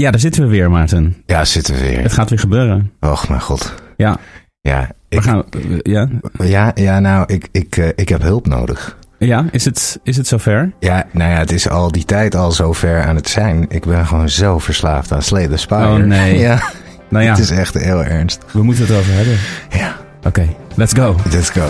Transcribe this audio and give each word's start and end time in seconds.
Ja, 0.00 0.10
daar 0.10 0.20
zitten 0.20 0.42
we 0.42 0.48
weer, 0.48 0.70
Maarten. 0.70 1.16
Ja, 1.26 1.44
zitten 1.44 1.74
we 1.74 1.80
weer. 1.80 2.02
Het 2.02 2.12
gaat 2.12 2.30
weer 2.30 2.38
gebeuren. 2.38 2.92
Och, 3.00 3.28
mijn 3.28 3.40
god. 3.40 3.74
Ja, 3.96 4.16
Ja, 4.60 4.88
we 5.08 5.16
ik, 5.16 5.22
gaan, 5.22 5.44
eh, 5.50 5.60
ja? 5.82 6.08
ja, 6.38 6.70
ja 6.74 7.00
nou, 7.00 7.24
ik, 7.26 7.48
ik, 7.52 7.76
eh, 7.76 7.88
ik 7.94 8.08
heb 8.08 8.22
hulp 8.22 8.46
nodig. 8.46 8.96
ja 9.18 9.44
is, 9.50 9.64
het, 9.64 10.00
is 10.02 10.16
het 10.16 10.26
zover? 10.26 10.72
Ja, 10.78 11.04
nou 11.12 11.30
ja, 11.30 11.38
het 11.38 11.52
is 11.52 11.68
al 11.68 11.92
die 11.92 12.04
tijd 12.04 12.34
al 12.34 12.52
zo 12.52 12.72
ver 12.72 13.02
aan 13.04 13.16
het 13.16 13.28
zijn. 13.28 13.66
Ik 13.68 13.84
ben 13.86 14.06
gewoon 14.06 14.28
zo 14.28 14.58
verslaafd 14.58 15.12
aan 15.12 15.22
Slay 15.22 15.48
the 15.48 15.56
Spire. 15.56 15.86
Oh, 15.86 15.94
nee. 15.96 16.38
Ja, 16.48 16.60
Nou 17.08 17.24
ja, 17.24 17.30
het 17.34 17.38
is 17.40 17.50
echt 17.50 17.74
heel 17.74 18.04
ernst. 18.04 18.44
we 18.52 18.62
moeten 18.62 18.86
het 18.86 18.96
over 18.96 19.12
hebben. 19.12 19.36
Ja, 19.70 19.96
Oké, 20.26 20.48
let's 20.74 20.92
go. 20.94 21.16
let's 21.30 21.50
go. 21.50 21.68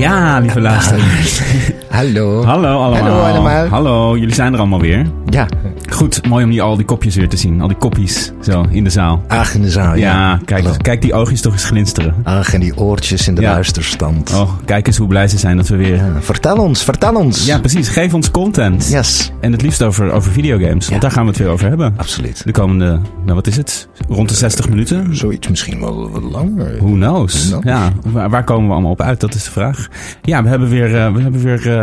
Ja, 0.00 0.38
lieve 0.40 0.60
luisteraars. 0.60 1.42
Hallo. 1.90 2.44
Hallo 2.44 2.78
allemaal. 2.82 3.02
Hallo 3.02 3.20
allemaal. 3.22 3.66
Hallo, 3.68 4.16
jullie 4.18 4.34
zijn 4.34 4.52
er 4.52 4.58
allemaal 4.58 4.80
weer. 4.80 5.06
Ja, 5.26 5.46
Goed, 5.88 6.26
mooi 6.28 6.44
om 6.44 6.50
die, 6.50 6.62
al 6.62 6.76
die 6.76 6.84
kopjes 6.84 7.14
weer 7.16 7.28
te 7.28 7.36
zien. 7.36 7.60
Al 7.60 7.68
die 7.68 7.76
kopjes 7.76 8.32
zo 8.40 8.64
in 8.70 8.84
de 8.84 8.90
zaal. 8.90 9.22
Aag 9.28 9.54
in 9.54 9.62
de 9.62 9.70
zaal. 9.70 9.94
Ja, 9.96 10.40
kijk, 10.44 10.62
Hallo. 10.64 10.76
kijk 10.82 11.02
die 11.02 11.14
oogjes 11.14 11.40
toch 11.40 11.52
eens 11.52 11.64
glinsteren. 11.64 12.14
Aag 12.24 12.54
en 12.54 12.60
die 12.60 12.76
oortjes 12.76 13.28
in 13.28 13.34
de 13.34 13.40
Ja. 13.40 13.52
luisterstand. 13.52 14.32
Oh, 14.34 14.50
kijk 14.64 14.86
eens 14.86 14.96
hoe 14.96 15.06
blij 15.06 15.28
ze 15.28 15.38
zijn 15.38 15.56
dat 15.56 15.68
we 15.68 15.76
weer... 15.76 15.94
Ja, 15.96 16.12
vertel 16.20 16.56
ons, 16.56 16.84
vertel 16.84 17.14
ons. 17.14 17.46
Ja, 17.46 17.58
precies. 17.58 17.88
Geef 17.88 18.14
ons 18.14 18.30
content. 18.30 18.88
Yes, 18.90 19.32
En 19.40 19.52
het 19.52 19.62
liefst 19.62 19.82
over, 19.82 20.12
over 20.12 20.32
videogames. 20.32 20.88
Want 20.88 20.88
Ja. 20.88 20.98
daar 20.98 21.10
gaan 21.10 21.22
we 21.22 21.28
het 21.28 21.38
weer 21.38 21.48
over 21.48 21.68
hebben. 21.68 21.94
absoluut. 21.96 22.42
De 22.44 22.52
komende, 22.52 23.00
nou 23.24 23.34
wat 23.34 23.46
is 23.46 23.56
het? 23.56 23.88
Rond 24.08 24.28
de 24.28 24.34
60 24.34 24.68
minuten? 24.68 25.16
Zoiets 25.16 25.48
misschien 25.48 25.80
wel 25.80 26.10
wat 26.10 26.22
langer. 26.22 26.76
Who 26.76 26.92
knows? 26.92 27.48
Who 27.50 27.60
knows? 27.60 27.64
Ja, 27.64 27.92
waar, 28.12 28.30
waar 28.30 28.44
komen 28.44 28.66
we 28.66 28.72
allemaal 28.72 28.90
op 28.92 29.00
uit? 29.00 29.20
Dat 29.20 29.34
is 29.34 29.44
de 29.44 29.50
vraag. 29.50 29.88
Ja, 30.22 30.42
we 30.42 30.48
hebben 30.48 30.68
weer, 30.68 30.96
eh, 30.96 31.12
we 31.12 31.20
hebben 31.22 31.42
weer 31.42 31.78
eh, 31.78 31.79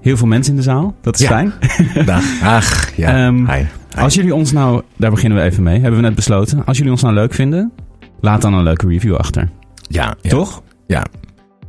heel 0.00 0.16
veel 0.16 0.26
mensen 0.26 0.52
in 0.52 0.56
de 0.58 0.64
zaal. 0.64 0.94
Dat 1.00 1.14
is 1.14 1.20
Ja. 1.20 1.28
fijn. 1.28 1.52
Dag. 2.06 2.24
Ach, 2.42 2.96
ja. 2.96 3.26
Ehm, 3.26 3.36
Hi. 3.50 3.58
Hi. 3.94 4.00
Als 4.00 4.14
jullie 4.14 4.34
ons 4.34 4.52
nou, 4.52 4.82
daar 4.96 5.10
beginnen 5.10 5.38
we 5.38 5.44
even 5.44 5.62
mee, 5.62 5.80
hebben 5.80 6.00
we 6.00 6.06
net 6.06 6.14
besloten. 6.14 6.64
Als 6.64 6.76
jullie 6.76 6.92
ons 6.92 7.02
nou 7.02 7.14
leuk 7.14 7.34
vinden, 7.34 7.72
laat 8.20 8.42
dan 8.42 8.54
een 8.54 8.62
leuke 8.62 8.86
review 8.88 9.14
achter. 9.16 9.48
ja. 9.88 10.14
Toch? 10.22 10.62
Ja, 10.86 11.04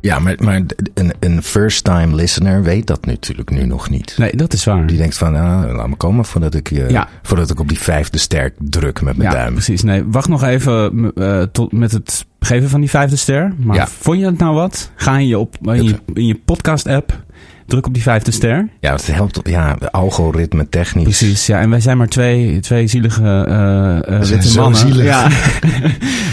ja 0.04 0.18
maar, 0.18 0.36
maar 0.38 0.62
een, 0.94 1.12
een 1.20 1.42
first-time 1.42 2.14
listener 2.14 2.62
weet 2.62 2.86
dat 2.86 3.06
natuurlijk 3.06 3.50
nu 3.50 3.66
nog 3.66 3.90
niet. 3.90 4.14
Nee, 4.18 4.36
dat 4.36 4.52
is 4.52 4.64
waar. 4.64 4.86
Die 4.86 4.96
denkt 4.96 5.16
van, 5.16 5.34
ah, 5.34 5.74
laat 5.76 5.88
me 5.88 5.96
komen 5.96 6.24
voordat 6.24 6.54
ik, 6.54 6.70
eh, 6.70 6.90
Ja. 6.90 7.08
voordat 7.22 7.50
ik 7.50 7.60
op 7.60 7.68
die 7.68 7.78
vijfde 7.78 8.18
sterk 8.18 8.54
druk 8.58 9.02
met 9.02 9.16
mijn 9.16 9.30
Ja, 9.30 9.36
duim. 9.36 9.52
precies. 9.52 9.82
Nee, 9.82 10.04
wacht 10.06 10.28
nog 10.28 10.42
even 10.42 11.10
eh, 11.14 11.42
tot 11.42 11.72
met 11.72 11.92
het 11.92 12.26
geven 12.40 12.68
van 12.68 12.80
die 12.80 12.90
vijfde 12.90 13.16
ster. 13.16 13.52
Maar 13.58 13.76
Ja. 13.76 13.86
vond 13.86 14.18
je 14.18 14.24
het 14.26 14.38
nou 14.38 14.54
wat? 14.54 14.90
Ga 14.94 15.18
in 15.18 15.26
je, 15.26 15.38
op, 15.38 15.56
in 15.62 15.84
je, 15.84 15.94
in 16.12 16.26
je 16.26 16.40
podcast-app, 16.44 17.22
druk 17.66 17.86
op 17.86 17.94
die 17.94 18.02
vijfde 18.02 18.30
ster. 18.30 18.68
Ja, 18.80 18.92
het 18.92 19.06
helpt 19.06 19.38
op, 19.38 19.46
ja, 19.46 19.76
algoritme 19.90 20.68
technisch. 20.68 21.04
Precies, 21.04 21.46
ja. 21.46 21.60
En 21.60 21.70
wij 21.70 21.80
zijn 21.80 21.96
maar 21.96 22.08
twee, 22.08 22.60
twee 22.60 22.86
zielige 22.86 23.22
We 23.22 24.24
zijn 24.24 24.40
witte 24.40 24.58
mannen. 24.58 24.78
zielig. 24.80 25.04
Ja. 25.04 25.28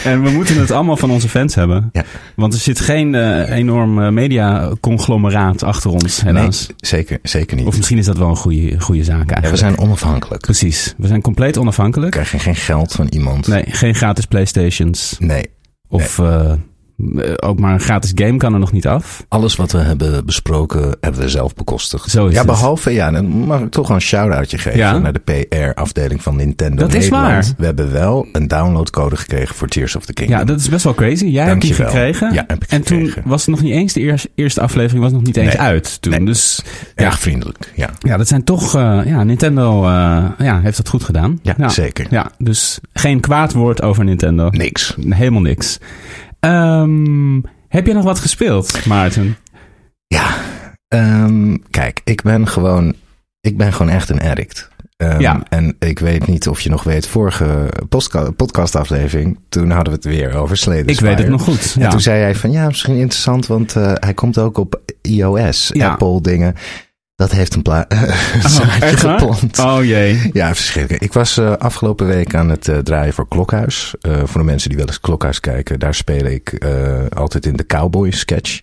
en 0.11 0.23
we 0.23 0.29
moeten 0.29 0.59
het 0.59 0.71
allemaal 0.71 0.97
van 0.97 1.11
onze 1.11 1.29
fans 1.29 1.55
hebben. 1.55 1.89
Ja. 1.91 2.03
Want 2.35 2.53
er 2.53 2.59
zit 2.59 2.79
geen 2.79 3.15
eh, 3.15 3.49
enorm 3.57 4.13
media-conglomeraat 4.13 5.63
achter 5.63 5.89
ons, 5.91 6.23
Nee, 6.23 6.33
helaas. 6.33 6.69
zeker, 6.77 7.19
zeker 7.23 7.57
niet. 7.57 7.65
Of 7.65 7.75
misschien 7.77 7.97
is 7.97 8.05
dat 8.05 8.17
wel 8.17 8.29
een 8.29 8.35
goede, 8.35 8.79
goede 8.79 9.03
zaak 9.03 9.15
eigenlijk. 9.31 9.43
ja, 9.45 9.51
we 9.51 9.57
zijn 9.57 9.77
onafhankelijk. 9.77 10.45
We 10.45 10.51
Precies. 10.51 10.93
We 10.97 11.07
zijn 11.07 11.21
compleet 11.21 11.57
onafhankelijk. 11.57 12.11
krijgen 12.11 12.39
geen 12.39 12.55
geld 12.55 12.91
van 12.91 13.07
iemand. 13.09 13.47
Nee, 13.47 13.63
geen 13.67 13.95
gratis 13.95 14.25
Playstations. 14.25 15.15
Nee. 15.19 15.45
Of 15.89 16.19
ook 17.43 17.59
maar 17.59 17.73
een 17.73 17.79
gratis 17.79 18.11
game 18.15 18.37
kan 18.37 18.53
er 18.53 18.59
nog 18.59 18.71
niet 18.71 18.87
af. 18.87 19.25
Alles 19.27 19.55
wat 19.55 19.71
we 19.71 19.77
hebben 19.77 20.25
besproken, 20.25 20.97
hebben 21.01 21.21
we 21.21 21.29
zelf 21.29 21.53
bekostigd. 21.53 22.09
Zo 22.09 22.25
is 22.25 22.31
ja, 22.31 22.37
het. 22.37 22.47
behalve, 22.47 22.91
ja, 22.93 23.11
dan 23.11 23.25
mag 23.25 23.61
ik 23.61 23.71
toch 23.71 23.87
wel 23.87 23.95
een 23.95 24.01
shout-outje 24.01 24.57
geven 24.57 24.79
Ja? 24.79 24.97
naar 24.97 25.13
de 25.13 25.19
PR-afdeling 25.19 26.21
van 26.23 26.35
Nintendo 26.35 26.75
Dat 26.81 26.93
is 26.93 27.09
waar. 27.09 27.45
We 27.57 27.65
hebben 27.65 27.91
wel 27.91 28.27
een 28.31 28.47
downloadcode 28.47 29.15
gekregen 29.15 29.55
voor 29.55 29.67
Tears 29.67 29.95
of 29.95 30.05
the 30.05 30.13
Kingdom. 30.13 30.37
Ja, 30.37 30.43
dat 30.43 30.59
is 30.59 30.69
best 30.69 30.83
wel 30.83 30.93
crazy. 30.93 31.25
Jij 31.25 31.45
hebt 31.45 31.61
die 31.61 31.73
gekregen. 31.73 32.33
Ja, 32.33 32.43
heb 32.47 32.63
ik 32.63 32.69
en 32.69 32.83
toen 32.83 33.13
was 33.25 33.41
het 33.45 33.49
nog 33.55 33.61
niet 33.61 33.73
eens, 33.73 33.93
de 33.93 34.17
eerste, 34.35 34.61
aflevering 34.61 35.03
was 35.03 35.11
nog 35.11 35.23
niet 35.23 35.37
eens 35.37 35.53
Nee. 35.53 35.61
uit 35.61 36.01
toen. 36.01 36.11
Nee. 36.11 36.25
Dus 36.25 36.61
Erg 36.95 37.13
ja, 37.13 37.17
vriendelijk, 37.19 37.71
ja. 37.75 37.89
ja, 37.99 38.17
dat 38.17 38.27
zijn 38.27 38.43
toch, 38.43 38.75
eh, 38.75 38.99
ja, 39.05 39.23
Nintendo 39.23 39.83
eh, 39.83 40.25
ja, 40.37 40.59
heeft 40.61 40.77
dat 40.77 40.89
goed 40.89 41.03
gedaan. 41.03 41.39
Ja, 41.41 41.69
zeker. 41.69 42.07
Ja, 42.09 42.31
dus 42.37 42.79
geen 42.93 43.19
kwaad 43.19 43.53
woord 43.53 43.81
over 43.81 44.03
Nintendo. 44.03 44.49
Niks. 44.49 44.95
Helemaal 45.09 45.41
niks. 45.41 45.77
Ehm, 46.41 47.41
heb 47.67 47.87
je 47.87 47.93
nog 47.93 48.03
wat 48.03 48.19
gespeeld, 48.19 48.85
Maarten? 48.85 49.37
Ja, 50.07 50.35
ehm, 50.87 51.55
kijk, 51.69 52.01
ik 52.03 52.21
ben 52.21 52.47
gewoon, 52.47 52.93
ik 53.41 53.57
ben 53.57 53.73
gewoon 53.73 53.91
echt 53.91 54.09
een 54.09 54.21
addict. 54.21 54.69
Ehm, 54.97 55.19
Ja. 55.21 55.43
En 55.49 55.75
ik 55.79 55.99
weet 55.99 56.27
niet 56.27 56.47
of 56.47 56.61
je 56.61 56.69
nog 56.69 56.83
weet, 56.83 57.07
vorige 57.07 57.69
podcastaflevering, 58.35 59.39
toen 59.49 59.69
hadden 59.69 59.93
we 59.93 59.99
het 59.99 60.17
weer 60.17 60.35
over 60.35 60.57
the 60.57 60.83
Ik 60.85 60.99
weet 60.99 61.17
het 61.17 61.27
nog 61.27 61.41
goed. 61.43 61.75
En 61.79 61.89
toen 61.89 62.01
zei 62.01 62.19
jij 62.19 62.35
van, 62.35 62.51
ja, 62.51 62.65
misschien 62.67 62.95
interessant, 62.95 63.47
want 63.47 63.75
eh, 63.75 63.91
hij 63.95 64.13
komt 64.13 64.37
ook 64.37 64.57
op 64.57 64.81
iOS, 65.01 65.69
Ja. 65.73 65.89
Apple 65.91 66.21
dingen. 66.21 66.55
Dat 67.21 67.31
heeft 67.31 67.55
een 67.55 67.61
pla- 67.61 67.85
Oh, 68.35 68.45
zaadje 68.45 68.97
geplant. 68.97 69.59
Oh 69.59 69.83
jee. 69.83 70.29
Ja, 70.33 70.55
verschrikkelijk. 70.55 71.03
Ik 71.03 71.13
was 71.13 71.37
eh, 71.37 71.51
afgelopen 71.51 72.07
week 72.07 72.35
aan 72.35 72.49
het 72.49 72.67
eh, 72.67 72.77
draaien 72.77 73.13
voor 73.13 73.27
Klokhuis. 73.27 73.93
Eh, 74.01 74.21
voor 74.25 74.39
de 74.41 74.45
mensen 74.47 74.69
die 74.69 74.77
wel 74.77 74.87
eens 74.87 74.99
Klokhuis 74.99 75.39
kijken, 75.39 75.79
daar 75.79 75.93
speel 75.95 76.25
ik 76.25 76.65
altijd 77.13 77.45
in 77.45 77.55
de 77.55 77.65
cowboy 77.65 78.11
sketch. 78.11 78.59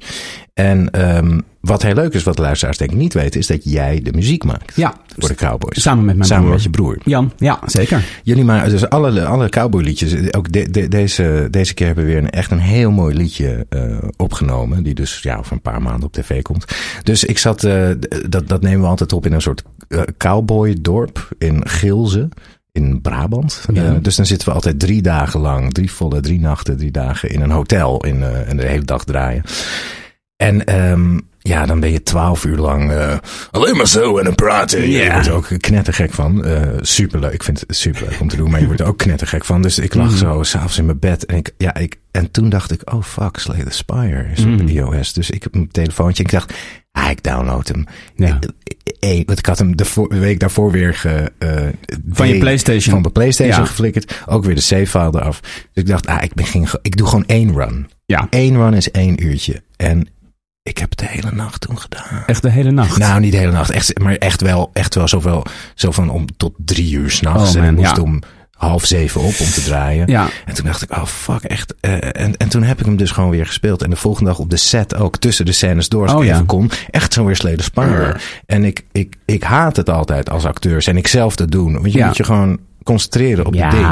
En 0.59 0.91
ehm, 0.91 1.41
wat 1.61 1.83
heel 1.83 1.95
leuk 1.95 2.15
is, 2.15 2.23
wat 2.23 2.37
de 2.37 2.43
luisteraars 2.43 2.79
denk 2.79 2.91
ik 2.91 2.97
niet 2.97 3.15
weten, 3.15 3.41
is 3.41 3.47
dat 3.47 3.61
jij 3.65 4.01
de 4.03 4.13
muziek 4.13 4.45
maakt 4.45 4.77
Ja, 4.77 4.95
voor 5.19 5.29
de 5.29 5.35
cowboys. 5.35 5.83
samen 5.83 6.05
met 6.05 6.15
mijn 6.17 6.29
Samen 6.29 6.43
broer. 6.45 6.55
met 6.55 6.63
je 6.65 6.71
broer. 6.71 6.99
Jan, 7.05 7.33
ja, 7.37 7.59
zeker. 7.67 8.05
Jullie 8.23 8.45
maken 8.45 8.71
dus 8.71 8.89
alle, 8.89 9.25
alle 9.25 9.49
cowboyliedjes. 9.49 10.33
Ook 10.33 10.53
de, 10.53 10.71
de- 10.71 10.89
deze, 10.89 11.49
deze 11.51 11.75
keer 11.75 11.87
hebben 11.87 12.05
we 12.05 12.11
weer 12.11 12.21
een, 12.21 12.31
echt 12.31 12.51
een 12.51 12.59
heel 12.59 12.91
mooi 12.91 13.15
liedje 13.17 13.67
eh, 13.69 13.83
opgenomen. 14.17 14.83
Die 14.83 14.95
dus 14.95 15.19
ja, 15.23 15.37
over 15.37 15.53
een 15.53 15.61
paar 15.61 15.83
maanden 15.83 16.05
op 16.07 16.13
tv 16.13 16.43
komt. 16.43 16.65
Dus 17.03 17.25
ik 17.25 17.39
zat, 17.39 17.59
d- 17.59 18.33
dat, 18.33 18.49
dat 18.49 18.63
nemen 18.63 18.81
we 18.81 18.87
altijd 18.87 19.13
op 19.13 19.27
in 19.27 19.33
een 19.33 19.41
soort 19.43 19.63
eh, 19.89 20.01
cowboydorp 20.17 21.29
in 21.39 21.69
Gilze. 21.69 22.29
In 22.73 23.01
Brabant. 23.01 23.65
Ja. 23.73 23.99
Dus 24.03 24.17
dan 24.17 24.27
zitten 24.27 24.49
we 24.49 24.55
altijd 24.55 24.79
drie 24.79 25.03
dagen 25.03 25.41
lang, 25.41 25.73
drie 25.73 25.93
volle, 25.93 26.21
drie 26.21 26.41
nachten, 26.41 26.77
drie 26.77 26.91
dagen 26.91 27.31
in 27.31 27.41
een 27.41 27.51
hotel. 27.51 28.05
In, 28.05 28.23
eh, 28.23 28.49
en 28.49 28.57
de 28.57 28.67
hele 28.67 28.85
dag 28.85 29.05
draaien. 29.05 29.43
En 30.39 30.65
ehm, 30.65 31.19
ja, 31.39 31.67
dan 31.67 31.81
ben 31.81 31.91
je 31.93 32.03
twaalf 32.03 32.45
uur 32.45 32.57
lang 32.57 32.91
eh, 32.93 33.17
alleen 33.51 33.77
maar 33.77 33.87
zo 33.89 34.19
en 34.19 34.27
een 34.27 34.35
praten. 34.35 34.91
Ja. 34.91 35.03
Je 35.05 35.11
wordt 35.13 35.27
er 35.27 35.33
ook 35.33 35.49
knettergek 35.59 36.13
van. 36.13 36.45
Eh 36.45 36.63
superleuk. 36.81 37.33
Ik 37.33 37.43
vind 37.43 37.61
het 37.61 37.77
superleuk 37.77 38.21
om 38.21 38.29
te 38.29 38.37
doen, 38.37 38.51
maar 38.51 38.61
je 38.61 38.67
wordt 38.67 38.81
er 38.81 38.87
ook 38.87 38.99
knettergek 38.99 39.45
van. 39.45 39.63
Dus 39.63 39.79
ik 39.79 39.95
lag 39.95 40.07
Mhm. 40.09 40.17
zo 40.17 40.43
s'avonds 40.43 40.79
in 40.79 40.85
mijn 40.87 40.99
bed. 40.99 41.27
En, 41.27 41.37
ik, 41.37 41.51
ja, 41.57 41.75
ik, 41.75 41.97
en 42.11 42.31
toen 42.31 42.49
dacht 42.49 42.71
ik, 42.71 42.93
oh 42.93 43.03
fuck, 43.03 43.37
Slay 43.39 43.63
the 43.65 43.71
Spire 43.71 44.27
is 44.33 44.41
op 44.45 44.47
Mhm. 44.51 44.69
iOS. 44.69 45.13
Dus 45.13 45.31
ik 45.31 45.43
heb 45.43 45.55
mijn 45.55 45.69
telefoontje 45.71 46.23
en 46.25 46.31
ik 46.31 46.37
dacht, 46.39 46.53
ah, 46.93 47.11
ik 47.11 47.23
download 47.23 47.69
hem. 47.69 47.85
Ja. 48.17 48.39
één. 48.99 49.23
Want 49.27 49.39
ik 49.39 49.47
had 49.47 49.59
hem 49.59 49.77
de, 49.77 50.07
week 50.09 50.41
daarvoor 50.41 50.71
weer 50.71 50.95
ge, 50.95 51.33
eh, 51.39 51.51
Van 52.11 52.27
je 52.29 52.33
de- 52.33 52.39
PlayStation. 52.39 52.93
Van 52.93 53.01
mijn 53.01 53.13
PlayStation 53.13 53.61
Ja. 53.61 53.67
geflikkerd. 53.69 54.23
Ook 54.27 54.45
weer 54.45 54.55
de 54.55 54.61
save 54.61 54.87
file 54.87 55.11
eraf. 55.15 55.41
Dus 55.41 55.61
ik 55.73 55.87
dacht, 55.87 56.07
ah, 56.07 56.23
ik, 56.23 56.35
begin, 56.35 56.67
ik 56.83 56.97
doe 56.97 57.07
gewoon 57.07 57.27
één 57.27 57.55
run. 57.55 57.89
Ja, 58.07 58.27
Eén 58.31 58.57
run 58.57 58.75
is 58.75 58.91
één 58.91 59.25
uurtje. 59.27 59.63
En 59.77 60.09
ik 60.69 60.79
heb 60.79 60.91
het 60.91 60.99
de 60.99 61.07
hele 61.09 61.31
nacht 61.33 61.61
toen 61.61 61.79
gedaan. 61.79 62.23
echt 62.27 62.43
de 62.43 62.51
hele 62.51 62.71
nacht. 62.71 62.99
Nou, 62.99 63.21
niet 63.21 63.33
de 63.33 63.39
hele 63.39 63.53
nacht. 63.53 63.71
Echt, 63.71 63.99
maar 63.99 64.15
echt 64.15 64.41
wel, 64.41 64.71
echt 64.73 64.95
wel 64.95 65.09
zoveel, 65.09 65.45
zo 65.75 65.91
van 65.91 66.11
om 66.11 66.27
tot 66.37 66.55
drie 66.57 66.93
uur 66.93 67.11
s'nachts. 67.11 67.57
Oh, 67.57 67.63
en 67.63 67.75
moest 67.75 67.97
ja. 67.97 68.03
om 68.03 68.23
half 68.57 68.85
zeven 68.85 69.21
op 69.21 69.35
om 69.41 69.47
te 69.51 69.63
draaien. 69.65 70.07
ja, 70.07 70.29
En 70.47 70.55
toen 70.55 70.65
dacht 70.65 70.83
ik, 70.83 70.91
oh 70.97 71.05
fuck, 71.05 71.43
echt. 71.43 71.75
Eh, 71.81 71.93
en, 72.23 72.37
en 72.37 72.49
toen 72.49 72.63
heb 72.63 72.79
ik 72.79 72.85
hem 72.87 72.97
dus 72.97 73.11
gewoon 73.11 73.31
weer 73.31 73.47
gespeeld. 73.47 73.83
En 73.83 73.91
de 73.91 73.97
volgende 73.97 74.31
dag 74.31 74.39
op 74.39 74.51
de 74.51 74.57
set 74.57 74.95
ook, 74.95 75.17
tussen 75.17 75.45
de 75.45 75.53
scènes 75.53 75.89
door, 75.89 76.03
als 76.03 76.13
Oh, 76.13 76.23
ik 76.23 76.29
ja. 76.29 76.35
even 76.35 76.47
kon. 76.47 76.71
Echt 76.91 77.13
zo 77.13 77.25
weer 77.25 77.37
Sleden 77.37 77.65
Spiral. 77.65 78.13
En 78.47 78.65
ik, 78.65 78.85
ik, 78.93 79.17
ik 79.25 79.43
haat 79.43 79.77
het 79.77 79.91
altijd 79.91 80.31
als 80.31 80.45
acteurs. 80.45 80.87
En 80.87 80.97
ik 80.97 81.07
zelf 81.09 81.37
te 81.37 81.47
doen. 81.47 81.73
Want 81.73 81.93
je 81.93 81.99
Ja. 81.99 82.07
moet 82.07 82.17
je 82.17 82.25
gewoon 82.25 82.59
concentreren 82.89 83.47
op 83.47 83.55
ja, 83.55 83.71
ding. 83.71 83.83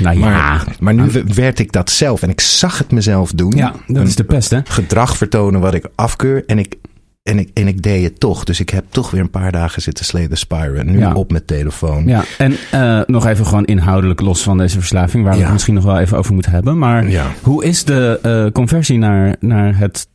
nou 0.00 0.18
ja. 0.18 0.24
Maar, 0.30 0.64
maar 0.80 0.94
nu 0.94 1.10
werd 1.34 1.58
ik 1.58 1.72
dat 1.72 1.90
zelf. 1.90 2.22
En 2.22 2.30
ik 2.30 2.40
zag 2.40 2.78
het 2.78 2.90
mezelf 2.92 3.32
doen. 3.32 3.52
Ja, 3.56 3.74
dat 3.86 4.06
is 4.06 4.16
de 4.16 4.24
pest, 4.24 4.50
hè? 4.50 4.60
Gedrag 4.64 5.16
vertonen 5.16 5.60
wat 5.60 5.74
ik 5.74 5.84
afkeur. 5.94 6.42
En 6.46 6.58
ik, 6.58 6.74
en 7.22 7.38
ik, 7.38 7.50
en 7.54 7.66
ik 7.68 7.82
deed 7.82 8.04
het 8.04 8.20
toch. 8.20 8.44
Dus 8.44 8.60
ik 8.60 8.68
heb 8.70 8.84
toch 8.88 9.10
weer 9.10 9.20
een 9.20 9.30
paar 9.30 9.52
dagen 9.52 9.82
zitten 9.82 10.04
Sleden 10.04 10.38
Spiral. 10.38 10.84
Nu 10.84 10.98
Ja. 10.98 11.12
op 11.12 11.32
met 11.32 11.46
telefoon. 11.46 12.06
Ja, 12.06 12.24
en 12.38 12.56
eh, 12.70 13.00
nog 13.06 13.26
even 13.26 13.46
gewoon 13.46 13.64
inhoudelijk 13.64 14.20
los 14.20 14.42
van 14.42 14.58
deze 14.58 14.78
verslaving, 14.78 15.22
waar 15.24 15.32
we 15.32 15.38
Ja. 15.38 15.44
het 15.44 15.52
misschien 15.52 15.74
nog 15.74 15.84
wel 15.84 15.98
even 15.98 16.18
over 16.18 16.32
moeten 16.34 16.52
hebben. 16.52 16.78
Maar 16.78 17.10
Ja. 17.10 17.26
hoe 17.42 17.64
is 17.64 17.84
de 17.84 18.18
eh, 18.22 18.52
conversie 18.52 18.98
naar, 18.98 19.36
naar 19.40 19.78
het 19.78 20.06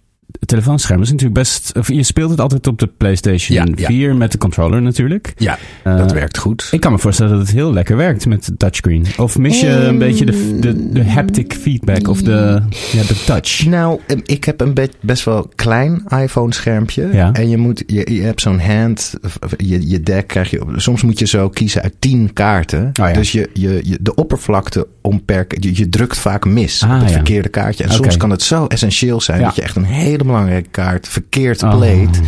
telefoonscherm? 0.45 1.01
Is 1.01 1.07
natuurlijk 1.11 1.39
best. 1.39 1.71
of 1.77 1.87
Je 1.87 2.03
speelt 2.03 2.29
het 2.29 2.39
altijd 2.41 2.67
op 2.67 2.79
de 2.79 2.87
PlayStation 2.97 3.57
Ja, 3.57 3.65
ja. 3.75 3.85
4 3.87 4.15
met 4.15 4.31
de 4.31 4.37
controller 4.37 4.81
natuurlijk. 4.81 5.33
Ja, 5.37 5.57
Eh, 5.83 5.97
dat 5.97 6.11
werkt 6.11 6.37
goed. 6.37 6.67
Ik 6.71 6.79
kan 6.79 6.91
me 6.91 6.99
voorstellen 6.99 7.31
dat 7.31 7.41
het 7.41 7.51
heel 7.51 7.73
lekker 7.73 7.97
werkt 7.97 8.25
met 8.25 8.45
de 8.45 8.57
touchscreen. 8.57 9.05
Of 9.17 9.37
mis 9.37 9.61
je 9.61 9.67
een 9.67 9.93
Mm. 9.93 9.99
beetje 9.99 10.25
de, 10.25 10.59
de, 10.59 10.89
de 10.91 11.05
haptic 11.09 11.53
feedback 11.53 12.07
of 12.07 12.21
de, 12.21 12.61
ja, 12.91 13.01
de 13.07 13.23
touch? 13.25 13.65
Nou, 13.65 13.99
eh, 14.07 14.17
ik 14.25 14.43
heb 14.43 14.61
een 14.61 14.73
be- 14.73 14.89
best 15.01 15.23
wel 15.25 15.49
klein 15.55 16.03
iPhone-schermpje. 16.21 17.09
Ja. 17.13 17.33
En 17.33 17.49
je, 17.49 17.57
moet, 17.57 17.83
je, 17.87 18.13
je 18.13 18.21
hebt 18.21 18.41
zo'n 18.41 18.59
hand, 18.59 19.13
je, 19.57 19.89
je 19.89 20.01
deck 20.01 20.27
krijg 20.27 20.49
je. 20.49 20.61
op- 20.61 20.73
Soms 20.75 21.01
moet 21.03 21.19
je 21.19 21.27
zo 21.27 21.49
kiezen 21.49 21.81
uit 21.81 21.93
tien 21.99 22.33
kaarten. 22.33 22.85
Oh 22.85 23.07
ja. 23.07 23.13
Dus 23.13 23.31
je, 23.31 23.49
je, 23.53 23.79
je, 23.83 23.97
de 24.01 24.15
oppervlakte 24.15 24.87
om 25.01 25.25
per. 25.25 25.45
Je, 25.49 25.77
je 25.77 25.89
drukt 25.89 26.17
vaak 26.17 26.45
mis 26.45 26.83
Ah, 26.83 26.93
op 26.93 26.99
het 26.99 27.09
ja. 27.09 27.13
verkeerde 27.15 27.49
kaartje. 27.49 27.83
En 27.83 27.91
soms 27.93 28.17
kan 28.17 28.29
het 28.29 28.41
zo 28.41 28.65
essentieel 28.65 29.21
zijn 29.21 29.39
Ja. 29.39 29.45
dat 29.45 29.55
je 29.55 29.61
echt 29.61 29.75
een 29.75 29.83
hele 29.83 30.16
belangrijke 30.23 30.69
kaart 30.69 31.07
verkeerd 31.07 31.63
Oh. 31.63 31.77
pleet. 31.77 32.21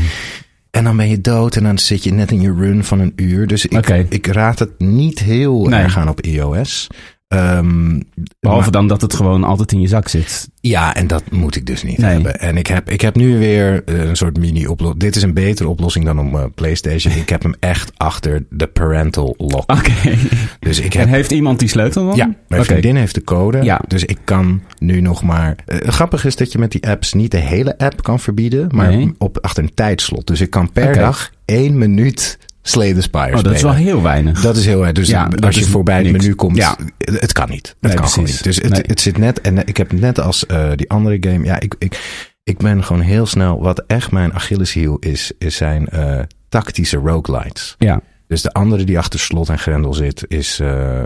En 0.71 0.83
dan 0.83 0.97
ben 0.97 1.09
je 1.09 1.21
dood 1.21 1.55
en 1.55 1.63
dan 1.63 1.77
zit 1.77 2.03
je 2.03 2.11
net 2.13 2.31
in 2.31 2.41
je 2.41 2.53
run 2.53 2.83
van 2.83 2.99
een 2.99 3.13
uur. 3.15 3.47
Dus 3.47 3.65
ik, 3.65 3.87
ik 4.09 4.27
raad 4.27 4.59
het 4.59 4.79
niet 4.79 5.19
heel 5.19 5.65
Nee. 5.65 5.79
erg 5.79 5.97
aan 5.97 6.09
op 6.09 6.21
iOS. 6.21 6.87
Ehm, 7.29 7.99
Behalve 8.39 8.61
maar- 8.63 8.71
dan 8.71 8.87
dat 8.87 9.01
het 9.01 9.13
gewoon 9.13 9.43
altijd 9.43 9.71
in 9.71 9.81
je 9.81 9.87
zak 9.87 10.07
zit. 10.07 10.49
ja, 10.61 10.95
en 10.95 11.07
dat 11.07 11.23
moet 11.31 11.55
ik 11.55 11.65
dus 11.65 11.83
niet 11.83 11.97
Nee. 11.97 12.11
hebben. 12.13 12.39
En 12.39 12.57
ik 12.57 12.67
heb, 12.67 12.89
ik 12.89 13.01
heb 13.01 13.15
nu 13.15 13.37
weer 13.37 13.83
eh, 13.85 13.99
een 14.03 14.15
soort 14.15 14.37
mini-oplossing. 14.37 14.99
Dit 15.01 15.15
is 15.15 15.21
een 15.21 15.33
betere 15.33 15.69
oplossing 15.69 16.05
dan 16.05 16.19
op 16.19 16.31
mijn 16.31 16.53
PlayStation. 16.53 17.13
ik 17.13 17.29
heb 17.29 17.43
hem 17.43 17.53
echt 17.59 17.91
achter 17.97 18.45
de 18.49 18.67
parental 18.67 19.33
lock. 19.37 19.71
Oké. 19.77 20.15
Dus 20.59 20.79
ik 20.79 20.95
En 20.95 21.07
heeft 21.07 21.31
iemand 21.31 21.59
die 21.59 21.67
sleutel 21.69 22.05
dan? 22.07 22.15
Ja, 22.15 22.35
mijn 22.47 22.63
vriendin 22.65 22.95
heeft 22.95 23.15
de 23.15 23.23
code. 23.23 23.63
Ja. 23.63 23.81
Dus 23.87 24.05
ik 24.05 24.17
kan 24.23 24.61
nu 24.79 25.01
nog 25.01 25.23
maar. 25.23 25.55
eh, 25.65 25.87
grappig 25.87 26.25
is 26.25 26.35
dat 26.35 26.51
je 26.51 26.57
met 26.59 26.71
die 26.71 26.87
apps 26.87 27.13
niet 27.13 27.31
de 27.31 27.37
hele 27.37 27.77
app 27.77 28.03
kan 28.03 28.19
verbieden, 28.19 28.67
maar 28.75 28.87
Nee. 28.89 29.13
op, 29.17 29.37
achter 29.41 29.63
een 29.63 29.73
tijdslot. 29.73 30.27
Dus 30.27 30.41
ik 30.41 30.49
kan 30.49 30.71
per 30.71 30.93
dag 30.93 31.31
één 31.45 31.77
minuut 31.77 32.37
Slay 32.61 32.93
the 32.93 33.01
Spire 33.01 33.35
Oh, 33.37 33.43
dat 33.43 33.53
is 33.53 33.61
wel 33.61 33.73
heel 33.73 34.01
weinig. 34.01 34.41
Dat 34.41 34.55
is 34.55 34.65
heel 34.65 34.83
erg. 34.83 34.91
Dus 34.91 35.07
Ja, 35.07 35.29
als 35.45 35.59
je 35.59 35.65
voorbij 35.65 35.97
het 36.03 36.11
menu 36.11 36.35
komt, 36.35 36.57
Ja. 36.57 36.77
het 36.97 37.33
kan 37.33 37.49
niet. 37.49 37.67
Het 37.67 37.75
Nee, 37.81 37.93
kan 37.93 38.07
gewoon 38.07 38.29
niet. 38.29 38.43
Dus 38.43 38.55
het, 38.55 38.69
Nee. 38.69 38.81
het 38.85 38.99
zit 39.01 39.17
net, 39.17 39.41
en 39.41 39.67
ik 39.67 39.77
heb 39.77 39.91
net 39.91 40.19
als 40.19 40.45
eh, 40.45 40.69
die 40.75 40.89
andere 40.89 41.17
game, 41.19 41.45
ja, 41.45 41.59
ik, 41.59 41.75
ik, 41.79 41.99
ik 42.43 42.57
ben 42.57 42.83
gewoon 42.83 43.01
heel 43.01 43.25
snel, 43.25 43.61
wat 43.61 43.83
echt 43.87 44.11
mijn 44.11 44.33
Achilleshiel 44.33 44.97
is, 44.99 45.31
is 45.37 45.55
zijn 45.55 45.87
eh, 45.89 46.19
tactische 46.49 46.97
roguelites. 46.97 47.75
ja. 47.77 48.01
Dus 48.27 48.41
de 48.41 48.51
andere 48.53 48.83
die 48.83 48.97
achter 48.97 49.19
slot 49.19 49.49
en 49.49 49.59
grendel 49.59 49.93
zit, 49.93 50.25
is, 50.27 50.59
eh 50.59 51.01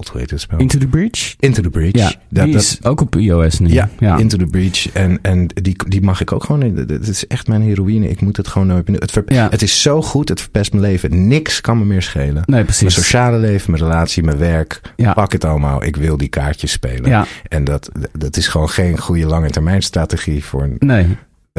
God, 0.00 0.08
hoe 0.08 0.20
heet 0.20 0.30
het 0.30 0.40
spel? 0.40 0.58
Into 0.58 0.78
the 0.78 0.86
Breach? 0.86 1.34
Into 1.38 1.62
the 1.62 1.70
Breach. 1.70 1.92
Ja, 1.96 2.12
dat, 2.28 2.44
die 2.44 2.52
dat- 2.52 2.62
is 2.62 2.78
ook 2.82 3.00
op 3.00 3.16
iOS 3.16 3.58
nu. 3.58 3.68
ja, 3.68 3.88
ja. 3.98 4.16
Into 4.18 4.36
the 4.36 4.46
Breach. 4.46 4.92
En, 4.92 5.18
en 5.22 5.46
die, 5.46 5.76
die 5.88 6.02
mag 6.02 6.20
ik 6.20 6.32
ook 6.32 6.44
gewoon. 6.44 6.60
Het 6.76 7.08
is 7.08 7.26
echt 7.26 7.46
mijn 7.48 7.62
heroïne. 7.62 8.08
Ik 8.08 8.20
moet 8.20 8.36
het 8.36 8.48
gewoon 8.48 8.68
nooit 8.68 8.88
meer. 8.88 9.00
Het, 9.00 9.10
ver- 9.10 9.22
Ja. 9.26 9.46
het 9.50 9.62
is 9.62 9.82
zo 9.82 10.02
goed. 10.02 10.28
Het 10.28 10.40
verpest 10.40 10.72
mijn 10.72 10.84
leven. 10.84 11.26
Niks 11.28 11.60
kan 11.60 11.78
me 11.78 11.84
meer 11.84 12.02
schelen. 12.02 12.32
Nee, 12.34 12.44
Mijn 12.46 12.64
precies. 12.64 12.94
sociale 12.94 13.38
leven, 13.38 13.70
mijn 13.70 13.82
relatie, 13.82 14.22
mijn 14.22 14.38
werk. 14.38 14.80
Ja. 14.96 15.12
Pak 15.12 15.32
het 15.32 15.44
allemaal. 15.44 15.84
Ik 15.84 15.96
wil 15.96 16.16
die 16.16 16.28
kaartjes 16.28 16.70
spelen. 16.72 17.10
Ja, 17.10 17.26
En 17.48 17.64
dat, 17.64 17.90
dat 18.18 18.36
is 18.36 18.48
gewoon 18.48 18.68
geen 18.70 18.98
goede 18.98 19.26
lange 19.26 19.50
termijn 19.50 19.82
strategie 19.82 20.44
voor 20.44 20.62
een 20.62 20.76
nee. 20.78 21.06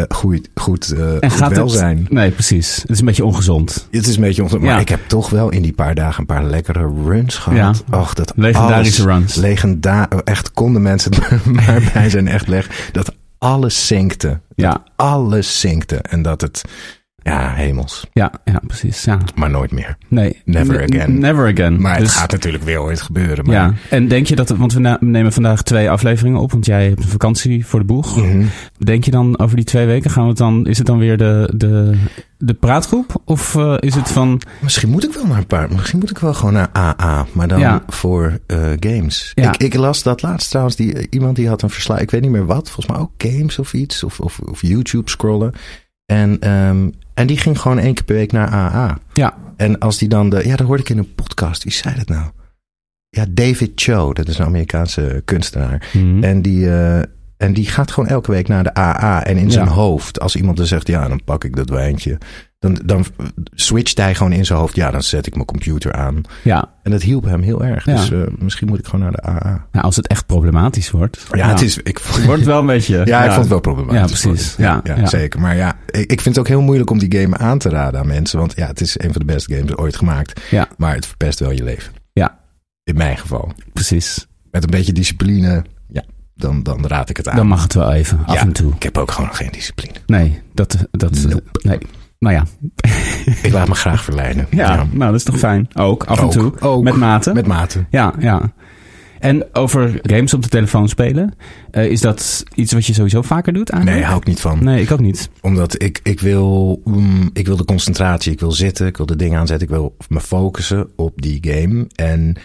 Eh, 0.07 0.17
goed, 0.17 0.49
goed, 0.55 0.91
eh, 0.91 1.13
En 1.13 1.29
goed 1.29 1.31
gaat 1.39 1.51
welzijn. 1.51 1.97
het... 1.97 2.11
Nee, 2.11 2.31
precies. 2.31 2.75
Het 2.81 2.89
is 2.89 2.99
een 2.99 3.05
beetje 3.05 3.25
ongezond. 3.25 3.87
Het 3.91 4.07
is 4.07 4.15
een 4.15 4.21
beetje 4.21 4.43
onge- 4.43 4.59
Maar 4.59 4.73
Ja. 4.73 4.79
ik 4.79 4.89
heb 4.89 4.99
toch 5.07 5.29
wel 5.29 5.49
in 5.49 5.61
die 5.61 5.73
paar 5.73 5.95
dagen 5.95 6.19
een 6.19 6.25
paar 6.25 6.43
lekkere 6.43 6.91
runs 7.05 7.35
gehad. 7.35 7.83
Och, 7.91 8.13
dat 8.13 8.33
Legendarische 8.35 9.01
alles, 9.03 9.15
runs. 9.15 9.35
Legenda 9.35 10.07
echt 10.23 10.51
konden 10.51 10.81
mensen 10.81 11.11
maar 11.45 11.89
bij 11.93 12.09
zijn 12.09 12.27
echt 12.27 12.47
leg. 12.47 12.89
Dat 12.91 13.15
alles 13.37 13.87
zinkte. 13.87 14.27
Dat 14.27 14.39
Ja. 14.55 14.83
alles 14.95 15.59
zinkte. 15.59 15.95
En 15.95 16.21
dat 16.21 16.41
het, 16.41 16.61
ja, 17.23 17.53
hemels. 17.53 18.07
Ja, 18.13 18.31
ja, 18.45 18.61
precies. 18.67 19.03
Ja. 19.03 19.17
Maar 19.35 19.49
nooit 19.49 19.71
meer. 19.71 19.97
Nee. 20.07 20.41
Never 20.45 20.83
again. 20.83 21.19
Never 21.19 21.51
again. 21.51 21.81
Maar 21.81 21.97
Dus- 21.99 22.07
het 22.09 22.17
gaat 22.17 22.31
natuurlijk 22.31 22.63
weer 22.63 22.81
ooit 22.81 23.01
gebeuren. 23.01 23.45
Maar, 23.45 23.55
Ja, 23.55 23.73
en 23.89 24.07
denk 24.07 24.27
je 24.27 24.35
dat 24.35 24.49
het, 24.49 24.57
want 24.57 24.73
we 24.73 24.97
nemen 24.99 25.33
vandaag 25.33 25.61
twee 25.63 25.89
afleveringen 25.89 26.39
op, 26.39 26.51
want 26.51 26.65
jij 26.65 26.87
hebt 26.87 27.03
een 27.03 27.09
vakantie 27.09 27.65
voor 27.65 27.79
de 27.79 27.85
boeg. 27.85 28.17
Mhm. 28.17 28.43
Denk 28.77 29.03
je 29.03 29.11
dan 29.11 29.39
over 29.39 29.55
die 29.55 29.65
twee 29.65 29.85
weken, 29.85 30.11
gaan 30.11 30.23
we 30.23 30.29
het 30.29 30.37
dan, 30.37 30.67
is 30.67 30.77
het 30.77 30.87
dan 30.87 30.97
weer 30.97 31.17
de, 31.17 31.53
de, 31.55 31.97
de 32.37 32.53
praatgroep? 32.53 33.21
Of 33.25 33.55
eh, 33.55 33.75
is 33.79 33.95
het 33.95 34.09
van, 34.11 34.41
Misschien 34.59 34.89
moet 34.89 35.03
ik 35.03 35.13
wel 35.13 35.25
naar 35.27 35.37
een 35.37 35.47
paar. 35.47 35.67
Misschien 35.71 35.99
moet 35.99 36.09
ik 36.09 36.17
wel 36.17 36.33
gewoon 36.33 36.53
naar 36.53 36.69
AA. 36.77 37.25
Maar 37.33 37.47
dan 37.47 37.59
Ja. 37.59 37.83
voor 37.87 38.39
eh, 38.47 38.57
games. 38.79 39.31
Ja. 39.35 39.53
Ik, 39.53 39.63
ik 39.63 39.73
las 39.73 40.03
dat 40.03 40.21
laatst 40.21 40.49
trouwens. 40.49 40.75
Die, 40.75 40.93
eh, 40.93 41.05
iemand 41.09 41.35
die 41.35 41.47
had 41.47 41.61
een 41.61 41.69
verslag. 41.69 41.99
Ik 41.99 42.11
weet 42.11 42.21
niet 42.21 42.31
meer 42.31 42.45
wat. 42.45 42.69
Volgens 42.69 42.87
mij 42.87 42.97
ook 42.97 43.11
games 43.17 43.59
of 43.59 43.73
iets. 43.73 44.03
Of, 44.03 44.19
of, 44.19 44.39
of 44.39 44.61
YouTube 44.61 45.09
scrollen. 45.09 45.51
En, 46.05 46.39
ehm, 46.39 46.89
en 47.21 47.27
die 47.27 47.37
ging 47.37 47.59
gewoon 47.59 47.79
één 47.79 47.93
keer 47.93 48.03
per 48.05 48.15
week 48.15 48.31
naar 48.31 48.47
AA. 48.49 48.97
ja, 49.13 49.37
En 49.57 49.79
als 49.79 49.97
die 49.97 50.09
dan 50.09 50.29
de. 50.29 50.47
Ja, 50.47 50.55
dat 50.55 50.67
hoorde 50.67 50.83
ik 50.83 50.89
in 50.89 50.97
een 50.97 51.15
podcast. 51.15 51.63
Wie 51.63 51.73
zei 51.73 51.95
dat 51.95 52.07
nou? 52.07 52.25
Ja, 53.09 53.25
David 53.29 53.71
Cho. 53.75 54.13
Dat 54.13 54.27
is 54.27 54.37
een 54.37 54.45
Amerikaanse 54.45 55.21
kunstenaar. 55.25 55.87
Hm. 55.91 56.23
En 56.23 56.41
die. 56.41 56.75
eh, 56.75 57.01
en 57.41 57.53
die 57.53 57.65
gaat 57.65 57.91
gewoon 57.91 58.09
elke 58.09 58.31
week 58.31 58.47
naar 58.47 58.63
de 58.63 58.75
AA. 58.77 59.23
En 59.23 59.37
in 59.37 59.51
zijn 59.51 59.67
hoofd, 59.67 60.19
als 60.19 60.35
iemand 60.35 60.57
dan 60.57 60.65
zegt, 60.65 60.87
ja, 60.87 61.07
dan 61.07 61.23
pak 61.23 61.43
ik 61.43 61.55
dat 61.55 61.69
wijntje. 61.69 62.17
Dan, 62.59 62.79
dan 62.85 63.05
switcht 63.53 63.97
hij 63.97 64.15
gewoon 64.15 64.31
in 64.31 64.45
zijn 64.45 64.59
hoofd, 64.59 64.75
ja, 64.75 64.91
dan 64.91 65.03
zet 65.03 65.27
ik 65.27 65.33
mijn 65.33 65.45
computer 65.45 65.93
aan. 65.93 66.21
ja. 66.43 66.69
En 66.83 66.91
dat 66.91 67.01
hielp 67.01 67.23
hem 67.23 67.41
heel 67.41 67.63
erg. 67.63 67.85
Ja. 67.85 67.95
Dus 67.95 68.11
eh, 68.11 68.19
misschien 68.37 68.67
moet 68.67 68.79
ik 68.79 68.85
gewoon 68.85 69.01
naar 69.01 69.11
de 69.11 69.23
AA. 69.23 69.65
Nou, 69.71 69.85
als 69.85 69.95
het 69.95 70.07
echt 70.07 70.25
problematisch 70.25 70.91
wordt. 70.91 71.25
Ja, 71.31 71.49
het 71.49 71.61
is... 71.61 71.77
Ik, 71.77 71.99
Wordt 71.99 72.43
wel 72.43 72.59
een 72.59 72.65
beetje. 72.65 73.01
ja, 73.05 73.19
ik 73.19 73.29
vond 73.29 73.39
het 73.39 73.47
wel 73.47 73.59
problematisch. 73.59 74.21
Ja, 74.21 74.29
precies. 74.29 74.55
Ja, 74.57 75.05
zeker. 75.07 75.39
Maar 75.39 75.55
ja, 75.55 75.77
ik, 75.85 76.21
vind 76.21 76.35
het 76.35 76.39
ook 76.39 76.47
heel 76.47 76.61
moeilijk 76.61 76.89
om 76.89 76.99
die 76.99 77.19
game 77.19 77.37
aan 77.37 77.57
te 77.57 77.69
raden 77.69 77.99
aan 77.99 78.07
mensen. 78.07 78.39
Want 78.39 78.53
ja, 78.55 78.67
het 78.67 78.81
is 78.81 78.99
een 78.99 79.11
van 79.11 79.19
de 79.25 79.33
beste 79.33 79.55
games 79.55 79.75
ooit 79.75 79.95
gemaakt. 79.95 80.41
Ja. 80.49 80.67
Maar 80.77 80.95
het 80.95 81.05
verpest 81.05 81.39
wel 81.39 81.51
je 81.51 81.63
leven. 81.63 81.93
Ja. 82.13 82.39
In 82.83 82.97
mijn 82.97 83.17
geval. 83.17 83.53
Precies. 83.73 84.27
Met 84.51 84.63
een 84.63 84.69
beetje 84.69 84.93
discipline, 84.93 85.63
dan, 86.41 86.63
dan 86.63 86.87
raad 86.87 87.09
ik 87.09 87.17
het 87.17 87.27
aan. 87.27 87.35
Dan 87.35 87.47
mag 87.47 87.63
het 87.63 87.73
wel 87.73 87.91
even, 87.93 88.19
af 88.25 88.33
Ja. 88.33 88.41
en 88.41 88.51
toe. 88.53 88.73
Ik 88.75 88.83
heb 88.83 88.97
ook 88.97 89.11
gewoon 89.11 89.35
geen 89.35 89.49
discipline. 89.51 89.93
Nee, 90.05 90.41
dat, 90.53 90.77
dat, 90.91 91.11
Nope. 91.23 91.43
nee. 91.63 91.77
Nou 92.19 92.35
ja. 92.35 92.45
Ik 93.43 93.51
laat 93.51 93.67
me 93.67 93.75
graag 93.75 94.03
verleiden. 94.03 94.47
ja, 94.51 94.75
nou 94.91 95.11
dat 95.11 95.15
is 95.19 95.23
toch 95.23 95.37
fijn. 95.37 95.67
Ook, 95.73 96.03
af 96.03 96.19
en 96.21 96.29
toe. 96.29 96.59
ook. 96.59 96.83
Met 96.83 96.95
mate. 96.95 97.33
Met 97.33 97.47
mate. 97.47 97.85
Ja, 97.89 98.13
ja. 98.19 98.53
En 99.19 99.45
over 99.55 99.99
games 100.01 100.33
op 100.33 100.41
de 100.43 100.47
telefoon 100.49 100.89
spelen. 100.89 101.33
eh, 101.71 101.85
is 101.85 102.01
dat 102.01 102.43
iets 102.55 102.73
wat 102.73 102.85
je 102.85 102.93
sowieso 102.93 103.21
vaker 103.21 103.53
doet? 103.53 103.69
Eigenlijk? 103.69 103.99
Nee, 104.01 104.09
hou 104.09 104.21
ik 104.21 104.27
niet 104.27 104.39
van. 104.41 104.63
Nee, 104.63 104.81
ik 104.81 104.91
ook 104.91 104.99
niet. 104.99 105.29
Omdat 105.41 105.83
ik, 105.83 105.99
ik, 106.03 106.19
wil, 106.19 106.81
mm, 106.83 107.29
ik 107.33 107.45
wil 107.45 107.55
de 107.57 107.65
concentratie, 107.65 108.31
ik 108.31 108.39
wil 108.39 108.51
zitten, 108.51 108.87
ik 108.87 108.97
wil 108.97 109.05
de 109.05 109.15
dingen 109.15 109.39
aanzetten, 109.39 109.67
ik 109.67 109.73
wil 109.73 109.95
me 110.09 110.19
focussen 110.21 110.89
op 110.95 111.21
die 111.21 111.37
game. 111.51 111.87
En 111.95 112.35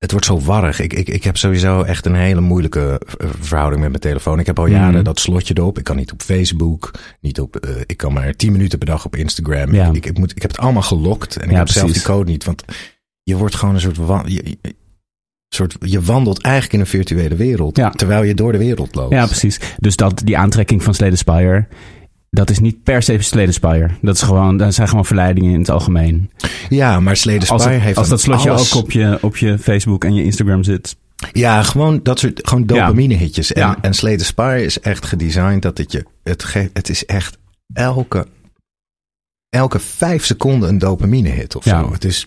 het 0.00 0.10
wordt 0.10 0.26
zo 0.26 0.40
warrig. 0.40 0.80
Ik, 0.80 0.92
ik, 0.92 1.08
ik 1.08 1.24
heb 1.24 1.36
sowieso 1.36 1.82
echt 1.82 2.06
een 2.06 2.14
hele 2.14 2.40
moeilijke 2.40 3.00
eh, 3.18 3.28
verhouding 3.40 3.80
met 3.80 3.90
mijn 3.90 4.02
telefoon. 4.02 4.38
Ik 4.38 4.46
heb 4.46 4.58
al 4.58 4.66
jaren 4.66 4.94
Mhm. 4.94 5.02
dat 5.02 5.18
slotje 5.20 5.54
erop. 5.56 5.78
Ik 5.78 5.84
kan 5.84 5.96
niet 5.96 6.12
op 6.12 6.22
Facebook, 6.22 6.90
niet 7.20 7.40
op, 7.40 7.56
eh, 7.56 7.70
ik 7.86 7.96
kan 7.96 8.12
maar 8.12 8.36
10 8.36 8.52
minuten 8.52 8.78
per 8.78 8.86
dag 8.86 9.04
op 9.04 9.16
Instagram. 9.16 9.72
Ja. 9.74 9.86
Ik, 9.88 9.96
ik, 9.96 10.06
ik 10.06 10.18
moet, 10.18 10.30
ik 10.36 10.42
heb 10.42 10.50
het 10.50 10.60
allemaal 10.60 10.82
gelokt 10.82 11.36
en 11.36 11.44
ik 11.44 11.50
Ja, 11.50 11.58
heb 11.58 11.68
zelf 11.68 11.92
die 11.92 12.02
code 12.02 12.30
niet. 12.30 12.44
Want 12.44 12.64
je 13.22 13.36
wordt 13.36 13.54
gewoon 13.54 13.74
een 13.74 13.80
soort, 13.80 13.96
je, 14.26 14.44
je- 14.62 14.74
soort, 15.48 15.76
je 15.80 16.00
wandelt 16.00 16.42
eigenlijk 16.42 16.74
in 16.74 16.80
een 16.80 16.86
virtuele 16.86 17.34
wereld. 17.34 17.76
Ja. 17.76 17.90
Terwijl 17.90 18.22
je 18.22 18.34
door 18.34 18.52
de 18.52 18.58
wereld 18.58 18.94
loopt. 18.94 19.12
Ja, 19.12 19.26
precies. 19.26 19.60
Dus 19.78 19.96
dat, 19.96 20.20
die 20.24 20.38
aantrekking 20.38 20.82
van 20.82 20.94
Slay 20.94 21.10
the 21.10 21.16
Spire 21.16 21.66
dat 22.30 22.50
is 22.50 22.58
niet 22.58 22.82
per 22.82 23.02
se 23.02 23.22
Slay 23.22 23.46
Spire. 23.52 23.90
Dat, 24.02 24.14
is 24.14 24.22
gewoon, 24.22 24.56
dat 24.56 24.74
zijn 24.74 24.88
gewoon 24.88 25.04
verleidingen 25.04 25.52
in 25.52 25.58
het 25.58 25.70
algemeen. 25.70 26.30
Ja, 26.68 27.00
maar 27.00 27.16
the 27.38 27.52
Als, 27.52 27.64
het- 27.64 27.82
heeft 27.82 27.96
als 27.98 28.08
dat 28.08 28.20
slotje 28.20 28.50
alles- 28.50 28.74
ook 28.76 28.82
op 28.82 28.90
je, 28.90 29.18
op 29.22 29.36
je 29.36 29.58
Facebook 29.58 30.04
en 30.04 30.14
je 30.14 30.22
Instagram 30.24 30.62
zit. 30.64 30.96
Ja, 31.32 31.62
gewoon 31.62 32.00
dat 32.02 32.18
soort 32.18 32.48
gewoon 32.48 32.66
dopamine 32.66 33.14
hitjes. 33.14 33.52
En, 33.52 33.62
Ja. 33.62 33.78
en 33.80 33.94
is 34.64 34.80
echt 34.80 35.04
gedesigned 35.06 35.62
dat 35.62 35.78
het 35.78 35.92
je 35.92 36.04
het 36.22 36.42
geeft. 36.44 36.70
Het 36.72 36.88
is 36.88 37.04
echt 37.06 37.38
elke 37.72 38.26
elke 39.48 39.78
vijf 39.78 40.24
seconden 40.24 40.68
een 40.68 40.78
dopamine 40.78 41.28
hit 41.28 41.56
of 41.56 41.64
Ja. 41.64 41.80
zo. 41.80 41.92
Het 41.92 42.04
is 42.04 42.26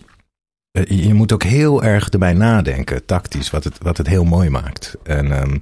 eh, 0.70 0.84
je 1.06 1.14
moet 1.14 1.32
ook 1.32 1.42
heel 1.42 1.82
erg 1.84 2.08
erbij 2.08 2.32
nadenken, 2.32 3.04
tactisch, 3.04 3.50
wat 3.50 3.64
het, 3.64 3.78
wat 3.82 3.96
het 3.96 4.06
heel 4.06 4.24
mooi 4.24 4.50
maakt. 4.50 4.96
En 5.02 5.32
ehm, 5.32 5.56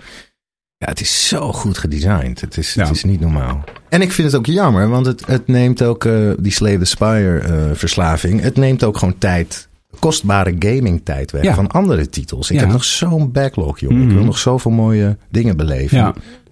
ja, 0.82 0.88
het 0.88 1.00
is 1.00 1.28
zo 1.28 1.52
goed 1.52 1.78
gedesigned. 1.78 2.40
Het 2.40 2.56
is, 2.58 2.74
Ja. 2.74 2.86
het 2.86 2.96
is 2.96 3.04
niet 3.04 3.20
normaal. 3.20 3.64
En 3.88 4.02
ik 4.02 4.12
vind 4.12 4.26
het 4.32 4.36
ook 4.36 4.46
jammer, 4.46 4.88
want 4.88 5.06
het, 5.06 5.26
het 5.26 5.46
neemt 5.46 5.82
ook 5.82 6.04
eh, 6.04 6.30
die 6.38 6.52
Slay 6.52 6.78
the 6.78 6.84
Spire 6.84 7.38
eh, 7.38 7.54
verslaving. 7.72 8.40
Het 8.40 8.56
neemt 8.56 8.84
ook 8.84 8.96
gewoon 8.98 9.18
tijd, 9.18 9.68
kostbare 9.98 10.56
gaming 10.58 11.00
tijd 11.04 11.30
weg 11.30 11.42
Ja. 11.42 11.54
van 11.54 11.68
andere 11.68 12.08
titels. 12.08 12.50
Ik 12.50 12.56
Ja. 12.56 12.62
heb 12.62 12.72
nog 12.72 12.84
zo'n 12.84 13.32
backlog, 13.32 13.78
joh. 13.80 13.90
Ik 13.90 13.96
Mhm. 13.96 14.14
wil 14.14 14.24
nog 14.24 14.38
zoveel 14.38 14.70
mooie 14.70 15.16
dingen 15.30 15.56
beleven. 15.56 15.98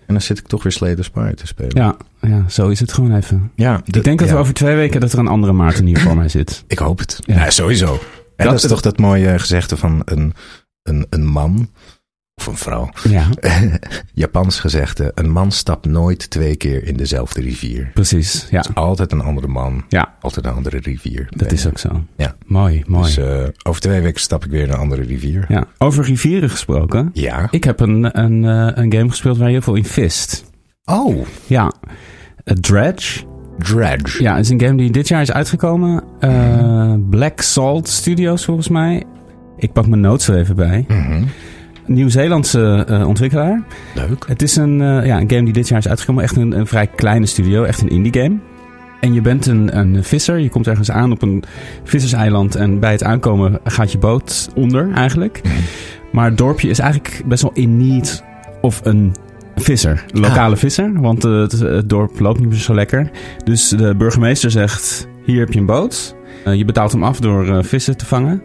En 0.06 0.16
dan 0.16 0.20
zit 0.20 0.38
ik 0.38 0.46
toch 0.46 0.62
weer 0.62 0.72
Slay 0.72 0.94
the 0.94 1.02
Spire 1.02 1.34
te 1.34 1.46
spelen. 1.46 1.76
Ja, 1.76 1.96
ja, 2.20 2.44
zo 2.48 2.68
is 2.68 2.80
het 2.80 2.92
gewoon 2.92 3.16
even. 3.16 3.50
Ja, 3.54 3.80
ik 3.84 4.04
denk 4.04 4.18
dat 4.18 4.28
we 4.30 4.36
over 4.36 4.54
twee 4.54 4.74
weken 4.76 5.00
dat 5.00 5.12
er 5.12 5.18
een 5.18 5.28
andere 5.28 5.52
Maarten 5.52 5.86
hier 5.86 6.00
voor 6.00 6.16
mij 6.16 6.28
zit. 6.28 6.64
Ik 6.66 6.78
hoop 6.78 6.98
het. 6.98 7.18
Ja. 7.26 7.34
Ja, 7.34 7.50
sowieso. 7.50 7.92
En 7.92 7.98
Dat- 8.36 8.46
dat, 8.54 8.54
is 8.64 8.68
toch 8.70 8.80
dat 8.80 8.98
mooie 8.98 9.38
gezegde 9.38 9.76
van 9.76 10.02
een, 10.04 10.34
een, 10.82 11.06
een 11.10 11.24
man 11.26 11.68
of 12.40 12.46
een 12.46 12.56
vrouw. 12.56 12.90
Ja, 13.08 13.24
Japans 14.14 14.60
gezegde, 14.60 15.12
een 15.14 15.30
man 15.30 15.52
stapt 15.52 15.86
nooit 15.86 16.30
twee 16.30 16.56
keer 16.56 16.84
in 16.86 16.96
dezelfde 16.96 17.40
rivier. 17.40 17.90
precies. 17.94 18.46
Ja, 18.50 18.64
Altijd 18.74 19.12
een 19.12 19.20
andere 19.22 19.46
man, 19.48 19.84
ja 19.88 20.14
altijd 20.20 20.46
een 20.46 20.52
andere 20.52 20.78
rivier. 20.78 21.26
dat 21.30 21.52
is 21.52 21.66
ook 21.66 21.78
zo. 21.78 22.04
Ja. 22.16 22.34
Mooi, 22.46 22.82
mooi. 22.86 23.04
Dus 23.14 23.18
over 23.62 23.80
twee 23.80 24.00
weken 24.00 24.20
stap 24.20 24.44
ik 24.44 24.50
weer 24.50 24.62
in 24.62 24.70
een 24.70 24.76
andere 24.78 25.02
rivier. 25.02 25.44
ja. 25.48 25.64
Over 25.78 26.04
rivieren 26.04 26.50
gesproken. 26.50 27.10
Ja. 27.12 27.48
Ik 27.50 27.64
heb 27.64 27.80
een, 27.80 28.18
een, 28.20 28.44
eh, 28.44 28.82
een 28.84 28.92
game 28.92 29.08
gespeeld 29.08 29.36
waar 29.38 29.46
je 29.46 29.52
heel 29.52 29.62
veel 29.62 29.74
in 29.74 29.84
vist. 29.84 30.44
Oh, 30.84 31.26
Ja, 31.46 31.72
eh, 32.44 32.54
Dredge. 32.54 33.24
Dredge. 33.58 34.22
Ja, 34.22 34.34
het 34.36 34.44
is 34.44 34.50
een 34.50 34.60
game 34.60 34.76
die 34.76 34.90
dit 34.90 35.08
jaar 35.08 35.20
is 35.20 35.32
uitgekomen. 35.32 36.02
Eh, 36.20 36.94
Black 37.10 37.40
Salt 37.40 37.88
Studios 37.88 38.44
volgens 38.44 38.68
mij. 38.68 39.04
Ik 39.56 39.72
pak 39.72 39.86
mijn 39.86 40.00
notes 40.00 40.28
er 40.28 40.36
even 40.38 40.56
bij. 40.56 40.84
Mhm. 40.88 41.22
Nieuw-Zeelandse 41.90 42.84
eh, 42.88 43.08
ontwikkelaar. 43.08 43.62
Leuk. 43.94 44.24
Het 44.26 44.42
is 44.42 44.56
een, 44.56 44.80
eh, 44.80 45.06
ja, 45.06 45.20
een 45.20 45.30
game 45.30 45.44
die 45.44 45.52
dit 45.52 45.68
jaar 45.68 45.78
is 45.78 45.88
uitgekomen. 45.88 46.22
Echt 46.22 46.36
een, 46.36 46.58
een 46.58 46.66
vrij 46.66 46.86
kleine 46.86 47.26
studio. 47.26 47.62
Echt 47.62 47.80
een 47.80 47.88
indie 47.88 48.22
game. 48.22 48.38
En 49.00 49.12
je 49.12 49.20
bent 49.20 49.46
een, 49.46 49.78
een 49.78 50.04
visser. 50.04 50.38
Je 50.38 50.48
komt 50.48 50.66
ergens 50.66 50.90
aan 50.90 51.12
op 51.12 51.22
een 51.22 51.44
visserseiland. 51.84 52.54
En 52.54 52.78
bij 52.78 52.92
het 52.92 53.04
aankomen 53.04 53.60
gaat 53.64 53.92
je 53.92 53.98
boot 53.98 54.50
onder 54.54 54.92
eigenlijk. 54.92 55.40
Mhm. 55.42 55.54
Maar 56.12 56.24
het 56.24 56.38
dorpje 56.38 56.68
is 56.68 56.78
eigenlijk 56.78 57.22
best 57.26 57.42
wel 57.42 57.52
in 57.54 57.76
need 57.76 58.24
of 58.60 58.80
een 58.84 59.14
visser. 59.56 60.04
Een 60.10 60.20
lokale 60.20 60.56
visser. 60.56 61.00
Want 61.00 61.24
eh, 61.24 61.40
het, 61.40 61.52
het 61.52 61.88
dorp 61.88 62.20
loopt 62.20 62.40
niet 62.40 62.48
meer 62.48 62.58
zo 62.58 62.74
lekker. 62.74 63.10
Dus 63.44 63.68
de 63.68 63.94
burgemeester 63.96 64.50
zegt, 64.50 65.08
hier 65.24 65.40
heb 65.40 65.52
je 65.52 65.58
een 65.58 65.66
boot. 65.66 66.14
Je 66.44 66.64
betaalt 66.64 66.92
hem 66.92 67.04
af 67.04 67.20
door 67.20 67.64
vissen 67.64 67.96
te 67.96 68.06
vangen. 68.06 68.42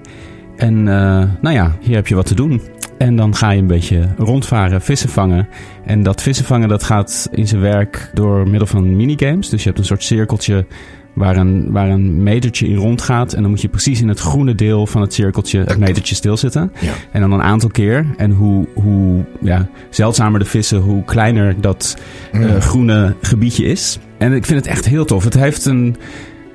En 0.55 0.83
nou 0.83 1.51
ja, 1.51 1.75
hier 1.79 1.95
heb 1.95 2.07
je 2.07 2.15
wat 2.15 2.25
te 2.25 2.35
doen. 2.35 2.61
En 2.97 3.15
dan 3.15 3.35
ga 3.35 3.49
je 3.49 3.61
een 3.61 3.67
beetje 3.67 4.09
rondvaren, 4.17 4.81
vissen 4.81 5.09
vangen. 5.09 5.47
En 5.85 6.03
dat 6.03 6.21
vissen 6.21 6.45
vangen 6.45 6.67
dat 6.67 6.83
gaat 6.83 7.29
in 7.31 7.47
zijn 7.47 7.61
werk 7.61 8.09
door 8.13 8.49
middel 8.49 8.67
van 8.67 8.95
minigames. 8.95 9.49
Dus 9.49 9.61
je 9.61 9.67
hebt 9.67 9.79
een 9.79 9.85
soort 9.85 10.03
cirkeltje 10.03 10.65
waar 11.13 11.37
een, 11.37 11.71
waar 11.71 11.89
een 11.89 12.23
metertje 12.23 12.67
in 12.67 12.75
rondgaat. 12.75 13.33
En 13.33 13.41
dan 13.41 13.51
moet 13.51 13.61
je 13.61 13.67
precies 13.67 14.01
in 14.01 14.07
het 14.07 14.19
groene 14.19 14.55
deel 14.55 14.87
van 14.87 15.01
het 15.01 15.13
cirkeltje 15.13 15.59
het 15.59 15.77
metertje 15.77 16.15
stilzitten. 16.15 16.71
Ja. 16.79 16.91
En 17.11 17.21
dan 17.21 17.31
een 17.31 17.41
aantal 17.41 17.69
keer. 17.69 18.05
En 18.17 18.31
hoe, 18.31 18.67
hoe 18.73 19.23
ja, 19.41 19.69
zeldzamer 19.89 20.39
de 20.39 20.45
vissen, 20.45 20.79
hoe 20.79 21.03
kleiner 21.03 21.61
dat 21.61 21.97
eh, 22.31 22.55
groene 22.55 23.15
gebiedje 23.21 23.65
is. 23.65 23.99
En 24.17 24.33
ik 24.33 24.45
vind 24.45 24.59
het 24.59 24.67
echt 24.67 24.85
heel 24.85 25.05
tof. 25.05 25.23
Het 25.23 25.33
heeft 25.33 25.65
een... 25.65 25.95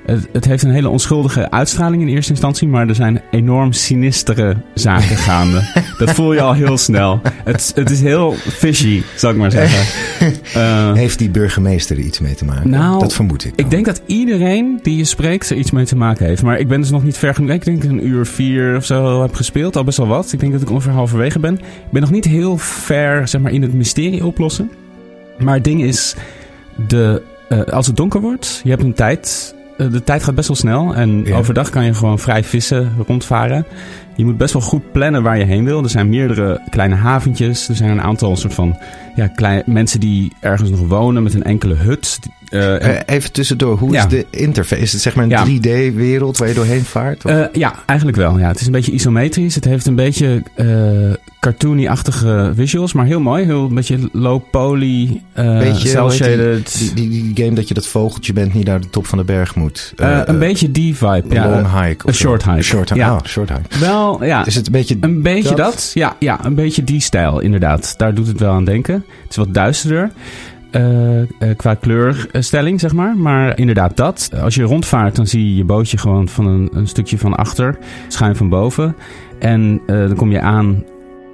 Het, 0.07 0.29
het 0.33 0.45
heeft 0.45 0.63
een 0.63 0.71
hele 0.71 0.89
onschuldige 0.89 1.51
uitstraling 1.51 2.03
in 2.03 2.09
eerste 2.09 2.31
instantie, 2.31 2.69
maar 2.69 2.89
er 2.89 2.95
zijn 2.95 3.23
enorm 3.31 3.73
sinistere 3.73 4.57
zaken 4.75 5.17
gaande. 5.29 5.85
Dat 5.99 6.11
voel 6.11 6.33
je 6.33 6.41
al 6.41 6.53
heel 6.53 6.79
snel. 6.79 7.21
Het, 7.45 7.73
het 7.75 7.91
is 7.91 8.01
heel 8.01 8.33
fishy, 8.33 9.03
zou 9.17 9.33
ik 9.33 9.39
maar 9.39 9.51
zeggen. 9.51 9.79
Eh, 10.55 10.93
Heeft 10.93 11.19
die 11.19 11.31
burgemeester 11.31 11.97
er 11.97 12.03
iets 12.03 12.21
mee 12.21 12.35
te 12.35 12.45
maken? 12.45 12.71
Nou, 12.71 12.99
dat 13.01 13.15
vermoed 13.15 13.45
ik. 13.45 13.57
dan. 13.57 13.65
ik 13.65 13.71
denk 13.71 13.85
dat 13.87 14.03
iedereen 14.07 14.79
die 14.83 14.97
je 14.97 15.05
spreekt 15.05 15.51
er 15.51 15.57
iets 15.57 15.71
mee 15.71 15.85
te 15.85 15.97
maken 15.97 16.27
heeft. 16.27 16.43
Maar 16.43 16.59
ik 16.59 16.69
ben 16.69 16.81
dus 16.81 16.91
nog 16.91 17.05
niet 17.05 17.17
ver 17.19 17.35
genoeg. 17.35 17.51
Ik 17.51 17.65
denk 17.65 17.83
dat 17.83 17.91
ik 17.91 17.99
een 17.99 18.07
uur 18.07 18.27
vier 18.27 18.77
of 18.77 18.85
zo 18.85 19.23
heb 19.23 19.35
gespeeld. 19.35 19.77
Al 19.77 19.85
best 19.85 19.99
wel 19.99 20.07
wat. 20.07 20.33
Ik 20.33 20.41
denk 20.41 20.53
dat 20.53 20.63
ik 20.63 20.71
ongeveer 20.71 20.93
halverwege 20.93 21.39
ben. 21.39 21.55
Ik 21.55 21.91
ben 21.91 22.01
nog 22.01 22.11
niet 22.11 22.25
heel 22.25 22.59
ver 22.59 23.29
zeg 23.29 23.41
maar, 23.41 23.53
in 23.53 23.63
het 23.63 23.75
mysterie 23.75 24.25
oplossen. 24.25 24.71
Maar 25.39 25.55
het 25.55 25.65
ding 25.65 25.83
is, 25.83 26.15
de, 26.87 27.23
eh, 27.49 27.61
als 27.61 27.87
het 27.87 27.97
donker 27.97 28.21
wordt, 28.21 28.61
je 28.65 28.71
hebt 28.71 28.83
een 28.83 28.95
tijd. 28.95 29.55
Eh, 29.81 29.93
de 29.93 30.05
tijd 30.05 30.23
gaat 30.23 30.35
best 30.35 30.49
wel 30.49 30.57
snel. 30.57 30.95
En 30.95 31.25
Ja. 31.25 31.37
overdag 31.37 31.71
kan 31.71 31.85
je 31.85 31.95
gewoon 31.95 32.19
vrij 32.19 32.45
vissen, 32.45 32.93
rondvaren. 33.07 33.67
Je 34.17 34.25
moet 34.25 34.37
best 34.37 34.53
wel 34.53 34.63
goed 34.63 34.93
plannen 34.93 35.23
waar 35.23 35.39
je 35.39 35.45
heen 35.45 35.65
wil. 35.65 35.83
Er 35.83 35.91
zijn 35.91 36.09
meerdere 36.09 36.61
kleine 36.71 36.95
haventjes. 36.95 37.69
Er 37.69 37.77
zijn 37.77 37.91
een 37.91 38.03
aantal 38.03 38.37
soort 38.37 38.55
van 38.55 38.77
ja, 39.15 39.27
kleine 39.27 39.63
mensen 39.67 40.01
die 40.01 40.33
ergens 40.41 40.71
nog 40.71 40.81
wonen 40.89 41.23
met 41.23 41.35
een 41.35 41.43
enkele 41.43 41.75
hut. 41.75 42.19
Eh, 42.51 42.73
en- 42.75 43.07
Eh, 43.07 43.15
even 43.17 43.33
tussendoor, 43.33 43.79
hoe 43.79 43.93
Ja. 43.93 43.99
is 44.05 44.09
de 44.11 44.27
interface? 44.31 44.83
Is 44.83 44.93
het 44.93 45.01
zeg 45.01 45.15
maar 45.15 45.25
een 45.25 45.31
Ja. 45.31 45.45
3D-wereld 45.45 46.37
waar 46.39 46.49
je 46.49 46.55
doorheen 46.55 46.85
vaart? 46.85 47.25
Eh, 47.25 47.45
ja, 47.53 47.75
eigenlijk 47.87 48.19
wel. 48.19 48.39
Ja. 48.39 48.49
Het 48.49 48.61
is 48.61 48.67
een 48.67 48.73
beetje 48.73 48.93
isometrisch. 48.93 49.55
Het 49.55 49.65
heeft 49.65 49.87
een 49.87 49.95
beetje 49.95 50.43
cartoony-achtige 51.41 52.53
visuals, 52.55 52.93
maar 52.93 53.07
heel 53.07 53.21
mooi. 53.21 53.45
Heel 53.45 53.65
een 53.65 53.75
beetje 53.75 53.99
low 54.13 54.41
poly, 54.51 55.23
eh 55.33 55.59
Beetje, 55.59 56.01
die- 56.01 56.11
shaded. 56.11 56.79
Die, 56.79 56.95
die, 56.95 57.09
die 57.35 57.45
game 57.45 57.55
dat 57.57 57.69
je 57.69 57.75
dat 57.75 57.87
vogeltje 57.87 58.33
bent 58.33 58.55
niet 58.55 58.67
naar 58.67 58.81
de 58.81 58.91
top 58.91 59.07
van 59.07 59.19
de 59.19 59.25
berg 59.25 59.55
moet. 59.55 59.93
Een 59.97 60.39
beetje 60.39 60.71
die 60.71 60.97
vibe. 60.97 61.23
een 61.29 61.33
Ja, 61.35 61.51
long 61.51 61.83
hike. 61.83 62.05
of 62.05 62.11
een 62.11 62.15
short 62.15 62.43
hike. 62.45 62.57
Een 62.57 62.65
short 62.65 62.89
hike. 62.89 63.01
Ja. 63.01 63.11
Ah, 63.11 63.25
short 63.25 63.49
hike. 63.49 63.79
wel, 63.79 64.25
ja. 64.25 64.47
Is 64.47 64.55
het 64.55 64.67
een 64.67 64.73
beetje... 64.73 64.97
Een 65.01 65.23
beetje 65.23 65.49
dat? 65.55 65.57
dat? 65.57 65.91
Ja, 65.95 66.17
ja, 66.19 66.45
een 66.45 66.55
beetje 66.55 66.85
die 66.85 67.01
stijl, 67.01 67.41
inderdaad. 67.41 67.95
Daar 67.97 68.15
doet 68.15 68.27
het 68.27 68.41
wel 68.41 68.53
aan 68.53 68.65
denken. 68.65 68.95
Het 68.95 69.31
is 69.31 69.37
wat 69.37 69.55
duisterder. 69.55 70.11
Eh, 70.71 71.21
eh, 71.21 71.27
qua 71.57 71.75
kleurstelling, 71.75 72.81
zeg 72.81 72.93
maar. 72.93 73.17
Maar 73.17 73.59
inderdaad, 73.59 73.97
dat. 73.97 74.31
Als 74.43 74.55
je 74.55 74.63
rondvaart, 74.63 75.17
dan 75.17 75.27
zie 75.27 75.49
je 75.49 75.57
je 75.57 75.65
bootje 75.65 75.99
gewoon 75.99 76.29
van 76.29 76.47
een, 76.47 76.71
een 76.73 76.87
stukje 76.87 77.19
van 77.19 77.35
achter, 77.35 77.79
schuin 78.09 78.37
van 78.37 78.49
boven. 78.49 78.97
En 79.39 79.81
eh, 79.87 79.97
dan 79.97 80.17
kom 80.17 80.31
je 80.31 80.41
aan 80.41 80.85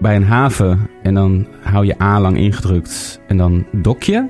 bij 0.01 0.17
een 0.17 0.25
haven 0.25 0.89
en 1.03 1.15
dan 1.15 1.47
hou 1.63 1.87
je 1.87 2.03
A 2.03 2.21
lang 2.21 2.37
ingedrukt 2.37 3.21
en 3.29 3.37
dan 3.37 3.67
dok 3.73 4.03
je. 4.03 4.27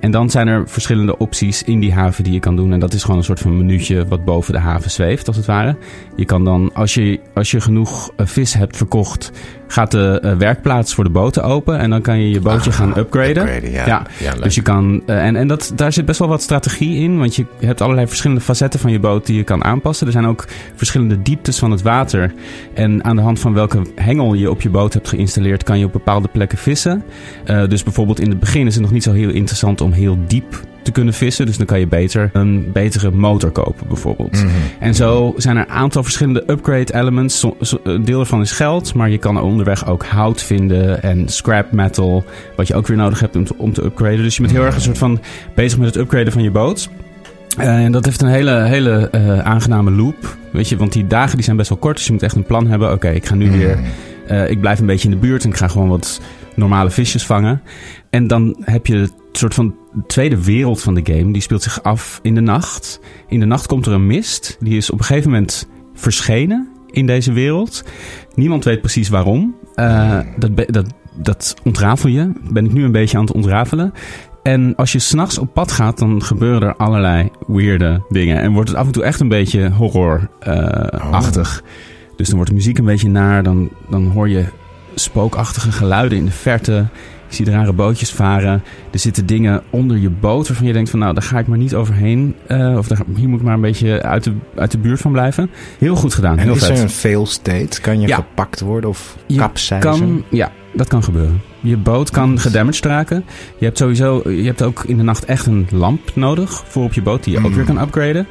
En 0.00 0.10
dan 0.10 0.30
zijn 0.30 0.48
er 0.48 0.68
verschillende 0.68 1.18
opties 1.18 1.62
in 1.62 1.80
die 1.80 1.92
haven 1.92 2.24
die 2.24 2.32
je 2.32 2.40
kan 2.40 2.56
doen. 2.56 2.72
En 2.72 2.80
dat 2.80 2.92
is 2.92 3.02
gewoon 3.02 3.16
een 3.16 3.24
soort 3.24 3.40
van 3.40 3.56
minuutje 3.56 4.06
wat 4.06 4.24
boven 4.24 4.52
de 4.52 4.58
haven 4.58 4.90
zweeft, 4.90 5.26
als 5.26 5.36
het 5.36 5.46
ware. 5.46 5.76
Je 6.16 6.24
kan 6.24 6.44
dan, 6.44 6.70
als 6.74 6.94
je, 6.94 7.20
als 7.34 7.50
je 7.50 7.60
genoeg 7.60 8.12
vis 8.16 8.54
hebt 8.54 8.76
verkocht, 8.76 9.32
gaat 9.72 9.90
de 9.90 10.18
eh, 10.22 10.36
werkplaats 10.36 10.94
voor 10.94 11.04
de 11.04 11.10
boten 11.10 11.42
open. 11.42 11.78
En 11.78 11.90
dan 11.90 12.00
kan 12.02 12.20
je 12.20 12.30
je 12.30 12.40
bootje 12.40 12.70
Ah, 12.70 12.76
gaan 12.76 12.98
upgraden. 12.98 13.36
upgraden, 13.42 13.70
ja. 13.70 13.86
Ja, 13.86 14.06
Ja, 14.18 14.32
leuk. 14.32 14.42
Dus 14.42 14.54
je 14.54 14.62
kan, 14.62 15.02
eh, 15.06 15.24
en, 15.26 15.36
en 15.36 15.48
dat, 15.48 15.72
daar 15.74 15.92
zit 15.92 16.04
best 16.04 16.18
wel 16.18 16.28
wat 16.28 16.42
strategie 16.42 16.96
in, 17.02 17.18
want 17.18 17.36
je 17.36 17.44
hebt 17.60 17.80
allerlei 17.80 18.06
verschillende 18.06 18.42
facetten 18.42 18.80
van 18.80 18.92
je 18.92 18.98
boot 18.98 19.26
die 19.26 19.36
je 19.36 19.44
kan 19.44 19.64
aanpassen. 19.64 20.06
Er 20.06 20.12
zijn 20.12 20.26
ook 20.26 20.44
verschillende 20.74 21.22
dieptes 21.22 21.58
van 21.58 21.70
het 21.70 21.82
water. 21.82 22.32
En 22.74 23.04
aan 23.04 23.16
de 23.16 23.22
hand 23.22 23.40
van 23.40 23.54
welke 23.54 23.82
hengel 23.94 24.34
je 24.34 24.50
op 24.50 24.60
je 24.62 24.70
boot 24.70 24.92
hebt 24.92 25.08
geïnstalleerd, 25.08 25.62
kan 25.62 25.78
je 25.78 25.84
op 25.84 25.92
bepaalde 25.92 26.28
plekken 26.28 26.58
vissen. 26.58 27.02
Eh, 27.44 27.68
dus 27.68 27.82
bijvoorbeeld 27.82 28.20
in 28.20 28.28
het 28.30 28.38
begin 28.40 28.66
is 28.66 28.74
het 28.74 28.82
nog 28.82 28.92
niet 28.92 29.02
zo 29.02 29.12
heel 29.12 29.30
interessant 29.30 29.80
om 29.80 29.92
heel 29.92 30.18
diep 30.26 30.68
te 30.82 30.92
kunnen 30.92 31.14
vissen. 31.14 31.46
Dus 31.46 31.56
dan 31.56 31.66
kan 31.66 31.78
je 31.78 31.86
beter 31.86 32.30
een 32.32 32.72
betere 32.72 33.10
motor 33.10 33.50
kopen, 33.50 33.86
bijvoorbeeld. 33.88 34.32
Mhm. 34.32 34.48
En 34.78 34.94
zo 34.94 35.34
zijn 35.36 35.56
er 35.56 35.62
een 35.62 35.74
aantal 35.74 36.02
verschillende 36.02 36.44
upgrade 36.46 36.94
elements. 36.94 37.46
Een 37.82 38.04
deel 38.04 38.20
ervan 38.20 38.40
is 38.40 38.52
geld, 38.52 38.94
maar 38.94 39.10
je 39.10 39.18
kan 39.18 39.40
onderweg 39.40 39.86
ook 39.86 40.04
hout 40.04 40.42
vinden 40.42 41.02
en 41.02 41.28
scrap 41.28 41.72
metal, 41.72 42.24
wat 42.56 42.66
je 42.66 42.74
ook 42.74 42.86
weer 42.86 42.96
nodig 42.96 43.20
hebt 43.20 43.36
om 43.36 43.44
te, 43.44 43.54
om 43.56 43.72
te 43.72 43.84
upgraden. 43.84 44.22
Dus 44.22 44.36
je 44.36 44.42
bent 44.42 44.54
heel 44.54 44.64
erg 44.64 44.74
een 44.74 44.80
soort 44.80 44.98
van 44.98 45.20
bezig 45.54 45.78
met 45.78 45.86
het 45.86 45.96
upgraden 45.96 46.32
van 46.32 46.42
je 46.42 46.50
boot. 46.50 46.88
Eh, 47.56 47.84
en 47.84 47.92
dat 47.92 48.04
heeft 48.04 48.22
een 48.22 48.28
hele, 48.28 48.62
hele 48.62 49.08
eh, 49.10 49.38
aangename 49.38 49.90
loop. 49.90 50.36
Weet 50.52 50.68
je, 50.68 50.76
want 50.76 50.92
die 50.92 51.06
dagen 51.06 51.34
die 51.34 51.44
zijn 51.44 51.56
best 51.56 51.68
wel 51.68 51.78
kort, 51.78 51.96
dus 51.96 52.06
je 52.06 52.12
moet 52.12 52.22
echt 52.22 52.36
een 52.36 52.44
plan 52.44 52.66
hebben. 52.66 52.92
Oké, 52.92 53.08
ik 53.08 53.26
ga 53.26 53.34
nu 53.34 53.50
weer 53.50 53.78
eh, 54.30 54.50
ik 54.50 54.60
blijf 54.60 54.78
een 54.78 54.86
beetje 54.86 55.08
in 55.08 55.14
de 55.14 55.20
buurt 55.20 55.44
en 55.44 55.50
ik 55.50 55.56
ga 55.56 55.68
gewoon 55.68 55.88
wat 55.88 56.20
normale 56.54 56.90
visjes 56.90 57.26
vangen. 57.26 57.62
En 58.10 58.26
dan 58.26 58.56
heb 58.60 58.86
je 58.86 58.96
het 58.96 59.12
soort 59.32 59.54
van 59.54 59.74
tweede 60.06 60.44
wereld 60.44 60.82
van 60.82 60.94
de 60.94 61.12
game. 61.12 61.32
Die 61.32 61.42
speelt 61.42 61.62
zich 61.62 61.82
af 61.82 62.18
in 62.22 62.34
de 62.34 62.40
nacht. 62.40 63.00
In 63.28 63.40
de 63.40 63.46
nacht 63.46 63.66
komt 63.66 63.86
er 63.86 63.92
een 63.92 64.06
mist. 64.06 64.56
Die 64.60 64.76
is 64.76 64.90
op 64.90 64.98
een 64.98 65.04
gegeven 65.04 65.30
moment 65.30 65.68
verschenen 65.94 66.68
in 66.90 67.06
deze 67.06 67.32
wereld. 67.32 67.84
Niemand 68.34 68.64
weet 68.64 68.80
precies 68.80 69.08
waarom. 69.08 69.54
Eh, 69.74 70.18
dat, 70.36 70.50
dat, 70.66 70.86
dat 71.14 71.54
ontrafel 71.64 72.08
je. 72.08 72.32
Ben 72.50 72.64
ik 72.64 72.72
nu 72.72 72.84
een 72.84 72.92
beetje 72.92 73.16
aan 73.16 73.24
het 73.24 73.34
ontrafelen. 73.34 73.92
En 74.42 74.74
als 74.76 74.92
je 74.92 74.98
s'nachts 74.98 75.38
op 75.38 75.54
pad 75.54 75.72
gaat, 75.72 75.98
dan 75.98 76.22
gebeuren 76.22 76.68
er 76.68 76.76
allerlei 76.76 77.30
weirde 77.46 78.02
dingen. 78.08 78.40
En 78.40 78.52
wordt 78.52 78.68
het 78.68 78.78
af 78.78 78.86
en 78.86 78.92
toe 78.92 79.02
echt 79.02 79.20
een 79.20 79.28
beetje 79.28 79.70
horror-achtig. 79.70 81.62
Dus 82.16 82.26
dan 82.26 82.36
wordt 82.36 82.50
de 82.50 82.56
muziek 82.56 82.78
een 82.78 82.84
beetje 82.84 83.08
naar. 83.08 83.42
Dan, 83.42 83.70
dan 83.88 84.06
hoor 84.06 84.28
je 84.28 84.44
spookachtige 84.94 85.72
geluiden 85.72 86.18
in 86.18 86.24
de 86.24 86.30
verte. 86.30 86.86
Je 87.30 87.36
ziet 87.36 87.48
rare 87.48 87.72
bootjes 87.72 88.12
varen. 88.12 88.62
Er 88.90 88.98
zitten 88.98 89.26
dingen 89.26 89.62
onder 89.70 89.96
je 89.96 90.10
boot 90.10 90.48
waarvan 90.48 90.66
je 90.66 90.72
denkt 90.72 90.90
van 90.90 90.98
nou, 90.98 91.14
daar 91.14 91.22
ga 91.22 91.38
ik 91.38 91.46
maar 91.46 91.58
niet 91.58 91.74
overheen. 91.74 92.34
Eh, 92.46 92.74
of 92.78 92.88
daar, 92.88 92.98
hier 93.16 93.28
moet 93.28 93.38
ik 93.40 93.44
maar 93.44 93.54
een 93.54 93.60
beetje 93.60 94.02
uit 94.02 94.24
de, 94.24 94.32
uit 94.56 94.70
de 94.70 94.78
buurt 94.78 95.00
van 95.00 95.12
blijven. 95.12 95.50
Heel 95.78 95.94
goed 95.96 96.14
gedaan, 96.14 96.38
En 96.38 96.44
heel 96.44 96.54
is 96.54 96.64
vet. 96.66 96.76
er 96.76 96.82
een 96.82 96.90
fail 96.90 97.26
state? 97.26 97.80
Kan 97.80 98.00
je 98.00 98.06
Ja. 98.08 98.16
gepakt 98.16 98.60
worden 98.60 98.90
of 98.90 99.16
Je 99.26 99.36
capseizen? 99.38 99.90
kan, 99.90 100.24
ja, 100.30 100.52
dat 100.72 100.88
kan 100.88 101.02
gebeuren. 101.02 101.40
Je 101.60 101.76
boot 101.76 102.10
kan 102.10 102.38
gedamaged 102.38 102.84
raken. 102.84 103.24
Je 103.58 103.64
hebt 103.64 103.78
sowieso, 103.78 104.30
je 104.30 104.44
hebt 104.44 104.62
ook 104.62 104.84
in 104.84 104.96
de 104.96 105.02
nacht 105.02 105.24
echt 105.24 105.46
een 105.46 105.66
lamp 105.70 106.10
nodig 106.14 106.62
voor 106.66 106.84
op 106.84 106.92
je 106.92 107.02
boot 107.02 107.24
die 107.24 107.32
je 107.32 107.38
ook 107.38 107.48
Mm. 107.48 107.54
weer 107.54 107.64
kan 107.64 107.80
upgraden. 107.80 108.26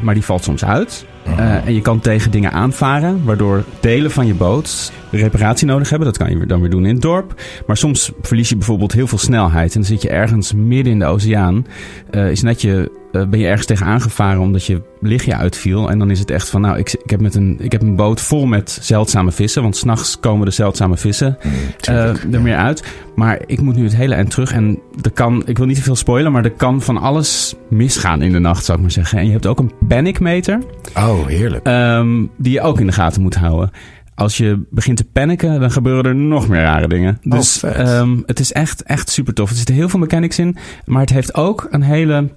Maar 0.00 0.14
die 0.14 0.22
valt 0.24 0.44
soms 0.44 0.64
uit. 0.64 1.04
Mhm. 1.26 1.38
Eh, 1.38 1.66
en 1.66 1.74
je 1.74 1.80
kan 1.82 2.00
tegen 2.00 2.30
dingen 2.30 2.52
aanvaren, 2.52 3.24
waardoor 3.24 3.64
delen 3.80 4.10
van 4.10 4.26
je 4.26 4.34
boot 4.34 4.92
reparatie 5.10 5.66
nodig 5.66 5.90
hebben. 5.90 6.08
Dat 6.08 6.16
kan 6.18 6.38
je 6.38 6.46
dan 6.46 6.60
weer 6.60 6.70
doen 6.70 6.86
in 6.86 6.92
het 6.92 7.02
dorp. 7.02 7.34
Maar 7.66 7.76
soms 7.76 8.12
verlies 8.22 8.48
je 8.48 8.56
bijvoorbeeld 8.56 8.92
heel 8.92 9.06
veel 9.06 9.18
snelheid. 9.18 9.74
En 9.74 9.80
dan 9.80 9.88
zit 9.90 10.02
je 10.02 10.08
ergens 10.08 10.52
midden 10.52 10.92
in 10.92 10.98
de 10.98 11.04
oceaan. 11.04 11.66
Eh, 12.10 12.30
is 12.30 12.42
net 12.42 12.60
je, 12.60 12.90
eh, 13.12 13.26
ben 13.26 13.38
je 13.38 13.46
ergens 13.46 13.66
tegen 13.66 13.86
aangevaren 13.86 14.40
omdat 14.40 14.64
je 14.64 14.82
lichtje 15.00 15.36
uitviel. 15.36 15.90
En 15.90 15.98
dan 15.98 16.10
is 16.10 16.18
het 16.18 16.30
echt 16.30 16.48
van, 16.48 16.60
nou, 16.60 16.78
ik, 16.78 16.92
ik, 17.04 17.10
heb, 17.10 17.20
met 17.20 17.34
een, 17.34 17.56
ik 17.60 17.72
heb 17.72 17.82
een 17.82 17.96
boot 17.96 18.20
vol 18.20 18.46
met 18.46 18.78
zeldzame 18.80 19.32
vissen. 19.32 19.62
Want 19.62 19.76
s'nachts 19.76 20.20
komen 20.20 20.46
de 20.46 20.52
zeldzame 20.52 20.96
vissen 20.96 21.36
Mm, 21.42 21.52
eh, 21.80 21.94
er 21.94 22.26
ja. 22.30 22.40
meer 22.40 22.56
uit. 22.56 22.84
Maar 23.14 23.42
ik 23.46 23.60
moet 23.60 23.76
nu 23.76 23.84
het 23.84 23.96
hele 23.96 24.14
eind 24.14 24.30
terug. 24.30 24.52
En 24.52 24.78
er 25.02 25.10
kan, 25.10 25.42
ik 25.46 25.58
wil 25.58 25.66
niet 25.66 25.76
te 25.76 25.82
veel 25.82 25.96
spoilen, 25.96 26.32
maar 26.32 26.44
er 26.44 26.50
kan 26.50 26.82
van 26.82 26.98
alles 26.98 27.54
misgaan 27.70 28.22
in 28.22 28.32
de 28.32 28.38
nacht, 28.38 28.64
zou 28.64 28.76
ik 28.78 28.82
maar 28.82 28.92
zeggen. 28.92 29.18
En 29.18 29.26
je 29.26 29.32
hebt 29.32 29.46
ook 29.46 29.58
een 29.58 29.72
panicmeter. 29.88 30.58
Oh, 30.96 31.26
heerlijk. 31.26 31.66
Ehm, 31.66 32.26
die 32.38 32.52
je 32.52 32.60
ook 32.60 32.80
in 32.80 32.86
de 32.86 32.92
gaten 32.92 33.22
moet 33.22 33.34
houden. 33.34 33.70
Als 34.14 34.36
je 34.36 34.62
begint 34.70 34.96
te 34.96 35.04
panicken, 35.04 35.60
dan 35.60 35.70
gebeuren 35.70 36.04
er 36.04 36.14
nog 36.14 36.48
meer 36.48 36.60
rare 36.60 36.88
dingen. 36.88 37.18
Oh, 37.24 37.32
Dus 37.32 37.62
ehm, 37.62 38.16
het 38.26 38.40
is 38.40 38.52
echt, 38.52 38.82
echt 38.82 39.08
super 39.10 39.34
tof. 39.34 39.50
Er 39.50 39.56
zitten 39.56 39.74
heel 39.74 39.88
veel 39.88 39.98
mechanics 39.98 40.38
in, 40.38 40.56
maar 40.84 41.00
het 41.00 41.10
heeft 41.10 41.34
ook 41.34 41.66
een 41.70 41.82
hele 41.82 42.28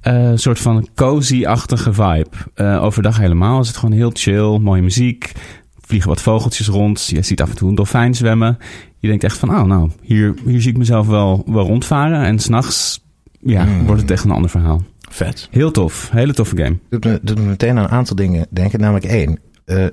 eh, 0.00 0.32
soort 0.34 0.58
van 0.60 0.88
cozy-achtige 0.94 1.92
vibe. 1.92 2.26
Eh, 2.54 2.82
overdag 2.84 3.18
helemaal 3.18 3.60
is 3.60 3.68
het 3.68 3.76
gewoon 3.76 3.94
heel 3.96 4.10
chill, 4.14 4.58
mooie 4.58 4.82
muziek. 4.82 5.32
Vliegen 5.80 6.08
wat 6.08 6.22
vogeltjes 6.22 6.68
rond. 6.68 7.06
Je 7.06 7.22
ziet 7.22 7.42
af 7.42 7.50
en 7.50 7.56
toe 7.56 7.68
een 7.68 7.74
dolfijn 7.74 8.14
zwemmen. 8.14 8.58
Je 8.98 9.08
denkt 9.08 9.24
echt 9.24 9.38
van, 9.38 9.50
oh 9.50 9.62
nou, 9.62 9.90
hier, 10.02 10.34
hier 10.46 10.60
zie 10.62 10.70
ik 10.70 10.76
mezelf 10.78 11.06
wel, 11.06 11.42
wel 11.46 11.66
rondvaren. 11.66 12.22
En 12.24 12.38
s'nachts 12.38 13.04
ja, 13.40 13.64
Mm. 13.64 13.86
wordt 13.86 14.00
het 14.00 14.10
echt 14.10 14.24
een 14.24 14.30
ander 14.30 14.50
verhaal. 14.50 14.82
Vet. 15.10 15.48
Heel 15.50 15.70
tof, 15.70 16.10
hele 16.10 16.34
toffe 16.34 16.56
game. 16.56 16.78
Doet 16.90 17.04
me, 17.04 17.18
doet 17.22 17.38
me 17.38 17.44
meteen 17.44 17.70
aan 17.78 17.84
een 17.84 17.90
aantal 17.90 18.16
dingen 18.16 18.46
denken. 18.50 18.80
Namelijk 18.80 19.04
één. 19.06 19.38
eh 19.64 19.86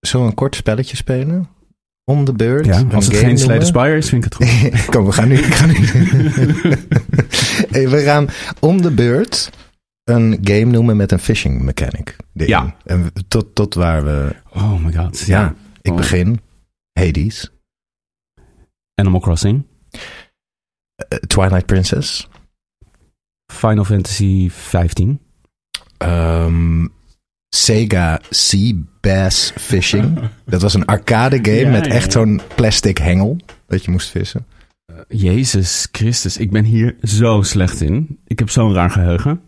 Zullen 0.00 0.24
we 0.26 0.30
een 0.32 0.36
kort 0.38 0.54
spelletje 0.54 0.96
spelen? 0.96 1.48
Om 2.04 2.24
de 2.24 2.32
beurt. 2.32 2.66
Ja, 2.66 2.84
als 2.92 3.06
het 3.06 3.16
geen 3.16 3.38
Slay 3.38 3.58
the 3.58 3.64
noemen? 3.64 3.66
Spire 3.66 3.96
is, 3.96 4.08
vind 4.08 4.24
ik 4.24 4.32
het 4.32 4.48
goed. 4.74 4.84
Kom, 4.94 5.04
we 5.04 5.12
gaan 5.12 5.28
nu. 5.28 5.36
Ik 5.38 5.54
ga 5.54 5.66
nu. 5.66 5.74
Hey, 7.70 7.88
we 7.88 8.00
gaan 8.02 8.28
om 8.60 8.82
de 8.82 8.90
beurt 8.90 9.50
een 10.04 10.38
game 10.40 10.64
noemen 10.64 10.96
met 10.96 11.12
een 11.12 11.18
fishing 11.18 11.62
mechanic. 11.62 12.16
Ja. 12.32 12.76
En 12.84 13.12
tot, 13.28 13.54
tot 13.54 13.74
waar 13.74 14.04
we. 14.04 14.36
Oh 14.52 14.84
my 14.84 14.92
god. 14.92 15.20
Ja, 15.20 15.54
ik 15.82 15.90
Oh. 15.90 15.96
begin. 15.96 16.40
Hades. 17.00 17.50
Animal 18.94 19.20
Crossing. 19.20 19.66
Eh, 20.94 21.18
Twilight 21.18 21.66
Princess. 21.66 22.28
Final 23.52 23.84
Fantasy 23.84 24.50
15. 24.50 25.20
Ehm, 25.98 26.86
Sega 27.54 28.20
Sea 28.30 28.72
Bass 29.00 29.52
Fishing. 29.56 30.18
Dat 30.44 30.62
was 30.62 30.74
een 30.74 30.84
arcade 30.84 31.38
game 31.42 31.56
Ja, 31.56 31.70
met 31.70 31.86
echt 31.86 32.04
ja. 32.04 32.10
zo'n 32.10 32.40
plastic 32.54 32.98
hengel 32.98 33.36
dat 33.66 33.84
je 33.84 33.90
moest 33.90 34.10
vissen. 34.10 34.46
Jezus 35.08 35.88
Christus, 35.92 36.36
ik 36.36 36.50
ben 36.50 36.64
hier 36.64 36.96
zo 37.02 37.42
slecht 37.42 37.80
in. 37.80 38.18
Ik 38.26 38.38
heb 38.38 38.50
zo'n 38.50 38.74
raar 38.74 38.90
geheugen. 38.90 39.40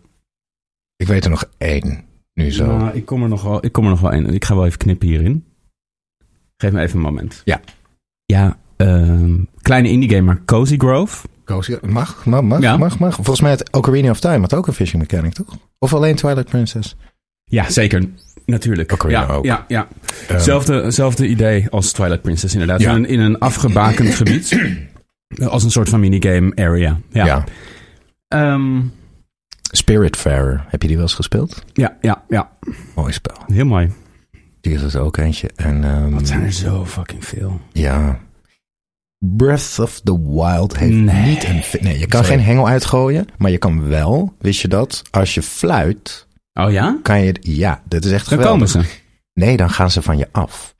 Ik 0.95 1.07
weet 1.07 1.23
er 1.23 1.29
nog 1.29 1.49
één. 1.57 2.03
Nu 2.33 2.51
zo. 2.51 2.77
Nou, 2.77 2.95
ik, 2.95 3.05
kom 3.05 3.23
er 3.23 3.29
nog 3.29 3.43
wel, 3.43 3.65
ik 3.65 3.71
kom 3.71 3.83
er 3.83 3.89
nog 3.89 3.99
wel 3.99 4.11
in. 4.11 4.33
Ik 4.33 4.45
ga 4.45 4.55
wel 4.55 4.65
even 4.65 4.77
knippen 4.77 5.07
hierin. 5.07 5.45
Geef 6.57 6.71
me 6.71 6.81
even 6.81 6.95
een 6.95 7.01
moment. 7.01 7.41
Ja. 7.45 7.61
Ja, 8.25 8.57
ehm, 8.77 9.35
kleine 9.61 9.89
indie 9.89 10.09
game, 10.09 10.21
maar 10.21 10.45
Cozy 10.45 10.77
Grove. 10.77 11.27
Koos, 11.43 11.69
Mag, 11.81 12.25
mag, 12.25 12.41
mag, 12.41 12.61
Ja. 12.61 12.77
mag, 12.77 12.99
mag. 12.99 13.15
Volgens 13.15 13.41
mij 13.41 13.51
het 13.51 13.71
Ocarina 13.71 14.09
of 14.09 14.19
Time 14.19 14.39
had 14.39 14.53
ook 14.53 14.67
een 14.67 14.73
fishing 14.73 15.01
mechanic, 15.01 15.33
toch? 15.33 15.57
Of 15.79 15.93
alleen 15.93 16.15
Twilight 16.15 16.49
Princess? 16.49 16.95
Ja, 17.45 17.69
zeker. 17.69 18.03
Natuurlijk. 18.45 18.91
Ocarina 18.91 19.21
ja, 19.21 19.27
ook. 19.27 19.45
Ja, 19.45 19.65
ja. 19.67 19.87
Ehm, 20.27 20.39
Zelfde, 20.39 20.91
zelfde 20.91 21.27
idee 21.27 21.69
als 21.69 21.91
Twilight 21.91 22.21
Princess 22.21 22.53
inderdaad. 22.53 22.81
Ja. 22.81 22.89
In, 22.91 22.95
een, 22.95 23.05
in 23.09 23.19
een 23.19 23.39
afgebakend 23.39 24.15
gebied. 24.21 24.59
Als 25.47 25.63
een 25.63 25.71
soort 25.71 25.89
van 25.89 25.99
minigame 25.99 26.51
area. 26.55 26.99
Ja. 27.09 27.25
ja. 27.25 27.43
Ehm, 28.27 28.81
Spiritfarer. 29.71 30.65
Heb 30.67 30.81
je 30.81 30.87
die 30.87 30.97
wel 30.97 31.05
eens 31.05 31.15
gespeeld? 31.15 31.63
ja, 31.73 31.97
ja, 32.01 32.23
ja. 32.27 32.49
Mooi 32.95 33.13
spel. 33.13 33.35
Heel 33.47 33.65
mooi. 33.65 33.91
Die 34.61 34.73
is 34.73 34.93
er 34.93 35.01
ook 35.01 35.17
eentje. 35.17 35.49
En, 35.55 35.83
ehm, 35.83 36.09
Wat 36.09 36.27
zijn 36.27 36.43
er 36.43 36.51
zo 36.51 36.85
fucking 36.85 37.25
veel. 37.25 37.61
Ja. 37.71 38.19
Breath 39.19 39.79
of 39.79 40.01
the 40.03 40.19
Wild 40.31 40.77
heeft 40.77 40.93
Nee. 40.95 41.25
niet 41.25 41.43
een... 41.43 41.63
Nee, 41.81 41.99
je 41.99 42.07
kan 42.07 42.23
Sorry. 42.23 42.37
geen 42.37 42.45
hengel 42.47 42.67
uitgooien. 42.67 43.27
Maar 43.37 43.51
je 43.51 43.57
kan 43.57 43.87
wel, 43.87 44.33
wist 44.39 44.61
je 44.61 44.67
dat? 44.67 45.01
Als 45.11 45.33
je 45.33 45.41
fluit, 45.41 46.24
Oh 46.59 46.71
ja? 46.71 46.99
kan 47.01 47.21
je... 47.21 47.35
Ja, 47.41 47.81
dat 47.87 48.05
is 48.05 48.11
echt 48.11 48.29
Dan 48.29 48.37
geweldig. 48.39 48.71
komen 48.71 48.85
ze. 48.87 48.93
Nee, 49.33 49.57
dan 49.57 49.69
gaan 49.69 49.91
ze 49.91 50.01
van 50.01 50.17
je 50.17 50.27
af. 50.31 50.73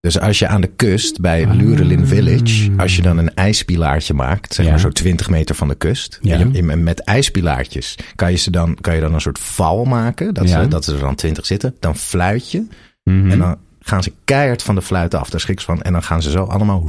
Dus 0.00 0.18
als 0.20 0.38
je 0.38 0.46
aan 0.48 0.60
de 0.60 0.66
kust 0.76 1.20
bij 1.20 1.46
Ah. 1.46 1.54
Lurelin 1.54 2.06
Village, 2.06 2.70
als 2.76 2.96
je 2.96 3.02
dan 3.02 3.18
een 3.18 3.34
ijspilaartje 3.34 4.14
maakt, 4.14 4.54
zeg 4.54 4.64
Ja. 4.64 4.70
maar 4.70 4.80
zo 4.80 4.88
20 4.90 5.30
meter 5.30 5.54
van 5.54 5.68
de 5.68 5.74
kust, 5.74 6.18
Ja. 6.22 6.38
je- 6.38 6.62
met 6.62 7.00
ijspilaartjes 7.00 7.98
kan 8.14 8.30
je, 8.30 8.36
ze 8.36 8.50
dan, 8.50 8.76
kan 8.80 8.94
je 8.94 9.00
dan 9.00 9.14
een 9.14 9.20
soort 9.20 9.38
val 9.38 9.84
maken, 9.84 10.34
dat, 10.34 10.48
Ja. 10.48 10.62
ze, 10.62 10.68
dat 10.68 10.84
ze 10.84 10.92
er 10.94 11.00
dan 11.00 11.14
20 11.14 11.46
zitten. 11.46 11.76
Dan 11.80 11.96
fluit 11.96 12.50
je 12.50 12.66
Mhm. 13.04 13.30
en 13.30 13.38
dan 13.38 13.56
gaan 13.80 14.02
ze 14.02 14.12
keihard 14.24 14.62
van 14.62 14.74
de 14.74 14.82
fluit 14.82 15.14
af, 15.14 15.30
daar 15.30 15.40
schrik 15.40 15.60
ze 15.60 15.66
van. 15.66 15.82
En 15.82 15.92
dan 15.92 16.02
gaan 16.02 16.22
ze 16.22 16.30
zo 16.30 16.44
allemaal 16.44 16.84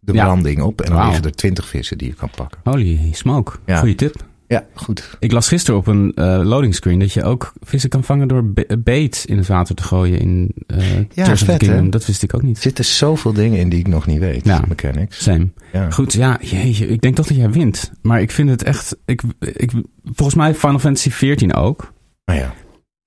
de 0.00 0.12
branding 0.12 0.62
op 0.62 0.80
en 0.80 0.86
dan 0.86 0.94
Wauw. 0.96 1.08
liggen 1.08 1.24
er 1.26 1.34
20 1.36 1.66
vissen 1.68 1.98
die 1.98 2.08
je 2.08 2.14
kan 2.14 2.30
pakken. 2.36 2.60
Holy 2.64 3.08
smoke. 3.12 3.52
Ja. 3.66 3.78
Goeie 3.78 3.94
tip. 3.94 4.26
Ja, 4.48 4.66
goed. 4.74 5.16
Ik 5.18 5.32
las 5.32 5.48
gisteren 5.48 5.80
op 5.80 5.86
een 5.86 6.12
eh, 6.14 6.40
loading 6.44 6.74
screen 6.74 6.98
dat 6.98 7.12
je 7.12 7.22
ook 7.24 7.52
vissen 7.60 7.90
kan 7.90 8.04
vangen 8.04 8.28
door 8.28 8.44
be- 8.44 8.78
bait 8.84 9.24
in 9.28 9.36
het 9.36 9.46
water 9.46 9.74
te 9.74 9.82
gooien 9.82 10.18
in 10.18 10.52
of 10.66 11.24
the 11.24 11.36
vet, 11.36 11.66
hè? 11.66 11.88
Dat 11.88 12.06
wist 12.06 12.22
ik 12.22 12.34
ook 12.34 12.40
Er 12.40 12.46
niet. 12.46 12.58
zitten 12.58 12.84
zoveel 12.84 13.32
dingen 13.32 13.58
in 13.58 13.68
die 13.68 13.78
ik 13.78 13.88
nog 13.88 14.06
niet 14.06 14.18
weet, 14.18 14.44
Ja. 14.44 14.62
mechanics. 14.68 15.22
Same. 15.22 15.48
Ja. 15.72 15.90
Goed, 15.90 16.12
ja, 16.12 16.38
jeetje, 16.40 16.86
ik 16.88 17.00
denk 17.00 17.14
toch 17.16 17.26
dat 17.26 17.36
jij 17.36 17.50
wint. 17.50 17.92
Maar 18.02 18.20
ik 18.20 18.30
vind 18.30 18.48
het 18.50 18.62
echt... 18.62 18.96
Ik, 19.04 19.22
ik, 19.38 19.70
volgens 20.04 20.34
mij 20.34 20.54
Final 20.54 20.78
Fantasy 20.78 21.10
14 21.10 21.54
ook. 21.54 21.92
Maar 22.24 22.36
ja. 22.36 22.54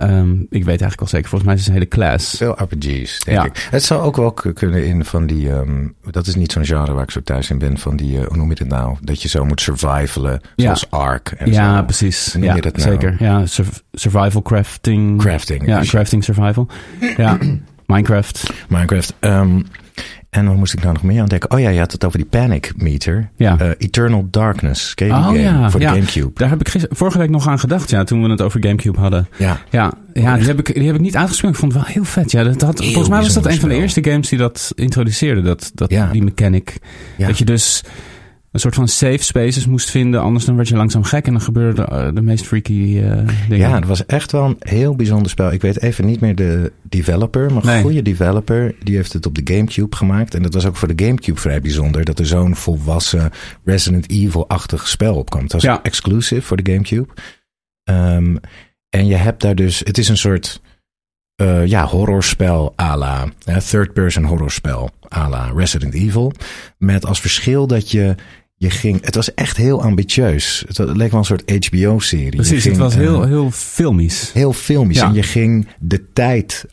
Ehm, 0.02 0.32
ik 0.32 0.50
weet 0.50 0.68
eigenlijk 0.68 1.02
al 1.02 1.08
zeker, 1.08 1.30
volgens 1.30 1.44
mij 1.50 1.54
is 1.54 1.60
het 1.60 1.70
een 1.70 1.74
hele 1.74 1.88
class. 1.88 2.38
Veel 2.38 2.52
RPG's, 2.64 3.20
denk 3.20 3.38
Ja. 3.38 3.46
ik. 3.46 3.68
Het 3.72 3.84
zou 3.84 4.02
ook 4.02 4.16
wel 4.16 4.32
kunnen 4.54 4.86
in 4.86 5.06
van 5.06 5.26
die... 5.28 5.50
ehm, 5.52 5.88
dat 6.12 6.28
is 6.28 6.36
niet 6.36 6.52
zo'n 6.52 6.66
genre 6.66 6.94
waar 6.94 7.04
ik 7.04 7.12
zo 7.12 7.22
thuis 7.24 7.50
in 7.50 7.58
ben. 7.58 7.78
Van 7.78 7.96
die, 7.96 8.20
eh, 8.20 8.26
hoe 8.28 8.38
noem 8.38 8.50
je 8.50 8.56
het 8.60 8.68
nou? 8.68 8.98
Dat 9.02 9.22
je 9.22 9.28
zo 9.28 9.46
moet 9.46 9.62
survivalen, 9.62 10.42
Ja. 10.56 10.64
zoals 10.64 10.90
Ark 10.90 11.32
en 11.38 11.52
Ja, 11.52 11.78
zo. 11.78 11.84
precies. 11.84 12.34
Noem 12.34 12.44
Ja, 12.44 12.56
je 12.56 12.62
dat 12.62 12.78
nou? 12.78 12.90
zeker. 12.90 13.16
Ja, 13.20 13.46
sur- 13.46 13.82
survival 13.94 14.42
crafting. 14.42 15.20
Crafting. 15.20 15.66
Ja, 15.66 15.80
Dus 15.80 15.90
crafting 15.90 16.24
survival. 16.24 16.68
Ja, 17.18 17.38
Minecraft. 17.86 18.54
Minecraft. 18.70 19.14
Ehm, 19.20 19.62
en 20.30 20.46
wat 20.48 20.56
moest 20.56 20.74
ik 20.74 20.82
nou 20.82 20.94
nog 20.94 21.04
meer 21.04 21.22
aan 21.22 21.28
denken? 21.28 21.52
Oh 21.52 21.60
ja, 21.60 21.70
je 21.70 21.80
had 21.80 21.92
het 21.92 22.06
over 22.06 22.18
die 22.18 22.28
panic 22.28 22.72
meter. 22.76 23.30
Ja. 23.36 23.60
Eh, 23.60 23.70
Eternal 23.78 24.28
Darkness. 24.32 24.94
Ken 24.94 25.08
je 25.08 25.14
die 25.14 25.22
Oh 25.22 25.28
game? 25.28 25.40
ja, 25.42 25.70
Voor 25.70 25.80
de 25.80 25.86
ja. 25.86 25.92
Gamecube. 25.94 26.32
Daar 26.34 26.50
heb 26.50 26.60
ik 26.60 26.70
gister- 26.70 26.96
vorige 26.96 27.18
week 27.18 27.30
nog 27.30 27.48
aan 27.48 27.60
gedacht, 27.60 27.90
ja, 27.90 28.04
toen 28.04 28.24
we 28.24 28.30
het 28.30 28.42
over 28.42 28.64
Gamecube 28.64 29.00
hadden. 29.00 29.28
Ja. 29.38 29.58
Ja, 29.70 29.94
ja 30.14 30.38
die, 30.38 30.48
heb 30.48 30.60
ik, 30.60 30.74
die 30.74 30.86
heb 30.86 30.96
ik 30.96 31.02
niet 31.02 31.16
uitgesproken. 31.18 31.56
Ik 31.56 31.62
vond 31.62 31.74
het 31.74 31.84
wel 31.84 31.92
heel 31.94 32.04
vet. 32.04 32.32
Ja, 32.32 32.44
dat 32.44 32.62
had, 32.62 32.80
Heel 32.80 32.88
volgens 32.88 33.10
mij 33.10 33.22
was 33.22 33.34
dat 33.34 33.46
een 33.46 33.60
van 33.60 33.70
de 33.70 33.76
eerste 33.76 34.04
games 34.04 34.30
die 34.30 34.38
dat 34.38 34.72
introduceerde. 34.76 35.42
Dat, 35.42 35.72
dat. 35.74 35.90
Die 36.12 36.24
mechanic. 36.24 36.78
Dat 37.18 37.38
je 37.38 37.46
dus 37.46 37.84
een 38.52 38.60
soort 38.60 38.76
van 38.76 38.88
safe 38.88 39.24
spaces 39.24 39.66
moest 39.66 39.90
vinden. 39.90 40.22
Anders 40.22 40.46
dan 40.46 40.56
werd 40.56 40.68
je 40.68 40.76
langzaam 40.76 41.04
gek 41.04 41.26
en 41.26 41.32
dan 41.32 41.42
gebeurden 41.42 41.86
de, 41.86 41.96
eh, 41.96 42.14
de 42.14 42.22
meest 42.22 42.46
freaky 42.46 43.00
eh, 43.00 43.28
dingen. 43.50 43.70
Ja, 43.70 43.76
het 43.76 43.86
was 43.88 44.06
echt 44.06 44.32
wel 44.32 44.46
een 44.46 44.56
heel 44.60 44.96
bijzonder 44.96 45.30
spel. 45.30 45.52
Ik 45.52 45.62
weet 45.62 45.82
even 45.82 46.06
niet 46.06 46.20
meer 46.20 46.36
de 46.36 46.72
developer, 46.84 47.54
maar 47.54 47.66
een 47.66 47.82
goede 47.82 48.02
developer. 48.02 48.76
Die 48.84 48.96
heeft 48.96 49.14
het 49.14 49.26
op 49.26 49.36
de 49.36 49.54
Gamecube 49.54 49.96
gemaakt. 49.96 50.34
En 50.36 50.42
dat 50.42 50.54
was 50.54 50.66
ook 50.66 50.76
voor 50.76 50.96
de 50.96 51.06
Gamecube 51.06 51.40
vrij 51.40 51.62
bijzonder. 51.62 52.06
Dat 52.06 52.20
er 52.20 52.26
zo'n 52.26 52.56
volwassen 52.56 53.32
Resident 53.64 54.10
Evil-achtig 54.10 54.88
spel 54.88 55.16
op 55.16 55.30
kwam. 55.30 55.44
Het 55.44 55.52
was 55.52 55.64
Ja. 55.64 55.80
exclusive 55.84 56.42
voor 56.42 56.58
de 56.64 56.72
Gamecube. 56.72 57.08
Ehm, 57.84 58.36
en 58.90 59.06
je 59.08 59.16
hebt 59.16 59.42
daar 59.42 59.56
dus... 59.56 59.80
Het 59.80 59.98
is 59.98 60.10
een 60.10 60.18
soort 60.18 60.62
eh, 61.36 61.66
ja, 61.66 61.86
horrorspel 61.86 62.74
à 62.82 62.98
la... 62.98 63.26
third-person 63.70 64.24
horrorspel 64.24 64.90
à 65.16 65.30
la 65.30 65.52
Resident 65.56 65.94
Evil. 65.94 66.32
Met 66.78 67.06
als 67.06 67.22
verschil 67.22 67.68
dat 67.68 67.92
je 67.92 68.16
Je 68.62 68.70
ging, 68.70 69.06
het 69.06 69.16
was 69.16 69.34
echt 69.34 69.58
heel 69.58 69.82
ambitieus. 69.82 70.64
Het 70.68 70.78
leek 70.78 71.12
wel 71.12 71.20
een 71.20 71.26
soort 71.26 71.66
HBO-serie. 71.66 72.36
Precies, 72.36 72.64
het 72.64 72.78
was 72.78 72.96
heel, 72.96 73.24
heel 73.24 73.52
filmisch. 73.52 74.32
Heel 74.34 74.54
filmisch. 74.54 74.98
Ja. 74.98 75.06
En 75.08 75.14
je 75.14 75.24
ging 75.24 75.68
de 75.80 76.12
tijd 76.14 76.66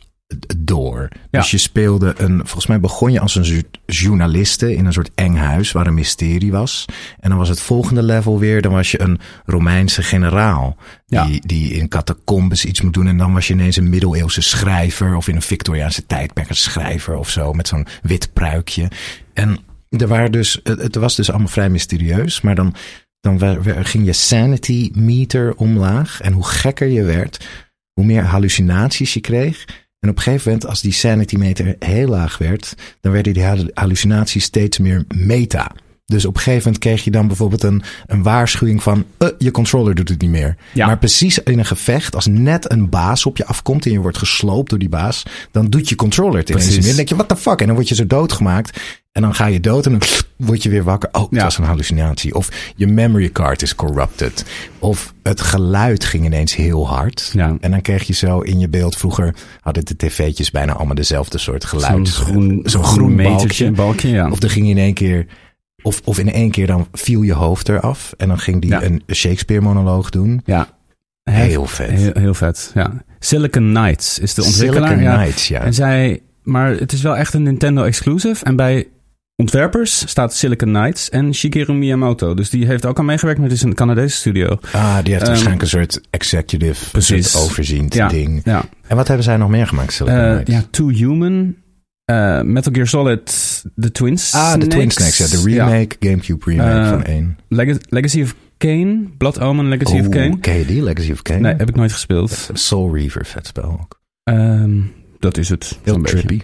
door. 0.57 1.07
Ja. 1.31 1.39
Dus 1.39 1.51
je 1.51 1.57
speelde 1.57 2.13
een. 2.17 2.37
Volgens 2.37 2.67
mij 2.67 2.79
begon 2.79 3.11
je 3.11 3.19
als 3.19 3.35
een 3.35 3.63
journaliste 3.85 4.75
in 4.75 4.85
een 4.85 4.93
soort 4.93 5.11
eng 5.15 5.35
huis 5.35 5.71
waar 5.71 5.87
een 5.87 5.93
mysterie 5.93 6.51
was. 6.51 6.85
En 7.19 7.29
dan 7.29 7.37
was 7.37 7.49
het 7.49 7.61
volgende 7.61 8.03
level 8.03 8.39
weer. 8.39 8.61
Dan 8.61 8.71
was 8.71 8.91
je 8.91 9.01
een 9.01 9.19
Romeinse 9.45 10.03
generaal. 10.03 10.77
Ja. 11.05 11.25
Die, 11.25 11.47
die 11.47 11.73
in 11.73 11.87
catacombes 11.87 12.65
iets 12.65 12.81
moet 12.81 12.93
doen. 12.93 13.07
En 13.07 13.17
dan 13.17 13.33
was 13.33 13.47
je 13.47 13.53
ineens 13.53 13.75
een 13.75 13.89
middeleeuwse 13.89 14.41
schrijver. 14.41 15.15
Of 15.15 15.27
in 15.27 15.35
een 15.35 15.41
Victoriaanse 15.41 16.05
tijdperk 16.05 16.49
een 16.49 16.55
schrijver 16.55 17.15
of 17.15 17.29
zo. 17.29 17.53
Met 17.53 17.67
zo'n 17.67 17.87
wit 18.01 18.33
pruikje. 18.33 18.87
En 19.33 19.59
er 19.89 20.07
waren 20.07 20.31
dus. 20.31 20.59
Het, 20.63 20.95
was 20.95 21.15
dus 21.15 21.29
allemaal 21.29 21.47
vrij 21.47 21.69
mysterieus. 21.69 22.41
Maar 22.41 22.55
dan, 22.55 22.75
dan 23.19 23.63
ging 23.85 24.05
je 24.05 24.13
sanity 24.13 24.91
meter 24.93 25.55
omlaag. 25.55 26.21
En 26.21 26.33
hoe 26.33 26.45
gekker 26.45 26.87
je 26.87 27.03
werd, 27.03 27.47
hoe 27.93 28.05
meer 28.05 28.23
hallucinaties 28.23 29.13
je 29.13 29.21
kreeg. 29.21 29.65
En 29.99 30.09
op 30.09 30.15
een 30.15 30.23
gegeven 30.23 30.51
moment, 30.51 30.67
als 30.69 30.81
die 30.81 30.91
sanity 30.91 31.35
meter 31.35 31.75
heel 31.79 32.07
laag 32.07 32.37
werd, 32.37 32.73
dan 33.01 33.11
werden 33.11 33.33
die 33.33 33.69
hallucinaties 33.73 34.43
steeds 34.43 34.77
meer 34.77 35.05
meta. 35.15 35.71
Dus 36.09 36.25
op 36.25 36.33
een 36.35 36.41
gegeven 36.41 36.63
moment 36.63 36.83
kreeg 36.83 37.03
je 37.03 37.11
dan 37.11 37.27
bijvoorbeeld 37.27 37.63
een, 37.63 37.81
een 38.05 38.23
waarschuwing 38.23 38.83
van 38.83 39.05
uh, 39.19 39.29
je 39.37 39.51
controller 39.51 39.95
doet 39.95 40.09
het 40.09 40.21
niet 40.21 40.29
meer. 40.29 40.55
Ja. 40.73 40.85
Maar 40.85 40.97
precies 40.97 41.39
in 41.43 41.59
een 41.59 41.65
gevecht, 41.65 42.15
als 42.15 42.25
net 42.27 42.71
een 42.71 42.89
baas 42.89 43.25
op 43.25 43.37
je 43.37 43.45
afkomt 43.45 43.85
en 43.85 43.91
je 43.91 43.99
wordt 43.99 44.17
gesloopt 44.17 44.69
door 44.69 44.79
die 44.79 44.89
baas, 44.89 45.23
dan 45.51 45.67
doet 45.69 45.89
je 45.89 45.95
controller 45.95 46.37
het 46.39 46.49
ineens 46.49 46.69
meer. 46.75 46.85
Dan 46.85 46.95
denk 46.95 47.09
je, 47.09 47.15
what 47.15 47.27
the 47.27 47.35
fuck? 47.35 47.59
En 47.59 47.65
dan 47.65 47.75
word 47.75 47.89
je 47.89 47.95
zo 47.95 48.07
doodgemaakt. 48.07 48.79
En 49.11 49.21
dan 49.21 49.35
ga 49.35 49.45
je 49.45 49.59
dood 49.59 49.85
en 49.85 49.91
dan 49.91 50.01
word 50.47 50.63
je 50.63 50.69
weer 50.69 50.83
wakker. 50.83 51.09
Oh, 51.11 51.21
het 51.21 51.31
Ja. 51.31 51.43
was 51.43 51.57
een 51.57 51.63
hallucinatie. 51.63 52.35
Of 52.35 52.49
je 52.75 52.87
memory 52.87 53.29
card 53.31 53.61
is 53.61 53.75
corrupted. 53.75 54.45
Of 54.79 55.13
het 55.23 55.41
geluid 55.41 56.03
ging 56.05 56.25
ineens 56.25 56.55
heel 56.55 56.87
hard. 56.87 57.29
Ja. 57.33 57.57
En 57.59 57.71
dan 57.71 57.81
kreeg 57.81 58.03
je 58.07 58.13
zo 58.13 58.39
in 58.39 58.59
je 58.59 58.69
beeld. 58.69 58.97
Vroeger 58.97 59.35
hadden 59.61 59.85
de 59.85 59.95
tv'tjes 59.95 60.51
bijna 60.51 60.73
allemaal 60.73 60.95
dezelfde 60.95 61.37
soort 61.37 61.65
geluid. 61.65 62.07
Zo'n 62.07 62.25
groen, 62.25 62.59
Zo'n 62.63 62.83
groen 62.83 63.15
metertje, 63.15 63.63
balkje. 63.71 63.71
balkje 63.83 64.09
ja. 64.09 64.29
Of 64.29 64.43
er 64.43 64.49
ging 64.49 64.67
in 64.69 64.77
één 64.77 64.93
keer. 64.93 65.25
Of, 65.81 66.01
of 66.03 66.19
in 66.19 66.31
één 66.31 66.51
keer 66.51 66.67
dan 66.67 66.87
viel 66.91 67.21
je 67.21 67.33
hoofd 67.33 67.69
eraf. 67.69 68.13
En 68.17 68.27
dan 68.27 68.39
ging 68.39 68.61
die 68.61 68.69
Ja. 68.69 68.83
een 68.83 69.03
Shakespeare 69.13 69.61
monoloog 69.61 70.09
doen. 70.09 70.41
ja. 70.45 70.77
Heel 71.23 71.65
vet. 71.65 71.89
Heel, 71.89 72.11
heel 72.13 72.33
vet, 72.33 72.71
ja. 72.73 73.03
Silicon 73.19 73.69
Knights 73.73 74.19
is 74.19 74.33
de 74.33 74.43
ontwikkelaar. 74.43 74.87
Silicon 74.89 75.11
ja. 75.11 75.17
Knights, 75.17 75.47
ja. 75.47 75.59
En 75.61 75.73
zij, 75.73 76.21
maar 76.43 76.69
het 76.71 76.91
is 76.91 77.01
wel 77.01 77.17
echt 77.17 77.33
een 77.33 77.43
Nintendo 77.43 77.83
exclusive. 77.83 78.45
En 78.45 78.55
bij 78.55 78.87
ontwerpers 79.35 80.09
staat 80.09 80.33
Silicon 80.35 80.67
Knights 80.73 81.09
en 81.09 81.33
Shigeru 81.33 81.73
Miyamoto. 81.73 82.33
Dus 82.33 82.49
die 82.49 82.65
heeft 82.65 82.85
ook 82.85 82.97
al 82.97 83.03
meegewerkt, 83.03 83.39
maar 83.39 83.49
het 83.49 83.57
is 83.57 83.63
een 83.63 83.73
Canadese 83.73 84.15
studio. 84.17 84.57
Ah, 84.71 84.95
die 85.03 85.03
heeft 85.13 85.15
Ehm, 85.15 85.25
waarschijnlijk 85.25 85.61
een 85.61 85.67
soort 85.67 86.01
executive, 86.09 86.89
precies. 86.91 87.35
overziend 87.35 87.93
Ja, 87.93 88.07
ding. 88.07 88.41
ja. 88.43 88.63
En 88.87 88.95
wat 88.95 89.07
hebben 89.07 89.25
zij 89.25 89.37
nog 89.37 89.49
meer 89.49 89.67
gemaakt, 89.67 89.93
Silicon 89.93 90.19
Eh, 90.19 90.31
Knights? 90.31 90.51
ja, 90.53 90.63
Too 90.71 90.89
Human, 90.89 91.55
eh, 92.09 92.41
Metal 92.41 92.73
Gear 92.73 92.87
Solid, 92.87 93.25
The 93.75 93.91
Twins 93.91 94.33
Ah, 94.33 94.59
de 94.59 94.67
Twin 94.67 94.91
Snakes, 94.91 95.17
ja. 95.17 95.27
De 95.27 95.41
remake, 95.43 95.95
Gamecube 95.99 96.45
remake 96.45 96.69
Eh, 96.79 96.89
van 96.89 97.03
één. 97.03 97.37
Leg- 97.47 97.77
Legacy 97.89 98.21
of 98.21 98.35
Kane, 98.57 99.03
Blood 99.17 99.39
Omen, 99.39 99.67
Legacy 99.67 99.99
of 99.99 100.09
Kane. 100.09 100.39
die? 100.65 100.83
Legacy 100.83 101.11
of 101.11 101.21
Kane? 101.21 101.39
Nee, 101.39 101.53
heb 101.57 101.69
ik 101.69 101.75
nooit 101.75 101.91
gespeeld. 101.91 102.49
Soul 102.53 102.95
Reaver, 102.95 103.25
vet 103.25 103.47
spel 103.47 103.63
ook. 103.63 103.99
Ehm, 104.23 104.71
dat 105.19 105.37
is 105.37 105.49
het. 105.49 105.79
Heel 105.83 106.01
trippy. 106.01 106.41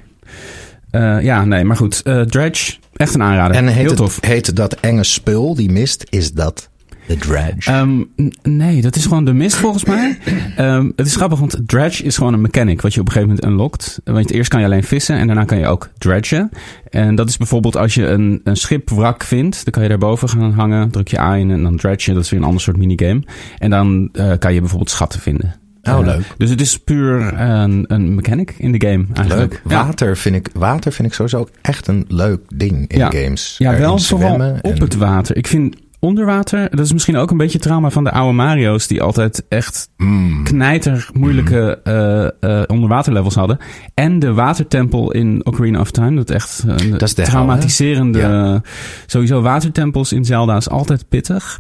Eh, 0.92 1.22
ja, 1.22 1.46
nee, 1.46 1.64
maar 1.64 1.76
goed. 1.78 2.04
Dredge, 2.04 2.76
echt 2.94 3.14
een 3.14 3.22
aanrader. 3.22 3.56
En 3.58 3.68
heet, 3.68 3.76
Heel 3.76 3.88
het, 3.88 3.96
tof. 3.98 4.18
heet 4.22 4.56
dat 4.56 4.74
enge 4.80 5.04
spul, 5.04 5.56
die 5.56 5.72
mist, 5.72 6.06
is 6.10 6.32
dat 6.32 6.70
de 7.08 7.18
Dredge? 7.18 7.72
Ehm, 7.72 8.04
nee, 8.44 8.82
dat 8.82 8.96
is 8.96 9.04
gewoon 9.04 9.26
de 9.26 9.34
mist 9.34 9.56
volgens 9.56 9.86
mij. 9.86 10.18
Ehm, 10.56 10.92
het 10.96 11.06
is 11.08 11.16
grappig, 11.16 11.40
want 11.40 11.58
dredge 11.66 12.04
is 12.04 12.18
gewoon 12.18 12.34
een 12.34 12.42
mechanic 12.42 12.82
wat 12.82 12.94
je 12.94 13.00
op 13.00 13.06
een 13.06 13.12
gegeven 13.12 13.36
moment 13.36 13.52
unlockt. 13.54 14.00
Want 14.04 14.32
eerst 14.32 14.50
kan 14.50 14.60
je 14.60 14.66
alleen 14.66 14.84
vissen 14.84 15.16
en 15.18 15.28
daarna 15.28 15.44
kan 15.44 15.58
je 15.58 15.68
ook 15.68 15.90
dredgen. 15.98 16.50
En 16.90 17.16
dat 17.16 17.30
is 17.30 17.38
bijvoorbeeld 17.38 17.78
als 17.78 17.94
je 17.94 18.08
een, 18.08 18.42
een 18.44 18.58
schipwrak 18.58 19.24
vindt, 19.24 19.64
dan 19.64 19.74
kan 19.74 19.84
je 19.84 19.90
daarboven 19.90 20.30
gaan 20.30 20.54
hangen, 20.54 20.90
druk 20.90 21.08
je 21.08 21.20
A 21.20 21.36
in 21.38 21.52
en 21.52 21.64
dan 21.64 21.78
dredge 21.78 22.10
je. 22.10 22.16
Dat 22.16 22.24
is 22.26 22.30
weer 22.30 22.40
een 22.40 22.46
ander 22.46 22.62
soort 22.62 22.78
minigame. 22.78 23.24
En 23.58 23.70
dan 23.70 24.10
eh, 24.14 24.32
kan 24.40 24.54
je 24.54 24.60
bijvoorbeeld 24.60 24.90
schatten 24.90 25.20
vinden. 25.20 25.56
Oh, 25.84 25.94
Eh, 26.00 26.06
leuk. 26.06 26.22
Dus 26.38 26.50
het 26.50 26.62
is 26.62 26.80
puur 26.80 27.34
een, 27.40 27.84
een 27.88 28.16
mechanic 28.16 28.56
in 28.58 28.72
de 28.72 28.88
game 28.88 29.06
eigenlijk. 29.14 29.52
Leuk. 29.52 29.62
Ja. 29.68 29.86
Water, 29.86 30.18
vind 30.18 30.36
ik, 30.36 30.50
water 30.54 30.92
vind 30.92 31.08
ik 31.08 31.14
sowieso 31.14 31.38
ook 31.38 31.50
echt 31.62 31.88
een 31.88 32.06
leuk 32.08 32.40
ding 32.56 32.88
in 32.88 32.98
Ja. 32.98 33.10
games. 33.12 33.56
Ja, 33.58 33.70
Erin 33.70 33.82
wel 33.82 33.98
vooral 34.00 34.28
zwemmen 34.28 34.60
op 34.62 34.80
het 34.80 34.96
water. 34.96 35.36
Ik 35.38 35.48
vind 35.48 35.76
onder 36.06 36.26
water, 36.26 36.70
dat 36.70 36.86
is 36.86 36.94
misschien 36.94 37.18
ook 37.18 37.32
een 37.32 37.38
beetje 37.38 37.60
trauma 37.60 37.90
van 37.90 38.04
de 38.04 38.12
oude 38.12 38.34
Mario's, 38.34 38.88
die 38.88 39.02
altijd 39.02 39.46
echt 39.50 39.90
Mm. 39.98 40.44
knijter 40.44 41.10
moeilijke 41.14 41.80
eh, 41.84 42.26
eh, 42.26 42.64
onderwaterlevels 42.68 43.36
hadden. 43.36 43.58
En 43.94 44.20
de 44.20 44.34
watertempel 44.34 45.12
in 45.12 45.46
Ocarina 45.46 45.80
of 45.80 45.92
Time, 45.92 46.16
dat 46.16 46.30
echt 46.30 46.64
een 46.68 46.92
Dat 46.92 47.02
is 47.02 47.14
de 47.14 47.22
hel, 47.22 47.32
traumatiserende. 47.32 48.62
Sowieso 49.06 49.42
watertempels 49.42 50.14
in 50.14 50.26
Zelda 50.26 50.56
is 50.56 50.70
altijd 50.70 51.10
pittig. 51.10 51.60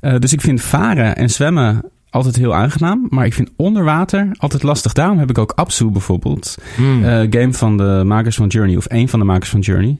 Eh, 0.00 0.18
dus 0.18 0.32
ik 0.32 0.40
vind 0.40 0.60
varen 0.62 1.16
en 1.16 1.30
zwemmen 1.30 1.82
altijd 2.10 2.36
heel 2.36 2.54
aangenaam. 2.54 3.06
Maar 3.08 3.26
ik 3.26 3.34
vind 3.34 3.50
onder 3.56 3.84
water 3.84 4.28
altijd 4.36 4.62
lastig. 4.62 4.92
Daarom 4.92 5.18
heb 5.18 5.30
ik 5.30 5.38
ook 5.38 5.52
Absu 5.54 5.90
bijvoorbeeld. 5.90 6.54
Mm. 6.76 7.02
game 7.30 7.52
van 7.52 7.76
de 7.76 8.02
makers 8.04 8.36
van 8.36 8.46
Journey, 8.46 8.76
of 8.76 8.86
één 8.86 9.08
van 9.08 9.18
de 9.18 9.24
makers 9.24 9.50
van 9.50 9.60
Journey, 9.60 9.98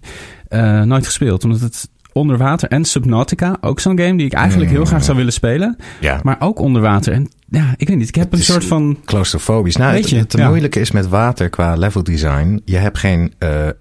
nooit 0.85 1.05
gespeeld. 1.07 1.45
Omdat 1.45 1.61
het 1.61 1.89
onder 2.13 2.37
water 2.39 2.69
en 2.69 2.85
Subnautica, 2.85 3.57
ook 3.61 3.81
zo'n 3.81 3.99
game 3.99 4.17
die 4.17 4.27
ik 4.27 4.33
eigenlijk 4.33 4.71
heel 4.71 4.85
graag 4.85 5.05
zou 5.05 5.17
willen 5.17 5.33
spelen. 5.33 5.77
ja. 6.01 6.21
Maar 6.23 6.37
ook 6.39 6.59
onder 6.59 6.83
water. 6.83 7.13
En 7.13 7.29
ja, 7.49 7.75
ik 7.77 7.89
weet 7.89 7.97
niet, 7.97 8.09
ik 8.09 8.15
heb 8.15 8.31
Het 8.31 8.41
een 8.41 8.47
soort 8.47 8.65
van... 8.65 8.99
Claustrofobisch. 9.05 9.77
Nou, 9.77 9.93
Weet 9.93 10.01
het, 10.01 10.11
je, 10.11 10.17
het 10.19 10.33
ja. 10.33 10.49
moeilijke 10.49 10.81
is 10.81 10.91
met 10.91 11.09
water 11.09 11.51
qua 11.51 11.75
level 11.75 12.03
design. 12.03 12.63
Je 12.65 12.77
hebt 12.77 12.99
geen, 12.99 13.33
eh, 13.39 13.69
eh, 13.69 13.75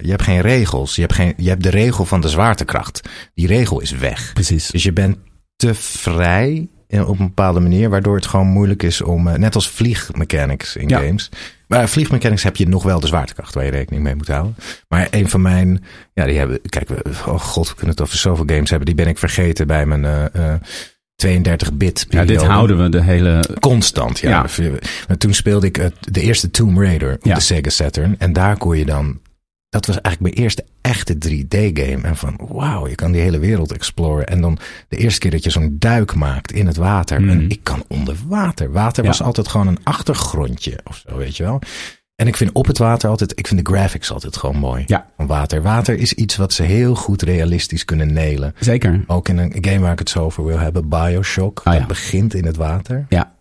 je 0.00 0.10
hebt 0.10 0.22
geen 0.22 0.40
regels. 0.40 0.94
Je 0.94 1.00
hebt, 1.00 1.14
geen, 1.14 1.34
je 1.36 1.48
hebt 1.48 1.62
de 1.62 1.70
regel 1.70 2.04
van 2.04 2.20
de 2.20 2.28
zwaartekracht. 2.28 3.08
Die 3.34 3.46
regel 3.46 3.80
is 3.80 3.90
weg. 3.90 4.32
Precies. 4.32 4.66
Dus 4.66 4.82
je 4.82 4.92
bent 4.92 5.16
te 5.56 5.74
vrij 5.74 6.68
op 6.90 7.18
een 7.18 7.26
bepaalde 7.26 7.60
manier, 7.60 7.90
waardoor 7.90 8.16
het 8.16 8.26
gewoon 8.26 8.46
moeilijk 8.46 8.82
is 8.82 9.02
om, 9.02 9.28
eh, 9.28 9.34
net 9.34 9.54
als 9.54 9.68
vliegmechanics 9.70 10.76
in 10.76 10.88
Ja. 10.88 10.98
games. 10.98 11.28
Maar 11.66 11.88
vliegmechanics 11.88 12.42
heb 12.42 12.56
je 12.56 12.68
nog 12.68 12.82
wel 12.82 13.00
de 13.00 13.06
zwaartekracht 13.06 13.54
waar 13.54 13.64
je 13.64 13.70
rekening 13.70 14.02
mee 14.02 14.14
moet 14.14 14.28
houden. 14.28 14.54
Maar 14.88 15.08
een 15.10 15.28
van 15.28 15.42
mijn, 15.42 15.84
ja, 16.14 16.24
die 16.24 16.38
hebben, 16.38 16.60
kijk, 16.68 16.88
we, 16.88 17.02
oh 17.26 17.40
god, 17.40 17.68
we 17.68 17.74
kunnen 17.74 17.90
het 17.90 18.00
over 18.00 18.18
zoveel 18.18 18.44
games 18.46 18.68
hebben. 18.70 18.86
Die 18.86 18.94
ben 18.96 19.06
ik 19.08 19.18
vergeten 19.18 19.66
bij 19.66 19.86
mijn 19.86 20.04
eh, 20.04 20.52
eh, 20.52 20.60
32-bit 21.26 22.06
Ja, 22.08 22.24
dit 22.24 22.42
houden 22.42 22.82
we 22.82 22.88
de 22.88 23.02
hele... 23.02 23.44
Constant, 23.60 24.18
ja. 24.18 24.46
Ja. 25.08 25.16
Toen 25.16 25.34
speelde 25.34 25.66
ik 25.66 25.90
de 26.00 26.20
eerste 26.20 26.50
Tomb 26.50 26.78
Raider 26.78 27.14
op 27.14 27.24
Ja. 27.24 27.34
de 27.34 27.40
Sega 27.40 27.70
Saturn. 27.70 28.14
En 28.18 28.32
daar 28.32 28.56
kon 28.56 28.78
je 28.78 28.84
dan... 28.84 29.20
Dat 29.70 29.86
was 29.86 30.00
eigenlijk 30.00 30.34
mijn 30.34 30.44
eerste 30.44 30.64
echte 30.80 31.14
3D-game. 31.28 32.02
En 32.02 32.16
van, 32.16 32.38
wauw, 32.48 32.88
je 32.88 32.94
kan 32.94 33.12
die 33.12 33.20
hele 33.20 33.38
wereld 33.38 33.72
exploren. 33.72 34.26
En 34.26 34.40
dan 34.40 34.58
de 34.88 34.96
eerste 34.96 35.20
keer 35.20 35.30
dat 35.30 35.44
je 35.44 35.50
zo'n 35.50 35.76
duik 35.78 36.14
maakt 36.14 36.52
in 36.52 36.66
het 36.66 36.76
water. 36.76 37.20
Mm. 37.20 37.28
En 37.28 37.48
ik 37.50 37.60
kan 37.62 37.84
onder 37.88 38.16
water. 38.26 38.72
Water 38.72 39.02
Ja. 39.02 39.08
was 39.08 39.22
altijd 39.22 39.48
gewoon 39.48 39.66
een 39.66 39.78
achtergrondje 39.82 40.78
of 40.84 41.02
zo, 41.08 41.16
weet 41.16 41.36
je 41.36 41.42
wel. 41.42 41.58
En 42.16 42.26
ik 42.26 42.36
vind 42.36 42.52
op 42.52 42.66
het 42.66 42.78
water 42.78 43.08
altijd... 43.10 43.38
Ik 43.38 43.46
vind 43.46 43.66
de 43.66 43.72
graphics 43.72 44.12
altijd 44.12 44.36
gewoon 44.36 44.56
mooi. 44.56 44.82
Ja. 44.86 45.06
Van 45.16 45.26
water. 45.26 45.62
Water 45.62 45.98
is 45.98 46.12
iets 46.12 46.36
wat 46.36 46.52
ze 46.52 46.62
heel 46.62 46.94
goed 46.94 47.22
realistisch 47.22 47.84
kunnen 47.84 48.12
nelen. 48.12 48.54
Zeker. 48.58 49.04
Ook 49.06 49.28
in 49.28 49.38
een 49.38 49.56
game 49.60 49.78
waar 49.78 49.92
ik 49.92 49.98
het 49.98 50.10
zo 50.10 50.24
over 50.24 50.44
wil 50.44 50.58
hebben. 50.58 50.88
Bioshock. 50.88 51.60
Ah, 51.64 51.72
ja. 51.72 51.78
Dat 51.78 51.88
begint 51.88 52.34
in 52.34 52.44
het 52.44 52.56
water. 52.56 53.06
Ja. 53.08 53.32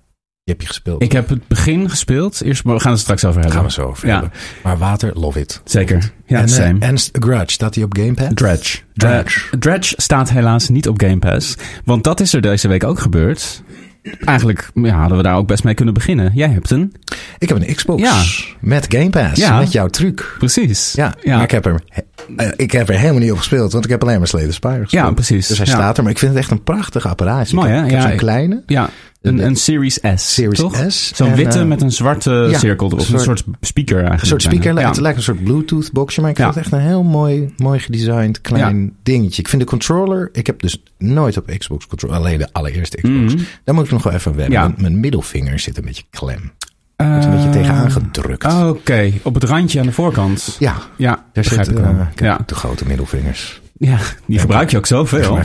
Die 0.49 0.57
heb 0.57 0.67
je 0.67 0.73
gespeeld. 0.73 1.01
Ik 1.03 1.11
heb 1.11 1.29
het 1.29 1.47
begin 1.47 1.89
gespeeld. 1.89 2.41
Eerst, 2.41 2.63
maar 2.63 2.75
we 2.75 2.81
gaan 2.81 2.91
het 2.91 3.01
straks 3.01 3.25
over 3.25 3.39
hebben. 3.41 3.57
Gaan 3.57 3.65
we 3.65 3.71
zo 3.71 3.81
over 3.81 4.07
Ja. 4.07 4.13
hebben. 4.13 4.31
Maar 4.63 4.77
water, 4.77 5.11
love 5.13 5.39
it. 5.39 5.61
Zeker. 5.65 6.11
Ja, 6.25 6.37
en, 6.37 6.43
eh, 6.45 6.49
same. 6.49 6.79
en 6.79 6.97
Grudge, 7.11 7.51
staat 7.51 7.73
die 7.73 7.83
op 7.83 7.97
Game 7.97 8.13
Pass? 8.13 8.29
Dredge. 8.33 8.77
Dredge. 8.93 9.39
Eh, 9.51 9.59
Dredge 9.59 9.93
staat 9.97 10.29
helaas 10.29 10.69
niet 10.69 10.87
op 10.87 11.01
Game 11.01 11.17
Pass. 11.19 11.55
Want 11.85 12.03
dat 12.03 12.19
is 12.19 12.33
er 12.33 12.41
deze 12.41 12.67
week 12.67 12.83
ook 12.83 12.99
gebeurd. 12.99 13.63
Eigenlijk 14.25 14.69
ja, 14.73 14.95
hadden 14.99 15.17
we 15.17 15.23
daar 15.23 15.35
ook 15.35 15.47
best 15.47 15.63
mee 15.63 15.73
kunnen 15.73 15.93
beginnen. 15.93 16.31
Jij 16.33 16.49
hebt 16.49 16.71
een. 16.71 16.93
Ik 17.37 17.49
heb 17.49 17.61
een 17.61 17.75
Xbox 17.75 18.01
Ja. 18.01 18.21
met 18.59 18.85
Game 18.89 19.09
Pass. 19.09 19.41
Ja. 19.41 19.59
Met 19.59 19.71
jouw 19.71 19.87
truc. 19.87 20.35
Precies. 20.37 20.93
Ja, 20.93 21.13
ja. 21.21 21.35
maar 21.35 21.43
ik 21.43 21.51
heb, 21.51 21.65
er, 21.65 21.81
eh, 22.35 22.47
ik 22.55 22.71
heb 22.71 22.89
er 22.89 22.97
helemaal 22.99 23.21
niet 23.21 23.31
op 23.31 23.37
gespeeld, 23.37 23.71
want 23.71 23.83
ik 23.85 23.89
heb 23.91 24.01
alleen 24.03 24.17
maar 24.17 24.27
Slay 24.27 24.45
the 24.45 24.51
Spire 24.51 24.79
gespeeld. 24.81 25.03
Ja, 25.05 25.11
precies. 25.11 25.47
Dus 25.47 25.57
hij 25.57 25.65
Ja. 25.67 25.73
staat 25.73 25.97
er, 25.97 26.03
maar 26.03 26.11
ik 26.11 26.17
vind 26.19 26.31
het 26.31 26.41
echt 26.41 26.51
een 26.51 26.63
prachtig 26.63 27.07
apparaatje. 27.07 27.55
Mooi, 27.55 27.69
hè? 27.71 27.83
ik 27.83 27.91
heb 27.91 28.01
Ja, 28.01 28.07
zo'n 28.07 28.17
kleine. 28.17 28.63
Ja, 28.65 28.89
een, 29.21 29.45
een 29.45 29.55
Series 29.55 29.99
S. 30.15 30.33
Series 30.33 30.59
toch? 30.59 30.83
S. 30.87 31.11
Zo'n 31.15 31.35
witte 31.35 31.59
eh, 31.59 31.65
met 31.65 31.81
een 31.81 31.91
zwarte 31.91 32.47
ja, 32.51 32.57
cirkel 32.57 32.87
erop. 32.87 32.99
een 33.07 33.13
Een 33.13 33.19
soort- 33.19 33.43
speaker 33.61 33.93
eigenlijk. 33.95 34.21
Een 34.21 34.27
soort 34.27 34.41
speaker, 34.41 34.85
het 34.87 34.97
lijkt 34.99 35.17
een 35.17 35.23
soort 35.23 35.43
Bluetooth 35.43 35.91
boxje, 35.91 36.21
maar 36.21 36.29
ik 36.29 36.35
vind 36.35 36.47
het 36.47 36.57
echt 36.57 36.71
een 36.71 36.79
heel 36.79 37.03
mooi, 37.03 37.53
mooi 37.57 37.79
gedesigned 37.79 38.41
klein 38.41 38.93
dingetje. 39.03 39.41
Ik 39.41 39.47
vind 39.47 39.61
de 39.61 39.67
controller, 39.67 40.29
ik 40.31 40.45
heb 40.47 40.61
dus 40.61 40.83
nooit 40.97 41.37
op 41.37 41.53
Xbox 41.57 41.87
controller, 41.87 42.15
alleen 42.17 42.37
de 42.37 42.53
allereerste 42.53 42.97
Xbox. 42.97 43.33
Mhm. 43.33 43.43
Daar 43.63 43.75
moet 43.75 43.85
ik 43.85 43.91
nog 43.91 44.03
wel 44.03 44.13
even 44.13 44.35
wennen. 44.35 44.59
Mijn, 44.59 44.75
mijn 44.77 44.99
middelvinger 44.99 45.59
zit 45.59 45.77
een 45.77 45.85
beetje 45.85 46.03
klem. 46.09 46.51
Wordt 46.95 47.25
een 47.25 47.31
beetje 47.31 47.45
Eh, 47.45 47.51
tegenaan 47.51 47.91
gedrukt. 47.91 48.53
Oké, 48.63 49.11
op 49.23 49.33
het 49.33 49.43
randje 49.43 49.79
aan 49.79 49.85
de 49.85 49.91
voorkant. 49.91 50.55
Ja, 50.59 50.75
Ja, 50.95 51.25
daar 51.33 51.43
zit, 51.43 51.67
ik 51.67 51.77
eh, 51.79 51.89
ik 51.89 52.19
heb 52.19 52.19
ja. 52.19 52.39
de 52.45 52.55
grote 52.55 52.85
middelvingers. 52.87 53.61
Ja, 53.81 53.97
die 54.25 54.39
gebruik 54.39 54.71
je 54.71 54.77
ook 54.77 54.85
zoveel. 54.85 55.33
Maar 55.33 55.43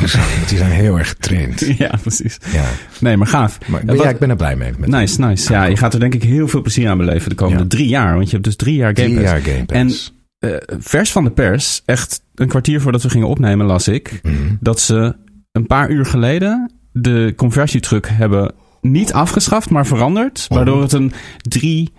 die 0.48 0.58
zijn 0.58 0.70
heel 0.70 0.98
erg 0.98 1.08
getraind. 1.08 1.60
Ja, 1.78 1.98
precies. 2.02 2.38
Ja. 2.52 2.64
Nee, 3.00 3.16
maar 3.16 3.26
gaaf. 3.26 3.58
Maar 3.66 3.68
ik 3.68 3.80
En 3.80 3.86
ben, 3.86 3.96
wat- 3.96 4.04
ja, 4.04 4.10
ik 4.10 4.18
ben 4.18 4.30
er 4.30 4.36
blij 4.36 4.56
mee. 4.56 4.72
Met 4.78 4.88
Nice, 4.90 5.20
nice. 5.20 5.52
Ja, 5.52 5.64
je 5.64 5.76
gaat 5.76 5.94
er 5.94 6.00
denk 6.00 6.14
ik 6.14 6.22
heel 6.22 6.48
veel 6.48 6.60
plezier 6.62 6.88
aan 6.88 6.98
beleven 6.98 7.28
de 7.30 7.34
komende 7.36 7.62
Ja. 7.62 7.68
drie 7.68 7.88
jaar. 7.88 8.14
Want 8.14 8.24
je 8.26 8.32
hebt 8.32 8.44
dus 8.44 8.56
drie 8.56 8.74
jaar 8.76 8.96
Game 8.96 9.08
drie 9.08 9.20
Pass. 9.20 9.30
jaar 9.30 9.40
Game 9.40 9.64
Pass. 9.64 10.14
eh, 10.38 10.50
vers 10.78 11.12
van 11.12 11.24
de 11.24 11.30
pers, 11.30 11.82
echt 11.84 12.22
een 12.34 12.48
kwartier 12.48 12.80
voordat 12.80 13.02
we 13.02 13.10
gingen 13.10 13.28
opnemen, 13.28 13.66
las 13.66 13.88
ik 13.88 14.20
Mhm. 14.22 14.34
dat 14.60 14.80
ze 14.80 15.16
een 15.52 15.66
paar 15.66 15.90
uur 15.90 16.06
geleden 16.06 16.72
de 16.92 17.32
conversietruc 17.36 18.06
hebben 18.12 18.52
niet 18.80 19.12
afgeschaft, 19.12 19.70
maar 19.70 19.86
veranderd. 19.86 20.46
Oh. 20.48 20.56
Waardoor 20.56 20.82
het 20.82 20.92
een 20.92 21.12
3 21.48 21.92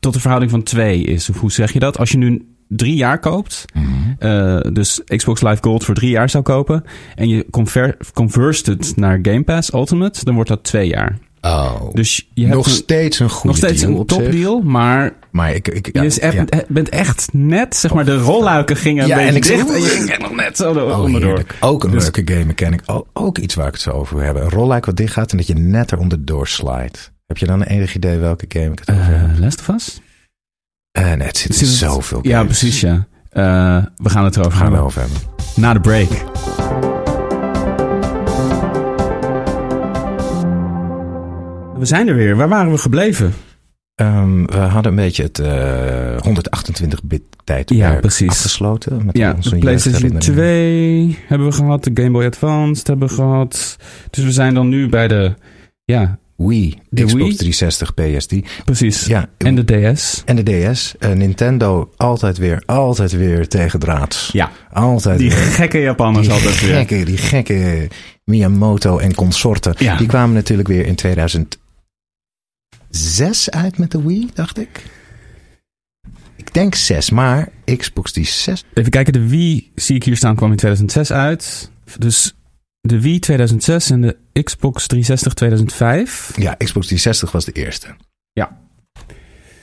tot 0.00 0.12
de 0.12 0.20
verhouding 0.20 0.50
van 0.52 0.62
2 0.62 1.02
is. 1.02 1.30
Of 1.30 1.40
hoe 1.40 1.52
zeg 1.52 1.72
je 1.72 1.78
dat? 1.78 1.98
Als 1.98 2.10
je 2.10 2.18
nu 2.18 2.46
drie 2.68 2.94
jaar 2.96 3.18
koopt, 3.18 3.64
Mhm. 3.74 3.84
eh, 4.18 4.60
dus 4.72 5.00
Xbox 5.04 5.42
Live 5.42 5.58
Gold 5.62 5.84
voor 5.84 5.94
drie 5.94 6.10
jaar 6.10 6.30
zou 6.30 6.44
kopen, 6.44 6.84
en 7.14 7.28
je 7.28 7.46
conver 7.50 7.96
converst 8.14 8.66
het 8.66 8.92
naar 8.96 9.18
Game 9.22 9.42
Pass 9.42 9.72
Ultimate, 9.72 10.24
dan 10.24 10.34
wordt 10.34 10.48
dat 10.48 10.64
twee 10.64 10.88
jaar. 10.88 11.18
Oh. 11.40 11.94
Dus 11.94 12.28
je 12.34 12.42
hebt 12.42 12.54
nog 12.54 12.66
een- 12.66 12.72
steeds 12.72 13.18
een 13.18 13.28
goede 13.30 13.46
nog 13.46 13.56
steeds 13.56 13.82
deal 13.82 13.98
een 14.00 14.06
topdeal, 14.06 14.60
maar 14.60 15.12
Maar 15.30 15.54
ik, 15.54 15.68
ik, 15.68 15.86
je 15.86 15.92
ja, 15.92 16.02
is 16.02 16.18
echt- 16.18 16.34
ja. 16.34 16.62
bent 16.68 16.88
echt 16.88 17.28
net, 17.32 17.76
zeg 17.76 17.94
maar, 17.94 18.04
de 18.04 18.16
rolluiken 18.18 18.76
gingen 18.76 19.02
een 19.02 19.08
Ja, 19.08 19.18
en 19.18 19.34
beetje 19.34 19.36
ik 19.36 19.42
dicht 19.56 19.68
zeg- 19.68 19.76
en 19.76 19.82
je 19.82 19.88
ging 20.12 20.18
nog 20.22 20.34
net 20.36 20.56
zo 20.56 20.70
Oh, 20.74 21.00
onderdoor. 21.00 21.28
heerlijk. 21.28 21.56
Ook 21.60 21.84
een 21.84 21.90
Dus- 21.90 22.02
leuke 22.02 22.32
game 22.32 22.44
mechanic. 22.44 22.80
Ook, 22.86 23.06
ook 23.12 23.38
iets 23.38 23.54
waar 23.54 23.66
ik 23.66 23.72
het 23.72 23.80
zo 23.82 23.90
over 23.90 24.16
wil 24.16 24.24
hebben. 24.24 24.42
Een 24.42 24.50
rolluik 24.50 24.86
wat 24.86 24.96
dicht 24.96 25.12
gaat 25.12 25.30
en 25.30 25.36
dat 25.36 25.46
je 25.46 25.54
net 25.54 25.92
eronder 25.92 26.24
doorslijt. 26.24 27.12
Heb 27.26 27.38
je 27.38 27.46
dan 27.46 27.60
een 27.60 27.66
enig 27.66 27.94
idee 27.94 28.18
welke 28.18 28.44
game 28.48 28.72
ik 28.72 28.78
het 28.78 28.90
over 28.90 29.04
heb? 29.04 29.30
Eh 29.34 29.38
Last 29.40 29.60
of 29.60 29.68
Us? 29.68 30.00
Eh, 30.92 31.04
nee, 31.12 31.26
het 31.26 31.36
zit 31.36 31.48
in 31.50 31.54
Zit 31.56 31.68
zoveel 31.68 32.18
games. 32.18 32.32
Ja, 32.32 32.44
precies, 32.44 32.80
ja. 32.80 33.06
Eh, 33.30 33.84
we 33.96 34.08
gaan 34.10 34.24
het 34.24 34.36
erover 34.36 34.52
gaan 34.52 34.62
hebben. 34.62 34.80
over 34.82 35.00
hebben. 35.00 35.18
Na 35.56 35.72
de 35.72 35.80
break. 35.80 36.08
We 41.78 41.84
zijn 41.84 42.08
er 42.08 42.14
weer. 42.14 42.36
Waar 42.36 42.48
waren 42.48 42.72
we 42.72 42.78
gebleven? 42.78 43.32
Ehm, 43.94 44.44
we 44.44 44.56
hadden 44.56 44.90
een 44.92 44.96
beetje 44.98 45.22
het 45.22 45.38
eh 45.38 46.16
128-bit 46.22 47.22
tijdperk 47.44 47.78
Ja, 47.80 47.94
precies. 48.00 48.28
afgesloten. 48.28 49.04
Met 49.06 49.16
Ja, 49.16 49.32
onze 49.36 49.50
de 49.50 49.58
PlayStation 49.58 50.10
jeugdherinneringen. 50.10 51.12
2 51.14 51.24
hebben 51.26 51.46
we 51.48 51.52
gehad. 51.54 51.84
De 51.84 51.90
Game 51.94 52.10
Boy 52.10 52.24
Advance 52.24 52.82
hebben 52.84 53.08
we 53.08 53.14
gehad. 53.14 53.76
Dus 54.10 54.24
we 54.24 54.32
zijn 54.32 54.54
dan 54.54 54.68
nu 54.68 54.88
bij 54.88 55.08
de... 55.08 55.34
Ja, 55.84 56.18
Wii, 56.46 56.78
De 56.90 57.04
Xbox 57.04 57.22
Wii? 57.24 57.36
360, 57.36 57.94
PSD. 57.94 58.34
precies. 58.64 59.06
Ja, 59.06 59.28
En 59.36 59.54
de 59.54 59.92
DS. 59.92 60.22
en 60.24 60.36
de 60.36 60.70
DS. 60.72 60.94
Eh, 60.98 61.12
Nintendo 61.12 61.92
altijd 61.96 62.36
weer, 62.38 62.62
altijd 62.66 63.12
weer 63.12 63.48
tegen 63.48 63.78
draads. 63.80 64.30
Ja, 64.32 64.50
Altijd 64.72 65.18
die 65.18 65.28
weer. 65.30 65.38
gekke 65.38 65.78
Japanners 65.78 66.26
Die 66.26 66.34
altijd 66.34 66.60
weer. 66.60 66.74
gekke, 66.74 67.04
die 67.04 67.16
gekke 67.16 67.88
Miyamoto 68.24 68.98
en 68.98 69.14
consorten. 69.14 69.74
Ja. 69.78 69.96
Die 69.96 70.06
kwamen 70.06 70.34
natuurlijk 70.34 70.68
weer 70.68 70.86
in 70.86 70.94
2006 70.94 71.58
uit 73.50 73.78
met 73.78 73.90
de 73.90 74.02
Wii, 74.02 74.28
dacht 74.34 74.58
ik. 74.58 74.82
Ik 76.36 76.54
denk 76.54 76.74
6, 76.74 77.10
maar 77.10 77.48
Xbox 77.76 78.12
die 78.12 78.26
6. 78.26 78.64
Even 78.74 78.90
kijken, 78.90 79.12
de 79.12 79.28
Wii 79.28 79.70
zie 79.74 79.96
ik 79.96 80.02
hier 80.04 80.16
staan 80.16 80.36
kwam 80.36 80.50
in 80.50 80.56
2006 80.56 81.12
uit. 81.12 81.70
Dus 81.98 82.34
de 82.80 83.00
Wii 83.00 83.18
2006 83.18 83.90
en 83.90 84.00
de 84.00 84.16
Xbox 84.42 84.86
360 84.86 85.34
2005. 85.34 86.32
Ja, 86.36 86.54
Xbox 86.54 86.86
360 86.86 87.32
was 87.32 87.44
de 87.44 87.52
eerste. 87.52 87.86
Ja. 88.32 88.58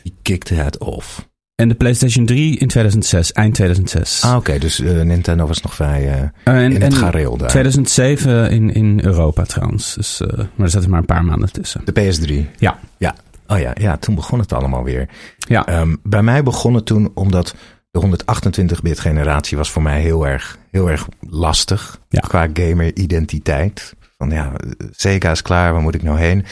Die 0.04 0.16
kikte 0.22 0.54
het 0.54 0.78
off. 0.78 1.28
En 1.56 1.68
de 1.70 1.76
PlayStation 1.76 2.26
3 2.26 2.58
in 2.58 2.68
2006, 2.68 3.32
eind 3.32 3.54
2006. 3.54 4.22
Ah, 4.24 4.36
oké, 4.36 4.58
dus 4.60 4.80
eh, 4.80 5.02
Nintendo 5.02 5.48
was 5.48 5.62
nog 5.62 5.76
vrij 5.76 6.08
eh, 6.12 6.22
Eh, 6.22 6.64
en, 6.64 6.72
in 6.72 6.82
het 6.82 6.94
gareel 6.94 7.38
daar. 7.38 7.50
2007 7.50 8.52
in, 8.52 8.74
in 8.74 9.00
Europa 9.04 9.44
trouwens. 9.44 9.94
Dus, 9.94 10.22
maar 10.36 10.48
er 10.66 10.70
zaten 10.70 10.90
maar 10.90 11.00
een 11.00 11.06
paar 11.06 11.26
maanden 11.26 11.52
tussen. 11.52 11.82
De 11.86 11.92
PS3. 11.92 12.56
Ja. 12.58 12.80
Ja. 12.98 13.16
Oh 13.48 13.60
ja, 13.60 13.72
ja, 13.80 13.98
toen 13.98 14.16
begon 14.16 14.40
het 14.40 14.54
allemaal 14.54 14.84
weer. 14.84 15.10
Ja, 15.38 15.66
Ehm, 15.66 15.96
bij 16.04 16.24
mij 16.24 16.44
begon 16.44 16.74
het 16.74 16.86
toen 16.86 17.12
omdat 17.14 17.56
de 18.02 18.24
128-bit 18.24 19.00
generatie 19.00 19.58
was 19.58 19.72
voor 19.72 19.82
mij 19.82 20.02
heel 20.02 20.28
erg, 20.28 20.58
heel 20.72 20.90
erg 20.90 21.08
lastig. 21.30 22.00
Ja. 22.10 22.20
Qua 22.20 22.50
gamer-identiteit. 22.54 23.96
Van 24.18 24.30
ja, 24.30 24.52
Sega 24.92 25.32
is 25.32 25.42
klaar, 25.42 25.74
waar 25.74 25.82
moet 25.82 25.96
ik 25.96 26.04
nou 26.04 26.20
heen? 26.20 26.46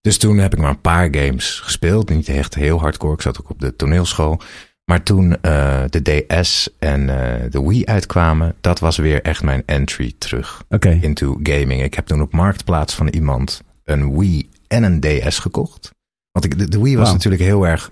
Dus 0.00 0.18
toen 0.18 0.38
heb 0.38 0.52
ik 0.52 0.58
maar 0.58 0.70
een 0.70 0.80
paar 0.80 1.14
games 1.14 1.60
gespeeld. 1.60 2.08
Niet 2.08 2.28
echt 2.28 2.54
heel 2.54 2.80
hardcore, 2.80 3.14
ik 3.14 3.20
zat 3.20 3.40
ook 3.40 3.50
op 3.50 3.60
de 3.60 3.76
toneelschool. 3.76 4.40
Maar 4.84 5.02
toen 5.02 5.40
eh, 5.40 5.82
de 5.88 6.24
DS 6.26 6.68
en 6.78 7.08
eh, 7.08 7.50
de 7.50 7.62
Wii 7.62 7.86
uitkwamen, 7.86 8.54
dat 8.60 8.78
was 8.78 8.96
weer 8.96 9.22
echt 9.22 9.42
mijn 9.42 9.62
entry 9.66 10.14
terug 10.18 10.64
into 11.00 11.40
gaming. 11.42 11.82
Ik 11.82 11.94
heb 11.94 12.06
toen 12.06 12.22
op 12.22 12.32
Marktplaats 12.32 12.94
van 12.94 13.08
iemand 13.08 13.62
een 13.84 14.18
Wii 14.18 14.50
en 14.66 14.82
een 14.82 15.00
DS 15.00 15.38
gekocht. 15.38 15.94
Want 16.32 16.44
ik, 16.44 16.58
de, 16.58 16.68
de 16.68 16.80
Wii 16.80 16.96
was 16.96 17.12
natuurlijk 17.12 17.42
heel 17.42 17.66
erg... 17.66 17.90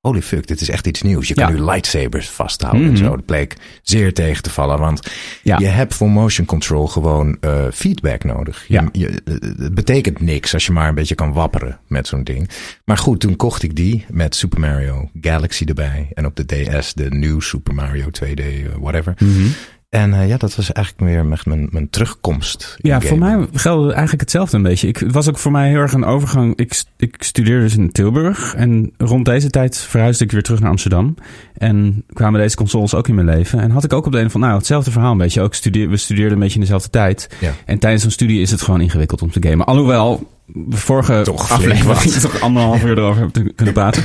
Holy 0.00 0.22
fuck, 0.22 0.46
dit 0.46 0.60
is 0.60 0.68
echt 0.68 0.86
iets 0.86 1.02
nieuws. 1.02 1.28
Je 1.28 1.34
kan 1.34 1.52
nu 1.52 1.60
lightsabers 1.60 2.28
vasthouden 2.28 2.82
en 2.86 2.92
Mhm. 2.92 3.02
zo. 3.04 3.16
Dat 3.16 3.24
bleek 3.24 3.56
zeer 3.82 4.14
tegen 4.14 4.42
te 4.42 4.50
vallen. 4.50 4.78
Want 4.78 5.10
je 5.42 5.66
hebt 5.66 5.94
voor 5.94 6.10
motion 6.10 6.46
control 6.46 6.86
gewoon 6.86 7.36
eh, 7.40 7.64
feedback 7.72 8.24
nodig. 8.24 8.64
Je, 8.68 8.74
Ja. 8.74 8.88
je, 8.92 9.08
eh, 9.08 9.34
het 9.58 9.74
betekent 9.74 10.20
niks 10.20 10.54
als 10.54 10.66
je 10.66 10.72
maar 10.72 10.88
een 10.88 10.94
beetje 10.94 11.14
kan 11.14 11.32
wapperen 11.32 11.78
met 11.86 12.06
zo'n 12.06 12.24
ding. 12.24 12.50
Maar 12.84 12.98
goed, 12.98 13.20
toen 13.20 13.36
kocht 13.36 13.62
ik 13.62 13.76
die 13.76 14.04
met 14.10 14.34
Super 14.34 14.60
Mario 14.60 15.10
Galaxy 15.20 15.64
erbij. 15.64 16.08
En 16.14 16.26
op 16.26 16.36
de 16.36 16.44
DS 16.46 16.94
de 16.94 17.10
New 17.10 17.40
Super 17.40 17.74
Mario 17.74 18.10
2D, 18.10 18.40
eh, 18.40 18.54
whatever. 18.78 19.14
Mhm. 19.18 19.46
En 19.90 20.12
eh, 20.12 20.28
ja, 20.28 20.36
dat 20.36 20.56
was 20.56 20.72
eigenlijk 20.72 21.06
weer 21.06 21.32
echt 21.32 21.46
mijn, 21.46 21.68
mijn 21.70 21.90
terugkomst. 21.90 22.76
Ja, 22.78 23.00
voor 23.00 23.18
mij 23.18 23.48
geldde 23.52 23.90
eigenlijk 23.90 24.20
hetzelfde 24.20 24.56
een 24.56 24.62
beetje. 24.62 24.88
Ik, 24.88 24.96
het 24.96 25.12
was 25.12 25.28
ook 25.28 25.38
voor 25.38 25.52
mij 25.52 25.68
heel 25.68 25.78
erg 25.78 25.92
een 25.92 26.04
overgang. 26.04 26.56
Ik, 26.56 26.82
ik 26.96 27.14
studeerde 27.18 27.62
dus 27.62 27.76
in 27.76 27.92
Tilburg. 27.92 28.54
En 28.54 28.92
rond 28.98 29.24
deze 29.24 29.50
tijd 29.50 29.76
verhuisde 29.76 30.24
ik 30.24 30.32
weer 30.32 30.42
terug 30.42 30.60
naar 30.60 30.70
Amsterdam. 30.70 31.14
En 31.54 32.04
kwamen 32.12 32.40
deze 32.40 32.56
consoles 32.56 32.94
ook 32.94 33.08
in 33.08 33.14
mijn 33.14 33.26
leven. 33.26 33.60
En 33.60 33.70
had 33.70 33.84
ik 33.84 33.92
ook 33.92 34.06
op 34.06 34.12
de 34.12 34.18
een 34.18 34.30
van, 34.30 34.40
nou, 34.40 34.56
hetzelfde 34.56 34.90
verhaal 34.90 35.12
een 35.12 35.18
beetje. 35.18 35.40
Ook 35.40 35.54
studeer, 35.54 35.88
we 35.88 35.96
studeerden 35.96 36.32
een 36.32 36.38
beetje 36.38 36.54
in 36.54 36.60
dezelfde 36.60 36.90
tijd. 36.90 37.28
Ja. 37.40 37.52
En 37.64 37.78
tijdens 37.78 38.04
een 38.04 38.10
studie 38.10 38.40
is 38.40 38.50
het 38.50 38.62
gewoon 38.62 38.80
ingewikkeld 38.80 39.22
om 39.22 39.30
te 39.30 39.48
gamen. 39.48 39.66
Alhoewel, 39.66 40.28
vorige 40.70 41.20
Toch 41.24 41.50
aflevering 41.50 42.12
toch 42.20 42.40
anderhalf 42.40 42.84
uur 42.84 42.98
erover 42.98 43.20
hebben 43.20 43.44
te 43.44 43.52
kunnen 43.54 43.74
praten. 43.80 44.02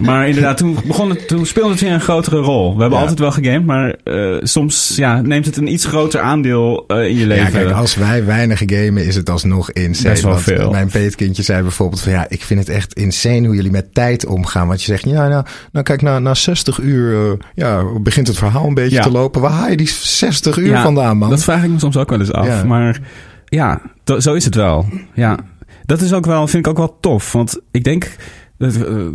Maar 0.00 0.28
inderdaad, 0.28 0.56
toen, 0.56 0.76
begon 0.86 1.10
het, 1.10 1.28
toen 1.28 1.46
speelde 1.46 1.70
het 1.70 1.80
weer 1.80 1.92
een 1.92 2.00
grotere 2.00 2.36
rol. 2.36 2.74
We 2.74 2.80
hebben 2.80 2.90
Ja. 2.98 3.00
altijd 3.04 3.18
wel 3.18 3.30
gegamed, 3.32 3.66
maar 3.66 3.94
eh, 4.04 4.36
soms 4.42 4.92
ja, 4.96 5.20
neemt 5.20 5.44
het 5.44 5.56
een 5.56 5.72
iets 5.72 5.84
groter 5.84 6.20
aandeel 6.20 6.84
eh, 6.86 7.04
in 7.08 7.16
je 7.16 7.26
leven. 7.26 7.44
Ja, 7.44 7.50
kijk, 7.50 7.70
als 7.70 7.94
wij 7.94 8.24
weinig 8.24 8.62
gamen, 8.66 9.06
is 9.06 9.14
het 9.14 9.30
alsnog 9.30 9.70
insane. 9.72 10.08
Best 10.10 10.22
wel 10.22 10.38
veel. 10.38 10.70
Mijn 10.70 10.88
peetkindje 10.88 11.42
zei 11.42 11.62
bijvoorbeeld 11.62 12.00
van 12.00 12.12
ja, 12.12 12.26
ik 12.28 12.42
vind 12.42 12.60
het 12.60 12.68
echt 12.68 12.92
insane 12.92 13.46
hoe 13.46 13.54
jullie 13.54 13.70
met 13.70 13.94
tijd 13.94 14.26
omgaan. 14.26 14.66
Want 14.66 14.80
je 14.80 14.86
zegt, 14.86 15.04
ja, 15.04 15.28
nou, 15.28 15.44
nou 15.72 15.84
kijk, 15.84 16.02
na, 16.02 16.18
na 16.18 16.34
60 16.34 16.78
uur 16.78 17.30
eh, 17.30 17.38
ja, 17.54 17.84
begint 18.00 18.26
het 18.26 18.38
verhaal 18.38 18.66
een 18.66 18.74
beetje 18.74 18.96
Ja. 18.96 19.02
te 19.02 19.10
lopen. 19.10 19.40
Waar 19.40 19.50
haal 19.50 19.70
je 19.70 19.76
die 19.76 19.88
60 20.00 20.56
uur 20.56 20.76
vandaan, 20.78 21.16
man? 21.18 21.30
Dat 21.30 21.42
vraag 21.44 21.62
ik 21.64 21.70
me 21.70 21.78
soms 21.78 21.96
ook 21.96 22.10
wel 22.10 22.20
eens 22.20 22.32
af. 22.32 22.64
Maar 22.64 23.00
ja, 23.44 23.80
zo 24.18 24.34
is 24.34 24.44
het 24.44 24.54
wel. 24.54 24.86
Ja, 25.14 25.38
dat 25.88 26.00
is 26.00 26.12
ook 26.12 26.26
wel, 26.26 26.46
vind 26.46 26.66
ik 26.66 26.70
ook 26.70 26.78
wel 26.78 26.96
tof. 27.00 27.32
Want 27.32 27.60
ik 27.70 27.84
denk, 27.84 28.16
dat, 28.58 28.76
eh, 28.76 29.06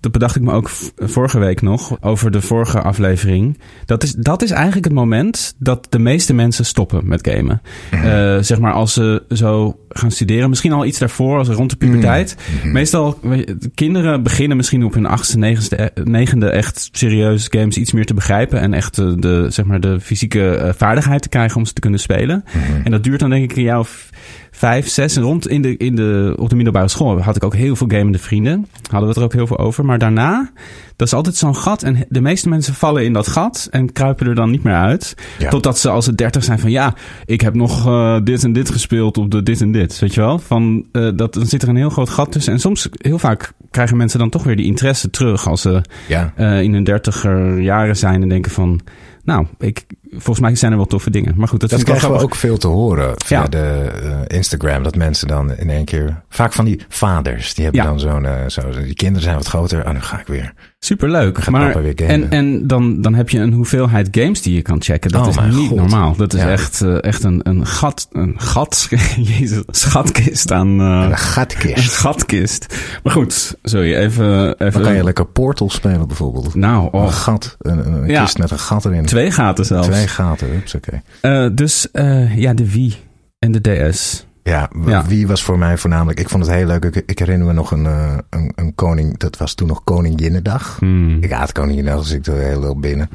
dat 0.00 0.12
bedacht 0.12 0.36
ik 0.36 0.42
me 0.42 0.52
ook 0.52 0.70
vorige 0.96 1.38
week 1.38 1.62
nog 1.62 2.02
over 2.02 2.30
de 2.30 2.40
vorige 2.40 2.80
aflevering. 2.80 3.58
Dat 3.84 4.02
is, 4.02 4.12
dat 4.12 4.42
is 4.42 4.50
eigenlijk 4.50 4.84
het 4.84 4.94
moment 4.94 5.54
dat 5.58 5.86
de 5.88 5.98
meeste 5.98 6.34
mensen 6.34 6.64
stoppen 6.64 7.08
met 7.08 7.28
gamen. 7.28 7.62
Eh, 7.90 8.38
zeg 8.40 8.58
maar 8.58 8.72
als 8.72 8.92
ze 8.92 9.22
zo 9.28 9.78
gaan 9.88 10.10
studeren, 10.10 10.48
misschien 10.48 10.72
al 10.72 10.84
iets 10.84 10.98
daarvoor, 10.98 11.38
als 11.38 11.48
rond 11.48 11.70
de 11.70 11.76
puberteit. 11.76 12.36
Meestal, 12.64 13.18
weet 13.22 13.48
je, 13.48 13.56
de 13.56 13.70
kinderen 13.74 14.22
beginnen 14.22 14.56
misschien 14.56 14.84
op 14.84 14.94
hun 14.94 15.06
achtste, 15.06 15.38
negende, 15.38 15.92
negende 16.04 16.50
echt 16.50 16.88
serieus 16.92 17.46
games 17.50 17.76
iets 17.76 17.92
meer 17.92 18.06
te 18.06 18.14
begrijpen. 18.14 18.60
En 18.60 18.74
echt 18.74 18.98
eh, 18.98 19.12
de, 19.16 19.46
zeg 19.50 19.64
maar, 19.64 19.80
de 19.80 20.00
fysieke 20.00 20.74
vaardigheid 20.76 21.22
te 21.22 21.28
krijgen 21.28 21.56
om 21.56 21.66
ze 21.66 21.72
te 21.72 21.80
kunnen 21.80 22.00
spelen. 22.00 22.44
En 22.84 22.90
dat 22.90 23.04
duurt 23.04 23.20
dan 23.20 23.30
denk 23.30 23.50
ik 23.50 23.56
een 23.56 23.62
jaar 23.62 23.78
of 23.78 24.10
vijf, 24.58 24.88
zes. 24.88 25.16
Rond 25.16 25.48
in 25.48 25.62
de, 25.62 25.76
in 25.76 25.94
de, 25.94 26.34
op 26.38 26.48
de 26.48 26.54
middelbare 26.54 26.88
school 26.88 27.20
had 27.20 27.36
ik 27.36 27.44
ook 27.44 27.54
heel 27.54 27.76
veel 27.76 27.86
gamende 27.90 28.18
vrienden. 28.18 28.66
Hadden 28.82 29.00
we 29.00 29.06
het 29.06 29.16
er 29.16 29.22
ook 29.22 29.32
heel 29.32 29.46
veel 29.46 29.58
over. 29.58 29.84
Maar 29.84 29.98
daarna, 29.98 30.50
dat 30.98 31.06
is 31.06 31.14
altijd 31.14 31.36
zo'n 31.36 31.56
gat. 31.56 31.82
En 31.82 32.06
de 32.08 32.20
meeste 32.20 32.48
mensen 32.48 32.74
vallen 32.74 33.04
in 33.04 33.12
dat 33.12 33.26
gat 33.28 33.68
en 33.70 33.92
kruipen 33.92 34.26
er 34.26 34.34
dan 34.34 34.50
niet 34.50 34.62
meer 34.62 34.74
uit. 34.74 35.14
Ja. 35.38 35.48
Totdat 35.50 35.78
ze 35.78 35.88
als 35.88 36.04
ze 36.04 36.14
dertig 36.14 36.44
zijn 36.44 36.58
van 36.58 36.70
ja, 36.70 36.94
ik 37.24 37.40
heb 37.40 37.54
nog 37.54 37.86
eh, 37.86 38.16
dit 38.24 38.44
en 38.44 38.52
dit 38.52 38.70
gespeeld 38.70 39.16
op 39.18 39.30
de 39.30 39.42
dit 39.42 39.60
en 39.60 39.72
dit. 39.72 39.98
Weet 39.98 40.14
je 40.14 40.20
wel? 40.20 40.38
Van, 40.38 40.86
eh, 40.92 41.08
dat, 41.14 41.34
dan 41.34 41.46
zit 41.46 41.62
er 41.62 41.68
een 41.68 41.76
heel 41.76 41.90
groot 41.90 42.08
gat 42.08 42.32
tussen. 42.32 42.52
En 42.52 42.60
soms, 42.60 42.88
heel 42.92 43.18
vaak 43.18 43.52
krijgen 43.70 43.96
mensen 43.96 44.18
dan 44.18 44.30
toch 44.30 44.42
weer 44.44 44.56
die 44.56 44.66
interesse 44.66 45.10
terug 45.10 45.48
als 45.48 45.60
ze 45.60 45.82
Ja, 46.08 46.32
eh, 46.36 46.62
in 46.62 46.72
hun 46.72 46.84
dertiger 46.84 47.60
jaren 47.60 47.96
zijn 47.96 48.22
en 48.22 48.28
denken 48.28 48.50
van... 48.50 48.80
nou, 49.24 49.46
ik, 49.58 49.84
volgens 50.10 50.40
mij 50.40 50.54
zijn 50.56 50.70
er 50.72 50.76
wel 50.78 50.86
toffe 50.86 51.10
dingen. 51.10 51.34
Maar 51.36 51.48
goed, 51.48 51.60
dat, 51.60 51.70
Dat 51.70 51.82
krijgen 51.82 52.12
we 52.12 52.18
ook 52.18 52.34
veel 52.34 52.56
te 52.58 52.66
horen 52.66 53.12
via 53.16 53.40
Ja. 53.42 53.48
de 53.48 53.90
Instagram. 54.26 54.82
Dat 54.82 54.96
mensen 54.96 55.28
dan 55.28 55.56
in 55.56 55.70
één 55.70 55.84
keer... 55.84 56.22
Vaak 56.28 56.52
van 56.52 56.64
die 56.64 56.80
vaders, 56.88 57.54
die 57.54 57.64
hebben 57.64 57.82
Ja. 57.82 57.88
dan 57.88 58.00
zo'n... 58.00 58.26
zo, 58.50 58.82
die 58.82 58.94
kinderen 58.94 59.22
zijn 59.22 59.36
wat 59.36 59.46
groter. 59.46 59.86
Oh, 59.86 59.92
nu 59.92 60.00
ga 60.00 60.20
ik 60.20 60.26
weer. 60.26 60.52
Superleuk. 60.80 61.38
gaat 61.38 61.50
Maar, 61.50 61.82
weer 61.82 61.94
en 61.96 62.30
en 62.30 62.66
dan, 62.66 63.00
dan 63.00 63.14
heb 63.14 63.30
je 63.30 63.38
een 63.38 63.52
hoeveelheid 63.52 64.08
games 64.10 64.42
die 64.42 64.54
je 64.54 64.62
kan 64.62 64.82
checken. 64.82 65.10
Dat 65.10 65.20
Oh 65.22 65.28
is 65.28 65.54
niet 65.56 65.68
God. 65.68 65.76
normaal. 65.78 66.16
Dat 66.16 66.34
is 66.34 66.40
Ja. 66.40 66.50
echt, 66.50 66.80
eh, 66.82 67.02
echt 67.02 67.22
een, 67.24 67.40
een 67.42 67.66
gat, 67.66 68.08
een 68.12 68.34
gat, 68.36 68.88
jezus, 69.16 69.62
schatkist 69.66 70.52
aan... 70.52 70.80
eh, 70.80 70.86
Een 70.86 71.02
een 71.10 71.82
gatkist. 71.82 72.74
Maar 73.02 73.12
goed, 73.12 73.56
sorry, 73.62 73.94
even... 73.94 74.50
even 74.58 74.72
Dan 74.72 74.82
kan 74.82 74.94
je 74.94 75.04
lekker 75.04 75.26
Portal 75.26 75.70
spelen 75.70 76.06
bijvoorbeeld. 76.06 76.54
Nou, 76.54 76.84
Een 76.84 76.90
oh, 77.00 77.12
gat. 77.12 77.56
Een, 77.58 77.86
een 77.92 78.08
Ja. 78.08 78.22
kist 78.22 78.38
met 78.38 78.50
een 78.50 78.58
gat 78.58 78.84
erin. 78.84 79.04
twee 79.04 79.30
gaten 79.30 79.64
zelfs. 79.64 79.86
Twee 79.88 80.08
gaten. 80.08 80.62
Oké. 80.76 81.02
Eh, 81.20 81.46
dus 81.52 81.88
ja, 82.36 82.54
de 82.54 82.70
Wii 82.70 82.94
en 83.38 83.52
de 83.52 83.60
DS. 83.90 84.26
Ja, 84.48 84.70
wie 85.06 85.26
was 85.26 85.42
voor 85.42 85.58
mij 85.58 85.78
voornamelijk... 85.78 86.20
Ik 86.20 86.28
vond 86.28 86.46
het 86.46 86.54
heel 86.54 86.66
leuk. 86.66 86.84
Ik, 86.84 87.02
ik 87.06 87.18
herinner 87.18 87.46
me 87.46 87.52
nog 87.52 87.70
een, 87.70 87.86
eh, 87.86 88.18
een, 88.30 88.52
een 88.54 88.74
koning... 88.74 89.18
Dat 89.18 89.36
was 89.36 89.54
toen 89.54 89.68
nog 89.68 89.84
Koninginnedag. 89.84 90.76
Hmm. 90.78 91.22
Ik 91.22 91.32
haat 91.32 91.52
Koninginnedag, 91.52 92.00
dus 92.02 92.10
ik 92.10 92.24
doe 92.24 92.34
heel 92.34 92.60
veel 92.60 92.78
binnen. 92.78 93.10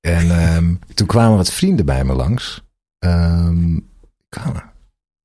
En 0.00 0.30
ehm, 0.30 0.74
toen 0.94 1.06
kwamen 1.06 1.36
wat 1.36 1.52
vrienden 1.52 1.86
bij 1.86 2.04
me 2.04 2.14
langs. 2.14 2.64
Kwamen. 4.28 4.62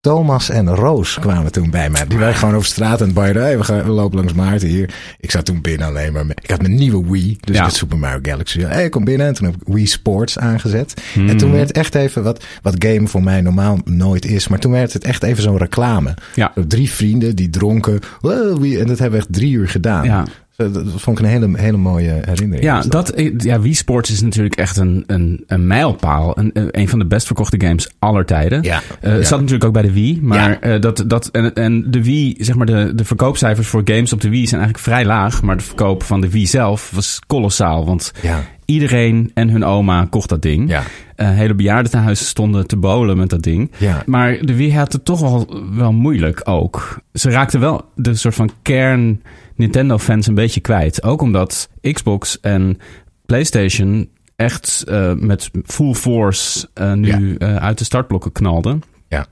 Thomas 0.03 0.49
en 0.49 0.75
Roos 0.75 1.19
kwamen 1.19 1.51
toen 1.51 1.69
bij 1.69 1.89
mij. 1.89 2.07
Die 2.07 2.17
waren 2.17 2.35
gewoon 2.35 2.55
over 2.55 2.67
straat 2.67 2.99
aan 3.01 3.05
het 3.05 3.15
barren. 3.15 3.41
Hey, 3.41 3.57
we, 3.57 3.63
gaan, 3.63 3.83
we 3.83 3.89
lopen 3.89 4.17
langs 4.17 4.33
Maarten 4.33 4.67
hier. 4.67 4.93
Ik 5.19 5.31
zat 5.31 5.45
toen 5.45 5.61
binnen 5.61 5.87
alleen 5.87 6.13
maar... 6.13 6.25
Met, 6.25 6.39
ik 6.43 6.49
had 6.49 6.61
mijn 6.61 6.75
nieuwe 6.75 7.11
Wii. 7.11 7.37
Dus 7.39 7.55
Ja. 7.55 7.65
ik 7.65 7.71
Super 7.71 7.97
Mario 7.97 8.19
Galaxy. 8.21 8.61
Hey, 8.61 8.89
kom 8.89 9.03
binnen. 9.03 9.27
En 9.27 9.33
toen 9.33 9.45
heb 9.45 9.55
ik 9.55 9.73
Wii 9.73 9.85
Sports 9.85 10.39
aangezet. 10.39 11.01
Hmm. 11.13 11.29
En 11.29 11.37
toen 11.37 11.51
werd 11.51 11.67
het 11.67 11.77
echt 11.77 11.95
even 11.95 12.23
wat, 12.23 12.43
wat 12.61 12.75
game 12.85 13.07
voor 13.07 13.23
mij 13.23 13.41
normaal 13.41 13.79
nooit 13.85 14.25
is. 14.25 14.47
Maar 14.47 14.59
toen 14.59 14.71
werd 14.71 14.93
het 14.93 15.03
echt 15.03 15.23
even 15.23 15.43
zo'n 15.43 15.57
reclame. 15.57 16.13
Ja. 16.35 16.53
Drie 16.67 16.89
vrienden 16.91 17.35
die 17.35 17.49
dronken. 17.49 17.99
En 18.21 18.87
dat 18.87 18.99
hebben 18.99 19.11
we 19.11 19.17
echt 19.17 19.33
drie 19.33 19.51
uur 19.51 19.69
gedaan. 19.69 20.03
Ja, 20.03 20.25
Dat, 20.55 20.83
vond 20.95 21.19
ik 21.19 21.25
een 21.25 21.31
hele, 21.31 21.57
hele 21.59 21.77
mooie 21.77 22.11
herinnering. 22.25 22.63
ja, 22.63 22.81
dat, 22.81 23.13
ja, 23.37 23.59
Wii 23.59 23.73
Sports 23.73 24.11
is 24.11 24.21
natuurlijk 24.21 24.55
echt 24.55 24.77
een, 24.77 25.03
een, 25.07 25.43
een 25.47 25.67
mijlpaal. 25.67 26.37
Een, 26.37 26.51
een 26.53 26.89
van 26.89 26.99
de 26.99 27.05
best 27.05 27.25
verkochte 27.25 27.61
games 27.61 27.89
aller 27.99 28.25
tijden. 28.25 28.61
Ja. 28.63 28.81
Eh, 29.01 29.11
Het 29.13 29.27
zat 29.27 29.39
natuurlijk 29.39 29.65
ook 29.65 29.73
bij 29.73 29.81
de 29.81 29.91
Wii. 29.93 30.19
Maar 30.21 30.49
Ja. 30.49 30.59
eh, 30.59 30.81
dat, 30.81 31.03
dat, 31.07 31.27
en, 31.27 31.53
en 31.53 31.91
de 31.91 32.03
Wii, 32.03 32.35
zeg 32.39 32.55
maar, 32.55 32.65
de, 32.65 32.91
de 32.95 33.05
verkoopcijfers 33.05 33.67
voor 33.67 33.81
games 33.85 34.13
op 34.13 34.21
de 34.21 34.29
Wii 34.29 34.47
zijn 34.47 34.61
eigenlijk 34.61 34.89
vrij 34.89 35.05
laag. 35.05 35.41
Maar 35.41 35.57
de 35.57 35.63
verkoop 35.63 36.03
van 36.03 36.21
de 36.21 36.29
Wii 36.29 36.47
zelf 36.47 36.91
was 36.95 37.19
kolossaal. 37.27 37.85
Want 37.85 38.11
Ja, 38.21 38.43
iedereen 38.65 39.31
en 39.33 39.49
hun 39.49 39.63
oma 39.63 40.05
kocht 40.09 40.29
dat 40.29 40.41
ding. 40.41 40.69
ja, 40.69 40.83
Eh, 41.15 41.29
hele 41.29 41.53
bejaardentehuizen 41.55 42.25
stonden 42.25 42.67
te 42.67 42.77
bolen 42.77 43.17
met 43.17 43.29
dat 43.29 43.41
ding. 43.43 43.71
ja. 43.77 44.03
Maar 44.05 44.37
de 44.45 44.55
Wii 44.55 44.73
had 44.75 44.93
het 44.93 45.05
toch 45.05 45.19
wel, 45.19 45.63
wel 45.73 45.91
moeilijk 45.93 46.41
ook. 46.43 46.99
Ze 47.13 47.29
raakten 47.29 47.59
wel 47.59 47.85
de 47.95 48.15
soort 48.15 48.35
van 48.35 48.49
kern 48.61 49.21
Nintendo-fans 49.55 50.27
een 50.27 50.33
beetje 50.35 50.59
kwijt. 50.61 51.03
Ook 51.03 51.21
omdat 51.21 51.69
Xbox 51.91 52.39
en 52.39 52.77
PlayStation 53.25 54.09
echt 54.35 54.83
eh, 54.87 55.13
met 55.13 55.49
full 55.65 55.93
force 55.93 56.67
eh, 56.73 56.93
nu 56.93 57.37
uit 57.39 57.77
de 57.77 57.83
startblokken 57.83 58.31
knalden. 58.31 58.81
Ja. 59.07 59.25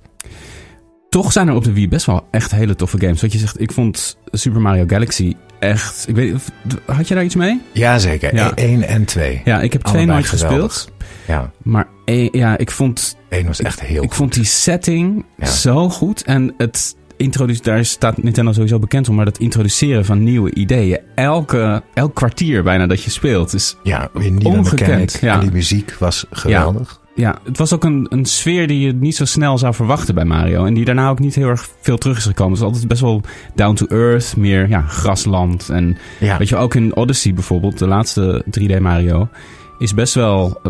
Toch 1.10 1.32
zijn 1.32 1.48
er 1.48 1.56
op 1.56 1.64
de 1.64 1.74
Wii 1.74 1.88
best 1.88 2.06
wel 2.06 2.28
echt 2.32 2.52
hele 2.52 2.76
toffe 2.76 3.00
games. 3.00 3.22
Wat 3.22 3.32
je 3.32 3.38
zegt, 3.38 3.62
ik 3.62 3.72
vond 3.72 4.18
Super 4.32 4.62
Mario 4.62 4.84
Galaxy 4.88 5.36
echt... 5.62 6.06
Ik 6.08 6.16
weet, 6.16 6.34
had 6.86 7.08
je 7.08 7.14
daar 7.16 7.24
iets 7.24 7.36
mee? 7.36 7.62
Jazeker, 7.72 8.36
Ja. 8.36 8.54
1 8.56 8.84
en 8.84 9.06
2. 9.06 9.42
Ja, 9.46 9.62
ik 9.62 9.74
heb 9.74 9.82
twee 9.82 9.96
Allebei 9.96 10.18
nooit 10.20 10.30
geweldig. 10.40 10.74
gespeeld. 10.74 11.00
Ja, 11.28 11.52
Maar 11.64 11.88
eh, 12.06 12.30
ja, 12.30 12.58
ik 12.58 12.72
vond 12.72 13.18
1 13.30 13.46
was 13.48 13.62
echt 13.62 13.82
heel 13.82 14.04
ik 14.04 14.08
goed. 14.10 14.18
vond 14.18 14.34
die 14.34 14.44
setting 14.44 15.26
Ja. 15.38 15.46
zo 15.46 15.90
goed. 15.90 16.24
En 16.24 16.54
het 16.58 16.96
introduce, 17.18 17.62
daar 17.62 17.86
staat 17.86 18.24
Nintendo 18.24 18.52
sowieso 18.52 18.80
bekend 18.80 19.10
om. 19.10 19.16
Maar 19.16 19.26
dat 19.26 19.38
introduceren 19.38 20.06
van 20.06 20.24
nieuwe 20.24 20.54
ideeën. 20.54 21.00
Elke, 21.16 21.84
elk 21.94 22.16
kwartier 22.16 22.64
bijna 22.64 22.88
dat 22.88 23.04
je 23.04 23.10
speelt. 23.12 23.52
Dus 23.52 23.78
Ja, 23.84 24.10
weer 24.14 24.32
nieuwe 24.32 24.58
Ongekend, 24.58 24.80
mechanic. 24.88 25.10
ja. 25.22 25.34
En 25.34 25.40
die 25.40 25.52
muziek 25.52 25.96
was 26.00 26.26
geweldig. 26.32 27.00
Ja, 27.16 27.40
het 27.44 27.58
was 27.58 27.74
ook 27.74 27.84
een, 27.84 28.06
een 28.10 28.26
sfeer 28.26 28.68
die 28.68 28.80
je 28.80 28.94
niet 28.94 29.16
zo 29.16 29.26
snel 29.26 29.58
zou 29.58 29.74
verwachten 29.74 30.16
bij 30.16 30.26
Mario. 30.26 30.66
En 30.66 30.74
die 30.74 30.86
daarna 30.86 31.10
ook 31.10 31.20
niet 31.20 31.36
heel 31.36 31.48
erg 31.48 31.70
veel 31.82 31.98
terug 31.98 32.18
is 32.18 32.26
gekomen. 32.26 32.52
Het 32.52 32.62
is 32.62 32.68
altijd 32.68 32.88
best 32.88 33.02
wel 33.02 33.22
down 33.56 33.74
to 33.76 33.86
earth. 33.86 34.38
Meer 34.38 34.70
ja, 34.70 34.82
grasland. 34.82 35.70
En 35.70 35.98
Ja, 36.20 36.38
weet 36.38 36.50
je, 36.50 36.56
ook 36.56 36.76
in 36.76 36.96
Odyssey 36.96 37.34
bijvoorbeeld. 37.34 37.78
De 37.78 37.88
laatste 37.88 38.46
3D 38.60 38.82
Mario. 38.82 39.30
Is 39.78 39.94
best 39.94 40.14
wel... 40.14 40.62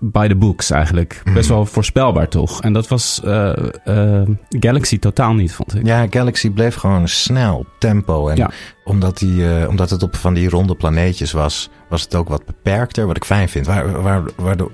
by 0.00 0.28
the 0.28 0.34
books 0.34 0.70
eigenlijk. 0.70 1.20
Mhm. 1.24 1.34
Best 1.34 1.48
wel 1.48 1.66
voorspelbaar 1.66 2.28
toch. 2.28 2.62
En 2.62 2.72
dat 2.72 2.88
was 2.88 3.20
eh, 3.24 3.52
eh, 3.84 4.28
Galaxy 4.48 4.98
totaal 4.98 5.32
niet, 5.34 5.52
vond 5.54 5.74
ik. 5.74 5.86
ja, 5.86 6.06
Galaxy 6.10 6.50
bleef 6.50 6.74
gewoon 6.74 7.08
snel, 7.08 7.56
op 7.56 7.66
tempo. 7.78 8.28
En 8.28 8.36
Ja. 8.36 8.50
omdat, 8.84 9.18
die, 9.18 9.56
eh, 9.58 9.68
omdat 9.68 9.90
het 9.90 10.02
op 10.02 10.16
van 10.16 10.34
die 10.34 10.48
ronde 10.48 10.74
planeetjes 10.74 11.32
was, 11.32 11.70
was 11.88 12.02
het 12.02 12.14
ook 12.14 12.28
wat 12.28 12.44
beperkter. 12.46 13.06
Wat 13.06 13.16
ik 13.16 13.24
fijn 13.24 13.48
vind. 13.48 13.66
Waar, 13.66 14.02
waar, 14.02 14.22
waardoor, 14.36 14.70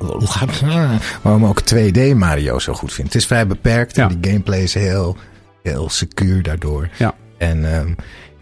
waarom 1.23 1.45
ook 1.47 1.61
2D 1.61 2.15
Mario 2.15 2.59
zo 2.59 2.73
goed 2.73 2.93
vind. 2.93 3.07
Het 3.07 3.17
is 3.17 3.27
vrij 3.27 3.47
beperkt. 3.47 3.97
Ja. 3.97 4.09
En 4.09 4.19
die 4.21 4.31
gameplay 4.31 4.63
is 4.63 4.75
heel, 4.75 5.17
heel 5.63 5.89
secuur 5.91 6.43
daardoor. 6.43 6.89
Ja. 6.99 7.15
En 7.39 7.75
ehm, 7.75 7.93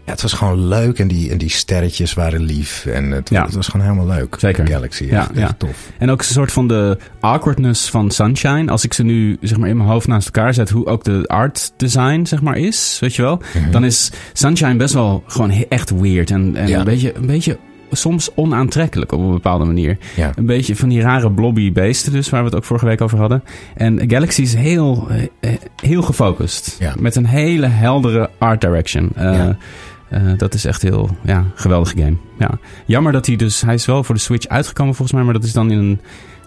ja, 0.05 0.11
het 0.11 0.21
was 0.21 0.33
gewoon 0.33 0.67
leuk. 0.67 0.99
En 0.99 1.07
die, 1.07 1.31
en 1.31 1.37
die 1.37 1.49
sterretjes 1.49 2.13
waren 2.13 2.41
lief. 2.41 2.85
En 2.85 3.11
het, 3.11 3.29
Ja. 3.29 3.45
het 3.45 3.55
was 3.55 3.67
gewoon 3.67 3.85
helemaal 3.87 4.15
leuk. 4.15 4.35
Zeker. 4.39 4.67
Galaxy. 4.67 5.03
Ja, 5.05 5.19
echt, 5.19 5.29
ja. 5.33 5.41
echt 5.43 5.59
tof. 5.59 5.91
En 5.97 6.09
ook 6.09 6.19
een 6.19 6.25
soort 6.25 6.51
van 6.51 6.67
de 6.67 6.97
awkwardness 7.19 7.89
van 7.89 8.11
Sunshine. 8.11 8.71
Als 8.71 8.83
ik 8.83 8.93
ze 8.93 9.03
nu 9.03 9.37
zeg 9.41 9.57
maar 9.57 9.69
in 9.69 9.77
mijn 9.77 9.89
hoofd 9.89 10.07
naast 10.07 10.25
elkaar 10.25 10.53
zet, 10.53 10.69
hoe 10.69 10.85
ook 10.85 11.03
de 11.03 11.23
art 11.27 11.71
design 11.77 12.25
zeg 12.25 12.41
maar 12.41 12.57
is, 12.57 12.97
weet 13.01 13.15
je 13.15 13.21
wel. 13.21 13.41
Mhm. 13.53 13.71
Dan 13.71 13.83
is 13.85 14.11
Sunshine 14.33 14.75
best 14.75 14.93
wel 14.93 15.23
gewoon 15.27 15.51
echt 15.69 15.89
weird 15.89 16.31
en, 16.31 16.55
en 16.55 16.67
Ja. 16.67 16.79
een 16.79 16.85
beetje, 16.85 17.15
een 17.15 17.25
beetje 17.25 17.57
soms 17.91 18.29
onaantrekkelijk 18.35 19.11
op 19.11 19.19
een 19.19 19.31
bepaalde 19.31 19.65
manier. 19.65 19.97
Ja. 20.15 20.31
Een 20.35 20.45
beetje 20.45 20.75
van 20.75 20.89
die 20.89 21.01
rare 21.01 21.31
blobby 21.31 21.71
beesten 21.71 22.11
dus, 22.11 22.29
waar 22.29 22.39
we 22.39 22.45
het 22.47 22.55
ook 22.55 22.63
vorige 22.63 22.85
week 22.85 23.01
over 23.01 23.17
hadden. 23.17 23.43
En 23.75 24.09
Galaxy 24.09 24.41
is 24.41 24.53
heel, 24.53 25.07
eh, 25.09 25.23
eh, 25.51 25.57
heel 25.83 26.01
gefocust. 26.01 26.75
Ja. 26.79 26.93
Met 26.99 27.15
een 27.15 27.25
hele 27.25 27.67
heldere 27.67 28.29
art 28.37 28.61
direction. 28.61 29.09
Eh, 29.15 29.23
Ja. 29.33 29.57
Eh, 30.09 30.21
dat 30.37 30.53
is 30.53 30.65
echt 30.65 30.81
heel, 30.81 31.09
ja, 31.23 31.45
geweldige 31.55 31.97
game. 31.97 32.17
Ja. 32.39 32.49
Jammer 32.85 33.11
dat 33.11 33.25
hij 33.25 33.35
dus, 33.35 33.61
hij 33.61 33.73
is 33.73 33.85
wel 33.85 34.03
voor 34.03 34.15
de 34.15 34.21
Switch 34.21 34.47
uitgekomen 34.47 34.95
volgens 34.95 35.17
mij, 35.17 35.25
maar 35.25 35.33
dat 35.33 35.43
is 35.43 35.53
dan 35.53 35.71
in 35.71 35.77
een... 35.77 35.99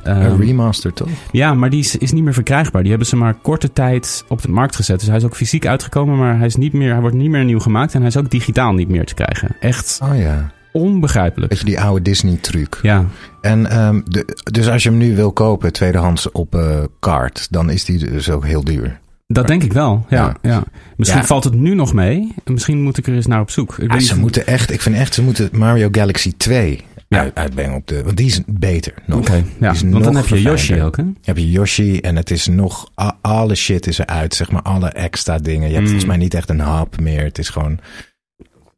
Een 0.02 0.22
ehm, 0.22 0.40
remaster 0.40 0.92
toch? 0.92 1.08
ja, 1.32 1.54
maar 1.54 1.70
die 1.70 1.80
is, 1.80 1.96
is 1.96 2.12
niet 2.12 2.24
meer 2.24 2.32
verkrijgbaar. 2.34 2.80
Die 2.80 2.90
hebben 2.90 3.08
ze 3.08 3.16
maar 3.16 3.34
korte 3.34 3.72
tijd 3.72 4.24
op 4.28 4.42
de 4.42 4.50
markt 4.50 4.76
gezet. 4.76 4.98
Dus 4.98 5.08
hij 5.08 5.16
is 5.16 5.24
ook 5.24 5.36
fysiek 5.36 5.66
uitgekomen, 5.66 6.18
maar 6.18 6.36
hij, 6.36 6.46
is 6.46 6.56
niet 6.56 6.72
meer, 6.72 6.92
hij 6.92 7.00
wordt 7.00 7.16
niet 7.16 7.30
meer 7.30 7.44
nieuw 7.44 7.58
gemaakt. 7.58 7.94
En 7.94 7.98
hij 8.00 8.08
is 8.08 8.16
ook 8.16 8.30
digitaal 8.30 8.72
niet 8.72 8.88
meer 8.88 9.04
te 9.04 9.14
krijgen. 9.14 9.56
Echt 9.60 10.00
Oh 10.02 10.18
ja. 10.18 10.50
onbegrijpelijk. 10.72 11.50
Weet 11.50 11.60
je, 11.60 11.66
die 11.66 11.80
oude 11.80 12.02
Disney-truc. 12.02 12.78
Ja, 12.82 13.04
En 13.40 13.70
ehm, 13.70 14.00
de, 14.04 14.36
dus 14.50 14.68
als 14.68 14.82
je 14.82 14.88
hem 14.88 14.98
nu 14.98 15.16
wil 15.16 15.32
kopen, 15.32 15.72
tweedehands 15.72 16.32
op 16.32 16.54
eh 16.54 16.78
kaart, 17.00 17.46
dan 17.50 17.70
is 17.70 17.84
die 17.84 17.98
dus 17.98 18.30
ook 18.30 18.46
heel 18.46 18.64
duur. 18.64 18.98
Dat 19.32 19.46
denk 19.46 19.62
ik 19.62 19.72
wel. 19.72 20.06
Ja, 20.08 20.36
ja. 20.42 20.62
Misschien 20.96 21.20
Ja. 21.20 21.26
valt 21.26 21.44
het 21.44 21.54
nu 21.54 21.74
nog 21.74 21.92
mee. 21.92 22.32
En 22.44 22.52
misschien 22.52 22.82
moet 22.82 22.98
ik 22.98 23.06
er 23.06 23.14
eens 23.14 23.26
naar 23.26 23.40
op 23.40 23.50
zoek. 23.50 23.78
Ik 23.78 23.92
weet 23.92 24.02
ze 24.04 24.12
niet- 24.12 24.22
moeten 24.22 24.46
echt, 24.46 24.70
ik 24.72 24.80
vind 24.80 24.96
echt, 24.96 25.14
ze 25.14 25.22
moeten 25.22 25.48
Mario 25.52 25.88
Galaxy 25.92 26.32
2 26.36 26.84
Ja. 27.08 27.18
uit, 27.18 27.34
uitbrengen 27.34 27.74
op 27.74 27.86
de, 27.86 28.02
want 28.02 28.16
die 28.16 28.26
is 28.26 28.40
beter 28.46 28.94
nog. 29.06 29.18
Oké, 29.18 29.44
ja. 29.60 29.70
Is 29.70 29.80
Want 29.82 29.92
dan 29.92 30.02
heb 30.02 30.12
je 30.26 30.28
verfijnder. 30.28 30.42
Yoshi 30.52 30.82
ook, 30.82 30.96
hè? 30.96 31.02
Heb 31.22 31.36
je 31.36 31.50
Yoshi 31.50 31.98
en 32.00 32.16
het 32.16 32.30
is 32.30 32.46
nog, 32.46 32.90
alle 33.20 33.54
shit 33.54 33.86
is 33.86 33.98
eruit, 33.98 34.34
zeg 34.34 34.50
maar, 34.50 34.62
alle 34.62 34.88
extra 34.88 35.38
dingen. 35.38 35.66
Je 35.68 35.74
hebt 35.74 35.78
Mm. 35.78 35.84
volgens 35.86 36.04
mij 36.04 36.16
niet 36.16 36.34
echt 36.34 36.50
een 36.50 36.60
hub 36.60 37.00
meer. 37.00 37.24
Het 37.24 37.38
is 37.38 37.48
gewoon, 37.48 37.78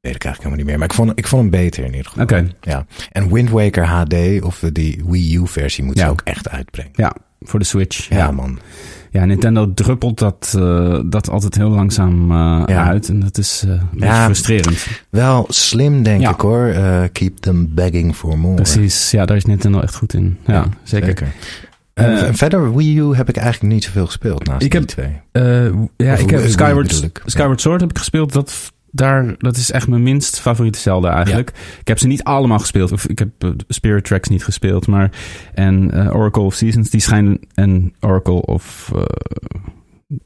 weet 0.00 0.14
ik 0.14 0.24
eigenlijk 0.24 0.36
helemaal 0.36 0.56
niet 0.56 0.66
meer. 0.66 0.78
Maar 0.78 0.88
ik 0.88 0.94
vond, 0.94 1.12
ik 1.18 1.26
vond 1.26 1.42
hem 1.42 1.50
beter 1.50 1.84
in 1.84 1.90
ieder 1.90 2.06
geval. 2.06 2.22
Oké. 2.22 2.46
Ja. 2.60 2.86
En 3.12 3.32
Wind 3.32 3.50
Waker 3.50 3.86
HD, 3.86 4.42
of 4.42 4.64
die 4.72 5.02
Wii 5.06 5.36
U 5.36 5.46
versie, 5.48 5.84
moet 5.84 5.98
Ja. 5.98 6.04
ze 6.04 6.10
ook 6.10 6.20
echt 6.24 6.48
uitbrengen. 6.48 6.92
Ja, 6.94 7.14
voor 7.40 7.58
de 7.58 7.64
Switch. 7.64 8.08
Ja, 8.08 8.16
Ja, 8.16 8.30
man. 8.30 8.58
Ja 9.10 9.24
Nintendo 9.24 9.74
druppelt 9.74 10.18
dat, 10.18 10.54
eh, 10.58 10.98
dat 11.06 11.30
altijd 11.30 11.54
heel 11.54 11.68
langzaam 11.70 12.30
eh, 12.30 12.62
Ja. 12.66 12.86
uit. 12.86 13.08
En 13.08 13.20
dat 13.20 13.38
is 13.38 13.62
een 13.66 13.80
beetje 13.92 14.06
Ja. 14.06 14.24
frustrerend. 14.24 14.86
Wel 15.10 15.44
slim, 15.48 16.02
denk 16.02 16.20
Ja. 16.20 16.30
ik 16.30 16.40
hoor. 16.40 16.72
Keep 17.12 17.36
them 17.38 17.74
begging 17.74 18.16
for 18.16 18.38
more. 18.38 18.54
Precies, 18.54 19.10
ja, 19.10 19.24
daar 19.26 19.36
is 19.36 19.44
Nintendo 19.44 19.80
echt 19.80 19.94
goed 19.94 20.14
in. 20.14 20.38
Ja, 20.46 20.66
zeker. 20.82 21.32
En 21.94 22.34
verder, 22.34 22.76
Wii 22.76 22.98
U 22.98 23.14
heb 23.14 23.28
ik 23.28 23.36
eigenlijk 23.36 23.72
niet 23.74 23.84
zoveel 23.84 24.06
gespeeld 24.06 24.46
naast 24.46 24.62
Ik 24.62 24.70
die 24.70 24.80
heb- 24.80 24.88
twee. 24.88 25.20
Ja, 25.96 26.12
Of 26.12 26.20
ik 26.20 26.30
heb 26.30 26.46
Skyward. 26.46 27.10
Skyward 27.24 27.60
Sword 27.60 27.80
heb 27.80 27.90
ik 27.90 27.98
gespeeld. 27.98 28.32
Dat, 28.32 28.72
daar, 28.90 29.34
dat 29.38 29.56
is 29.56 29.70
echt 29.70 29.88
mijn 29.88 30.02
minst 30.02 30.40
favoriete 30.40 30.78
Zelda 30.78 31.14
eigenlijk. 31.14 31.52
Ik 31.80 31.88
heb 31.88 31.98
ze 31.98 32.06
niet 32.06 32.22
allemaal 32.22 32.58
gespeeld. 32.58 32.92
Of 32.92 33.06
ik 33.06 33.18
heb 33.18 33.28
eh, 33.38 33.50
Spirit 33.68 34.04
Tracks 34.04 34.28
niet 34.28 34.44
gespeeld. 34.44 34.86
Maar, 34.86 35.10
en 35.54 35.90
eh, 35.90 36.14
Oracle 36.14 36.42
of 36.42 36.54
Seasons, 36.54 36.90
die 36.90 37.00
schijnen... 37.00 37.40
En 37.54 37.94
Oracle 38.00 38.42
of... 38.42 38.90
eh, 38.94 39.02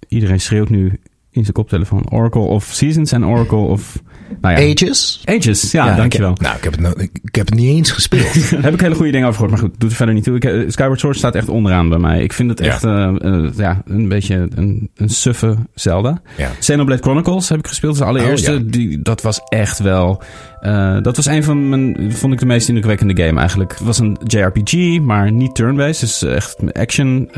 iedereen 0.08 0.40
schreeuwt 0.40 0.68
nu 0.68 1.00
in 1.30 1.42
zijn 1.42 1.52
koptelefoon. 1.52 2.10
Oracle 2.10 2.40
of 2.40 2.64
Seasons 2.64 3.12
en 3.12 3.26
Oracle 3.26 3.56
of... 3.56 4.02
Nou 4.40 4.60
ja, 4.60 4.70
Ages? 4.72 5.22
Ages, 5.24 5.72
ja, 5.72 5.90
ik 5.90 5.96
dankjewel. 5.96 6.28
heb- 6.30 6.40
nou, 6.40 6.56
ik 6.56 6.64
heb, 6.64 6.78
het, 6.78 7.08
ik 7.24 7.34
heb 7.34 7.46
het 7.46 7.54
niet 7.54 7.68
eens 7.76 7.90
gespeeld. 7.90 8.50
Daar 8.50 8.62
heb 8.62 8.74
ik 8.74 8.80
hele 8.80 8.94
goede 8.94 9.10
dingen 9.10 9.28
over 9.28 9.40
gehoord, 9.40 9.60
maar 9.60 9.68
goed, 9.70 9.80
doet 9.80 9.90
er 9.90 9.96
verder 9.96 10.14
niet 10.14 10.24
toe. 10.24 10.36
Ik, 10.36 10.44
eh, 10.44 10.60
Skyward 10.68 11.00
Sword 11.00 11.16
staat 11.16 11.34
echt 11.34 11.48
onderaan 11.48 11.88
bij 11.88 11.98
mij. 11.98 12.22
Ik 12.22 12.32
vind 12.32 12.50
het 12.50 12.58
Ja. 12.58 12.66
echt 12.66 12.84
eh, 12.84 13.14
eh, 13.20 13.50
ja, 13.56 13.82
een 13.86 14.08
beetje 14.08 14.48
een, 14.54 14.90
een 14.96 15.08
suffe 15.08 15.56
Zelda. 15.74 16.20
ja. 16.36 16.50
Xenoblade 16.58 17.02
Chronicles 17.02 17.48
heb 17.48 17.58
ik 17.58 17.66
gespeeld, 17.66 17.98
de 17.98 18.04
allereerste. 18.04 18.52
Oh, 18.52 18.60
die, 18.64 19.02
dat 19.02 19.22
was 19.22 19.40
echt 19.48 19.78
wel... 19.78 20.22
dat 21.02 21.16
was 21.16 21.26
een 21.26 21.44
van 21.44 21.68
mijn... 21.68 22.12
Vond 22.12 22.32
ik 22.32 22.38
de 22.38 22.46
meest 22.46 22.68
indrukwekkende 22.68 23.22
game 23.24 23.38
eigenlijk. 23.40 23.70
Het 23.72 23.80
was 23.80 23.98
een 23.98 24.16
JRPG, 24.26 25.00
maar 25.00 25.32
niet 25.32 25.54
turn-based. 25.54 26.00
Dus 26.00 26.22
echt 26.22 26.56
action 26.72 27.30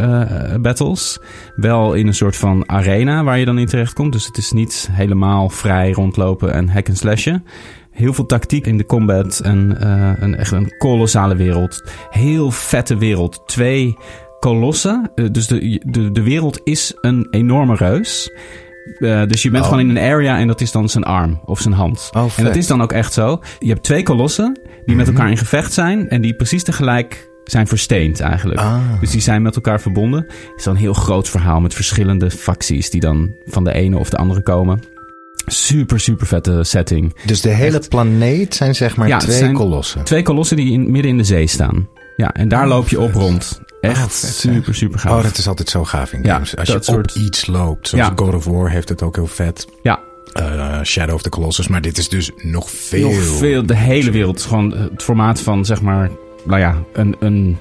battles. 0.61 1.19
Wel 1.57 1.95
in 1.95 2.07
een 2.07 2.15
soort 2.15 2.37
van 2.37 2.69
arena 2.69 3.25
waar 3.25 3.39
je 3.39 3.45
dan 3.45 3.59
in 3.59 3.67
terecht 3.67 3.93
komt. 3.93 4.13
Dus 4.13 4.27
het 4.27 4.37
is 4.37 4.53
niet 4.53 4.89
helemaal 4.93 5.49
vrij 5.49 5.91
rondlopen 5.91 6.53
en 6.53 6.69
hack 6.77 6.89
en 6.89 6.97
slashen. 6.97 7.45
Heel 7.91 8.13
veel 8.13 8.27
tactiek 8.27 8.67
in 8.67 8.77
de 8.77 8.87
combat 8.87 9.41
en 9.41 9.81
eh, 9.81 10.13
een, 10.23 10.37
echt 10.37 10.53
een 10.53 10.75
kolossale 10.79 11.37
wereld. 11.37 11.83
Heel 12.11 12.51
vette 12.51 12.97
wereld. 12.99 13.43
Twee 13.47 13.97
kolossen. 14.41 15.11
Eh, 15.15 15.25
dus 15.33 15.47
de, 15.47 15.81
de, 15.87 16.11
de 16.13 16.23
wereld 16.23 16.61
is 16.65 16.95
een 17.01 17.27
enorme 17.31 17.75
reus. 17.75 18.31
Eh, 18.99 19.23
dus 19.27 19.43
je 19.43 19.51
bent 19.51 19.65
Oh. 19.65 19.71
gewoon 19.71 19.89
in 19.89 19.97
een 19.97 20.03
area 20.13 20.39
en 20.39 20.47
dat 20.47 20.61
is 20.61 20.73
dan 20.73 20.89
zijn 20.89 21.05
arm 21.05 21.41
of 21.45 21.61
zijn 21.61 21.75
hand. 21.75 22.11
Oh, 22.17 22.25
en 22.37 22.45
dat 22.45 22.57
is 22.57 22.67
dan 22.67 22.83
ook 22.83 22.93
echt 22.93 23.13
zo. 23.13 23.41
Je 23.59 23.69
hebt 23.69 23.83
twee 23.83 24.03
kolossen 24.03 24.61
die 24.87 24.97
met 24.97 25.07
Mhm. 25.07 25.15
elkaar 25.17 25.31
in 25.31 25.37
gevecht 25.39 25.73
zijn 25.73 26.09
en 26.09 26.21
die 26.21 26.35
precies 26.35 26.63
tegelijk 26.65 27.29
zijn 27.45 27.67
versteend 27.67 28.21
eigenlijk. 28.21 28.61
Ah. 28.61 28.79
Dus 29.01 29.11
die 29.11 29.21
zijn 29.21 29.43
met 29.43 29.55
elkaar 29.55 29.81
verbonden. 29.81 30.21
Het 30.23 30.53
is 30.57 30.65
dan 30.65 30.75
een 30.75 30.81
heel 30.81 30.93
groot 30.95 31.29
verhaal 31.29 31.61
met 31.61 31.75
verschillende 31.75 32.31
facties 32.31 32.91
die 32.91 33.01
dan 33.01 33.35
van 33.45 33.65
de 33.65 33.73
ene 33.73 33.99
of 33.99 34.11
de 34.11 34.17
andere 34.17 34.43
komen. 34.43 34.81
Super, 35.47 36.01
super 36.01 36.27
vette 36.27 36.59
setting. 36.65 37.15
Dus 37.25 37.41
de 37.41 37.49
hele 37.49 37.83
planeet 37.89 38.55
zijn 38.55 38.75
zeg 38.75 38.97
maar 38.97 39.09
Ja, 39.09 39.19
twee 39.19 39.53
kolossen. 39.53 40.03
Twee 40.05 40.23
kolossen 40.23 40.57
die 40.57 40.73
in, 40.73 40.91
midden 40.91 41.11
in 41.11 41.17
de 41.17 41.25
zee 41.25 41.47
staan. 41.47 41.89
Ja, 42.17 42.33
en 42.35 42.49
daar 42.49 42.63
Oh, 42.63 42.69
loop 42.69 42.89
je 42.89 43.01
op 43.01 43.13
vet. 43.13 43.21
rond. 43.23 43.61
Echt 43.81 43.97
Oh, 43.97 44.03
vet, 44.09 44.13
super, 44.35 44.75
super 44.75 44.99
gaaf. 44.99 45.17
Oh, 45.17 45.23
dat 45.23 45.39
is 45.39 45.49
altijd 45.49 45.69
zo 45.69 45.85
gaaf 45.85 46.13
in 46.13 46.23
Ja, 46.23 46.33
games. 46.33 46.57
Als 46.57 46.69
je 46.69 46.75
op 46.77 46.83
soort- 46.85 47.15
iets 47.15 47.47
loopt. 47.47 47.89
Zoals 47.89 48.07
Ja. 48.07 48.13
God 48.17 48.35
of 48.35 48.45
War 48.45 48.71
heeft 48.71 48.89
het 48.89 49.03
ook 49.03 49.17
heel 49.17 49.27
vet. 49.27 49.67
Ja, 49.83 50.01
Eh, 50.33 50.83
Shadow 50.83 51.15
of 51.15 51.23
the 51.23 51.29
Colossus. 51.29 51.69
Maar 51.69 51.81
dit 51.81 51.99
is 51.99 52.09
dus 52.09 52.31
nog 52.37 52.71
veel. 52.71 53.09
nog 53.11 53.19
veel. 53.23 53.67
De 53.67 53.77
hele 53.77 54.11
wereld. 54.11 54.43
Gewoon 54.43 54.73
het 54.77 55.03
formaat 55.03 55.41
van, 55.41 55.65
zeg 55.65 55.81
maar, 55.83 56.11
nou 56.47 56.61
ja, 56.61 56.75
een, 56.93 57.17
een, 57.19 57.57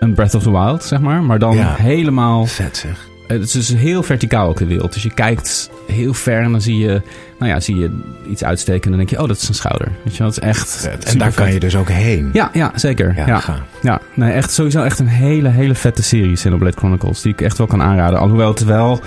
een 0.00 0.14
Breath 0.14 0.34
of 0.34 0.42
the 0.42 0.50
Wild, 0.50 0.84
zeg 0.84 1.00
maar. 1.00 1.22
Maar 1.22 1.38
dan 1.38 1.56
helemaal 1.58 2.46
Vet 2.46 2.76
zeg. 2.76 3.08
Het 3.26 3.42
is 3.42 3.50
dus 3.50 3.68
heel 3.68 4.02
verticaal 4.02 4.48
ook 4.48 4.58
de 4.58 4.66
wereld. 4.66 4.92
Dus 4.92 5.02
je 5.02 5.14
kijkt 5.14 5.70
heel 5.86 6.14
ver 6.14 6.42
en 6.42 6.50
dan 6.50 6.60
zie 6.60 6.78
je, 6.78 7.02
nou 7.38 7.52
ja, 7.52 7.60
zie 7.60 7.76
je 7.76 8.00
iets 8.28 8.44
uitsteken 8.44 8.82
en 8.82 8.88
dan 8.88 8.98
denk 8.98 9.10
je, 9.10 9.20
oh, 9.20 9.28
dat 9.28 9.36
is 9.36 9.48
een 9.48 9.54
schouder. 9.54 9.88
Weet 10.04 10.16
je 10.16 10.22
dat 10.22 10.32
is 10.32 10.38
echt. 10.38 10.88
En 11.04 11.18
daar 11.18 11.32
kan 11.32 11.44
vet. 11.44 11.54
je 11.54 11.60
dus 11.60 11.76
ook 11.76 11.88
heen. 11.88 12.30
Ja, 12.32 12.50
ja, 12.52 12.72
zeker. 12.74 13.12
Ja, 13.16 13.26
Ja, 13.26 13.42
ja. 13.82 14.00
nee, 14.14 14.32
echt 14.32 14.52
sowieso 14.52 14.82
echt 14.82 14.98
een 14.98 15.06
hele, 15.06 15.48
hele 15.48 15.74
vette 15.74 16.02
serie, 16.02 16.32
Xenoblade 16.32 16.76
Chronicles, 16.76 17.22
die 17.22 17.32
ik 17.32 17.40
echt 17.40 17.58
wel 17.58 17.66
kan 17.66 17.82
aanraden. 17.82 18.18
Alhoewel 18.18 18.48
het 18.48 18.64
wel, 18.64 19.00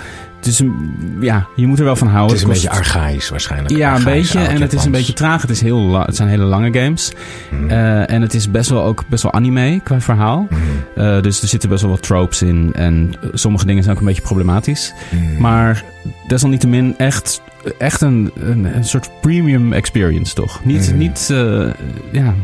het 0.46 0.54
is 0.54 0.60
een, 0.60 0.92
ja, 1.20 1.46
je 1.56 1.66
moet 1.66 1.78
er 1.78 1.84
wel 1.84 1.96
van 1.96 2.08
houden. 2.08 2.36
Het 2.36 2.36
is 2.36 2.42
een 2.42 2.48
kost- 2.48 2.62
beetje 2.62 2.78
archaïs 2.78 3.28
waarschijnlijk. 3.28 3.76
Ja, 3.76 3.96
een 3.96 4.04
beetje. 4.04 4.40
En 4.40 4.60
het 4.60 4.72
is 4.72 4.84
een 4.84 4.90
beetje 4.90 5.12
traag. 5.12 5.40
Het, 5.42 5.50
is 5.50 5.60
heel 5.60 5.78
la- 5.78 6.04
het 6.04 6.16
zijn 6.16 6.28
hele 6.28 6.44
lange 6.44 6.72
games. 6.80 7.12
Mhm. 7.50 7.68
Eh, 7.70 8.10
en 8.10 8.22
het 8.22 8.34
is 8.34 8.50
best 8.50 8.70
wel 8.70 8.82
ook 8.82 9.04
best 9.08 9.22
wel 9.22 9.32
anime 9.32 9.80
qua 9.84 10.00
verhaal. 10.00 10.46
Mhm. 10.50 10.60
Eh, 11.06 11.22
dus 11.22 11.42
er 11.42 11.48
zitten 11.48 11.68
best 11.68 11.82
wel 11.82 11.90
wat 11.90 12.02
tropes 12.02 12.42
in. 12.42 12.70
En 12.74 13.12
sommige 13.32 13.66
dingen 13.66 13.82
zijn 13.82 13.94
ook 13.94 14.00
een 14.00 14.06
beetje 14.06 14.22
problematisch. 14.22 14.92
Mhm. 15.10 15.40
Maar 15.40 15.84
desalniettemin 16.28 16.94
echt, 16.98 17.42
echt 17.78 18.00
een, 18.00 18.30
een, 18.40 18.76
een 18.76 18.84
soort 18.84 19.10
premium 19.20 19.72
experience, 19.72 20.34
toch? 20.34 20.64
Niet, 20.64 20.94
niet 20.96 21.28
eh, 21.32 21.66
ja, 22.12 22.34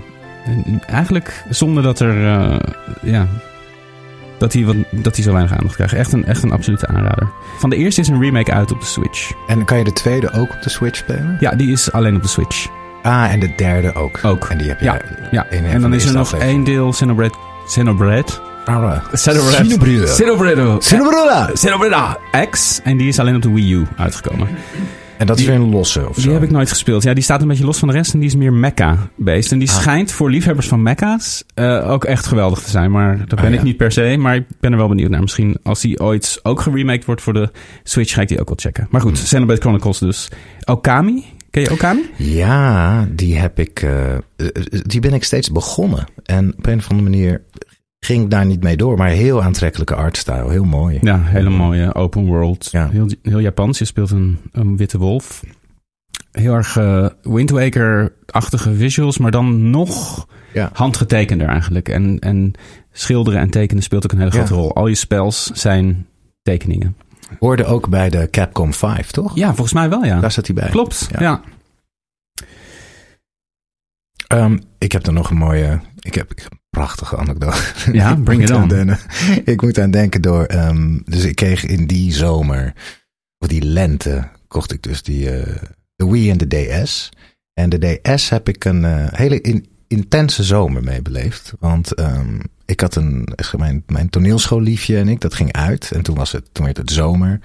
eigenlijk 0.87 1.45
zonder 1.51 1.83
dat 1.83 2.01
er, 2.01 2.21
ja, 3.03 3.27
dat 4.43 4.53
hij, 4.53 4.65
wat, 4.65 4.77
dat 4.91 5.15
hij 5.15 5.25
zo 5.25 5.33
weinig 5.33 5.57
aandacht 5.57 5.75
krijgt. 5.75 5.95
Echt 5.95 6.13
een, 6.13 6.25
echt 6.25 6.43
een 6.43 6.53
absolute 6.53 6.87
aanrader. 6.87 7.29
Van 7.59 7.71
de 7.71 7.77
eerste 7.77 8.01
is 8.01 8.09
een 8.09 8.21
remake 8.21 8.53
uit 8.53 8.73
op 8.73 8.81
de 8.81 8.87
Switch. 8.87 9.33
En 9.47 9.65
kan 9.65 9.79
je 9.79 9.85
de 9.85 9.93
tweede 9.93 10.33
ook 10.33 10.55
op 10.55 10.63
de 10.63 10.71
Switch 10.71 10.97
spelen? 10.97 11.37
Ja, 11.41 11.51
die 11.51 11.73
is 11.73 11.93
alleen 11.93 12.17
op 12.17 12.23
de 12.23 12.29
Switch. 12.29 12.67
Ah, 13.03 13.33
en 13.33 13.41
de 13.41 13.53
derde 13.57 13.95
ook. 13.95 14.21
Ook. 14.23 14.49
En 14.49 14.59
die 14.59 14.69
heb 14.69 14.79
je 14.79 14.85
Ja, 14.85 15.01
ja. 15.31 15.47
En 15.47 15.81
dan 15.81 15.95
is 15.95 16.05
er 16.05 16.15
nog 16.15 16.35
één 16.35 16.65
deel? 16.65 16.87
Ah, 16.87 16.93
Xenoblade. 16.93 17.35
Xenoblade. 17.67 18.25
Xenoblade. 19.13 20.79
Xenoblade. 20.79 21.53
Xenoblade 21.53 22.19
X. 22.51 22.81
En 22.85 22.97
die 22.97 23.09
is 23.09 23.19
alleen 23.19 23.37
op 23.37 23.43
de 23.43 23.51
Wii 23.51 23.73
U 23.73 23.87
uitgekomen. 23.97 24.49
En 25.23 25.29
dat 25.29 25.39
is 25.39 25.45
Die- 25.45 25.53
weer 25.53 25.63
een 25.63 25.71
losse 25.71 26.09
of 26.09 26.15
zo. 26.15 26.23
Die 26.23 26.31
heb 26.33 26.43
ik 26.43 26.51
nooit 26.51 26.69
gespeeld. 26.69 27.03
Ja, 27.03 27.15
die 27.15 27.23
staat 27.23 27.43
een 27.43 27.49
beetje 27.49 27.65
los 27.65 27.79
van 27.79 27.89
de 27.89 27.95
rest 27.95 28.13
en 28.13 28.19
die 28.19 28.29
is 28.29 28.35
meer 28.35 28.53
mecha-based. 28.53 29.53
En 29.53 29.59
die 29.59 29.69
Ah. 29.69 29.75
schijnt 29.75 30.13
voor 30.13 30.31
liefhebbers 30.31 30.69
van 30.69 30.83
mecha's 30.83 31.45
eh, 31.55 31.91
ook 31.91 32.05
echt 32.05 32.27
geweldig 32.27 32.59
te 32.61 32.71
zijn. 32.71 32.91
Maar 32.91 33.19
dat 33.19 33.29
ben 33.29 33.39
Ah, 33.39 33.51
ik 33.53 33.59
ja. 33.59 33.63
niet 33.65 33.77
per 33.77 33.93
se. 33.93 34.17
Maar 34.19 34.35
ik 34.37 34.45
ben 34.61 34.73
er 34.73 34.79
wel 34.79 34.89
benieuwd 34.89 35.11
naar. 35.11 35.21
Misschien 35.21 35.57
als 35.63 35.81
die 35.81 36.01
ooit 36.01 36.41
ook 36.43 36.61
geremaked 36.61 37.05
wordt 37.05 37.23
voor 37.23 37.33
de 37.33 37.51
Switch, 37.83 38.13
ga 38.15 38.21
ik 38.21 38.29
die 38.29 38.41
ook 38.41 38.49
wel 38.49 38.57
checken. 38.61 38.87
Maar 38.91 39.01
goed, 39.01 39.13
Hmm. 39.17 39.23
Xenoblade 39.25 39.61
Chronicles 39.61 39.99
dus. 39.99 40.29
Okami? 40.65 41.25
Ken 41.51 41.63
je 41.63 41.71
Okami? 41.73 42.03
Ja, 42.17 43.07
die 43.11 43.37
heb 43.39 43.59
ik. 43.59 43.83
eh, 43.83 44.15
eh, 44.15 44.21
die 44.83 45.01
ben 45.01 45.13
ik 45.15 45.25
steeds 45.25 45.51
begonnen. 45.53 46.05
En 46.25 46.55
op 46.59 46.67
een 46.67 46.79
of 46.79 46.91
andere 46.91 47.11
manier 47.11 47.43
ging 48.05 48.29
daar 48.31 48.47
niet 48.47 48.63
mee 48.63 48.77
door. 48.77 48.97
Maar 48.97 49.09
heel 49.09 49.43
aantrekkelijke 49.43 49.95
artstyle. 49.95 50.51
Heel 50.51 50.65
mooi. 50.65 50.99
Ja, 51.03 51.23
hele 51.23 51.51
mooie 51.51 51.95
open 51.95 52.25
world. 52.25 52.69
Ja. 52.71 52.89
Heel, 52.89 53.07
heel 53.23 53.39
Japans. 53.39 53.79
Je 53.79 53.85
speelt 53.85 54.11
een, 54.11 54.39
een 54.53 54.77
witte 54.77 54.99
wolf. 54.99 55.45
Heel 56.33 56.55
erg 56.55 56.77
eh, 56.77 57.07
Wind 57.23 57.51
Waker-achtige 57.51 58.75
visuals, 58.75 59.19
maar 59.19 59.31
dan 59.31 59.71
nog 59.71 60.27
Ja. 60.53 60.71
handgetekender 60.73 61.49
eigenlijk. 61.49 61.89
En, 61.89 62.19
en 62.19 62.53
schilderen 62.93 63.41
en 63.41 63.51
tekenen 63.51 63.83
speelt 63.83 64.05
ook 64.05 64.13
een 64.13 64.19
hele 64.19 64.31
grote 64.31 64.55
Ja. 64.55 64.61
rol. 64.61 64.75
Al 64.75 64.87
je 64.87 64.95
spels 64.95 65.47
zijn 65.47 66.07
tekeningen. 66.43 66.97
Hoorde 67.39 67.65
ook 67.65 67.89
bij 67.89 68.09
de 68.11 68.29
Capcom 68.31 68.73
5, 68.75 69.11
toch? 69.11 69.37
Ja, 69.37 69.47
volgens 69.47 69.73
mij 69.73 69.89
wel, 69.89 70.05
ja. 70.05 70.21
Daar 70.21 70.33
zat 70.33 70.47
hij 70.47 70.55
bij. 70.55 70.69
Klopt, 70.71 71.09
Ja. 71.19 71.41
Ehm, 74.27 74.59
ik 74.79 74.93
heb 74.93 75.07
er 75.07 75.13
nog 75.13 75.31
een 75.31 75.37
mooie. 75.37 75.81
Ik 76.01 76.15
heb, 76.15 76.31
ik 76.31 76.39
heb 76.43 76.53
een 76.53 76.61
prachtige 76.77 77.17
anekdote. 77.17 77.63
Ja, 77.93 78.15
bring 78.25 78.43
it 78.43 78.51
on. 78.51 78.69
denken- 78.69 78.99
ik 79.53 79.63
moet 79.63 79.79
aan 79.79 79.91
denken 79.91 80.23
door. 80.23 80.45
ehm, 80.45 80.99
dus 81.05 81.25
ik 81.25 81.35
kreeg 81.37 81.65
in 81.65 81.87
die 81.87 82.13
zomer, 82.13 82.73
of 83.39 83.49
die 83.49 83.63
lente, 83.65 84.29
kocht 84.49 84.73
ik 84.73 84.83
dus 84.83 85.03
die, 85.03 85.31
eh, 85.31 85.57
de 85.97 86.07
Wii 86.11 86.31
en 86.31 86.39
de 86.39 86.47
DS. 86.85 87.09
En 87.55 87.69
de 87.69 88.01
DS 88.03 88.29
heb 88.29 88.49
ik 88.49 88.65
een 88.65 88.85
eh, 88.85 89.07
hele 89.11 89.41
in- 89.41 89.67
intense 89.89 90.43
zomer 90.43 90.83
mee 90.85 91.03
beleefd. 91.03 91.53
Want 91.59 91.95
ehm, 91.95 92.39
ik 92.67 92.81
had 92.81 92.95
een, 92.95 93.29
mijn, 93.57 93.83
mijn 93.87 94.11
toneelschoolliefje 94.11 94.99
en 94.99 95.09
ik, 95.09 95.21
dat 95.21 95.35
ging 95.35 95.53
uit. 95.53 95.91
En 95.95 96.03
toen, 96.03 96.17
was 96.17 96.33
het, 96.33 96.49
toen 96.53 96.65
werd 96.65 96.77
het 96.77 96.91
zomer. 96.91 97.41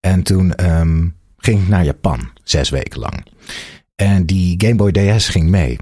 En 0.00 0.22
toen 0.22 0.54
ehm, 0.54 1.06
ging 1.36 1.62
ik 1.62 1.68
naar 1.68 1.84
Japan, 1.84 2.30
zes 2.44 2.70
weken 2.70 3.00
lang. 3.00 3.24
En 3.94 4.26
die 4.26 4.54
Game 4.58 4.74
Boy 4.74 4.92
DS 4.92 5.28
ging 5.28 5.48
mee. 5.48 5.76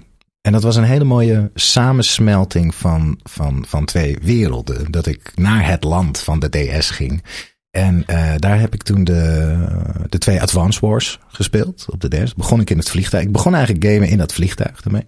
En 0.46 0.52
dat 0.52 0.62
was 0.62 0.76
een 0.76 0.84
hele 0.84 1.04
mooie 1.04 1.50
samensmelting 1.54 2.74
van, 2.74 3.20
van, 3.22 3.64
van 3.68 3.84
twee 3.84 4.18
werelden. 4.22 4.90
Dat 4.90 5.06
ik 5.06 5.32
naar 5.34 5.68
het 5.68 5.84
land 5.84 6.18
van 6.18 6.40
de 6.40 6.48
DS 6.48 6.90
ging. 6.90 7.22
En 7.70 8.06
eh, 8.06 8.34
daar 8.36 8.60
heb 8.60 8.74
ik 8.74 8.82
toen 8.82 9.04
de, 9.04 9.56
de 10.08 10.18
twee 10.18 10.42
Advance 10.42 10.86
Wars 10.86 11.18
gespeeld 11.26 11.86
op 11.90 12.00
de 12.00 12.08
DS. 12.08 12.34
Begon 12.34 12.60
ik 12.60 12.70
in 12.70 12.78
het 12.78 12.88
vliegtuig. 12.88 13.24
Ik 13.24 13.32
begon 13.32 13.54
eigenlijk 13.54 13.84
gamen 13.84 14.08
in 14.08 14.18
dat 14.18 14.32
vliegtuig 14.32 14.80
ermee. 14.84 15.06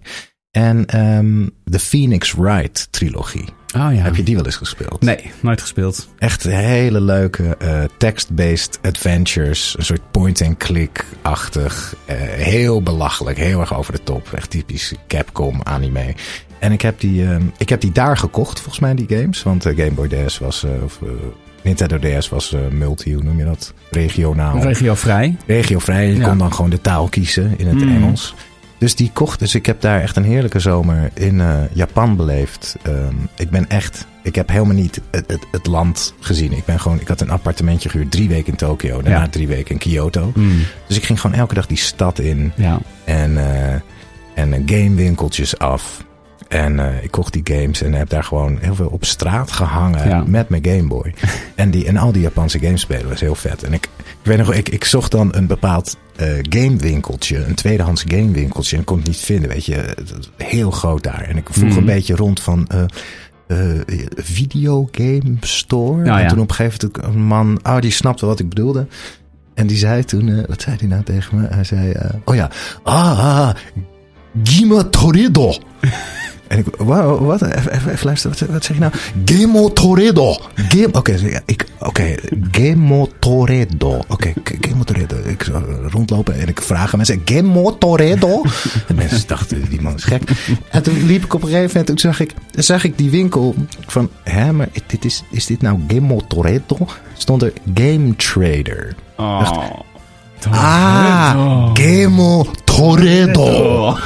En 0.51 0.85
ehm, 0.85 1.47
de 1.63 1.79
Phoenix 1.79 2.33
Wright 2.33 2.87
trilogie. 2.91 3.49
Oh 3.75 3.93
ja. 3.93 4.01
Heb 4.01 4.15
je 4.15 4.23
die 4.23 4.35
wel 4.35 4.45
eens 4.45 4.55
gespeeld? 4.55 5.01
Nee, 5.01 5.31
nooit 5.39 5.61
gespeeld. 5.61 6.07
Echt 6.19 6.43
hele 6.43 7.01
leuke 7.01 7.55
eh, 7.59 7.83
text-based 7.97 8.79
adventures. 8.81 9.75
Een 9.77 9.85
soort 9.85 10.11
point-and-click-achtig. 10.11 11.95
eh, 12.05 12.15
heel 12.19 12.81
belachelijk. 12.81 13.37
Heel 13.37 13.59
erg 13.59 13.75
over 13.77 13.93
de 13.93 14.03
top. 14.03 14.31
Echt 14.33 14.49
typisch 14.49 14.93
Capcom 15.07 15.59
anime. 15.63 16.15
En 16.59 16.71
ik 16.71 16.81
heb 16.81 16.99
die, 16.99 17.25
eh, 17.25 17.35
ik 17.57 17.69
heb 17.69 17.81
die 17.81 17.91
daar 17.91 18.17
gekocht, 18.17 18.59
volgens 18.59 18.79
mij, 18.79 18.95
die 18.95 19.17
games. 19.17 19.43
Want 19.43 19.63
de 19.63 19.75
Game 19.75 19.91
Boy 19.91 20.07
DS 20.07 20.37
was... 20.39 20.63
eh, 20.63 20.71
of, 20.83 20.99
eh, 21.03 21.09
Nintendo 21.63 21.97
DS 21.99 22.29
was 22.29 22.53
eh, 22.53 22.59
multi, 22.71 23.13
hoe 23.13 23.23
noem 23.23 23.37
je 23.37 23.45
dat? 23.45 23.73
Regionaal. 23.91 24.61
Regio 24.61 24.95
vrij. 24.95 25.35
regiovrij. 25.45 26.07
Je 26.07 26.15
Ja. 26.17 26.27
kon 26.27 26.37
dan 26.37 26.53
gewoon 26.53 26.69
de 26.69 26.81
taal 26.81 27.07
kiezen 27.07 27.53
in 27.57 27.67
het 27.67 27.75
Mm. 27.81 27.95
Engels. 27.95 28.33
Dus 28.79 28.95
die 28.95 29.09
kocht. 29.13 29.39
Dus 29.39 29.55
ik 29.55 29.65
heb 29.65 29.81
daar 29.81 30.01
echt 30.01 30.15
een 30.15 30.23
heerlijke 30.23 30.59
zomer 30.59 31.09
in 31.13 31.41
eh, 31.41 31.55
Japan 31.73 32.15
beleefd. 32.15 32.75
Ehm, 32.83 33.15
ik 33.37 33.49
ben 33.49 33.69
echt. 33.69 34.05
Ik 34.23 34.35
heb 34.35 34.49
helemaal 34.49 34.75
niet 34.75 35.01
het, 35.11 35.31
het, 35.31 35.45
het 35.51 35.65
land 35.67 36.13
gezien. 36.19 36.51
Ik 36.51 36.65
ben 36.65 36.79
gewoon. 36.79 36.99
Ik 37.01 37.07
had 37.07 37.21
een 37.21 37.29
appartementje 37.29 37.89
gehuurd. 37.89 38.11
Drie 38.11 38.27
weken 38.29 38.51
in 38.51 38.57
Tokio. 38.57 39.01
Daarna 39.01 39.21
Ja. 39.21 39.27
drie 39.29 39.47
weken 39.47 39.71
in 39.71 39.77
Kyoto. 39.77 40.31
Mm, 40.35 40.59
Dus 40.87 40.97
ik 40.97 41.03
ging 41.03 41.21
gewoon 41.21 41.37
elke 41.37 41.53
dag 41.53 41.65
die 41.67 41.77
stad 41.77 42.19
in. 42.19 42.51
ja. 42.55 42.79
En, 43.03 43.37
eh 43.37 43.73
en 44.35 44.53
eh, 44.53 44.61
gamewinkeltjes 44.65 45.57
af. 45.57 46.05
En 46.47 46.79
ik 47.03 47.11
kocht 47.11 47.33
die 47.33 47.41
games 47.55 47.81
en 47.81 47.93
heb 47.93 48.09
daar 48.09 48.23
gewoon 48.23 48.57
heel 48.61 48.75
veel 48.75 48.87
op 48.87 49.05
straat 49.05 49.51
gehangen 49.51 50.09
Ja. 50.09 50.23
met 50.27 50.49
mijn 50.49 50.65
Game 50.65 50.87
Boy. 50.87 51.13
en, 51.55 51.71
die, 51.71 51.85
en 51.87 51.97
al 51.97 52.11
die 52.11 52.21
Japanse 52.21 52.59
games 52.59 52.81
spelen 52.81 53.09
was 53.09 53.19
heel 53.19 53.35
vet. 53.35 53.63
En 53.63 53.73
ik, 53.73 53.83
ik 53.97 54.15
weet 54.23 54.37
nog, 54.37 54.53
ik, 54.53 54.69
ik 54.69 54.85
zocht 54.85 55.11
dan 55.11 55.35
een 55.35 55.47
bepaald 55.47 55.97
eh, 56.17 56.27
gamewinkeltje, 56.49 57.45
een 57.45 57.55
tweedehands 57.55 58.03
gamewinkeltje. 58.07 58.75
En 58.75 58.79
ik 58.81 58.85
kon 58.87 58.97
het 58.97 59.07
niet 59.07 59.17
vinden, 59.17 59.49
weet 59.49 59.65
je. 59.65 59.95
Heel 60.37 60.71
groot 60.71 61.03
daar. 61.03 61.21
En 61.21 61.37
ik 61.37 61.47
vroeg 61.51 61.69
Mhm. 61.69 61.77
een 61.77 61.85
beetje 61.85 62.15
rond 62.15 62.39
van... 62.39 62.67
eh 62.67 62.83
eh, 63.47 63.57
videogame 64.15 65.35
store. 65.39 66.03
Nou 66.03 66.17
en 66.17 66.23
ja. 66.23 66.29
toen 66.29 66.39
op 66.39 66.49
een 66.49 66.55
gegeven 66.55 66.91
moment 66.95 67.15
een 67.15 67.23
man, 67.23 67.59
oh, 67.63 67.79
die 67.79 67.91
snapte 67.91 68.25
wat 68.25 68.39
ik 68.39 68.49
bedoelde. 68.49 68.87
En 69.53 69.67
die 69.67 69.77
zei 69.77 70.03
toen, 70.03 70.45
wat 70.45 70.61
zei 70.61 70.75
hij 70.79 70.87
nou 70.87 71.03
tegen 71.03 71.39
me? 71.41 71.47
Hij 71.47 71.63
zei, 71.63 71.93
oh 72.25 72.35
ja, 72.35 72.51
ah, 72.83 73.19
ah 73.19 73.55
Gima 74.43 74.83
Toredo. 74.83 75.53
En 76.47 76.57
ik, 76.57 76.65
wow, 76.77 77.25
wat? 77.25 77.41
Even, 77.41 77.71
even, 77.73 77.91
even 77.91 78.05
luisteren, 78.05 78.37
wat, 78.39 78.49
wat 78.49 78.63
zeg 78.63 78.75
je 78.75 78.81
nou? 78.81 78.93
Gemo 79.25 79.73
Toredo. 79.73 80.37
Game, 80.55 80.89
oké, 80.91 81.17
zeg 81.17 81.29
ik, 81.31 81.41
ik- 81.45 81.65
oké, 81.79 82.15
Gemo 82.51 83.09
Toredo. 83.19 83.99
Oké, 84.07 84.33
G- 84.43 84.53
Gemo 84.61 84.83
Toredo. 84.83 85.15
Ik 85.25 85.43
zou 85.43 85.63
rondlopen 85.91 86.33
en 86.39 86.47
ik 86.47 86.61
vraag 86.61 86.91
aan 86.91 86.97
mensen, 86.97 87.21
Gemo 87.25 87.77
Toredo? 87.77 88.41
En 88.87 88.95
mensen 88.95 89.27
dachten, 89.27 89.69
die 89.69 89.81
man 89.81 89.95
is 89.95 90.03
gek. 90.03 90.21
En 90.69 90.83
toen 90.83 91.05
liep 91.05 91.23
ik 91.23 91.33
op 91.33 91.41
een 91.41 91.47
gegeven 91.49 91.67
moment, 91.67 91.85
toen 91.87 91.97
zag 92.11 92.19
ik, 92.19 92.33
zag 92.55 92.83
ik 92.83 92.97
die 92.97 93.09
winkel 93.09 93.55
van, 93.87 94.09
hè, 94.23 94.51
maar 94.53 94.67
dit 94.87 95.05
is, 95.05 95.23
is 95.31 95.45
dit 95.45 95.61
nou 95.61 95.79
Gemo 95.87 96.19
Toredo? 96.27 96.77
Stond 97.17 97.41
er 97.41 97.53
Game 97.73 98.15
Trader. 98.15 98.95
Oh. 99.17 99.79
Ah, 100.49 101.69
Gemo 101.73 102.45
Toredo. 102.63 103.95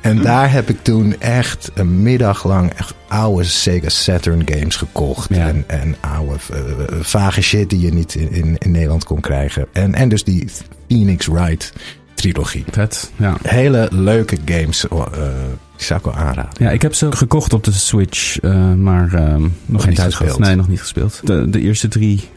En 0.00 0.22
daar 0.22 0.52
heb 0.52 0.68
ik 0.68 0.82
toen 0.82 1.20
echt 1.20 1.70
een 1.74 2.02
middag 2.02 2.44
lang 2.44 2.72
echt 2.72 2.94
oude 3.08 3.44
Sega 3.44 3.88
Saturn 3.88 4.42
games 4.44 4.76
gekocht. 4.76 5.34
Ja. 5.34 5.46
En, 5.48 5.64
en 5.66 5.96
oude 6.00 6.34
eh, 6.52 6.60
vage 7.00 7.42
shit 7.42 7.70
die 7.70 7.80
je 7.80 7.92
niet 7.92 8.14
in, 8.14 8.32
in, 8.32 8.56
in 8.58 8.70
Nederland 8.70 9.04
kon 9.04 9.20
krijgen. 9.20 9.66
En, 9.72 9.94
en 9.94 10.08
dus 10.08 10.24
die 10.24 10.48
Phoenix 10.88 11.26
Wright 11.26 11.72
trilogie. 12.14 12.64
Vet, 12.70 13.10
ja. 13.16 13.36
Hele 13.42 13.88
leuke 13.90 14.36
games. 14.44 14.88
eh, 14.88 14.96
die 15.76 15.84
zou 15.86 15.98
ik 15.98 16.04
wel 16.04 16.14
aanraden. 16.14 16.52
Ja, 16.58 16.70
ik 16.70 16.82
heb 16.82 16.94
ze 16.94 17.12
gekocht 17.12 17.52
op 17.52 17.64
de 17.64 17.72
Switch, 17.72 18.38
eh, 18.40 18.72
maar 18.74 19.14
ehm, 19.14 19.48
nog 19.66 19.80
geen 19.80 19.88
niet 19.88 19.98
tijd 19.98 20.14
gehad. 20.14 20.38
Nee, 20.38 20.54
nog 20.56 20.68
niet 20.68 20.80
gespeeld. 20.80 21.20
De, 21.24 21.50
de 21.50 21.60
eerste 21.60 21.88
drie 21.88 22.28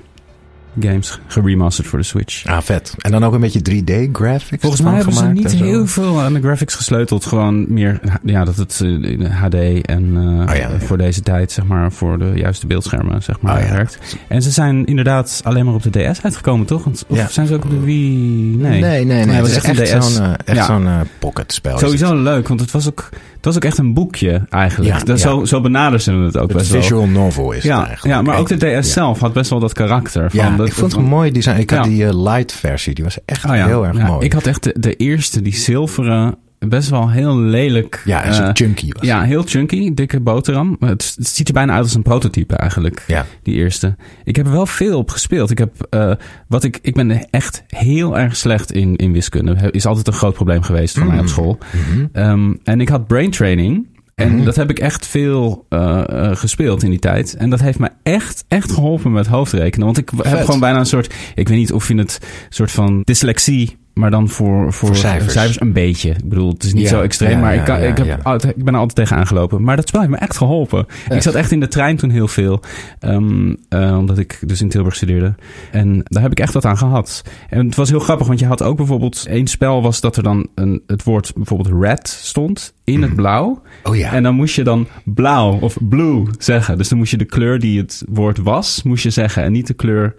games 0.79 1.19
geremasterd 1.27 1.87
voor 1.87 1.99
de 1.99 2.05
Switch. 2.05 2.45
Ah, 2.45 2.61
vet. 2.61 2.95
En 2.97 3.11
dan 3.11 3.23
ook 3.25 3.33
een 3.33 3.41
beetje 3.41 3.59
3D 3.59 4.11
graphics. 4.11 4.61
Volgens 4.61 4.81
mij 4.81 4.95
hebben 4.95 5.13
ze 5.13 5.25
niet 5.25 5.51
heel 5.51 5.87
veel 5.87 6.21
aan 6.21 6.33
de 6.33 6.41
graphics 6.41 6.75
gesleuteld. 6.75 7.25
Gewoon 7.25 7.73
meer 7.73 7.99
ja, 8.23 8.43
dat 8.45 8.55
het 8.55 8.81
eh, 8.83 9.41
HD 9.41 9.55
en 9.81 10.17
eh, 10.17 10.49
Oh 10.51 10.55
ja, 10.55 10.69
ja. 10.69 10.79
voor 10.79 10.97
deze 10.97 11.21
tijd, 11.21 11.51
zeg 11.51 11.65
maar, 11.65 11.91
voor 11.91 12.19
de 12.19 12.31
juiste 12.35 12.67
beeldschermen, 12.67 13.23
zeg 13.23 13.41
maar, 13.41 13.57
Oh 13.57 13.63
ja. 13.67 13.71
werkt. 13.73 13.99
En 14.27 14.41
ze 14.41 14.51
zijn 14.51 14.85
inderdaad 14.85 15.41
alleen 15.43 15.65
maar 15.65 15.73
op 15.73 15.83
de 15.83 15.89
DS 16.11 16.21
uitgekomen, 16.23 16.65
toch? 16.65 16.83
Want, 16.83 17.05
of 17.07 17.31
zijn 17.31 17.47
ze 17.47 17.53
ook 17.53 17.63
op 17.63 17.69
de 17.69 17.79
Wii? 17.79 18.55
Nee. 18.57 18.81
Nee, 18.81 19.05
nee, 19.05 19.05
nee. 19.05 19.17
het 19.17 19.29
het 19.31 19.39
was 19.39 19.49
is 19.49 19.55
echt 19.55 19.79
echt, 19.79 19.93
een 19.93 20.11
zo'n 20.11 20.23
eh, 20.23 20.33
echt 20.45 20.65
zo'n 20.65 20.87
eh, 20.87 20.99
pocketspel. 21.19 21.75
is 21.75 21.81
het. 21.81 21.89
Sowieso 21.89 22.21
leuk, 22.23 22.47
want 22.47 22.59
het 22.59 22.71
was 22.71 22.87
ook, 22.87 23.09
het 23.45 23.53
was 23.53 23.55
ook 23.55 23.63
echt 23.63 23.77
een 23.77 23.93
boekje 23.93 24.41
eigenlijk. 24.49 24.93
Ja, 24.93 25.03
Dat, 25.03 25.21
ja. 25.21 25.29
Zo, 25.29 25.45
zo 25.45 25.61
benaderden 25.61 26.01
ze 26.01 26.11
het 26.11 26.37
ook 26.37 26.53
best 26.53 26.71
wel. 26.71 26.81
visual 26.81 27.07
novel 27.07 27.51
is 27.51 27.63
het 27.63 27.71
eigenlijk. 27.71 28.15
ja, 28.15 28.21
maar 28.21 28.37
ook 28.39 28.59
de 28.59 28.79
DS 28.81 28.93
zelf 28.93 29.19
had 29.19 29.33
best 29.33 29.49
wel 29.49 29.59
dat 29.59 29.73
karakter. 29.73 30.31
Van 30.31 30.39
Ja, 30.39 30.55
dat- 30.55 30.67
ik 30.67 30.73
vond 30.73 30.91
het 30.91 31.01
een 31.01 31.07
mooi 31.07 31.31
design. 31.31 31.59
Ik 31.59 31.69
had 31.69 31.83
die 31.83 32.05
eh, 32.07 32.23
light 32.23 32.51
versie, 32.51 32.93
die 32.93 33.03
was 33.03 33.17
echt 33.25 33.45
Oh 33.45 33.51
heel 33.51 33.85
erg 33.85 33.97
mooi. 34.01 34.25
Ik 34.25 34.33
had 34.33 34.45
echt 34.45 34.63
de, 34.63 34.75
de 34.79 34.95
eerste, 34.95 35.41
die 35.41 35.55
zilveren, 35.55 36.37
best 36.69 36.89
wel 36.89 37.09
heel 37.09 37.37
lelijk. 37.39 38.01
ja, 38.05 38.23
eh, 38.23 38.49
chunky 38.53 38.89
was. 38.91 39.07
ja, 39.07 39.21
heel 39.23 39.43
chunky, 39.43 39.93
dikke 39.93 40.19
boterham. 40.19 40.75
Het, 40.79 41.13
het 41.17 41.27
ziet 41.27 41.47
er 41.47 41.53
bijna 41.53 41.73
uit 41.73 41.83
als 41.83 41.93
een 41.93 42.01
prototype 42.01 42.55
eigenlijk, 42.55 43.03
Ja. 43.07 43.25
die 43.43 43.55
eerste. 43.55 43.95
Ik 44.23 44.35
heb 44.35 44.45
er 44.45 44.51
wel 44.51 44.65
veel 44.65 44.97
op 44.97 45.09
gespeeld. 45.09 45.51
Ik, 45.51 45.57
heb, 45.57 45.87
eh, 45.89 46.11
wat 46.47 46.63
ik, 46.63 46.79
ik 46.81 46.93
ben 46.93 47.29
echt 47.29 47.63
heel 47.67 48.17
erg 48.17 48.35
slecht 48.35 48.71
in, 48.71 48.95
in 48.95 49.11
wiskunde. 49.11 49.71
Is 49.71 49.85
altijd 49.85 50.07
een 50.07 50.13
groot 50.13 50.33
probleem 50.33 50.61
geweest 50.61 50.97
voor 50.97 51.07
mij 51.07 51.19
op 51.19 51.27
school. 51.27 51.57
Mhm. 51.73 52.05
Ehm, 52.11 52.53
en 52.63 52.81
ik 52.81 52.89
had 52.89 53.07
brain 53.07 53.31
training. 53.31 53.87
En 54.15 54.35
Mhm. 54.35 54.43
dat 54.45 54.55
heb 54.55 54.69
ik 54.69 54.79
echt 54.79 55.05
veel 55.07 55.65
eh, 55.69 56.01
gespeeld 56.35 56.83
in 56.83 56.89
die 56.89 56.99
tijd. 56.99 57.35
En 57.35 57.49
dat 57.49 57.59
heeft 57.61 57.79
me 57.79 57.89
echt, 58.03 58.45
echt 58.47 58.71
geholpen 58.71 59.11
met 59.11 59.27
hoofdrekenen. 59.27 59.85
Want 59.85 59.97
ik 59.97 60.11
heb 60.21 60.43
gewoon 60.43 60.59
bijna 60.59 60.79
een 60.79 60.85
soort... 60.85 61.13
Ik 61.35 61.47
weet 61.47 61.57
niet 61.57 61.73
of 61.73 61.87
je 61.87 61.95
het 61.95 62.19
soort 62.49 62.71
van 62.71 63.01
dyslexie... 63.03 63.77
Maar 63.95 64.11
dan 64.11 64.29
voor, 64.29 64.73
voor, 64.73 64.95
cijfers. 64.95 65.61
een 65.61 65.73
beetje. 65.73 66.09
Ik 66.09 66.29
bedoel, 66.29 66.49
het 66.49 66.63
is 66.63 66.73
niet 66.73 66.83
Ja, 66.83 66.89
zo 66.89 67.01
extreem, 67.01 67.31
ja, 67.31 67.39
maar 67.39 67.53
ja, 67.53 67.59
ik, 67.59 67.65
kan, 67.65 67.81
ik, 67.81 67.97
heb 67.97 68.25
altijd, 68.25 68.57
ik 68.57 68.63
ben 68.63 68.73
er 68.73 68.79
altijd 68.79 68.95
tegen 69.07 69.17
aangelopen. 69.17 69.63
Maar 69.63 69.75
dat 69.75 69.87
spel 69.87 69.99
heeft 70.01 70.13
me 70.13 70.17
echt 70.19 70.37
geholpen. 70.37 70.85
Ik 71.09 71.21
zat 71.21 71.33
echt 71.33 71.51
in 71.51 71.59
de 71.59 71.67
trein 71.67 71.97
toen 71.97 72.09
heel 72.09 72.27
veel. 72.27 72.59
ehm, 72.99 73.53
eh, 73.69 73.97
omdat 73.97 74.17
ik 74.17 74.39
dus 74.41 74.61
in 74.61 74.69
Tilburg 74.69 74.95
studeerde. 74.95 75.35
En 75.71 76.01
daar 76.03 76.21
heb 76.21 76.31
ik 76.31 76.39
echt 76.39 76.53
wat 76.53 76.65
aan 76.65 76.77
gehad. 76.77 77.23
En 77.49 77.65
het 77.65 77.75
was 77.75 77.89
heel 77.89 77.99
grappig, 77.99 78.27
want 78.27 78.39
je 78.39 78.45
had 78.45 78.63
ook 78.63 78.77
bijvoorbeeld... 78.77 79.25
één 79.29 79.47
spel 79.47 79.81
was 79.81 80.01
dat 80.01 80.17
er 80.17 80.23
dan 80.23 80.47
een, 80.55 80.81
het 80.87 81.03
woord 81.03 81.31
bijvoorbeeld 81.35 81.83
red 81.83 82.07
stond 82.07 82.73
in 82.83 83.01
het 83.01 83.15
blauw. 83.15 83.61
Oh 83.83 83.95
ja. 83.95 84.11
En 84.11 84.23
dan 84.23 84.35
moest 84.35 84.55
je 84.55 84.63
dan 84.63 84.87
blauw 85.03 85.59
of 85.59 85.77
blue 85.89 86.23
zeggen. 86.37 86.77
Dus 86.77 86.89
dan 86.89 86.97
moest 86.97 87.11
je 87.11 87.17
de 87.17 87.25
kleur 87.25 87.59
die 87.59 87.79
het 87.79 88.03
woord 88.09 88.37
was, 88.37 88.83
moest 88.83 89.03
je 89.03 89.09
zeggen. 89.09 89.43
En 89.43 89.51
niet 89.51 89.67
de 89.67 89.73
kleur 89.73 90.15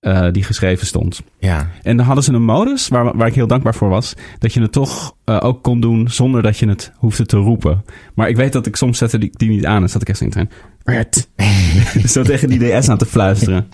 eh, 0.00 0.26
die 0.32 0.42
geschreven 0.42 0.86
stond. 0.86 1.22
ja. 1.38 1.70
En 1.82 1.96
dan 1.96 2.06
hadden 2.06 2.24
ze 2.24 2.32
een 2.32 2.42
modus, 2.42 2.88
waar, 2.88 3.16
waar 3.16 3.26
ik 3.26 3.34
heel 3.34 3.46
dankbaar 3.46 3.74
voor 3.74 3.88
was, 3.88 4.14
dat 4.38 4.52
je 4.52 4.60
het 4.60 4.72
toch 4.72 5.14
eh, 5.24 5.38
ook 5.42 5.62
kon 5.62 5.80
doen 5.80 6.08
zonder 6.08 6.42
dat 6.42 6.58
je 6.58 6.68
het 6.68 6.92
hoefde 6.96 7.26
te 7.26 7.36
roepen. 7.36 7.84
Maar 8.14 8.28
ik 8.28 8.36
weet 8.36 8.52
dat 8.52 8.66
ik 8.66 8.76
soms 8.76 8.98
zette 8.98 9.18
die, 9.18 9.30
die 9.32 9.48
niet 9.48 9.66
aan 9.66 9.82
en 9.82 9.88
zat 9.88 10.02
ik 10.02 10.08
echt 10.08 10.20
in 10.20 10.26
de 10.26 10.32
trein. 10.32 10.50
Red. 10.84 11.28
Zo 12.12 12.22
tegen 12.22 12.48
die 12.48 12.78
DS 12.78 12.88
aan 12.88 12.98
te 12.98 13.06
fluisteren. 13.06 13.68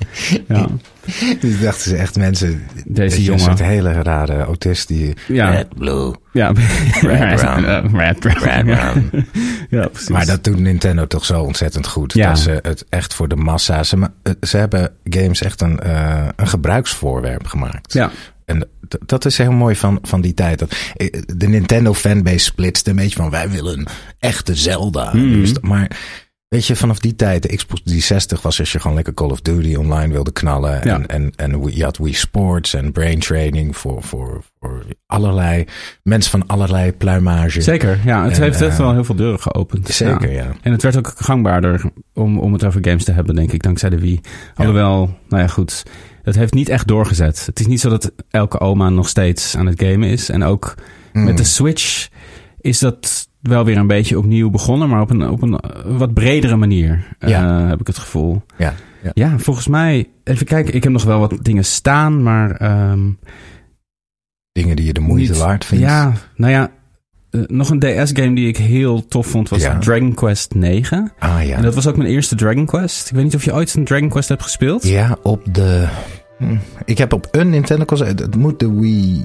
Ja, 0.49 0.67
Dus 1.41 1.61
dachten 1.61 1.91
ze 1.91 1.97
echt 1.97 2.17
mensen... 2.17 2.63
Deze 2.87 3.23
jongen. 3.23 3.33
Een 3.41 3.47
soort 3.47 3.69
hele 3.69 3.93
rare 4.03 4.43
autist 4.43 4.89
die... 4.89 5.15
Ja. 5.29 5.51
Red, 5.51 5.69
blue. 5.75 6.15
ja. 6.33 6.53
Red, 7.01 7.35
brown. 7.41 7.65
Eh, 7.67 7.85
red, 7.93 8.19
brown. 8.19 8.39
Red, 8.45 8.67
Ja. 8.67 8.93
brown. 8.93 9.27
ja, 9.81 9.87
precies. 9.89 10.09
Maar 10.09 10.27
dat 10.27 10.45
doet 10.45 10.59
Nintendo 10.59 11.07
toch 11.07 11.25
zo 11.25 11.43
ontzettend 11.43 11.87
goed. 11.87 12.13
Ja. 12.13 12.29
Dat 12.29 12.39
ze 12.39 12.59
het 12.63 12.85
echt 12.89 13.15
voor 13.15 13.29
de 13.29 13.37
massa... 13.37 13.83
Ze, 13.83 14.11
eh, 14.23 14.33
ze 14.41 14.57
hebben 14.57 14.93
games 15.05 15.43
echt 15.43 15.61
een, 15.61 15.81
eh, 15.81 16.29
een 16.37 16.49
gebruiksvoorwerp 16.49 17.47
gemaakt. 17.47 17.93
Ja, 17.93 18.11
En 18.45 18.69
dat 19.07 19.25
is 19.25 19.39
heel 19.39 19.53
mooi 19.53 19.77
van, 19.77 19.99
van 20.03 20.21
die 20.21 20.35
tijd. 20.35 20.59
Dat, 20.59 20.77
de 21.37 21.49
Nintendo 21.49 21.95
fanbase 21.95 22.39
splitste 22.39 22.91
een 22.91 22.97
beetje 22.97 23.17
van 23.17 23.31
wij 23.31 23.51
willen 23.51 23.79
een 23.79 23.87
echte 24.19 24.55
Zelda. 24.55 25.11
Mhm. 25.15 25.33
Dus, 25.41 25.53
maar 25.61 25.91
weet 26.49 26.67
je, 26.67 26.77
vanaf 26.77 26.99
die 26.99 27.15
tijd, 27.15 27.43
de 27.43 27.57
Xbox 27.57 27.81
360 27.83 28.43
was 28.43 28.59
als 28.59 28.73
je 28.73 28.79
gewoon 28.81 28.97
lekker 28.97 29.15
Call 29.15 29.31
of 29.31 29.41
Duty 29.41 29.75
online 29.75 30.13
wilde 30.13 30.33
knallen. 30.33 30.73
Ja. 30.73 30.81
En, 30.83 31.07
en, 31.07 31.33
en 31.37 31.63
je 31.75 31.85
had 31.85 31.99
Wii 31.99 32.13
Sports 32.15 32.75
en 32.75 32.93
brain 32.93 33.19
training 33.19 33.77
voor, 33.77 34.03
voor, 34.03 34.43
voor 34.61 34.85
allerlei 35.07 35.65
mensen 36.03 36.31
van 36.31 36.47
allerlei 36.47 36.93
pluimage. 36.93 37.61
zeker. 37.61 38.01
Ja, 38.05 38.25
het 38.25 38.37
En, 38.37 38.43
heeft 38.43 38.61
echt 38.63 38.73
eh, 38.73 38.79
wel 38.79 38.93
heel 38.93 39.05
veel 39.05 39.15
deuren 39.15 39.41
geopend. 39.41 39.89
Zeker, 39.89 40.33
Ja. 40.33 40.43
ja. 40.43 40.53
En 40.63 40.73
het 40.73 40.83
werd 40.83 40.97
ook 40.97 41.13
gangbaarder 41.17 41.83
om, 42.15 42.39
om 42.39 42.53
het 42.53 42.65
over 42.65 42.85
games 42.85 43.05
te 43.05 43.13
hebben, 43.13 43.35
denk 43.35 43.53
ik, 43.53 43.63
dankzij 43.63 43.91
de 43.91 43.99
Wii. 44.01 44.21
Alhoewel, 44.55 45.19
nou 45.29 45.43
ja, 45.43 45.49
goed. 45.49 45.83
Het 46.23 46.35
heeft 46.35 46.55
niet 46.55 46.69
echt 46.69 46.87
doorgezet. 46.89 47.47
Het 47.47 47.61
is 47.61 47.67
niet 47.67 47.81
zo 47.81 47.89
dat 47.89 48.13
elke 48.31 48.61
oma 48.61 48.89
nog 48.89 49.09
steeds 49.09 49.57
aan 49.57 49.67
het 49.67 49.83
gamen 49.83 50.09
is. 50.09 50.29
En 50.29 50.43
ook 50.45 50.75
Mm. 51.13 51.25
met 51.25 51.37
de 51.37 51.45
Switch 51.45 52.09
is 52.61 52.79
dat 52.79 53.29
wel 53.47 53.65
weer 53.65 53.77
een 53.77 53.87
beetje 53.87 54.19
opnieuw 54.19 54.51
begonnen, 54.51 54.89
maar 54.89 55.01
op 55.01 55.11
een, 55.11 55.29
op 55.29 55.43
een 55.43 55.59
eh, 55.59 55.97
wat 55.99 56.15
bredere 56.15 56.57
manier, 56.57 57.07
eh, 57.19 57.69
heb 57.69 57.81
ik 57.81 57.87
het 57.87 57.99
gevoel. 57.99 58.43
Ja, 58.59 58.75
ja. 59.03 59.11
Ja, 59.15 59.39
volgens 59.39 59.67
mij, 59.69 60.09
even 60.25 60.47
kijken, 60.47 60.75
ik 60.75 60.83
heb 60.83 60.93
nog 60.93 61.05
wel 61.05 61.19
wat 61.19 61.39
dingen 61.43 61.65
staan, 61.65 62.23
maar... 62.23 62.51
ehm, 62.51 63.01
Dingen 64.53 64.77
die 64.77 64.85
je 64.87 64.93
de 64.93 65.01
moeite 65.01 65.33
niet- 65.33 65.41
waard 65.41 65.65
vindt. 65.65 65.85
Ja, 65.85 66.13
nou 66.37 66.53
ja, 66.53 66.71
eh, 67.31 67.41
nog 67.47 67.71
een 67.71 67.79
DS-game 67.79 68.35
die 68.35 68.49
ik 68.49 68.57
heel 68.57 69.07
tof 69.07 69.27
vond 69.27 69.49
was 69.49 69.63
Ja. 69.63 69.79
Dragon 69.79 70.15
Quest 70.15 70.55
9. 70.55 71.13
Ah 71.19 71.47
ja. 71.47 71.57
En 71.57 71.63
dat 71.63 71.75
was 71.75 71.87
ook 71.87 71.97
mijn 71.97 72.09
eerste 72.11 72.35
Dragon 72.35 72.67
Quest. 72.67 73.09
Ik 73.09 73.15
weet 73.15 73.25
niet 73.25 73.35
of 73.35 73.45
je 73.45 73.55
ooit 73.55 73.75
een 73.75 73.85
Dragon 73.85 74.09
Quest 74.09 74.29
hebt 74.29 74.43
gespeeld. 74.43 74.83
Ja, 74.89 75.17
op 75.23 75.55
de. 75.55 75.89
Hm, 76.39 76.57
Ik 76.85 76.99
heb 76.99 77.13
op 77.13 77.29
een 77.31 77.51
Nintendo 77.51 77.85
console. 77.85 78.09
Het 78.11 78.37
moet 78.37 78.59
de 78.61 78.73
Wii. 78.81 79.25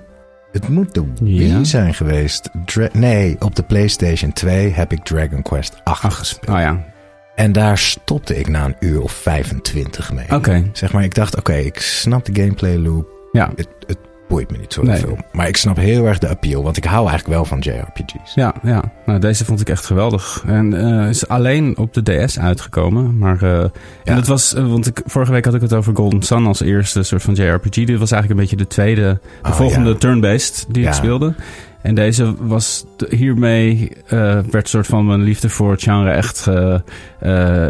Het 0.52 0.68
moet 0.70 0.94
de 0.94 1.04
Wii 1.22 1.48
Ja. 1.48 1.64
zijn 1.64 1.94
geweest. 1.94 2.50
Dra- 2.66 2.90
nee, 2.94 3.36
op 3.40 3.56
de 3.56 3.64
PlayStation 3.64 4.34
2 4.34 4.70
heb 4.70 4.92
ik 4.92 5.04
Dragon 5.04 5.42
Quest 5.42 5.82
8 5.84 6.04
Ach, 6.04 6.18
gespeeld. 6.18 6.56
oh 6.58 6.62
ja. 6.62 6.84
En 7.36 7.52
daar 7.52 7.78
stopte 7.78 8.40
ik 8.40 8.48
na 8.48 8.66
een 8.66 8.76
uur 8.80 9.02
of 9.02 9.12
25 9.12 10.14
mee. 10.14 10.32
Oké. 10.32 10.70
Zeg 10.74 10.94
maar, 10.94 11.04
ik 11.04 11.16
dacht, 11.16 11.38
oké, 11.38 11.54
ik 11.54 11.80
snap 11.80 12.26
de 12.26 12.42
gameplay 12.42 12.78
loop. 12.78 13.08
Ja. 13.32 13.52
Het, 13.56 13.68
het 13.88 13.98
boeit 14.32 14.52
me 14.52 14.58
niet 14.58 14.74
zo 14.74 14.82
Nee. 14.84 15.00
veel. 15.00 15.18
Maar 15.32 15.48
ik 15.48 15.58
snap 15.58 15.78
heel 15.78 16.06
erg 16.06 16.18
de 16.18 16.28
appeal, 16.28 16.64
want 16.64 16.78
ik 16.78 16.84
hou 16.84 17.08
eigenlijk 17.10 17.36
wel 17.38 17.46
van 17.46 17.60
JRPG's. 17.60 18.34
Ja, 18.36 18.54
ja. 18.64 18.84
Nou, 19.06 19.20
deze 19.20 19.46
vond 19.46 19.62
ik 19.62 19.70
echt 19.70 19.86
geweldig. 19.86 20.44
En 20.48 20.74
eh, 21.02 21.10
is 21.10 21.28
alleen 21.28 21.78
op 21.78 21.94
de 21.94 22.26
DS 22.26 22.40
uitgekomen. 22.40 23.18
Maar 23.18 23.42
eh, 23.44 23.60
en 24.04 24.16
dat 24.16 24.28
was, 24.28 24.54
eh, 24.54 24.68
want 24.68 24.88
ik, 24.88 25.02
vorige 25.06 25.32
week 25.32 25.46
had 25.46 25.54
ik 25.54 25.62
het 25.62 25.74
over 25.74 25.96
Golden 25.96 26.22
Sun 26.22 26.46
als 26.46 26.62
eerste 26.62 27.04
soort 27.04 27.22
van 27.22 27.34
JRPG. 27.34 27.70
Dit 27.70 28.00
was 28.00 28.12
eigenlijk 28.12 28.30
een 28.30 28.36
beetje 28.36 28.56
de 28.56 28.68
tweede, 28.68 29.20
de 29.42 29.50
Oh, 29.50 29.56
volgende 29.56 29.90
ja. 29.90 29.96
turn-based 29.96 30.66
die 30.70 30.86
ik 30.86 30.94
speelde. 30.94 31.34
En 31.82 31.96
deze 31.96 32.36
was 32.40 32.86
hiermee 33.10 33.92
eh, 34.08 34.40
werd 34.52 34.70
soort 34.70 34.88
van 34.88 35.06
mijn 35.06 35.22
liefde 35.22 35.50
voor 35.50 35.72
het 35.72 35.84
genre 35.84 36.12
echt 36.12 36.48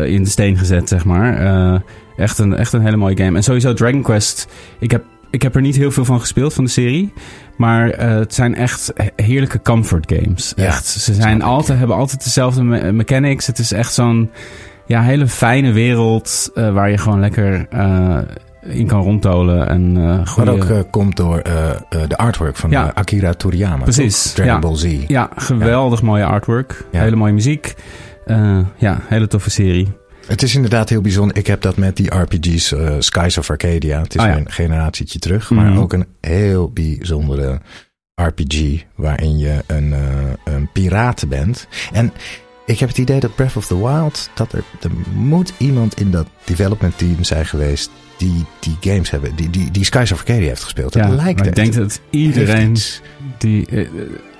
in 0.07 0.23
de 0.23 0.29
steen 0.29 0.57
gezet, 0.57 0.87
zeg 0.87 1.05
maar. 1.05 1.81
Echt, 2.17 2.37
een, 2.39 2.55
echt 2.55 2.73
een 2.73 2.81
hele 2.81 2.97
mooie 2.97 3.17
game. 3.17 3.37
En 3.37 3.43
sowieso 3.43 3.73
Dragon 3.73 4.01
Quest. 4.01 4.47
Ik 4.79 4.91
heb, 4.91 5.03
ik 5.31 5.41
heb 5.41 5.55
er 5.55 5.61
niet 5.61 5.75
heel 5.75 5.91
veel 5.91 6.05
van 6.05 6.19
gespeeld 6.19 6.53
van 6.53 6.63
de 6.63 6.69
serie. 6.69 7.13
Maar 7.57 7.89
eh, 7.89 8.09
het 8.09 8.33
zijn 8.33 8.55
echt 8.55 8.91
he- 8.95 9.23
heerlijke 9.23 9.61
comfort 9.61 10.13
games. 10.15 10.53
Ja, 10.55 10.65
echt. 10.65 10.85
Ze 10.85 11.13
zijn 11.13 11.41
altijd, 11.41 11.77
hebben 11.79 11.95
altijd 11.97 12.23
dezelfde 12.23 12.63
me- 12.63 12.91
mechanics. 12.91 13.47
Het 13.47 13.59
is 13.59 13.71
echt 13.71 13.93
zo'n 13.93 14.29
ja, 14.85 15.01
hele 15.01 15.27
fijne 15.27 15.71
wereld 15.71 16.51
eh, 16.55 16.73
waar 16.73 16.89
je 16.89 16.97
gewoon 16.97 17.19
lekker 17.19 17.67
eh, 17.69 18.17
in 18.61 18.87
kan 18.87 19.01
rondtolen. 19.01 19.67
En, 19.67 19.95
goede... 20.27 20.51
Wat 20.57 20.71
ook 20.71 20.91
komt 20.91 21.15
door 21.17 21.41
de 22.07 22.17
artwork 22.17 22.55
van 22.55 22.69
Ja. 22.69 22.91
Akira 22.93 23.33
Toriyama. 23.33 23.83
Precies, 23.83 24.23
toch? 24.23 24.33
Dragon 24.33 24.53
ja. 24.53 24.59
Ball 24.59 24.75
Z. 24.75 25.03
Ja, 25.07 25.29
geweldig 25.35 26.01
mooie 26.01 26.25
artwork. 26.25 26.85
Hele 26.91 27.15
mooie 27.15 27.33
muziek. 27.33 27.73
Ja, 28.77 28.99
hele 29.07 29.27
toffe 29.27 29.49
serie. 29.49 29.87
Het 30.27 30.41
is 30.41 30.55
inderdaad 30.55 30.89
heel 30.89 31.01
bijzonder. 31.01 31.37
Ik 31.37 31.47
heb 31.47 31.61
dat 31.61 31.77
met 31.77 31.95
die 31.95 32.15
RPG's 32.15 32.71
eh, 32.71 32.95
Skies 32.99 33.37
of 33.37 33.49
Arcadia. 33.49 34.01
Het 34.01 34.13
is 34.15 34.19
Ah, 34.21 34.27
ja. 34.27 34.33
weer 34.33 34.41
een 34.45 34.51
generatietje 34.51 35.19
terug. 35.19 35.49
Mhm. 35.49 35.61
Maar 35.63 35.77
ook 35.77 35.93
een 35.93 36.05
heel 36.21 36.71
bijzondere 36.71 37.61
RPG. 38.15 38.83
Waarin 38.95 39.37
je 39.37 39.63
een, 39.67 39.93
eh, 39.93 39.99
een 40.53 40.69
piraat 40.71 41.29
bent. 41.29 41.67
En 41.93 42.13
ik 42.65 42.79
heb 42.79 42.89
het 42.89 42.97
idee 42.97 43.19
dat 43.19 43.35
Breath 43.35 43.55
of 43.55 43.67
the 43.67 43.77
Wild... 43.77 44.29
Dat 44.35 44.53
er, 44.53 44.63
er 44.81 44.91
moet 45.13 45.53
iemand 45.57 45.99
in 45.99 46.11
dat 46.11 46.27
development 46.43 46.97
team 46.97 47.23
zijn 47.23 47.45
geweest... 47.45 47.89
Die 48.17 48.45
die 48.59 48.77
games 48.93 49.09
hebben, 49.09 49.35
die, 49.35 49.49
die, 49.49 49.71
die 49.71 49.85
Skies 49.85 50.11
of 50.11 50.19
Arcadia 50.19 50.47
heeft 50.47 50.63
gespeeld. 50.63 50.93
Dat 50.93 51.03
ja, 51.03 51.09
lijkt 51.15 51.39
maar 51.39 51.47
ik 51.47 51.55
denk 51.55 51.73
dat 51.73 52.01
iedereen 52.09 52.77
die... 53.37 53.65
eh, 53.65 53.87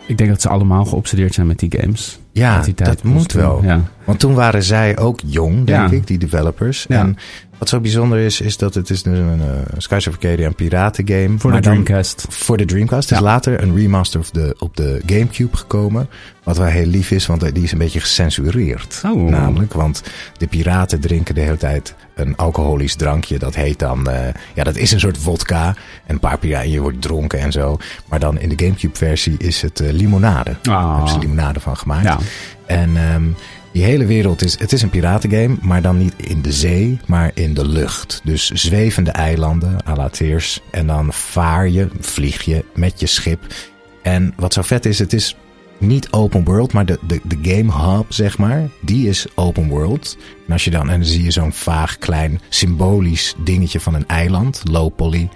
ik 0.05 0.17
denk 0.17 0.29
dat 0.29 0.41
ze 0.41 0.49
allemaal 0.49 0.85
geobsedeerd 0.85 1.33
zijn 1.33 1.47
met 1.47 1.59
die 1.59 1.73
games. 1.79 2.19
Ja, 2.31 2.61
die 2.61 2.73
dat 2.73 3.03
moet 3.03 3.31
wel. 3.31 3.63
Ja. 3.63 3.81
Want 4.03 4.19
toen 4.19 4.33
waren 4.33 4.63
zij 4.63 4.97
ook 4.97 5.19
jong, 5.25 5.55
denk 5.55 5.67
Ja. 5.91 5.91
ik, 5.97 6.07
die 6.07 6.17
developers. 6.17 6.85
Ja. 6.89 6.99
En 6.99 7.17
wat 7.61 7.69
zo 7.69 7.79
bijzonder 7.79 8.19
is, 8.19 8.41
is 8.41 8.57
dat 8.57 8.73
het 8.73 8.89
is 8.89 9.03
dus 9.03 9.17
een 9.17 9.39
uh, 9.39 9.45
Skies 9.77 10.07
of 10.07 10.13
Arcadia 10.13 10.45
een 10.47 10.55
piratengame. 10.55 11.37
Voor 11.39 11.51
de 11.51 11.59
Dreamcast. 11.59 12.25
Voor 12.29 12.57
de 12.57 12.65
Dreamcast. 12.65 13.09
Het 13.09 13.19
is 13.19 13.25
Ja. 13.25 13.31
later 13.31 13.61
een 13.63 13.75
remaster 13.75 14.19
op 14.19 14.33
de, 14.33 14.55
op 14.59 14.77
de 14.77 15.01
Gamecube 15.05 15.57
gekomen. 15.57 16.09
Wat 16.43 16.57
wel 16.57 16.67
heel 16.67 16.85
lief 16.85 17.11
is, 17.11 17.25
want 17.25 17.53
die 17.53 17.63
is 17.63 17.71
een 17.71 17.77
beetje 17.77 17.99
gecensureerd. 17.99 19.01
Oh. 19.05 19.29
Namelijk, 19.29 19.73
want 19.73 20.03
de 20.37 20.47
piraten 20.47 20.99
drinken 20.99 21.35
de 21.35 21.41
hele 21.41 21.57
tijd 21.57 21.95
een 22.15 22.35
alcoholisch 22.35 22.95
drankje. 22.95 23.39
Dat 23.39 23.55
heet 23.55 23.79
dan, 23.79 24.09
eh, 24.09 24.33
ja, 24.55 24.63
dat 24.63 24.75
is 24.75 24.91
een 24.91 24.99
soort 24.99 25.17
vodka. 25.17 25.67
En 25.67 26.13
een 26.13 26.19
paar 26.19 26.37
piraten, 26.37 26.69
je 26.71 26.81
wordt 26.81 27.01
dronken 27.01 27.39
en 27.39 27.51
zo. 27.51 27.77
Maar 28.09 28.19
dan 28.19 28.39
in 28.39 28.49
de 28.49 28.65
Gamecube 28.65 28.97
versie 28.97 29.35
is 29.37 29.61
het 29.61 29.79
eh, 29.79 29.91
limonade. 29.91 30.55
Daar 30.61 30.75
Ah. 30.75 30.89
hebben 30.95 31.09
ze 31.13 31.19
limonade 31.19 31.59
van 31.59 31.77
gemaakt. 31.77 32.03
Ja. 32.03 32.17
En 32.65 32.97
ehm, 32.97 33.23
die 33.71 33.83
hele 33.83 34.05
wereld 34.05 34.43
is, 34.43 34.59
het 34.59 34.71
is 34.71 34.81
een 34.81 34.89
piratengame, 34.89 35.57
maar 35.61 35.81
dan 35.81 35.97
niet 35.97 36.13
in 36.17 36.41
de 36.41 36.51
zee, 36.51 36.99
maar 37.07 37.31
in 37.33 37.53
de 37.53 37.67
lucht. 37.67 38.21
Dus 38.23 38.49
zwevende 38.49 39.11
eilanden, 39.11 39.87
à 39.87 39.95
la 39.95 40.09
Tears. 40.09 40.61
En 40.71 40.87
dan 40.87 41.13
vaar 41.13 41.69
je, 41.69 41.87
vlieg 41.99 42.41
je 42.41 42.65
met 42.75 42.99
je 42.99 43.07
schip. 43.07 43.39
En 44.01 44.33
wat 44.37 44.53
zo 44.53 44.61
vet 44.61 44.85
is, 44.85 44.99
het 44.99 45.13
is 45.13 45.35
niet 45.77 46.11
open 46.11 46.43
world, 46.43 46.73
maar 46.73 46.85
de, 46.85 46.99
de, 47.07 47.21
de 47.23 47.37
game 47.41 47.71
hub, 47.71 48.05
zeg 48.09 48.37
maar, 48.37 48.69
die 48.81 49.07
is 49.07 49.25
open 49.35 49.67
world. 49.67 50.17
En 50.47 50.53
als 50.53 50.63
je 50.63 50.71
dan, 50.71 50.89
en 50.89 50.99
dan 50.99 51.09
zie 51.09 51.23
je 51.23 51.31
zo'n 51.31 51.53
vaag 51.53 51.97
klein 51.97 52.41
symbolisch 52.49 53.35
dingetje 53.43 53.79
van 53.79 53.93
een 53.93 54.07
eiland, 54.07 54.61
low 54.63 54.95
poly. 54.95 55.29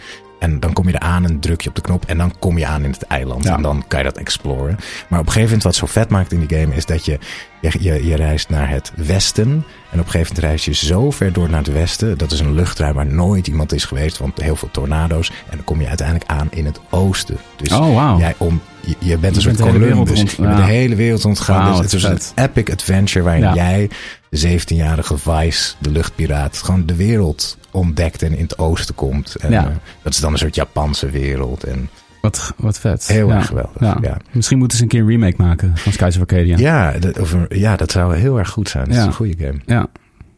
En 0.45 0.59
dan 0.59 0.73
kom 0.73 0.87
je 0.87 0.93
eraan 0.95 1.25
en 1.25 1.39
druk 1.39 1.61
je 1.61 1.69
op 1.69 1.75
de 1.75 1.81
knop 1.81 2.05
en 2.05 2.17
dan 2.17 2.33
kom 2.39 2.57
je 2.57 2.65
aan 2.65 2.83
in 2.83 2.91
het 2.91 3.01
eiland. 3.01 3.43
Ja. 3.43 3.55
En 3.55 3.61
dan 3.61 3.83
kan 3.87 3.99
je 3.99 4.05
dat 4.05 4.17
exploren. 4.17 4.75
Maar 5.07 5.19
op 5.19 5.25
een 5.25 5.31
gegeven 5.31 5.43
moment 5.43 5.63
wat 5.63 5.75
zo 5.75 5.85
vet 5.85 6.09
maakt 6.09 6.31
in 6.31 6.45
die 6.45 6.59
game 6.59 6.75
is 6.75 6.85
dat 6.85 7.05
je, 7.05 7.19
je, 7.61 7.71
je, 7.79 8.05
je 8.07 8.15
reist 8.15 8.49
naar 8.49 8.69
het 8.69 8.91
westen. 8.95 9.49
En 9.91 9.99
op 9.99 10.05
een 10.05 10.11
gegeven 10.11 10.19
moment 10.35 10.39
reis 10.39 10.65
je 10.65 10.73
zo 10.85 11.11
ver 11.11 11.33
door 11.33 11.49
naar 11.49 11.63
het 11.63 11.71
westen. 11.73 12.17
Dat 12.17 12.31
is 12.31 12.39
een 12.39 12.53
luchtruim 12.53 12.93
waar 12.93 13.05
nooit 13.05 13.47
iemand 13.47 13.73
is 13.73 13.85
geweest, 13.85 14.17
want 14.17 14.41
heel 14.41 14.55
veel 14.55 14.69
tornado's. 14.71 15.29
En 15.29 15.55
dan 15.55 15.63
kom 15.63 15.81
je 15.81 15.87
uiteindelijk 15.87 16.29
aan 16.29 16.47
in 16.51 16.65
het 16.65 16.79
oosten. 16.89 17.37
Dus 17.55 17.71
Oh, 17.71 17.93
wauw. 17.95 18.17
jij 18.19 18.35
om, 18.37 18.61
je, 18.79 18.95
je 18.99 19.17
bent 19.17 19.35
een 19.35 19.41
Je 19.41 19.49
soort 19.49 19.57
bent 19.57 19.57
de 19.57 19.63
hele 19.63 19.79
wereld 19.85 20.07
Columbus. 20.07 20.19
rond- 20.19 20.31
je 20.31 20.41
bent 20.55 20.67
de 20.67 20.73
hele 20.73 20.95
wereld 20.95 21.21
rondgegaan. 21.23 21.63
Wauw, 21.71 21.81
dus 21.81 21.91
het 21.91 22.01
is 22.21 22.31
een 22.35 22.43
epic 22.43 22.71
adventure 22.71 23.23
waarin 23.25 23.43
Ja. 23.43 23.53
jij, 23.53 23.89
de 24.29 24.37
17-jarige 24.59 25.17
Vice, 25.17 25.73
de 25.79 25.91
luchtpiraat, 25.91 26.57
gewoon 26.57 26.85
de 26.85 26.95
wereld 26.95 27.57
ontdekt 27.75 28.21
en 28.21 28.33
in 28.37 28.43
het 28.43 28.57
oosten 28.57 28.95
komt. 28.95 29.35
En 29.35 29.51
Ja. 29.51 29.63
eh, 29.65 29.71
dat 30.01 30.13
is 30.13 30.19
dan 30.19 30.31
een 30.31 30.37
soort 30.37 30.55
Japanse 30.55 31.09
wereld. 31.09 31.63
En 31.63 31.89
Wat, 32.21 32.53
wat 32.57 32.79
vet. 32.79 33.07
heel 33.07 33.27
ja. 33.27 33.35
erg 33.35 33.45
geweldig. 33.47 33.79
Ja. 33.81 33.97
Ja. 34.01 34.17
Misschien 34.31 34.57
moeten 34.57 34.77
ze 34.77 34.83
een 34.83 34.89
keer 34.89 35.01
een 35.01 35.07
remake 35.07 35.35
maken 35.37 35.77
van 35.77 35.91
Skies 35.91 36.15
of 36.15 36.21
Arcadia. 36.21 36.57
Ja, 36.57 36.91
dat, 36.99 37.19
of 37.19 37.35
ja, 37.49 37.75
dat 37.75 37.91
zou 37.91 38.15
heel 38.15 38.37
erg 38.37 38.49
goed 38.49 38.69
zijn. 38.69 38.85
Dat 38.87 38.97
is 38.97 39.03
een 39.03 39.13
goede 39.13 39.35
game. 39.45 39.57
Ja. 39.65 39.87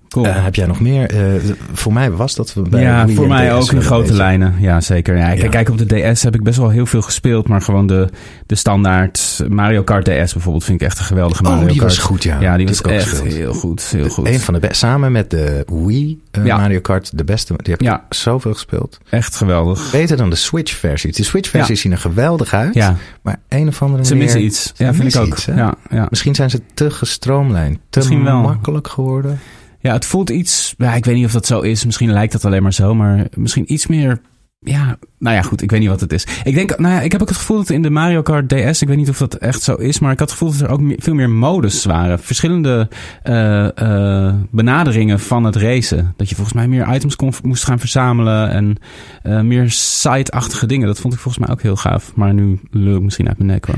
Cool. 0.10 0.26
Eh, 0.26 0.44
heb 0.44 0.56
jij 0.56 0.66
nog 0.66 0.80
meer? 0.80 1.10
Eh, 1.10 1.42
voor 1.74 1.94
mij 1.94 2.12
was 2.12 2.36
dat 2.36 2.54
bij 2.70 2.82
ja, 2.82 3.08
voor 3.08 3.28
mij 3.28 3.54
ook 3.54 3.72
in 3.72 3.82
grote 3.82 4.14
lijnen. 4.14 4.56
Ja, 4.60 4.82
zeker. 4.82 5.18
Ja, 5.18 5.28
kijk, 5.28 5.42
Ja. 5.42 5.50
kijk, 5.50 5.70
op 5.70 5.78
de 5.78 6.12
DS 6.14 6.24
heb 6.24 6.36
ik 6.36 6.44
best 6.44 6.58
wel 6.58 6.70
heel 6.70 6.86
veel 6.86 7.02
gespeeld. 7.02 7.48
Maar 7.48 7.62
gewoon 7.62 7.88
de, 7.88 8.10
de 8.46 8.56
standaard 8.56 9.44
Mario 9.50 9.84
Kart 9.84 10.06
DS 10.06 10.34
bijvoorbeeld 10.34 10.64
vind 10.64 10.82
ik 10.82 10.88
echt 10.88 11.00
een 11.00 11.06
geweldige 11.06 11.44
Mario 11.44 11.62
Oh, 11.62 11.68
die 11.68 11.80
Kart. 11.80 11.96
was 11.96 12.04
goed, 12.04 12.24
ja. 12.24 12.40
Ja, 12.40 12.58
die 12.58 12.66
Dat 12.66 12.82
was 12.82 12.92
echt 12.92 13.08
gespeeld. 13.10 13.34
heel 13.34 13.54
goed. 13.54 13.82
Heel 13.84 14.10
goed. 14.10 14.28
Een 14.28 14.40
van 14.40 14.54
de. 14.54 14.68
Samen 14.72 15.12
met 15.12 15.30
de 15.30 15.66
Wii 15.86 16.22
eh, 16.32 16.46
Ja. 16.46 16.58
Mario 16.58 16.80
Kart, 16.80 17.18
de 17.18 17.24
beste. 17.24 17.54
Die 17.58 17.72
heb 17.74 17.82
ik 17.82 17.88
Ja. 17.88 18.06
zoveel 18.10 18.54
gespeeld. 18.54 18.98
Echt 19.10 19.36
geweldig. 19.36 19.92
Beter 19.92 20.18
dan 20.18 20.30
de 20.30 20.36
Switch-versies. 20.36 21.16
De 21.16 21.24
Switch-versies 21.24 21.76
Ja. 21.76 21.82
zien 21.82 21.92
er 21.92 21.98
geweldig 21.98 22.54
uit. 22.54 22.74
Ja, 22.74 22.96
Maar 23.22 23.40
een 23.50 23.68
of 23.68 23.82
andere 23.82 24.06
ze 24.06 24.10
manier... 24.10 24.24
missen 24.24 24.44
iets. 24.46 24.74
Ja, 24.76 24.94
vind 24.94 25.16
ik 25.16 25.22
ook. 25.22 25.28
iets, 25.28 25.46
ja, 25.46 25.76
ja. 25.90 26.08
Misschien 26.10 26.36
zijn 26.36 26.50
ze 26.50 26.62
te 26.74 26.92
gestroomlijnd. 26.92 27.78
Te 27.90 27.98
Misschien 28.00 28.24
wel. 28.24 28.42
makkelijk 28.42 28.88
geworden. 28.88 29.40
Ja, 29.80 29.94
het 29.94 30.06
voelt 30.06 30.30
iets... 30.30 30.74
Ja, 30.78 30.94
ik 30.94 31.06
weet 31.06 31.16
niet 31.16 31.26
of 31.26 31.32
dat 31.32 31.46
zo 31.46 31.60
is. 31.60 31.86
Misschien 31.86 32.12
lijkt 32.12 32.32
dat 32.32 32.46
alleen 32.46 32.64
maar 32.64 32.74
zo. 32.74 32.96
Maar 32.96 33.28
misschien 33.36 33.74
iets 33.74 33.88
meer... 33.88 34.22
Ja, 34.60 34.98
nou 35.20 35.36
ja, 35.36 35.42
goed. 35.42 35.62
Ik 35.62 35.72
weet 35.72 35.80
niet 35.80 35.90
wat 35.90 36.00
het 36.00 36.14
is. 36.14 36.28
Ik 36.44 36.56
denk, 36.56 36.78
nou 36.78 36.94
ja, 36.94 37.02
ik 37.02 37.12
heb 37.12 37.22
ook 37.22 37.28
het 37.28 37.38
gevoel 37.38 37.58
dat 37.58 37.70
in 37.70 37.82
de 37.82 37.90
Mario 37.90 38.22
Kart 38.22 38.50
DS, 38.50 38.82
ik 38.82 38.88
weet 38.88 38.98
niet 38.98 39.10
of 39.10 39.18
dat 39.18 39.34
echt 39.34 39.62
zo 39.62 39.76
is, 39.76 40.00
maar 40.00 40.12
ik 40.12 40.20
had 40.20 40.30
het 40.30 40.38
gevoel 40.38 40.58
dat 40.58 40.62
er 40.62 40.70
ook 40.70 40.94
veel 40.98 41.14
meer 41.14 41.30
modus 41.30 41.86
waren. 41.86 42.20
Verschillende 42.20 42.90
eh, 43.24 43.78
eh, 43.78 44.36
benaderingen 44.52 45.20
van 45.20 45.44
het 45.44 45.56
racen. 45.56 46.14
Dat 46.18 46.30
je 46.30 46.36
volgens 46.36 46.56
mij 46.56 46.68
meer 46.68 46.94
items 46.94 47.16
kon, 47.16 47.34
moest 47.44 47.64
gaan 47.66 47.80
verzamelen 47.80 48.50
en 48.50 48.76
eh, 49.24 49.42
meer 49.42 49.72
side-achtige 49.72 50.66
dingen. 50.66 50.88
Dat 50.88 51.00
vond 51.00 51.14
ik 51.14 51.20
volgens 51.20 51.46
mij 51.46 51.56
ook 51.56 51.62
heel 51.62 51.76
gaaf. 51.76 52.16
Maar 52.16 52.34
nu 52.34 52.60
lul 52.72 52.96
ik 52.96 53.04
misschien 53.04 53.28
uit 53.28 53.38
mijn 53.38 53.50
nek 53.50 53.66
hoor. 53.66 53.78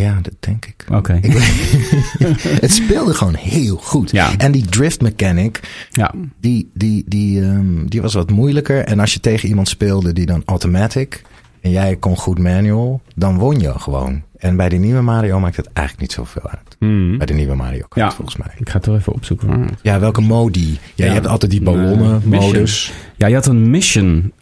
Ja, 0.00 0.18
dat 0.22 0.34
denk 0.40 0.66
ik. 0.66 0.84
Oké. 0.92 1.20
Het 2.60 2.72
speelde 2.72 3.14
gewoon 3.14 3.34
heel 3.34 3.76
goed. 3.76 4.10
Ja. 4.10 4.38
En 4.38 4.52
die 4.52 4.64
drift 4.66 5.00
mechanic, 5.00 5.60
Ja, 5.90 6.14
die, 6.40 6.70
die, 6.74 7.04
die, 7.06 7.42
ehm, 7.42 7.86
die 7.86 8.02
was 8.02 8.14
wat 8.14 8.30
moeilijker. 8.30 8.84
En 8.84 9.00
als 9.00 9.12
je 9.12 9.20
tegen 9.20 9.48
iemand 9.48 9.68
speelde 9.68 10.12
die 10.12 10.26
dan 10.26 10.42
automatic 10.44 11.22
en 11.60 11.70
jij 11.70 11.96
kon 11.96 12.16
goed 12.16 12.38
manual, 12.38 13.00
dan 13.14 13.38
won 13.38 13.60
je 13.60 13.78
gewoon. 13.78 14.22
En 14.36 14.56
bij 14.56 14.68
die 14.68 14.78
nieuwe 14.78 15.00
Mario 15.00 15.40
maakt 15.40 15.56
het 15.56 15.68
eigenlijk 15.72 16.00
niet 16.08 16.12
zoveel 16.12 16.48
uit. 16.50 16.76
Hmm. 16.78 17.18
Bij 17.18 17.26
de 17.26 17.34
nieuwe 17.34 17.54
Mario 17.54 17.84
Kart, 17.88 17.94
Ja. 18.10 18.12
volgens 18.12 18.36
mij. 18.36 18.48
Ik 18.58 18.68
ga 18.68 18.76
het 18.76 18.86
wel 18.86 18.96
even 18.96 19.12
opzoeken 19.12 19.48
hoor. 19.48 19.66
Ja, 19.82 20.00
welke 20.00 20.20
modi? 20.20 20.70
Ja, 20.70 20.78
Ja. 20.94 21.04
je 21.04 21.10
hebt 21.12 21.26
altijd 21.26 21.50
die 21.50 21.62
ballonnen 21.62 22.22
mission. 22.24 22.52
modus. 22.52 22.92
Ja, 23.16 23.26
je 23.26 23.34
had 23.34 23.46
een 23.46 23.70
mission. 23.70 24.32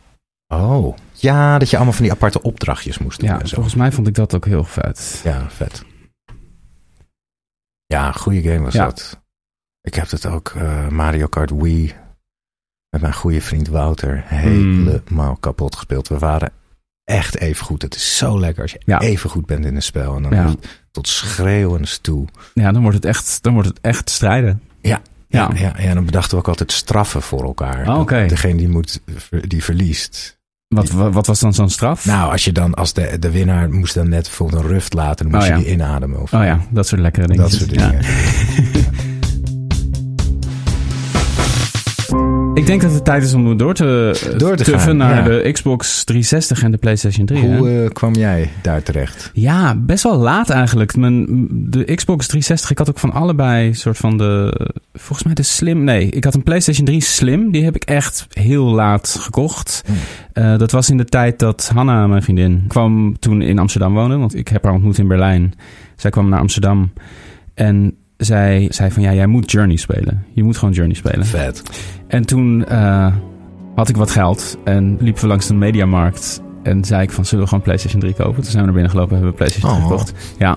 Oh. 0.49 0.97
Ja, 1.23 1.59
dat 1.59 1.71
je 1.71 1.77
allemaal 1.77 1.95
van 1.95 2.03
die 2.05 2.13
aparte 2.13 2.43
opdrachtjes 2.43 2.99
moest 2.99 3.21
doen 3.21 3.29
Ja, 3.29 3.41
en 3.41 3.49
zo. 3.49 3.55
volgens 3.55 3.75
mij 3.75 3.93
vond 3.93 4.07
ik 4.07 4.15
dat 4.15 4.35
ook 4.35 4.45
heel 4.45 4.65
vet. 4.65 5.21
Ja, 5.25 5.51
vet. 5.51 5.85
Ja, 7.87 8.13
goede 8.13 8.43
game 8.43 8.61
was 8.61 8.75
Ja. 8.75 8.85
dat. 8.85 9.21
Ik 9.81 9.95
heb 9.95 10.11
het 10.11 10.27
ook, 10.27 10.49
eh, 10.57 10.89
Mario 10.89 11.27
Kart 11.27 11.51
Wii, 11.51 11.95
met 12.91 13.01
mijn 13.01 13.15
goede 13.15 13.41
vriend 13.41 13.69
Wouter, 13.69 14.23
helemaal 14.27 15.37
kapot 15.37 15.77
gespeeld. 15.77 16.09
We 16.09 16.19
waren 16.19 16.53
echt 17.05 17.37
even 17.37 17.65
goed. 17.67 17.83
Het 17.83 17.95
is 17.95 18.17
zo 18.17 18.39
lekker 18.41 18.63
als 18.63 18.73
je 18.73 18.81
Ja. 18.85 19.01
even 19.01 19.31
goed 19.31 19.47
bent 19.47 19.65
in 19.65 19.77
een 19.77 19.83
spel. 19.83 20.17
En 20.17 20.23
dan 20.23 20.33
Ja. 20.35 20.55
tot 20.91 21.09
schreeuwens 21.09 21.99
toe. 21.99 22.27
Ja, 22.55 22.73
dan 22.73 22.83
wordt 22.83 22.97
het 22.97 23.05
echt, 23.07 23.43
dan 23.43 23.53
wordt 23.53 23.69
het 23.69 23.79
echt 23.81 24.11
strijden. 24.11 24.63
Ja. 24.81 25.01
Ja. 25.29 25.51
Ja, 25.55 25.77
en 25.77 25.95
dan 25.95 26.05
bedachten 26.05 26.31
we 26.31 26.37
ook 26.37 26.49
altijd 26.49 26.73
straffen 26.73 27.23
voor 27.23 27.43
elkaar. 27.45 27.89
Oh, 27.89 28.01
oké. 28.01 28.27
Degene 28.27 28.57
die, 28.57 28.69
moet, 28.69 29.01
die 29.49 29.65
verliest. 29.65 30.41
Wat, 30.73 30.91
wat, 30.91 31.27
was 31.27 31.41
dan 31.41 31.55
zo'n 31.55 31.71
straf? 31.71 32.05
Nou, 32.05 32.33
als 32.33 32.45
je 32.45 32.53
dan, 32.53 32.75
als 32.75 32.93
de, 32.93 33.17
de 33.19 33.31
winnaar 33.31 33.71
moest 33.71 33.95
dan 33.95 34.09
net 34.09 34.23
bijvoorbeeld 34.23 34.63
een 34.63 34.69
ruft 34.69 34.95
laten, 34.95 35.31
dan 35.31 35.35
moest 35.41 35.51
Oh, 35.51 35.57
je 35.57 35.63
ja. 35.63 35.69
die 35.69 35.73
inademen. 35.75 36.21
Of 36.21 36.33
oh 36.33 36.45
ja, 36.45 36.61
dat 36.71 36.87
soort 36.87 37.01
lekkere 37.01 37.27
dingen. 37.27 37.43
dat 37.43 37.53
soort 37.53 37.71
dingen. 37.71 37.99
Ik 42.55 42.67
denk 42.67 42.83
dat 42.83 42.93
het 42.93 43.05
tijd 43.05 43.23
is 43.23 43.35
om 43.35 43.57
door 43.57 43.75
te, 43.75 44.35
Door 44.39 44.57
te 44.57 44.65
tuffen 44.65 44.81
gaan, 44.81 44.97
naar 44.97 45.33
ja. 45.33 45.39
de 45.39 45.53
Xbox 45.53 46.05
360 46.05 46.63
en 46.63 46.71
de 46.71 46.79
PlayStation 46.79 47.27
3. 47.27 47.45
hè? 47.45 47.57
Hoe 47.57 47.83
eh, 47.83 47.91
kwam 47.91 48.15
jij 48.15 48.51
daar 48.63 48.83
terecht? 48.83 49.31
Ja, 49.35 49.75
best 49.77 50.03
wel 50.03 50.17
laat 50.17 50.51
eigenlijk. 50.51 50.97
Mijn, 50.97 51.27
de 51.51 51.85
Xbox 51.85 52.27
360, 52.27 52.71
ik 52.71 52.79
had 52.79 52.89
ook 52.89 52.99
van 52.99 53.13
allebei 53.13 53.75
soort 53.75 53.97
van 53.97 54.19
de 54.19 54.71
volgens 54.93 55.23
mij 55.23 55.35
de 55.35 55.43
Slim. 55.43 55.85
Nee, 55.85 56.09
ik 56.09 56.25
had 56.25 56.35
een 56.35 56.43
PlayStation 56.43 56.87
3 56.87 57.01
Slim. 57.01 57.51
Die 57.51 57.65
heb 57.65 57.77
ik 57.77 57.85
echt 57.85 58.27
heel 58.31 58.65
laat 58.65 59.17
gekocht. 59.21 59.83
Hmm. 59.87 59.97
Eh, 60.33 60.59
dat 60.59 60.71
was 60.71 60.91
in 60.91 60.97
de 60.97 61.05
tijd 61.05 61.39
dat 61.39 61.71
Hanna, 61.75 62.07
mijn 62.07 62.23
vriendin, 62.23 62.65
kwam 62.69 63.19
toen 63.19 63.43
in 63.43 63.59
Amsterdam 63.59 63.95
wonen. 63.95 64.19
Want 64.19 64.35
ik 64.35 64.49
heb 64.49 64.65
haar 64.65 64.73
ontmoet 64.73 64.99
in 64.99 65.09
Berlijn. 65.09 65.55
Zij 65.97 66.11
kwam 66.11 66.29
naar 66.29 66.41
Amsterdam. 66.41 66.93
En 67.55 67.97
zij 68.25 68.67
zei 68.71 68.91
van 68.91 69.03
ja, 69.03 69.13
jij 69.15 69.27
moet 69.27 69.51
Journey 69.51 69.77
spelen. 69.77 70.25
Je 70.33 70.43
moet 70.43 70.57
gewoon 70.57 70.75
Journey 70.75 70.97
spelen. 70.97 71.27
Vet. 71.27 71.63
En 72.07 72.27
toen 72.27 72.65
eh, 72.67 73.13
had 73.75 73.89
ik 73.89 73.97
wat 73.97 74.11
geld 74.11 74.59
en 74.65 74.97
liepen 75.01 75.23
we 75.23 75.29
langs 75.29 75.47
de 75.47 75.55
mediamarkt. 75.55 76.43
En 76.63 76.85
zei 76.85 77.03
ik 77.03 77.11
van, 77.11 77.25
zullen 77.25 77.43
we 77.45 77.49
gewoon 77.49 77.65
PlayStation 77.65 78.01
3 78.01 78.15
kopen? 78.15 78.35
Toen 78.35 78.45
zijn 78.45 78.57
we 78.59 78.63
naar 78.65 78.73
binnen 78.73 78.91
gelopen 78.91 79.17
en 79.17 79.23
hebben 79.23 79.31
we 79.31 79.45
PlayStation 79.45 79.71
3 79.73 79.83
Oh. 79.85 79.91
gekocht. 79.91 80.35
Ja. 80.39 80.57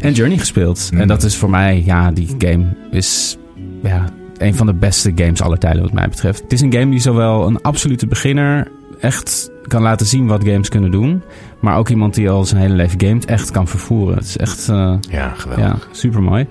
En 0.00 0.12
Journey 0.12 0.38
gespeeld. 0.38 0.88
Mm. 0.92 1.00
En 1.00 1.08
dat 1.08 1.22
is 1.22 1.36
voor 1.36 1.50
mij, 1.50 1.82
ja, 1.86 2.10
die 2.10 2.34
game 2.38 2.64
is 2.90 3.38
ja, 3.82 4.04
een 4.38 4.54
van 4.54 4.66
de 4.66 4.74
beste 4.74 5.12
games 5.14 5.42
aller 5.42 5.58
tijden 5.58 5.82
wat 5.82 5.92
mij 5.92 6.08
betreft. 6.08 6.42
Het 6.42 6.52
is 6.52 6.60
een 6.60 6.72
game 6.72 6.90
die 6.90 7.00
zowel 7.00 7.46
een 7.46 7.62
absolute 7.62 8.06
beginner 8.06 8.68
echt 9.00 9.50
kan 9.66 9.82
laten 9.82 10.06
zien 10.06 10.26
wat 10.26 10.44
games 10.44 10.68
kunnen 10.68 10.90
doen. 10.90 11.22
Maar 11.60 11.76
ook 11.76 11.88
iemand 11.88 12.14
die 12.14 12.30
al 12.30 12.44
zijn 12.44 12.60
hele 12.60 12.74
leven 12.74 13.00
gamet 13.00 13.24
echt 13.24 13.50
kan 13.50 13.68
vervoeren. 13.68 14.14
Het 14.16 14.24
is 14.24 14.36
echt, 14.36 14.68
eh, 14.68 14.94
Ja, 15.10 15.28
geweldig. 15.36 15.64
ja, 15.66 15.76
super 15.92 16.22
mooi. 16.22 16.46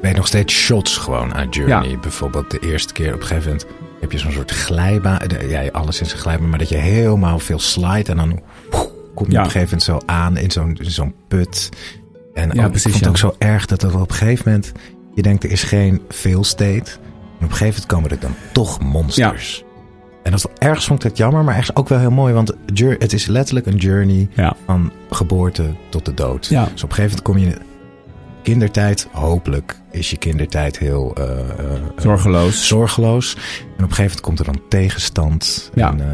Ben 0.00 0.10
je 0.10 0.16
nog 0.16 0.26
steeds 0.26 0.54
shots 0.54 0.96
gewoon 0.96 1.34
aan 1.34 1.48
Journey? 1.48 1.98
Bijvoorbeeld 1.98 2.50
de 2.50 2.58
eerste 2.58 2.92
keer 2.92 3.14
op 3.14 3.20
een 3.20 3.26
gegeven 3.26 3.50
moment 3.50 3.66
heb 4.00 4.12
je 4.12 4.18
zo'n 4.18 4.32
soort 4.32 4.50
glijbaan. 4.50 5.18
de- 5.28 5.46
Ja, 5.48 5.68
alles 5.72 6.00
is 6.00 6.12
een 6.12 6.18
glijbaan, 6.18 6.48
maar 6.48 6.58
dat 6.58 6.68
je 6.68 6.76
helemaal 6.76 7.38
veel 7.38 7.58
slide 7.58 8.10
en 8.10 8.16
dan 8.16 8.40
poeh, 8.70 8.82
kom 9.14 9.26
je 9.26 9.32
Ja. 9.32 9.38
op 9.38 9.44
een 9.44 9.50
gegeven 9.50 9.78
moment 9.78 9.82
zo 9.82 10.12
aan 10.12 10.36
in 10.36 10.50
zo'n 10.50 10.78
zo'n 10.80 11.14
put. 11.28 11.68
En 12.34 12.50
Ja, 12.54 12.64
ook, 12.64 12.70
precies, 12.70 12.84
ik 12.86 12.92
vond 12.92 13.04
het 13.04 13.08
ook 13.24 13.32
zo 13.32 13.34
erg 13.38 13.66
dat 13.66 13.82
er 13.82 14.00
op 14.00 14.10
een 14.10 14.16
gegeven 14.16 14.44
moment, 14.46 14.72
je 15.14 15.22
denkt 15.22 15.44
er 15.44 15.50
is 15.50 15.62
geen 15.62 16.00
fail 16.08 16.44
state. 16.44 16.90
En 17.38 17.44
op 17.44 17.50
een 17.50 17.56
gegeven 17.56 17.66
moment 17.66 17.86
komen 17.86 18.10
er 18.10 18.20
dan 18.20 18.34
toch 18.52 18.80
monsters. 18.82 19.64
En 20.22 20.30
dat 20.32 20.50
ergens 20.58 20.86
vond 20.86 21.04
ik 21.04 21.08
het 21.08 21.18
jammer, 21.18 21.44
maar 21.44 21.54
ergens 21.56 21.76
ook 21.76 21.88
wel 21.88 21.98
heel 21.98 22.10
mooi. 22.10 22.32
Want 22.34 22.52
het 22.98 23.12
is 23.12 23.26
letterlijk 23.26 23.66
een 23.66 23.76
journey 23.76 24.28
van 24.66 24.92
geboorte 25.10 25.74
tot 25.88 26.04
de 26.04 26.14
dood. 26.14 26.48
Dus 26.48 26.58
op 26.58 26.66
een 26.66 26.94
gegeven 26.94 27.02
moment 27.02 27.22
kom 27.22 27.38
je 27.38 27.56
kindertijd. 28.52 29.08
Hopelijk 29.12 29.76
is 29.90 30.10
je 30.10 30.16
kindertijd 30.16 30.78
heel 30.78 31.14
eh, 31.14 31.24
eh, 31.38 31.46
Zorgeloos. 31.96 32.66
zorgeloos. 32.66 33.34
En 33.34 33.40
op 33.40 33.90
een 33.90 33.94
gegeven 33.94 34.02
moment 34.02 34.20
komt 34.20 34.38
er 34.38 34.44
dan 34.44 34.60
tegenstand. 34.68 35.70
Ja. 35.74 35.90
En 35.92 36.00
eh, 36.00 36.06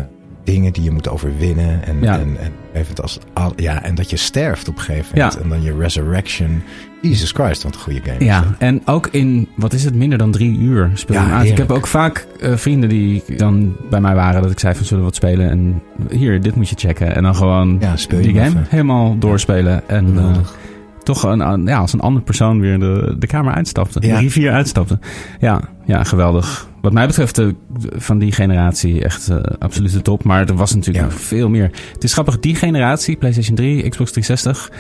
dingen 0.45 0.73
die 0.73 0.83
je 0.83 0.91
moet 0.91 1.09
overwinnen. 1.09 1.85
En, 1.85 1.97
Ja. 2.03 2.19
en, 2.19 2.37
en, 2.41 2.53
moment 2.73 3.03
als, 3.03 3.19
al, 3.33 3.53
ja, 3.57 3.83
en 3.83 3.95
dat 3.95 4.11
je 4.11 4.17
sterft 4.17 4.69
op 4.69 4.75
een 4.77 4.81
gegeven 4.83 5.11
moment. 5.15 5.35
Ja. 5.35 5.41
En 5.41 5.49
dan 5.49 5.63
je 5.63 5.77
resurrection. 5.77 6.63
Jesus 7.03 7.31
Christ, 7.31 7.63
wat 7.63 7.75
een 7.75 7.81
goede 7.81 8.01
game. 8.05 8.25
Ja, 8.25 8.45
en 8.59 8.83
ook 8.85 9.07
in, 9.11 9.49
wat 9.57 9.73
is 9.73 9.85
het, 9.85 9.95
minder 9.95 10.19
dan 10.19 10.31
drie 10.31 10.59
uur 10.59 10.91
speel 10.95 11.21
je 11.21 11.27
Ja, 11.27 11.37
uit. 11.39 11.49
Ik 11.49 11.59
heb 11.59 11.71
ook 11.71 11.87
vaak 11.87 12.27
vrienden 12.41 12.89
die 12.89 13.23
dan 13.37 13.77
bij 13.91 14.01
mij 14.01 14.15
waren 14.15 14.43
dat 14.43 14.51
ik 14.51 14.59
zei 14.59 14.75
van 14.75 14.85
zullen 14.85 14.99
we 15.03 15.09
wat 15.09 15.17
spelen 15.17 15.51
en 15.51 15.83
hier, 16.11 16.41
dit 16.41 16.55
moet 16.55 16.69
je 16.69 16.75
checken. 16.79 17.15
En 17.15 17.23
dan 17.23 17.35
gewoon 17.35 17.77
Ja, 17.81 17.97
speel 17.97 18.19
je 18.19 18.25
die 18.25 18.35
game 18.35 18.47
even. 18.47 18.67
helemaal 18.69 19.19
doorspelen. 19.19 19.89
En 19.89 20.07
Geweldig. 20.07 20.57
Toch 21.03 21.23
een, 21.23 21.41
een- 21.41 21.67
ja, 21.67 21.79
als 21.79 21.93
een 21.93 22.01
andere 22.01 22.25
persoon 22.25 22.61
weer 22.61 22.79
de, 22.79 23.17
de 23.19 23.27
kamer 23.27 23.55
uitstapte. 23.55 24.07
Ja. 24.07 24.15
De 24.15 24.21
rivier 24.21 24.53
uitstapte. 24.53 24.99
Ja, 25.41 25.61
ja, 25.87 26.05
geweldig. 26.05 26.69
Wat 26.81 26.93
mij 26.93 27.07
betreft 27.07 27.35
de, 27.35 27.55
van 27.97 28.19
die 28.19 28.33
generatie 28.33 29.05
echt 29.05 29.29
eh 29.29 29.37
absolute 29.59 30.03
top. 30.03 30.25
Maar 30.25 30.49
er 30.49 30.55
was 30.55 30.75
natuurlijk 30.75 31.05
Ja. 31.05 31.11
nog 31.11 31.21
veel 31.21 31.49
meer. 31.49 31.71
Het 31.93 32.05
is 32.05 32.13
grappig, 32.13 32.39
die 32.39 32.55
generatie, 32.55 33.17
PlayStation 33.17 33.57
3, 33.57 33.89
Xbox 33.89 34.11
360, 34.13 34.71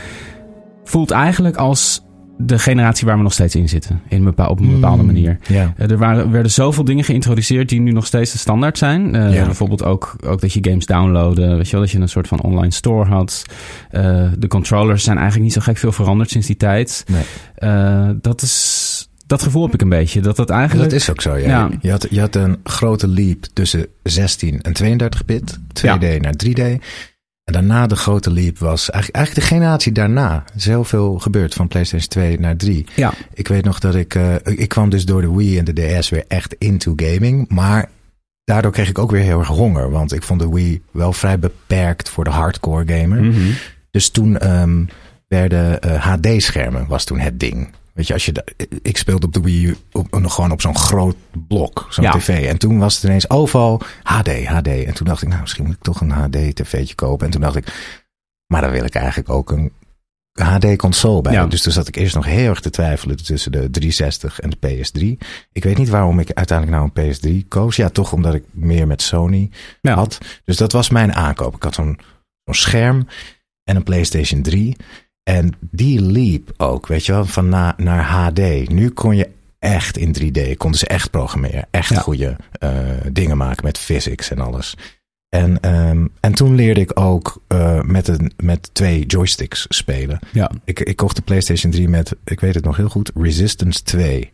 voelt 0.85 1.11
eigenlijk 1.11 1.57
als 1.57 2.03
de 2.45 2.59
generatie 2.59 3.07
waar 3.07 3.17
we 3.17 3.23
nog 3.23 3.33
steeds 3.33 3.55
in 3.55 3.69
zitten. 3.69 4.01
In 4.09 4.17
een 4.19 4.25
bepaal, 4.25 4.51
op 4.51 4.61
een 4.61 4.73
bepaalde 4.73 5.01
Mm, 5.03 5.07
manier. 5.07 5.39
Ja. 5.49 5.73
Eh, 5.77 5.91
Er 5.91 5.99
waren, 5.99 6.31
werden 6.31 6.51
zoveel 6.53 6.85
dingen 6.85 7.05
geïntroduceerd 7.05 7.69
die 7.69 7.81
nu 7.81 7.91
nog 7.93 8.07
steeds 8.07 8.33
de 8.33 8.39
standaard 8.39 8.79
zijn. 8.79 9.15
Eh, 9.15 9.35
Ja. 9.35 9.45
Bijvoorbeeld 9.45 9.85
ook, 9.85 10.17
ook 10.27 10.41
dat 10.41 10.53
je 10.53 10.59
games 10.63 10.87
downloaden. 10.87 11.57
Weet 11.57 11.67
je 11.67 11.73
wel, 11.73 11.81
dat 11.81 11.91
je 11.91 11.99
een 11.99 12.09
soort 12.09 12.29
van 12.29 12.41
online 12.43 12.73
store 12.73 13.09
had. 13.09 13.43
Eh, 13.91 14.25
de 14.39 14.47
controllers 14.49 15.05
zijn 15.05 15.17
eigenlijk 15.17 15.45
niet 15.45 15.55
zo 15.55 15.61
gek 15.61 15.77
veel 15.79 15.93
veranderd 15.93 16.31
sinds 16.31 16.47
die 16.47 16.57
tijd. 16.57 17.05
Nee. 17.07 18.15
Dat 18.21 18.43
is... 18.43 19.07
Dat 19.27 19.43
gevoel 19.43 19.63
heb 19.63 19.75
ik 19.75 19.83
een 19.83 19.89
beetje. 19.89 20.21
Dat 20.21 20.37
dat 20.37 20.51
eigenlijk... 20.51 20.91
Dat 20.91 21.01
is 21.01 21.11
ook 21.11 21.21
zo, 21.21 21.37
ja. 21.37 21.47
Ja. 21.49 21.69
Je, 21.81 21.91
had, 21.91 22.07
je 22.11 22.21
had 22.21 22.35
een 22.35 22.57
grote 22.65 23.09
leap 23.09 23.45
tussen 23.53 23.87
16 24.03 24.61
en 24.61 24.73
32 24.73 25.25
bit. 25.25 25.59
2D 25.59 26.21
naar 26.21 26.35
3D. 26.47 26.83
En 27.45 27.53
daarna 27.53 27.87
de 27.87 27.97
grote 27.97 28.31
leap 28.31 28.59
was 28.59 28.91
eigenlijk, 28.91 29.17
eigenlijk 29.17 29.49
de 29.49 29.55
generatie 29.55 29.93
daarna. 29.93 30.33
Er 30.35 30.57
is 30.57 30.65
heel 30.65 30.85
veel 30.85 31.19
gebeurd 31.19 31.55
van 31.55 31.69
PlayStation 31.69 32.09
2 32.09 32.41
naar 32.41 32.57
3. 32.57 32.87
Ja, 32.97 33.13
Ik 33.35 33.49
weet 33.49 33.65
nog 33.65 33.79
dat 33.79 33.95
ik... 33.95 34.15
eh, 34.15 34.35
ik 34.45 34.69
kwam 34.69 34.91
dus 34.91 35.05
door 35.05 35.21
de 35.21 35.33
Wii 35.33 35.59
en 35.59 35.65
de 35.65 35.73
DS 35.99 36.09
weer 36.09 36.25
echt 36.29 36.55
into 36.59 36.93
gaming. 36.97 37.49
Maar 37.49 37.89
daardoor 38.45 38.73
kreeg 38.73 38.89
ik 38.89 38.99
ook 38.99 39.11
weer 39.11 39.23
heel 39.23 39.39
erg 39.39 39.49
honger. 39.49 39.91
Want 39.91 40.13
ik 40.13 40.23
vond 40.23 40.41
de 40.41 40.49
Wii 40.49 40.83
wel 40.91 41.13
vrij 41.13 41.39
beperkt 41.39 42.09
voor 42.09 42.25
de 42.25 42.31
hardcore 42.31 42.99
gamer. 43.01 43.23
Mhm. 43.23 43.51
Dus 43.91 44.09
toen 44.09 44.39
ehm, 44.39 44.85
werden 45.29 45.79
HD-schermen 46.01 46.87
was 46.89 47.05
toen 47.05 47.19
het 47.19 47.41
ding. 47.41 47.69
Weet 47.95 48.07
je, 48.07 48.13
als 48.13 48.25
je 48.25 48.45
ik 48.83 48.97
speelde 48.97 49.27
op 49.27 49.33
de 49.33 49.41
Wii 49.41 49.77
op, 49.93 50.07
gewoon 50.27 50.51
op 50.51 50.61
zo'n 50.61 50.77
groot 50.77 51.17
blok, 51.49 51.87
zo'n 51.91 52.05
Ja. 52.05 52.13
tv. 52.13 52.47
En 52.49 52.59
toen 52.59 52.79
was 52.79 52.95
het 52.95 53.05
ineens 53.05 53.31
overal 53.31 53.81
HD, 54.03 54.45
HD. 54.47 54.67
En 54.69 54.95
toen 54.95 55.07
dacht 55.07 55.23
ik, 55.23 55.29
nou, 55.29 55.41
misschien 55.41 55.65
moet 55.65 55.75
ik 55.75 55.83
toch 55.83 56.01
een 56.01 56.11
HD-tv'tje 56.11 56.95
kopen. 56.95 57.27
En 57.27 57.33
toen 57.33 57.41
dacht 57.41 57.57
ik, 57.57 57.99
maar 58.47 58.61
dan 58.61 58.71
wil 58.71 58.85
ik 58.85 58.95
eigenlijk 58.95 59.29
ook 59.29 59.51
een 59.51 59.73
HD-console 60.33 61.21
bij. 61.21 61.33
Ja. 61.33 61.47
Dus 61.47 61.63
toen 61.63 61.73
zat 61.73 61.89
ik 61.89 61.97
eerst 61.97 62.15
nog 62.15 62.25
heel 62.25 62.49
erg 62.49 62.61
te 62.61 62.71
twijfelen 62.71 63.17
tussen 63.25 63.53
de 63.53 63.71
360 63.71 64.41
en 64.41 64.51
de 64.51 64.57
PS3. 64.57 65.19
Ik 65.53 65.65
weet 65.65 65.79
niet 65.79 65.89
waarom 65.89 66.19
ik 66.19 66.33
uiteindelijk 66.33 66.79
nou 66.79 66.91
een 66.95 67.15
PS3 67.45 67.49
koos. 67.49 67.77
Ja, 67.77 67.89
toch 67.89 68.13
omdat 68.13 68.35
ik 68.35 68.45
meer 68.51 68.87
met 68.87 69.03
Sony 69.03 69.51
Ja. 69.81 69.95
had. 69.95 70.19
Dus 70.45 70.57
dat 70.57 70.73
was 70.73 70.89
mijn 70.91 71.15
aankoop. 71.15 71.55
Ik 71.57 71.63
had 71.63 71.75
zo'n 71.75 71.99
zo'n 72.45 72.55
scherm 72.55 73.07
en 73.65 73.77
een 73.77 73.83
PlayStation 73.83 74.43
3. 74.43 74.77
En 75.23 75.53
die 75.61 76.01
liep 76.01 76.53
ook, 76.57 76.87
weet 76.87 77.07
je 77.07 77.13
wel, 77.13 77.25
van 77.25 77.49
na, 77.49 77.75
naar 77.77 78.05
HD. 78.05 78.69
Nu 78.69 78.91
kon 78.91 79.17
je 79.17 79.29
echt 79.59 79.97
in 79.97 80.15
3D, 80.21 80.57
konden 80.57 80.79
ze 80.79 80.87
echt 80.87 81.11
programmeren. 81.11 81.67
Echt 81.71 81.89
Ja. 81.89 82.01
goede 82.01 82.37
eh, 82.53 82.71
dingen 83.13 83.37
maken 83.37 83.65
met 83.65 83.79
physics 83.79 84.31
en 84.31 84.39
alles. 84.39 84.77
En, 85.29 85.61
ehm, 85.61 86.07
en 86.21 86.35
toen 86.35 86.55
leerde 86.55 86.81
ik 86.81 87.01
ook 87.01 87.43
eh, 87.49 87.81
met, 87.83 88.09
een, 88.09 88.33
met 88.37 88.75
twee 88.75 89.07
joysticks 89.07 89.67
spelen. 89.69 90.19
ja. 90.33 90.51
Ik, 90.65 90.81
ik 90.81 90.97
kocht 90.97 91.17
de 91.17 91.23
PlayStation 91.23 91.73
3 91.73 91.89
met, 91.89 92.15
ik 92.25 92.41
weet 92.41 92.55
het 92.55 92.65
nog 92.65 92.77
heel 92.77 92.89
goed, 92.89 93.11
Resistance 93.15 93.83
2, 93.83 94.33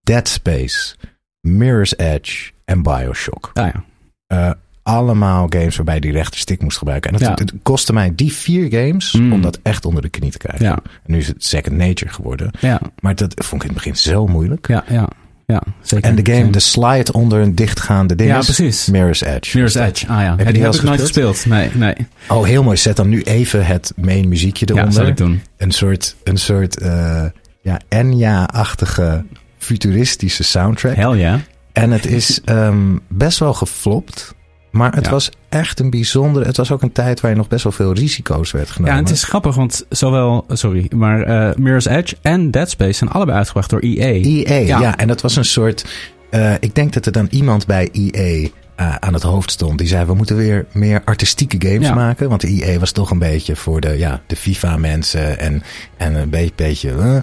Dead 0.00 0.28
Space, 0.28 0.94
Mirror's 1.40 1.94
Edge 1.96 2.50
en 2.64 2.82
Bioshock. 2.82 3.50
Ah, 3.54 3.66
ja. 3.72 3.84
Eh, 4.26 4.52
allemaal 4.84 5.46
games 5.48 5.76
waarbij 5.76 5.94
je 5.94 6.00
die 6.00 6.12
rechterstick 6.12 6.62
moest 6.62 6.78
gebruiken. 6.78 7.10
En 7.12 7.18
dat, 7.18 7.28
Ja. 7.28 7.34
het 7.44 7.52
kostte 7.62 7.92
mij 7.92 8.12
die 8.14 8.32
vier 8.32 8.70
games 8.80 9.12
Mm. 9.12 9.32
om 9.32 9.40
dat 9.42 9.58
echt 9.62 9.84
onder 9.84 10.02
de 10.02 10.08
knie 10.08 10.30
te 10.30 10.38
krijgen. 10.38 10.64
Ja. 10.66 10.72
En 10.74 11.12
nu 11.12 11.18
is 11.18 11.26
het 11.26 11.44
second 11.44 11.76
nature 11.76 12.12
geworden. 12.12 12.50
Ja, 12.60 12.80
Maar 13.00 13.14
dat 13.14 13.34
vond 13.44 13.62
ik 13.62 13.68
in 13.68 13.74
het 13.74 13.84
begin 13.84 13.96
zo 13.96 14.26
moeilijk. 14.26 14.68
ja, 14.68 14.84
ja. 14.88 15.08
Ja, 15.46 15.62
zeker. 15.82 16.10
En 16.10 16.16
de 16.22 16.32
game, 16.32 16.50
de 16.50 16.58
slide 16.60 17.12
onder 17.12 17.40
een 17.40 17.54
dichtgaande 17.54 18.14
ding 18.14 18.30
Ja, 18.30 18.38
precies. 18.38 18.86
Mirror's 18.86 19.20
Edge. 19.20 19.50
Mirror's 19.56 19.74
Edge. 19.74 20.06
Ah 20.08 20.20
ja, 20.20 20.34
je 20.38 20.44
Ja, 20.44 20.52
die 20.52 20.62
heb 20.62 20.74
ik 20.74 20.82
nooit 20.82 21.00
gespeeld. 21.00 21.46
Nee, 21.46 21.70
nee. 21.74 21.94
Oh, 22.28 22.44
heel 22.44 22.62
mooi. 22.62 22.76
Zet 22.76 22.96
dan 22.96 23.08
nu 23.08 23.22
even 23.22 23.66
het 23.66 23.92
main 23.96 24.28
muziekje 24.28 24.66
Ja, 24.68 24.72
eronder. 24.74 24.92
zal 24.94 25.06
ik 25.06 25.16
doen. 25.16 25.42
een 25.56 25.70
soort, 25.70 26.16
een 26.24 26.36
soort 26.36 26.78
eh, 26.78 27.24
ja, 27.62 27.80
Enya-achtige 27.88 29.24
futuristische 29.58 30.42
soundtrack. 30.42 30.96
Hell 30.96 31.16
ja. 31.18 31.40
En 31.72 31.90
het 31.90 32.06
is 32.06 32.40
ehm, 32.44 32.96
best 33.08 33.38
wel 33.38 33.54
geflopt. 33.54 34.34
Maar 34.74 34.94
het 34.94 35.04
Ja. 35.04 35.10
was 35.10 35.30
echt 35.48 35.80
een 35.80 35.90
bijzondere... 35.90 36.44
Het 36.46 36.56
was 36.56 36.70
ook 36.72 36.82
een 36.82 36.92
tijd 36.92 37.20
waar 37.20 37.30
je 37.30 37.36
nog 37.36 37.48
best 37.48 37.62
wel 37.64 37.72
veel 37.72 37.92
risico's 37.92 38.50
werd 38.52 38.70
genomen. 38.70 38.92
Ja, 38.92 38.98
en 39.00 39.04
het 39.04 39.14
is 39.14 39.24
grappig, 39.24 39.54
want 39.54 39.86
zowel, 39.88 40.44
sorry, 40.48 40.90
maar 40.96 41.22
eh, 41.22 41.56
Mirror's 41.56 41.86
Edge 41.86 42.16
en 42.22 42.50
Dead 42.50 42.70
Space 42.70 42.92
zijn 42.92 43.10
allebei 43.10 43.36
uitgebracht 43.38 43.70
door 43.70 43.80
EA. 43.80 44.06
EA, 44.06 44.54
ja. 44.58 44.80
Ja. 44.80 44.96
En 44.96 45.08
dat 45.08 45.20
was 45.20 45.36
een 45.36 45.44
soort... 45.44 45.84
eh, 46.30 46.52
ik 46.60 46.74
denk 46.74 46.92
dat 46.92 47.06
er 47.06 47.12
dan 47.12 47.26
iemand 47.30 47.66
bij 47.66 47.88
EA 47.92 48.48
eh, 48.76 48.94
aan 48.94 49.12
het 49.14 49.22
hoofd 49.22 49.50
stond. 49.50 49.78
Die 49.78 49.86
zei, 49.86 50.04
we 50.06 50.14
moeten 50.14 50.36
weer 50.36 50.66
meer 50.72 51.02
artistieke 51.04 51.68
games 51.68 51.86
Ja. 51.86 51.94
maken. 51.94 52.28
Want 52.28 52.40
de 52.40 52.48
EA 52.64 52.78
was 52.78 52.92
toch 52.92 53.10
een 53.10 53.18
beetje 53.18 53.56
voor 53.56 53.80
de, 53.80 53.98
ja, 53.98 54.20
de 54.26 54.36
FIFA-mensen. 54.36 55.38
En, 55.38 55.62
en 55.96 56.14
een 56.14 56.30
beetje... 56.30 56.52
beetje. 56.56 57.22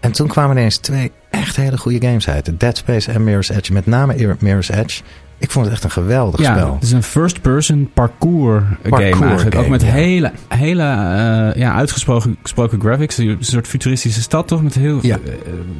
En 0.00 0.12
toen 0.12 0.28
kwamen 0.28 0.56
ineens 0.56 0.76
twee 0.76 1.12
echt 1.30 1.56
hele 1.56 1.78
goede 1.78 2.06
games 2.06 2.28
uit. 2.28 2.60
Dead 2.60 2.76
Space 2.76 3.12
en 3.12 3.24
Mirror's 3.24 3.48
Edge. 3.48 3.72
Met 3.72 3.86
name 3.86 4.36
Mirror's 4.40 4.68
Edge. 4.68 5.02
Ik 5.40 5.50
vond 5.50 5.64
het 5.64 5.74
echt 5.74 5.84
een 5.84 5.90
geweldig 5.90 6.40
ja, 6.40 6.56
spel. 6.56 6.74
het 6.74 6.82
is 6.82 6.92
een 6.92 7.02
first-person 7.02 7.90
parkour, 7.94 8.78
Parkour 8.82 9.12
game 9.12 9.26
eigenlijk. 9.26 9.54
game, 9.54 9.64
ook 9.64 9.70
met 9.70 9.82
ja. 9.82 9.88
hele, 9.88 10.32
hele 10.48 10.82
eh, 10.82 11.60
ja, 11.60 11.74
uitgesproken 11.74 12.36
gesproken 12.42 12.80
graphics. 12.80 13.18
Een 13.18 13.36
soort 13.40 13.66
futuristische 13.66 14.22
stad 14.22 14.48
toch? 14.48 14.62
Met 14.62 14.74
heel 14.74 14.98
Ja, 15.02 15.18
eh, 15.24 15.32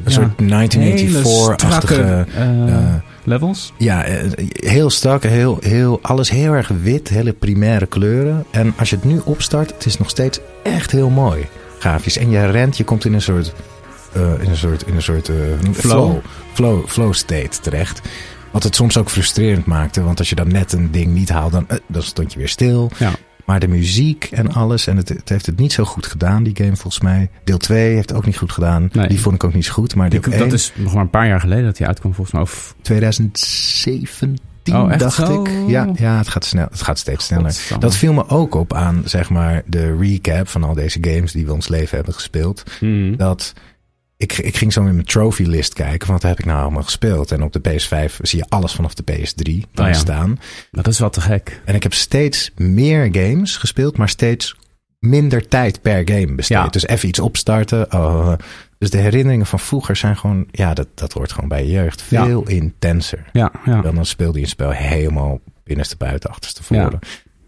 Een 0.03 0.11
soort 0.11 0.39
hele 0.39 0.67
1984-achtige... 0.67 1.93
strakke, 1.93 2.25
eh, 2.35 2.95
levels. 3.23 3.73
Ja, 3.77 4.05
heel 4.51 4.89
strak, 4.89 5.23
heel, 5.23 5.57
heel, 5.61 5.99
alles 6.01 6.29
heel 6.29 6.53
erg 6.53 6.71
wit, 6.81 7.09
hele 7.09 7.33
primaire 7.33 7.85
kleuren. 7.85 8.45
En 8.51 8.73
als 8.77 8.89
je 8.89 8.95
het 8.95 9.05
nu 9.05 9.21
opstart, 9.23 9.73
het 9.73 9.85
is 9.85 9.97
nog 9.97 10.09
steeds 10.09 10.39
echt 10.63 10.91
heel 10.91 11.09
mooi, 11.09 11.47
grafisch. 11.79 12.17
En 12.17 12.29
je 12.29 12.45
rent, 12.45 12.77
je 12.77 12.83
komt 12.83 13.05
in 13.05 13.13
een 13.13 13.21
soort 13.21 13.53
in 14.13 14.49
een 14.49 14.57
soort, 14.57 14.87
in 14.87 14.95
een 14.95 15.01
soort 15.01 15.31
flow, 15.73 16.17
flow, 16.53 16.87
flow 16.87 17.13
state 17.13 17.59
terecht. 17.61 18.01
Wat 18.51 18.63
het 18.63 18.75
soms 18.75 18.97
ook 18.97 19.09
frustrerend 19.09 19.65
maakte. 19.65 20.03
Want 20.03 20.19
als 20.19 20.29
je 20.29 20.35
dan 20.35 20.47
net 20.51 20.73
een 20.73 20.91
ding 20.91 21.13
niet 21.13 21.29
haalde, 21.29 21.51
dan, 21.51 21.65
eh, 21.69 21.77
dan 21.87 22.01
stond 22.03 22.33
je 22.33 22.39
weer 22.39 22.49
stil. 22.49 22.91
Ja. 22.97 23.11
Maar 23.45 23.59
de 23.59 23.67
muziek 23.67 24.27
en 24.31 24.51
alles, 24.53 24.87
en 24.87 24.97
het, 24.97 25.09
het 25.09 25.29
heeft 25.29 25.45
het 25.45 25.57
niet 25.59 25.73
zo 25.73 25.83
goed 25.83 26.05
gedaan, 26.05 26.43
die 26.43 26.55
game 26.55 26.75
volgens 26.75 27.01
mij. 27.03 27.29
Deel 27.43 27.57
2 27.57 27.93
heeft 27.95 28.09
het 28.09 28.17
ook 28.17 28.25
niet 28.25 28.37
goed 28.37 28.51
gedaan. 28.51 28.89
Nee. 28.91 29.07
Die 29.07 29.21
vond 29.21 29.35
ik 29.35 29.43
ook 29.43 29.53
niet 29.53 29.65
zo 29.65 29.73
goed. 29.73 29.95
Maar 29.95 30.09
Die- 30.09 30.19
deel 30.19 30.31
1, 30.33 30.39
dat 30.39 30.53
is 30.53 30.71
nog 30.75 30.93
maar 30.93 31.01
een 31.01 31.09
paar 31.09 31.27
jaar 31.27 31.39
geleden 31.39 31.65
dat 31.65 31.77
hij 31.77 31.87
uitkwam, 31.87 32.13
volgens 32.13 32.33
mij. 32.35 32.43
Of, 32.43 32.75
2017 32.81 34.39
Oh, 34.73 34.91
echt 34.91 34.99
dacht 34.99 35.15
zo? 35.15 35.43
ik. 35.43 35.51
Ja, 35.67 35.87
ja 35.95 36.17
het, 36.17 36.27
gaat 36.27 36.45
snel, 36.45 36.67
het 36.71 36.81
gaat 36.81 36.99
steeds 36.99 37.25
sneller. 37.25 37.55
Dat 37.79 37.95
viel 37.95 38.13
me 38.13 38.27
ook 38.27 38.55
op 38.55 38.73
aan, 38.73 39.01
zeg 39.05 39.29
maar, 39.29 39.61
de 39.65 39.97
recap 39.99 40.47
van 40.47 40.63
al 40.63 40.73
deze 40.73 40.97
games 41.01 41.31
die 41.31 41.45
we 41.45 41.53
ons 41.53 41.67
leven 41.67 41.95
hebben 41.95 42.13
gespeeld. 42.13 42.63
Hmm. 42.79 43.17
Dat 43.17 43.53
ik, 44.21 44.37
ik 44.37 44.57
ging 44.57 44.73
zo 44.73 44.85
in 44.85 44.93
mijn 44.93 45.05
trophy 45.05 45.43
list 45.43 45.73
kijken, 45.73 46.11
wat 46.11 46.21
heb 46.21 46.39
ik 46.39 46.45
nou 46.45 46.61
allemaal 46.61 46.83
gespeeld? 46.83 47.31
En 47.31 47.43
op 47.43 47.53
de 47.53 47.59
PS5 47.69 48.15
zie 48.21 48.39
je 48.39 48.45
alles 48.49 48.73
vanaf 48.73 48.93
de 48.93 49.03
PS3 49.11 49.69
dan 49.73 49.85
Oh 49.85 49.91
ja. 49.91 49.97
staan. 49.97 50.39
Dat 50.71 50.87
is 50.87 50.99
wel 50.99 51.09
te 51.09 51.21
gek. 51.21 51.61
En 51.65 51.75
ik 51.75 51.83
heb 51.83 51.93
steeds 51.93 52.51
meer 52.55 53.09
games 53.11 53.57
gespeeld, 53.57 53.97
maar 53.97 54.09
steeds 54.09 54.55
minder 54.99 55.47
tijd 55.47 55.81
per 55.81 56.01
game 56.11 56.35
besteed. 56.35 56.57
Ja. 56.57 56.67
Dus 56.67 56.87
even 56.87 57.07
iets 57.09 57.19
opstarten. 57.19 57.93
oh, 57.93 58.33
dus 58.77 58.89
de 58.89 58.97
herinneringen 58.97 59.45
van 59.45 59.59
vroeger 59.59 59.95
zijn 59.95 60.17
gewoon, 60.17 60.47
ja, 60.51 60.73
dat, 60.73 60.87
dat 60.93 61.13
hoort 61.13 61.31
gewoon 61.31 61.49
bij 61.49 61.65
je 61.65 61.71
jeugd. 61.71 62.03
Ja. 62.09 62.25
Veel 62.25 62.47
intenser. 62.47 63.29
Ja, 63.33 63.51
ja. 63.65 63.81
Dan, 63.81 63.95
dan 63.95 64.05
speelde 64.05 64.37
je 64.37 64.43
een 64.43 64.49
spel 64.49 64.69
helemaal 64.71 65.39
binnenste 65.63 65.95
buiten, 65.97 66.29
achterste 66.29 66.63
voren. 66.63 66.99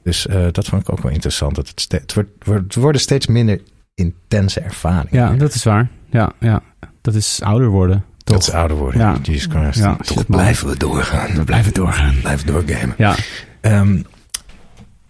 Dus 0.04 0.28
eh, 0.28 0.46
dat 0.52 0.66
vond 0.68 0.82
ik 0.82 0.92
ook 0.92 1.02
wel 1.02 1.12
interessant. 1.12 1.56
Dat 1.56 1.68
het, 1.68 1.86
het, 1.92 2.14
wordt- 2.14 2.64
het 2.64 2.76
worden 2.76 3.02
steeds 3.02 3.28
minder 3.28 3.62
intense 3.96 4.60
ervaringen. 4.60 5.10
ja, 5.32 5.34
dat 5.34 5.54
is 5.54 5.64
waar. 5.64 5.90
Ja, 6.14 6.32
ja. 6.40 6.62
Dat 7.02 7.14
is 7.16 7.40
ouder 7.44 7.68
worden. 7.68 8.04
Toch? 8.24 8.36
Dat 8.38 8.48
is 8.48 8.54
ouder 8.54 8.78
worden. 8.78 9.02
Ja. 9.02 9.16
Jesus 9.22 9.48
Christ. 9.52 9.80
Ja, 9.80 9.96
Toch 9.96 10.26
blijven 10.26 10.68
we 10.70 10.78
doorgaan. 10.78 11.36
We 11.36 11.44
blijven 11.44 11.74
doorgaan. 11.74 12.16
Blijven 12.22 12.48
doorgamen. 12.48 12.96
Ja, 12.98 13.16
Ehm, 13.62 13.98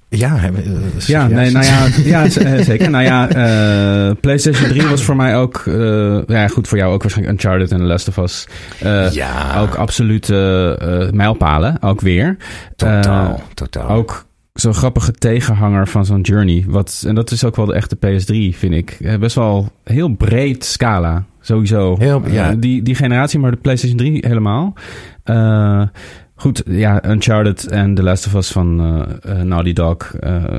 ja, 0.09 0.39
ja, 1.05 1.27
nee, 1.27 1.51
nou 1.51 1.65
ja, 1.65 1.87
ja 2.03 2.23
eh, 2.23 2.61
zeker. 2.63 2.89
Nou 2.89 3.03
ja, 3.03 3.29
eh, 3.29 4.15
PlayStation 4.21 4.69
3 4.69 4.87
was 4.87 5.03
voor 5.03 5.15
mij 5.15 5.37
ook, 5.37 5.63
eh, 5.65 6.25
ja, 6.27 6.47
goed 6.47 6.67
voor 6.67 6.77
jou 6.77 6.93
ook 6.93 7.01
waarschijnlijk 7.01 7.43
Uncharted 7.43 7.71
en 7.71 7.77
The 7.77 7.83
Last 7.83 8.07
of 8.07 8.17
Us. 8.17 8.47
Ja, 9.13 9.59
Ook 9.59 9.75
absolute 9.75 11.09
mijlpalen, 11.13 11.77
ook 11.81 12.01
weer. 12.01 12.37
totaal, 12.75 13.41
totaal. 13.53 13.89
ook 13.89 14.25
zo'n 14.63 14.73
grappige 14.73 15.11
tegenhanger 15.11 15.87
van 15.87 16.05
zo'n 16.05 16.21
Journey. 16.21 16.63
Wat, 16.67 17.03
en 17.07 17.15
dat 17.15 17.31
is 17.31 17.43
ook 17.43 17.55
wel 17.55 17.65
de 17.65 17.73
echte 17.73 17.95
PS3, 17.95 18.57
vind 18.57 18.73
ik. 18.73 18.91
Eh, 18.91 19.17
best 19.17 19.35
wel 19.35 19.71
heel 19.83 20.09
breed 20.15 20.65
scala, 20.65 21.25
sowieso. 21.39 21.95
Heel- 21.99 22.23
ja. 22.29 22.49
Eh, 22.49 22.55
die, 22.59 22.81
die 22.81 22.95
generatie, 22.95 23.39
maar 23.39 23.51
de 23.51 23.57
PlayStation 23.57 23.97
3 23.99 24.23
helemaal. 24.27 24.73
Eh, 25.23 25.83
goed, 26.35 26.63
ja, 26.65 27.03
Uncharted 27.09 27.67
en 27.67 27.93
The 27.93 28.03
Last 28.03 28.27
of 28.27 28.33
Us 28.33 28.51
van 28.51 28.75
Naughty 29.43 29.73
Dog. 29.73 30.15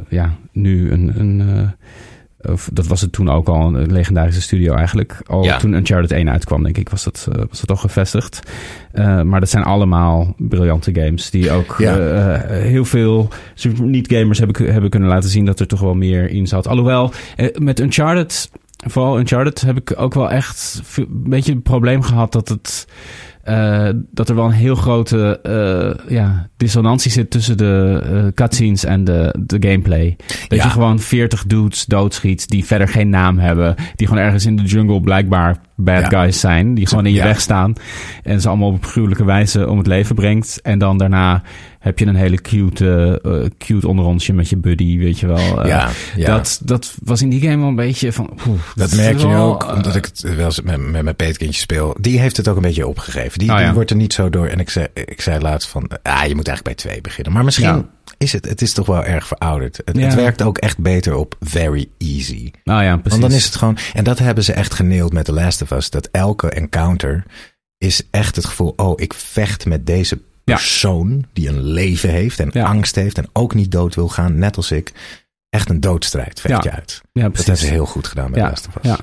ja, 0.09 0.35
nu 0.53 0.91
een... 0.91 1.13
een 1.19 1.43
of, 2.49 2.69
dat 2.73 2.87
was 2.87 3.01
het 3.01 3.13
toen 3.13 3.31
ook 3.31 3.49
al, 3.49 3.75
een 3.75 3.93
legendarische 3.93 4.41
studio 4.43 4.75
eigenlijk. 4.75 5.23
Al 5.27 5.45
Ja. 5.45 5.57
toen 5.57 5.73
Uncharted 5.73 6.11
1 6.13 6.31
uitkwam, 6.31 6.63
denk 6.63 6.79
ik, 6.79 6.89
was 6.89 7.05
dat, 7.05 7.29
eh, 7.33 7.43
was 7.49 7.61
dat 7.61 7.71
al 7.71 7.77
gevestigd. 7.77 8.41
Eh, 8.93 9.23
maar 9.23 9.41
dat 9.41 9.51
zijn 9.51 9.65
allemaal 9.65 10.35
briljante 10.39 10.95
games 10.95 11.31
die 11.31 11.51
ook 11.51 11.75
Ja. 11.79 11.97
eh, 11.99 12.63
heel 12.63 12.85
veel 12.85 13.29
niet-gamers 13.83 14.39
hebben, 14.39 14.73
hebben 14.73 14.91
kunnen 14.91 15.09
laten 15.09 15.31
zien 15.31 15.45
dat 15.45 15.61
er 15.61 15.67
toch 15.67 15.81
wel 15.81 15.95
meer 15.95 16.31
in 16.31 16.47
zat. 16.47 16.67
Alhoewel, 16.69 17.13
met 17.59 17.81
Uncharted, 17.81 18.51
vooral 18.87 19.19
Uncharted, 19.19 19.61
heb 19.61 19.77
ik 19.77 19.93
ook 19.97 20.15
wel 20.15 20.31
echt 20.31 20.83
een 20.97 21.07
beetje 21.11 21.53
een 21.53 21.63
probleem 21.63 22.03
gehad 22.03 22.33
dat 22.33 22.49
het. 22.49 22.87
Eh, 23.45 23.89
dat 24.11 24.29
er 24.29 24.35
wel 24.35 24.45
een 24.45 24.51
heel 24.51 24.75
grote 24.75 25.41
eh, 25.43 26.13
ja, 26.15 26.49
dissonantie 26.57 27.11
zit 27.11 27.31
tussen 27.31 27.57
de 27.57 28.01
eh, 28.05 28.25
cutscenes 28.35 28.85
en 28.85 29.05
de, 29.05 29.35
de 29.47 29.69
gameplay. 29.69 30.17
Dat 30.49 30.59
Ja. 30.59 30.65
je 30.65 30.71
gewoon 30.71 30.99
40 31.01 31.45
dudes 31.47 31.85
doodschiet 31.85 32.49
die 32.49 32.65
verder 32.65 32.89
geen 32.89 33.09
naam 33.09 33.39
hebben. 33.39 33.75
Die 33.95 34.07
gewoon 34.07 34.23
ergens 34.23 34.47
in 34.47 34.57
de 34.57 34.63
jungle 34.63 35.01
blijkbaar 35.01 35.57
bad 35.77 36.11
Ja. 36.11 36.21
guys 36.21 36.41
zijn. 36.41 36.75
Die 36.75 36.87
gewoon 36.87 37.07
in 37.07 37.13
je 37.13 37.19
Ja. 37.19 37.25
weg 37.25 37.41
staan. 37.41 37.73
En 38.23 38.41
ze 38.41 38.49
allemaal 38.49 38.69
op 38.71 38.85
gruwelijke 38.85 39.25
wijze 39.25 39.69
om 39.69 39.79
het 39.79 39.87
leven 39.87 40.15
brengt. 40.15 40.61
En 40.63 40.79
dan 40.79 40.99
daarna 40.99 41.43
heb 41.79 41.99
je 41.99 42.07
een 42.07 42.15
hele 42.15 42.41
cute, 42.41 43.21
eh, 43.23 43.51
cute 43.59 43.89
onderrondje 43.89 44.33
met 44.33 44.49
je 44.49 44.57
buddy, 44.57 44.99
weet 44.99 45.19
je 45.21 45.27
wel. 45.27 45.63
Eh, 45.63 45.69
ja, 45.69 45.89
ja. 46.17 46.27
Dat, 46.27 46.61
dat 46.65 46.95
was 47.03 47.23
in 47.23 47.29
die 47.29 47.41
game 47.41 47.57
wel 47.57 47.69
een 47.69 47.75
beetje 47.77 48.13
van... 48.13 48.31
Dat 48.75 48.95
merk 48.95 49.19
je 49.19 49.27
wel, 49.29 49.53
ook, 49.53 49.73
omdat 49.75 49.97
ik 49.97 50.05
het 50.05 50.21
wel 50.37 50.45
eens 50.45 50.61
met, 50.63 50.91
met 50.91 51.03
mijn 51.03 51.17
peetkindje 51.17 51.61
speel. 51.61 51.97
Die 52.01 52.19
heeft 52.21 52.37
het 52.37 52.49
ook 52.49 52.57
een 52.57 52.63
beetje 52.63 52.87
opgegeven. 52.87 53.39
Die, 53.39 53.53
Oh, 53.53 53.59
ja. 53.59 53.65
die 53.65 53.75
wordt 53.75 53.91
er 53.91 53.97
niet 53.97 54.13
zo 54.13 54.31
door. 54.31 54.47
En 54.47 54.59
ik 54.61 54.71
zei, 54.71 54.87
ik 54.95 55.21
zei 55.21 55.41
laatst 55.41 55.69
van, 55.69 55.91
ah, 56.03 56.25
je 56.27 56.35
moet 56.35 56.49
eigenlijk 56.49 56.63
bij 56.63 56.75
twee 56.75 57.01
beginnen. 57.01 57.33
Maar 57.33 57.45
misschien 57.45 57.87
is 58.19 58.33
het, 58.33 58.49
het 58.49 58.63
is 58.63 58.73
toch 58.73 58.87
wel 58.87 59.05
erg 59.05 59.27
verouderd. 59.27 59.81
Het, 59.85 59.97
Ja. 59.97 60.05
het 60.05 60.15
werkt 60.15 60.43
ook 60.43 60.59
echt 60.59 60.79
beter 60.79 61.15
op 61.15 61.37
very 61.41 61.89
easy. 61.99 62.51
Nou 62.65 62.83
ja, 62.83 62.93
precies. 62.97 63.11
Want 63.19 63.31
dan 63.31 63.39
is 63.41 63.45
het 63.45 63.57
gewoon, 63.57 63.79
en 63.95 64.05
dat 64.05 64.19
hebben 64.19 64.45
ze 64.45 64.53
echt 64.53 64.75
geneeld 64.75 65.13
met 65.13 65.25
The 65.25 65.33
Last 65.33 65.61
of 65.71 65.79
Us. 65.79 65.91
Dat 65.91 66.09
elke 66.13 66.49
encounter 66.51 67.25
is 67.79 68.03
echt 68.11 68.37
het 68.37 68.45
gevoel, 68.45 68.73
oh, 68.77 69.01
ik 69.01 69.15
vecht 69.15 69.67
met 69.67 69.87
deze 69.87 70.19
Ja. 70.45 70.55
persoon 70.55 71.25
die 71.33 71.49
een 71.49 71.63
leven 71.63 72.11
heeft 72.11 72.41
en 72.41 72.51
Ja. 72.53 72.65
angst 72.65 72.95
heeft 72.95 73.19
en 73.19 73.29
ook 73.33 73.55
niet 73.55 73.71
dood 73.73 73.95
wil 73.95 74.09
gaan, 74.09 74.39
net 74.39 74.57
als 74.57 74.71
ik. 74.71 74.93
Echt 75.49 75.69
een 75.71 75.81
doodstrijd 75.81 76.41
vecht 76.41 76.65
Ja. 76.65 76.71
je 76.71 76.77
uit. 76.77 77.01
Ja, 77.13 77.23
Dat 77.23 77.33
precies. 77.33 77.47
hebben 77.47 77.67
ze 77.67 77.73
heel 77.73 77.87
goed 77.87 78.07
gedaan 78.07 78.29
ja, 78.29 78.33
The 78.33 78.41
Last 78.41 78.67
of 78.69 78.75
Us. 78.77 78.83
ja, 78.83 78.99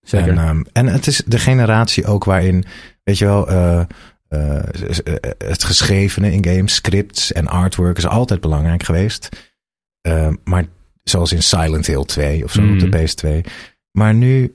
zeker. 0.00 0.28
En, 0.28 0.38
ehm, 0.38 0.62
en 0.72 0.86
het 0.86 1.06
is 1.06 1.22
de 1.26 1.38
generatie 1.38 2.06
ook 2.06 2.24
waarin, 2.24 2.64
weet 3.04 3.18
je 3.18 3.24
wel, 3.24 3.48
eh, 3.48 3.80
eh, 4.28 4.62
het 5.38 5.64
geschrevene 5.64 6.32
in 6.32 6.44
games, 6.44 6.74
scripts 6.74 7.32
en 7.32 7.46
artwork 7.48 7.96
is 7.98 8.06
altijd 8.06 8.40
belangrijk 8.40 8.82
geweest. 8.82 9.28
Ehm, 10.00 10.34
maar 10.44 10.64
zoals 11.02 11.32
in 11.32 11.42
Silent 11.42 11.86
Hill 11.86 12.04
2 12.04 12.44
of 12.44 12.52
zo 12.52 12.62
Mhm. 12.62 12.72
op 12.72 12.78
de 12.80 12.88
PS2. 12.88 13.40
Maar 13.90 14.14
nu, 14.14 14.54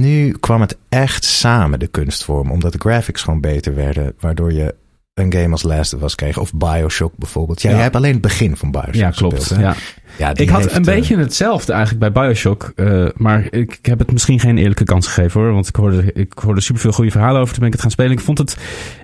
nu 0.00 0.32
kwam 0.40 0.60
het 0.60 0.76
echt 0.88 1.24
samen, 1.24 1.78
de 1.78 1.86
kunstvorm. 1.86 2.50
Omdat 2.50 2.72
de 2.72 2.78
graphics 2.78 3.22
gewoon 3.22 3.40
beter 3.40 3.74
werden. 3.74 4.12
Waardoor 4.20 4.52
je 4.52 4.74
een 5.14 5.32
game 5.32 5.50
als 5.50 5.62
Last 5.62 5.94
of 5.94 6.02
Us 6.02 6.14
kreeg. 6.14 6.38
Of 6.38 6.52
Bioshock 6.54 7.12
bijvoorbeeld. 7.16 7.62
Ja, 7.62 7.68
Ja. 7.68 7.74
jij 7.74 7.84
hebt 7.84 7.96
alleen 7.96 8.12
het 8.12 8.20
begin 8.20 8.56
van 8.56 8.70
Bioshock 8.70 8.94
ja, 8.94 9.10
klopt. 9.10 9.34
gespeeld. 9.34 9.60
ja. 9.60 9.74
Ja, 10.18 10.34
Ik 10.34 10.48
had 10.48 10.64
een 10.64 10.70
eh, 10.70 10.94
beetje 10.94 11.16
hetzelfde 11.16 11.72
eigenlijk 11.72 12.12
bij 12.12 12.22
Bioshock. 12.24 12.72
eh, 12.76 13.06
maar 13.16 13.46
ik, 13.50 13.72
ik 13.78 13.86
heb 13.86 13.98
het 13.98 14.12
misschien 14.12 14.40
geen 14.40 14.58
eerlijke 14.58 14.84
kans 14.84 15.06
gegeven 15.06 15.40
hoor. 15.40 15.52
Want 15.52 15.68
ik 15.68 15.76
hoorde, 15.76 16.12
ik 16.12 16.32
hoorde 16.44 16.60
superveel 16.60 16.92
goede 16.92 17.10
verhalen 17.10 17.40
over. 17.40 17.50
Toen 17.50 17.58
ben 17.58 17.66
ik 17.66 17.72
het 17.72 17.82
gaan 17.82 17.90
spelen. 17.90 18.12
Ik 18.12 18.20
vond, 18.20 18.38
het, 18.38 18.56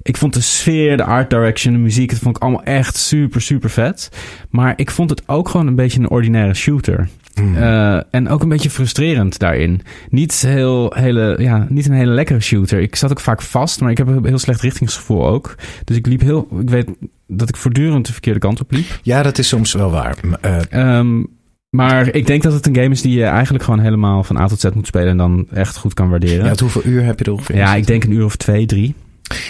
ik 0.02 0.16
vond 0.16 0.34
de 0.34 0.40
sfeer, 0.40 0.96
de 0.96 1.04
art 1.04 1.30
direction, 1.30 1.72
de 1.72 1.78
muziek. 1.78 2.10
Het 2.10 2.18
vond 2.18 2.36
ik 2.36 2.42
allemaal 2.42 2.62
echt 2.62 2.96
super, 2.96 3.40
super 3.40 3.70
vet. 3.70 4.08
Maar 4.50 4.72
ik 4.76 4.90
vond 4.90 5.10
het 5.10 5.22
ook 5.26 5.48
gewoon 5.48 5.66
een 5.66 5.74
beetje 5.74 6.00
een 6.00 6.10
ordinaire 6.10 6.54
shooter. 6.54 7.08
Mm. 7.42 7.56
Eh, 7.56 8.00
en 8.10 8.28
ook 8.28 8.42
een 8.42 8.48
beetje 8.48 8.70
frustrerend 8.70 9.38
daarin. 9.38 9.80
Niet, 10.10 10.42
heel, 10.46 10.92
hele, 10.96 11.36
ja, 11.38 11.66
niet 11.68 11.86
een 11.86 11.92
hele 11.94 12.12
lekkere 12.12 12.40
shooter. 12.40 12.80
Ik 12.80 12.96
zat 12.96 13.10
ook 13.10 13.20
vaak 13.20 13.42
vast, 13.42 13.80
maar 13.80 13.90
ik 13.90 13.98
heb 13.98 14.06
een 14.06 14.24
heel 14.26 14.38
slecht 14.38 14.60
richtingsgevoel 14.60 15.26
ook. 15.26 15.54
Dus 15.84 15.96
ik 15.96 16.06
liep 16.06 16.20
heel. 16.20 16.48
Ik 16.60 16.70
weet 16.70 16.88
dat 17.26 17.48
ik 17.48 17.56
voortdurend 17.56 18.06
de 18.06 18.12
verkeerde 18.12 18.38
kant 18.40 18.60
op 18.60 18.70
liep. 18.70 18.98
ja, 19.02 19.22
dat 19.22 19.38
is 19.38 19.48
soms 19.48 19.72
wel 19.72 19.90
waar. 19.90 20.16
Eh, 20.40 20.58
Ehm, 20.70 21.22
maar 21.70 22.14
ik 22.14 22.26
denk 22.26 22.42
dat 22.42 22.52
het 22.52 22.66
een 22.66 22.74
game 22.74 22.90
is 22.90 23.02
die 23.02 23.18
je 23.18 23.24
eigenlijk 23.24 23.64
gewoon 23.64 23.80
helemaal 23.80 24.24
van 24.24 24.36
A 24.36 24.46
tot 24.46 24.60
Z 24.60 24.64
moet 24.74 24.86
spelen 24.86 25.08
en 25.08 25.16
dan 25.16 25.46
echt 25.52 25.76
goed 25.76 25.94
kan 25.94 26.08
waarderen. 26.10 26.44
ja, 26.44 26.50
Ja, 26.50 26.56
hoeveel 26.58 26.84
uur 26.84 27.04
heb 27.04 27.18
je 27.18 27.24
er 27.24 27.32
ongeveer? 27.32 27.56
in 27.56 27.76
ik 27.76 27.86
denk 27.86 28.04
een 28.04 28.12
uur 28.12 28.24
of 28.24 28.36
twee, 28.36 28.66
drie. 28.66 28.94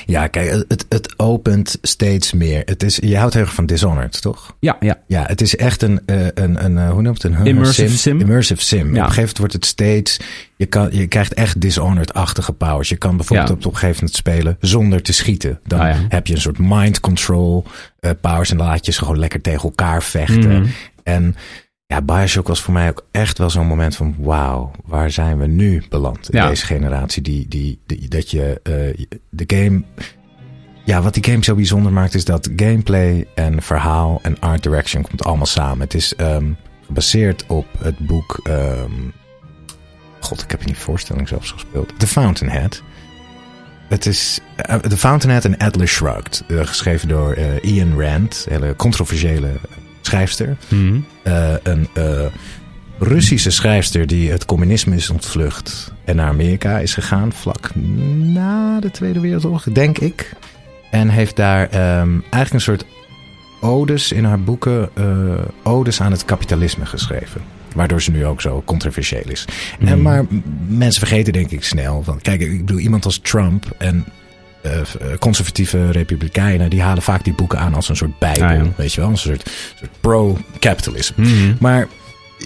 Ja, 0.07 0.27
kijk, 0.27 0.65
het, 0.69 0.87
het 0.89 1.15
opent 1.19 1.79
steeds 1.83 2.33
meer. 2.33 2.63
Het 2.65 2.83
is, 2.83 2.97
je 3.03 3.17
houdt 3.17 3.35
heel 3.35 3.43
erg 3.43 3.55
van 3.55 3.67
Dishonored, 3.67 4.21
toch? 4.23 4.57
Ja, 4.61 4.77
ja. 4.81 4.99
Ja, 5.07 5.25
het 5.27 5.41
is 5.41 5.57
echt 5.57 5.83
een, 5.83 6.01
eh, 6.07 6.27
een, 6.35 6.65
een, 6.65 6.79
eh, 6.79 6.91
hoe 6.91 7.03
noemt 7.03 7.23
het? 7.23 7.33
Een 7.33 7.47
Immersive 7.47 7.97
sim. 7.99 8.21
Immersive 8.21 8.63
sim. 8.63 8.81
Op 8.81 8.87
een 8.87 8.95
gegeven 8.97 9.15
moment 9.21 9.39
wordt 9.39 9.53
het 9.53 9.67
steeds, 9.67 10.21
je, 10.57 10.67
kan, 10.67 10.89
je 10.93 11.07
krijgt 11.07 11.35
echt 11.35 11.61
Dishonored-achtige 11.61 12.53
powers. 12.53 12.89
Je 12.89 12.97
kan 12.97 13.17
bijvoorbeeld 13.17 13.49
Ja. 13.49 13.55
op, 13.55 13.67
op 13.67 13.73
een 13.73 13.79
gegeven 13.79 13.97
moment 14.05 14.17
spelen 14.17 14.57
zonder 14.61 15.03
te 15.03 15.13
schieten. 15.13 15.61
Dan 15.67 15.81
Ah, 15.81 15.89
ja. 15.89 15.97
heb 16.09 16.27
je 16.27 16.35
een 16.35 16.41
soort 16.41 16.59
mind 16.59 17.01
control 17.01 17.65
eh, 18.01 18.11
powers 18.21 18.51
en 18.51 18.57
dan 18.57 18.67
laat 18.67 18.87
je 18.87 18.93
ze 18.93 18.99
gewoon 18.99 19.19
lekker 19.19 19.41
tegen 19.41 19.63
elkaar 19.63 20.03
vechten. 20.03 20.61
Mhm. 20.61 20.67
En 21.03 21.37
ja, 21.91 22.03
Bioshock 22.03 22.49
was 22.49 22.61
voor 22.63 22.73
mij 22.75 22.89
ook 22.89 23.07
echt 23.11 23.39
wel 23.39 23.51
zo'n 23.51 23.67
moment 23.67 23.97
van 23.97 24.15
wauw, 24.19 24.71
waar 24.85 25.11
zijn 25.11 25.39
we 25.39 25.47
nu 25.47 25.83
beland 25.89 26.31
in 26.31 26.39
Ja. 26.39 26.49
deze 26.49 26.67
generatie? 26.67 27.23
Die, 27.23 27.49
die, 27.49 27.79
die- 27.87 28.09
dat 28.09 28.31
je 28.31 28.61
eh, 28.63 29.07
de 29.31 29.45
game. 29.57 29.83
Ja, 30.85 31.03
wat 31.03 31.15
die 31.15 31.25
game 31.25 31.45
zo 31.45 31.55
bijzonder 31.55 31.93
maakt 31.93 32.15
is 32.15 32.25
dat 32.25 32.51
gameplay 32.57 33.27
en 33.35 33.63
verhaal 33.63 34.19
en 34.23 34.41
art 34.41 34.63
direction 34.63 35.03
komt 35.03 35.25
allemaal 35.25 35.47
samen. 35.47 35.81
Het 35.81 35.95
is 35.95 36.15
ehm, 36.15 36.53
gebaseerd 36.87 37.45
op 37.47 37.67
het 37.79 37.99
boek. 37.99 38.41
ehm, 38.43 38.91
God, 40.21 40.43
ik 40.43 40.51
heb 40.51 40.61
in 40.61 40.67
die 40.67 40.77
voorstelling 40.77 41.29
zelfs 41.29 41.51
gespeeld. 41.53 41.99
The 41.99 42.07
Fountainhead. 42.07 42.83
Het 43.89 44.07
is 44.07 44.41
eh, 44.57 44.77
The 44.77 44.97
Fountainhead 44.97 45.45
en 45.45 45.57
Atlas 45.59 45.91
Shrugged. 45.91 46.45
eh, 46.49 46.67
geschreven 46.67 47.09
door 47.09 47.37
Ian 47.63 48.01
Rand, 48.01 48.47
een 48.49 48.61
hele 48.63 48.77
controversiële 48.77 49.51
schrijfster. 50.11 50.57
Mhm. 50.69 51.01
Eh, 51.23 51.53
een, 51.63 51.89
eh, 51.95 52.25
Russische 52.99 53.51
schrijfster 53.51 54.07
die 54.07 54.31
het 54.31 54.45
communisme 54.45 54.97
is 54.97 55.11
ontvlucht 55.11 55.93
en 56.05 56.17
naar 56.17 56.29
Amerika 56.29 56.79
is 56.79 56.95
gegaan 56.95 57.33
vlak 57.33 57.71
na 58.17 58.81
de 58.81 58.91
Tweede 58.91 59.21
Wereldoorlog, 59.21 59.63
denk 59.65 59.99
ik. 59.99 60.33
En 60.91 61.09
heeft 61.09 61.37
daar 61.37 61.69
ehm, 61.69 62.11
eigenlijk 62.21 62.53
een 62.53 62.61
soort 62.61 62.85
odes 63.61 64.13
in 64.13 64.25
haar 64.25 64.41
boeken, 64.41 64.89
uh, 64.99 65.35
odes 65.63 66.01
aan 66.01 66.11
het 66.11 66.25
kapitalisme 66.25 66.87
geschreven. 66.87 67.41
Waardoor 67.75 68.03
ze 68.03 68.11
nu 68.11 68.27
ook 68.27 68.41
zo 68.41 68.63
controversieel 68.65 69.29
is. 69.29 69.45
En, 69.81 69.97
Mm. 69.97 70.03
maar 70.03 70.25
mensen 70.69 71.07
vergeten 71.07 71.33
denk 71.33 71.51
ik 71.51 71.65
snel. 71.65 72.03
Van, 72.03 72.21
kijk, 72.21 72.41
ik 72.41 72.59
bedoel, 72.67 72.79
iemand 72.79 73.05
als 73.05 73.19
Trump 73.19 73.65
en 73.79 74.05
eh, 74.63 74.81
conservatieve 75.19 75.91
republikeinen... 75.91 76.71
die 76.71 76.83
halen 76.83 77.03
vaak 77.03 77.25
die 77.25 77.35
boeken 77.35 77.59
aan 77.59 77.75
als 77.75 77.89
een 77.89 77.97
soort 77.97 78.19
bijbel. 78.19 78.45
Ah, 78.45 78.55
ja. 78.55 78.65
Weet 78.77 78.93
je 78.93 79.01
wel, 79.01 79.11
een 79.11 79.19
soort, 79.19 79.51
soort 79.79 79.91
pro-capitalism. 80.01 81.13
Mhm. 81.17 81.55
Maar 81.59 81.89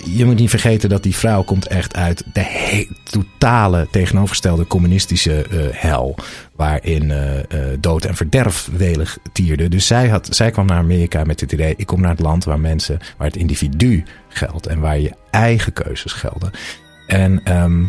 je 0.04 0.24
moet 0.24 0.38
niet 0.38 0.50
vergeten 0.50 0.88
dat 0.88 1.02
die 1.02 1.16
vrouw 1.16 1.42
komt 1.42 1.66
echt 1.66 1.96
uit 1.96 2.24
de 2.32 2.86
totale 3.04 3.88
tegenovergestelde 3.90 4.66
communistische 4.66 5.42
eh, 5.42 5.58
hel. 5.70 6.16
Waarin 6.56 7.10
eh, 7.10 7.38
eh, 7.38 7.78
dood 7.80 8.04
en 8.04 8.16
verderf 8.16 8.68
welig 8.76 9.18
tierde. 9.32 9.68
Dus 9.68 9.86
zij, 9.86 10.08
had, 10.08 10.28
zij 10.30 10.50
kwam 10.50 10.66
naar 10.66 10.78
Amerika 10.78 11.24
met 11.24 11.40
het 11.40 11.52
idee: 11.52 11.74
ik 11.76 11.86
kom 11.86 12.00
naar 12.00 12.10
het 12.10 12.20
land 12.20 12.44
waar 12.44 12.60
mensen, 12.60 12.98
waar 13.16 13.26
het 13.26 13.36
individu 13.36 14.04
geldt 14.28 14.66
en 14.66 14.80
waar 14.80 14.98
je 14.98 15.12
eigen 15.30 15.72
keuzes 15.72 16.12
gelden. 16.12 16.50
En 17.06 17.40
ehm, 17.44 17.84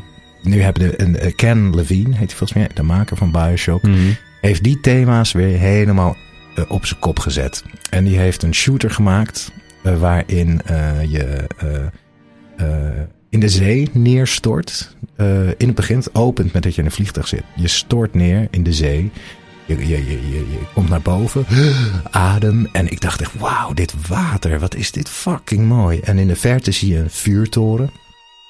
nu 0.45 0.61
hebben 0.61 0.83
de 0.89 1.01
een, 1.01 1.17
eh, 1.17 1.35
Ken 1.35 1.75
Levine, 1.75 2.09
heet 2.09 2.17
hij 2.27 2.37
volgens 2.37 2.53
mij, 2.53 2.69
de 2.73 2.83
maker 2.83 3.17
van 3.17 3.31
Bioshock 3.31 3.81
Mhm. 3.81 3.97
heeft 4.41 4.63
die 4.63 4.79
thema's 4.79 5.31
weer 5.31 5.57
helemaal 5.57 6.15
eh, 6.55 6.63
op 6.67 6.85
zijn 6.85 6.99
kop 6.99 7.19
gezet. 7.19 7.63
En 7.89 8.03
die 8.03 8.17
heeft 8.17 8.43
een 8.43 8.53
shooter 8.53 8.91
gemaakt 8.91 9.51
eh, 9.83 9.99
waarin 9.99 10.61
je 11.09 11.45
in 13.29 13.39
de 13.39 13.49
zee 13.49 13.89
neerstort. 13.93 14.95
In 15.57 15.67
het 15.67 15.75
begin 15.75 15.97
het 15.97 16.15
opent 16.15 16.53
met 16.53 16.63
dat 16.63 16.73
je 16.75 16.79
in 16.81 16.85
een 16.87 16.93
vliegtuig 16.93 17.27
zit. 17.27 17.43
Je 17.55 17.67
stort 17.67 18.13
neer 18.13 18.47
in 18.51 18.63
de 18.63 18.73
zee. 18.73 19.11
Je, 19.65 19.77
je, 19.77 19.87
je, 19.87 20.29
je, 20.29 20.45
je 20.51 20.59
komt 20.73 20.89
naar 20.89 21.01
boven, 21.01 21.45
adem. 22.11 22.67
En 22.71 22.91
ik 22.91 23.01
dacht 23.01 23.21
echt, 23.21 23.33
wauw, 23.39 23.73
dit 23.73 23.93
water, 24.07 24.59
wat 24.59 24.75
is 24.75 24.91
dit 24.91 25.09
fucking 25.09 25.65
mooi. 25.67 25.99
En 25.99 26.17
in 26.17 26.27
de 26.27 26.35
verte 26.35 26.71
zie 26.71 26.93
je 26.93 26.99
een 26.99 27.09
vuurtoren. 27.09 27.89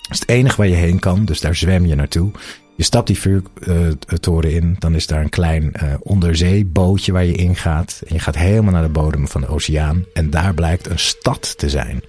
Dat 0.07 0.13
is 0.13 0.19
het 0.19 0.29
enige 0.29 0.57
waar 0.57 0.67
je 0.67 0.75
heen 0.75 0.99
kan, 0.99 1.25
dus 1.25 1.39
daar 1.39 1.55
zwem 1.55 1.85
je 1.85 1.95
naartoe. 1.95 2.31
Je 2.75 2.83
stapt 2.83 3.07
die 3.07 3.19
vuurtoren 3.19 4.51
in, 4.51 4.75
dan 4.79 4.95
is 4.95 5.07
daar 5.07 5.21
een 5.21 5.29
klein 5.29 5.73
eh, 5.73 5.93
onderzeebootje 5.99 7.11
waar 7.11 7.25
je 7.25 7.33
in 7.33 7.55
gaat. 7.55 8.01
En 8.07 8.13
je 8.13 8.19
gaat 8.19 8.37
helemaal 8.37 8.71
naar 8.71 8.83
de 8.83 8.89
bodem 8.89 9.27
van 9.27 9.41
de 9.41 9.47
oceaan. 9.47 10.05
En 10.13 10.29
daar 10.29 10.53
blijkt 10.53 10.89
een 10.89 10.99
stad 10.99 11.57
te 11.57 11.69
zijn. 11.69 12.01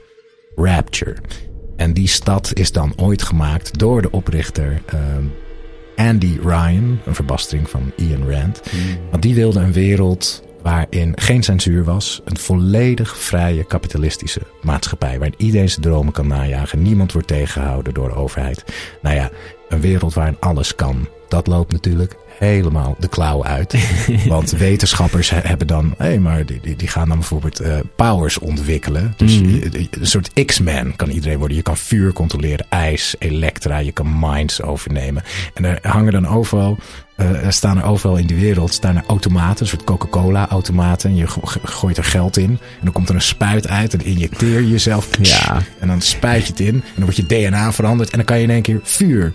Rapture. 0.55 1.17
En 1.77 1.93
die 1.93 2.09
stad 2.09 2.51
is 2.55 2.73
dan 2.73 2.93
ooit 2.97 3.23
gemaakt 3.23 3.79
door 3.79 4.03
de 4.03 4.11
oprichter 4.11 4.83
Andy 5.97 6.39
Ryan, 6.43 6.99
een 7.05 7.15
verbastering 7.15 7.71
van 7.71 7.93
Ian 7.97 8.31
Rand. 8.31 8.63
Want 9.11 9.23
die 9.23 9.35
wilde 9.35 9.61
een 9.61 9.73
wereld 9.73 10.43
waarin 10.71 11.13
geen 11.17 11.43
censuur 11.43 11.85
was. 11.85 12.21
Een 12.25 12.37
volledig 12.39 13.17
vrije 13.19 13.65
kapitalistische 13.65 14.41
maatschappij. 14.63 15.19
Waarin 15.19 15.35
iedereen 15.37 15.69
zijn 15.69 15.83
dromen 15.83 16.13
kan 16.13 16.27
najagen. 16.27 16.83
Niemand 16.83 17.13
wordt 17.13 17.29
tegengehouden 17.29 17.95
door 17.95 18.09
de 18.09 18.15
overheid. 18.15 18.65
Nou 19.03 19.15
ja, 19.17 19.31
een 19.69 19.81
wereld 19.81 20.15
waarin 20.15 20.37
alles 20.41 20.75
kan. 20.75 21.09
Dat 21.29 21.47
loopt 21.47 21.73
natuurlijk 21.73 22.17
helemaal 22.39 22.97
de 22.99 23.09
klauw 23.09 23.45
uit. 23.45 23.75
Want 24.29 24.51
wetenschappers 24.51 25.31
he- 25.31 25.41
hebben 25.43 25.67
dan... 25.67 25.95
Hé, 25.99 26.07
hey, 26.07 26.19
maar 26.19 26.47
die, 26.47 26.77
die, 26.77 26.89
gaan 26.89 27.09
dan 27.09 27.19
bijvoorbeeld 27.19 27.61
eh, 27.61 27.79
powers 27.97 28.39
ontwikkelen. 28.39 29.15
Dus 29.17 29.41
Mhm. 29.41 29.55
een 29.91 30.07
soort 30.07 30.45
X-Man 30.47 30.97
kan 30.97 31.09
iedereen 31.11 31.39
worden. 31.39 31.57
Je 31.57 31.63
kan 31.63 31.77
vuur 31.77 32.13
controleren, 32.13 32.67
ijs, 32.69 33.15
elektra. 33.19 33.79
Je 33.79 33.93
kan 33.93 34.19
minds 34.19 34.63
overnemen. 34.63 35.23
En 35.55 35.65
er 35.65 35.79
hangen 35.83 36.13
dan 36.13 36.29
overal... 36.29 36.79
eh, 37.17 37.45
er 37.45 37.53
staan 37.53 37.79
er 37.79 37.85
overal 37.85 38.17
in 38.17 38.27
de 38.27 38.35
wereld 38.41 38.73
staan 38.73 38.97
er 38.97 39.05
automaten, 39.07 39.61
een 39.63 39.67
soort 39.71 39.85
Coca-Cola-automaten. 39.85 41.11
En 41.11 41.17
je 41.17 41.27
go- 41.27 41.41
go- 41.45 41.61
gooit 41.63 41.97
er 41.97 42.05
geld 42.05 42.37
in. 42.37 42.51
En 42.51 42.59
dan 42.83 42.93
komt 42.93 43.09
er 43.09 43.15
een 43.15 43.21
spuit 43.23 43.69
uit. 43.69 43.95
En 43.95 44.05
injecteer 44.05 44.61
je 44.61 44.69
jezelf. 44.71 45.09
Ja. 45.21 45.63
En 45.81 45.89
dan 45.89 46.01
spuit 46.01 46.43
je 46.43 46.51
het 46.51 46.61
in. 46.61 46.75
En 46.75 46.83
dan 46.95 47.03
wordt 47.05 47.17
je 47.17 47.27
DNA 47.27 47.73
veranderd. 47.73 48.11
En 48.11 48.17
dan 48.17 48.27
kan 48.27 48.37
je 48.37 48.43
in 48.43 48.51
één 48.51 48.63
keer 48.63 48.81
vuur 48.83 49.33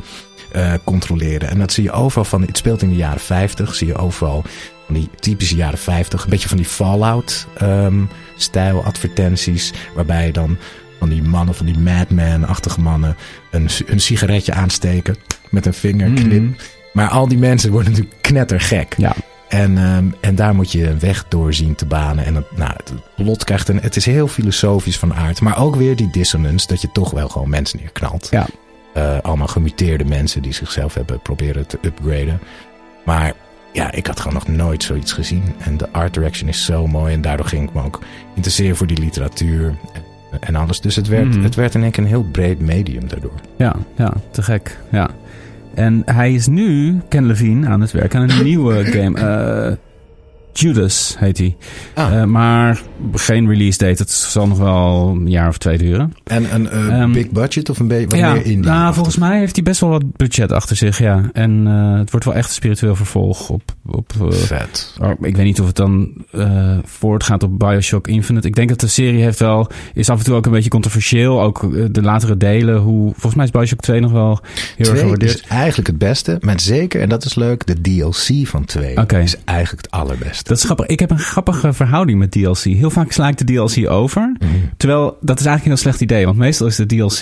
eh, 0.52 0.74
controleren. 0.84 1.50
En 1.50 1.60
dat 1.60 1.72
zie 1.74 1.84
je 1.84 1.92
overal 1.92 2.26
van. 2.26 2.42
Het 2.42 2.58
speelt 2.58 2.82
in 2.82 2.90
de 2.90 2.96
jaren 2.96 3.20
50. 3.20 3.76
Zie 3.76 3.88
je 3.88 3.96
overal 3.96 4.44
van 4.86 4.96
die 4.96 5.10
typische 5.20 5.56
jaren 5.56 5.80
50. 5.80 6.24
Een 6.24 6.30
beetje 6.30 6.48
van 6.48 6.58
die 6.58 6.66
Fallout 6.66 7.48
ehm, 7.58 8.02
stijl 8.36 8.84
advertenties. 8.84 9.74
Waarbij 9.96 10.26
je 10.26 10.32
dan 10.32 10.58
van 11.00 11.10
die 11.10 11.24
mannen, 11.24 11.56
van 11.56 11.66
die 11.66 11.78
madman-achtige 11.80 12.82
mannen. 12.82 13.16
Een, 13.52 13.70
een 13.86 14.00
sigaretje 14.02 14.54
aansteken. 14.54 15.16
Met 15.50 15.66
een 15.66 15.74
vingerknip. 15.74 16.42
Mhm. 16.42 16.52
Maar 16.94 17.08
al 17.10 17.28
die 17.28 17.38
mensen 17.38 17.72
worden 17.72 17.92
natuurlijk 17.92 18.22
knettergek. 18.22 18.94
Ja. 18.98 19.14
En, 19.48 19.78
ehm, 19.78 20.06
en 20.22 20.36
daar 20.36 20.56
moet 20.56 20.72
je 20.72 20.88
een 20.89 21.00
weg 21.00 21.26
door 21.28 21.54
zien 21.54 21.76
te 21.76 21.86
banen. 21.86 22.26
En 22.26 22.34
dat, 22.34 22.56
nou, 22.56 22.72
het 22.78 22.94
lot 23.16 23.44
krijgt 23.44 23.68
een. 23.70 23.80
Het 23.82 23.96
is 23.96 24.06
heel 24.06 24.28
filosofisch 24.28 24.98
van 25.00 25.14
aard. 25.14 25.42
Maar 25.42 25.60
ook 25.60 25.76
weer 25.76 25.96
die 25.96 26.10
dissonance 26.12 26.68
dat 26.68 26.82
je 26.82 26.92
toch 26.92 27.12
wel 27.12 27.30
gewoon 27.30 27.50
mensen 27.50 27.80
neerknalt. 27.80 28.28
Ja. 28.32 28.46
Eh, 28.94 29.18
allemaal 29.22 29.48
gemuteerde 29.48 30.06
mensen 30.06 30.42
die 30.42 30.54
zichzelf 30.54 30.94
hebben 30.94 31.20
proberen 31.22 31.68
te 31.68 31.78
upgraden. 31.82 32.39
Maar 33.06 33.34
ja, 33.74 33.92
ik 33.92 34.08
had 34.08 34.20
gewoon 34.20 34.34
nog 34.34 34.48
nooit 34.48 34.84
zoiets 34.84 35.14
gezien. 35.14 35.44
En 35.58 35.78
de 35.78 35.88
art 35.92 36.14
direction 36.14 36.50
is 36.50 36.66
zo 36.66 36.88
mooi. 36.88 37.14
En 37.14 37.22
daardoor 37.22 37.46
ging 37.46 37.68
ik 37.68 37.74
me 37.74 37.84
ook 37.84 38.00
interesseren 38.36 38.76
voor 38.76 38.88
die 38.88 39.00
literatuur 39.00 39.76
en, 39.94 40.39
en 40.39 40.56
alles. 40.56 40.82
Dus 40.82 40.96
het 40.96 41.08
werd, 41.08 41.28
Mhm. 41.36 41.44
het 41.44 41.56
werd 41.56 41.76
in 41.76 41.82
één 41.84 41.92
keer 41.92 42.04
een 42.04 42.10
heel 42.10 42.24
breed 42.32 42.60
medium 42.60 43.08
daardoor. 43.08 43.34
Ja, 43.56 43.76
ja, 43.98 44.14
te 44.32 44.42
gek. 44.44 44.78
Ja. 44.92 45.10
En 45.74 46.02
hij 46.06 46.34
is 46.34 46.48
nu, 46.48 47.00
Ken 47.08 47.26
Levine, 47.26 47.68
aan 47.68 47.82
het 47.82 47.92
werk 47.92 48.16
aan 48.16 48.30
een 48.30 48.44
nieuwe 48.52 48.84
game. 48.84 49.78
Judas 50.54 51.16
heet 51.20 51.38
hij. 51.38 51.56
Ah, 51.95 52.20
Eh, 52.22 52.24
maar 52.24 52.82
geen 53.14 53.47
release 53.47 53.78
date. 53.78 54.02
Het 54.02 54.12
zal 54.12 54.47
nog 54.47 54.58
wel 54.58 55.08
een 55.16 55.30
jaar 55.30 55.47
of 55.47 55.58
twee 55.58 55.78
duren. 55.78 56.14
en 56.24 56.54
een 56.54 56.70
eh, 56.70 57.02
ehm, 57.02 57.12
big 57.12 57.30
budget 57.30 57.70
of 57.70 57.80
een 57.80 57.88
beetje 57.88 58.18
ja, 58.18 58.34
meer 58.34 58.45
indie? 58.45 58.72
nou, 58.72 58.93
volgens 58.93 59.18
mij 59.18 59.39
heeft 59.39 59.56
hij 59.56 59.64
best 59.64 59.80
wel 59.82 59.89
wat 59.89 60.16
budget 60.18 60.52
achter 60.52 60.76
zich, 60.76 60.97
ja. 60.97 61.30
En 61.34 61.68
eh, 61.68 61.97
het 61.97 62.12
wordt 62.12 62.26
wel 62.26 62.36
echt 62.36 62.47
een 62.47 62.54
spiritueel 62.54 62.95
vervolg 62.95 63.49
op... 63.49 63.62
op 63.86 64.14
Vet. 64.30 64.95
Oh, 65.02 65.12
ik 65.22 65.36
weet 65.36 65.45
niet 65.45 65.60
of 65.60 65.68
het 65.68 65.76
dan 65.76 66.14
voortgaat 66.84 67.43
op 67.43 67.60
Bioshock 67.60 68.08
Infinite. 68.08 68.47
Ik 68.47 68.56
denk 68.56 68.70
dat 68.70 68.80
de 68.80 68.88
serie 68.88 69.22
heeft 69.22 69.39
wel, 69.39 69.68
is 69.93 70.10
af 70.10 70.18
en 70.20 70.26
toe 70.26 70.36
ook 70.36 70.45
een 70.45 70.52
beetje 70.52 70.70
controversieel. 70.70 71.41
Ook 71.41 71.93
de 71.93 72.02
latere 72.02 72.38
delen. 72.38 72.78
Hoe, 72.78 73.12
volgens 73.12 73.36
mij 73.36 73.45
is 73.45 73.52
Bioshock 73.52 73.80
2 73.80 73.99
nog 73.99 74.12
wel 74.12 74.39
heel 74.78 74.89
erg 74.89 74.99
gewaardeerd. 74.99 75.34
is 75.34 75.41
eigenlijk 75.47 75.88
het 75.88 75.97
beste. 75.97 76.38
Maar 76.39 76.60
zeker, 76.60 77.02
en 77.02 77.10
dat 77.10 77.26
is 77.26 77.36
leuk, 77.36 77.66
de 77.66 77.82
DLC 77.82 78.47
van 78.47 78.66
2 78.66 78.97
Oké. 78.97 79.20
is 79.20 79.36
eigenlijk 79.45 79.86
het 79.86 79.91
allerbeste. 79.91 80.41
Dat 80.44 80.58
is 80.58 80.64
grappig. 80.64 80.86
Ik 80.86 81.00
heb 81.00 81.12
een 81.12 81.20
grappige 81.20 81.74
verhouding 81.74 82.20
met 82.20 82.32
DLC. 82.32 82.58
Heel 82.64 82.89
vaak 82.89 83.12
sla 83.12 83.28
ik 83.28 83.38
de 83.38 83.44
DLC 83.44 83.89
over. 83.89 84.36
Mhm. 84.39 84.50
Terwijl, 84.78 85.18
dat 85.22 85.39
is 85.39 85.46
eigenlijk 85.46 85.62
een 85.62 85.64
heel 85.72 85.78
slecht 85.78 86.02
idee. 86.02 86.26
Want 86.26 86.38
meestal 86.38 86.68
is 86.68 86.76
de 86.76 86.86
DLC 86.86 87.20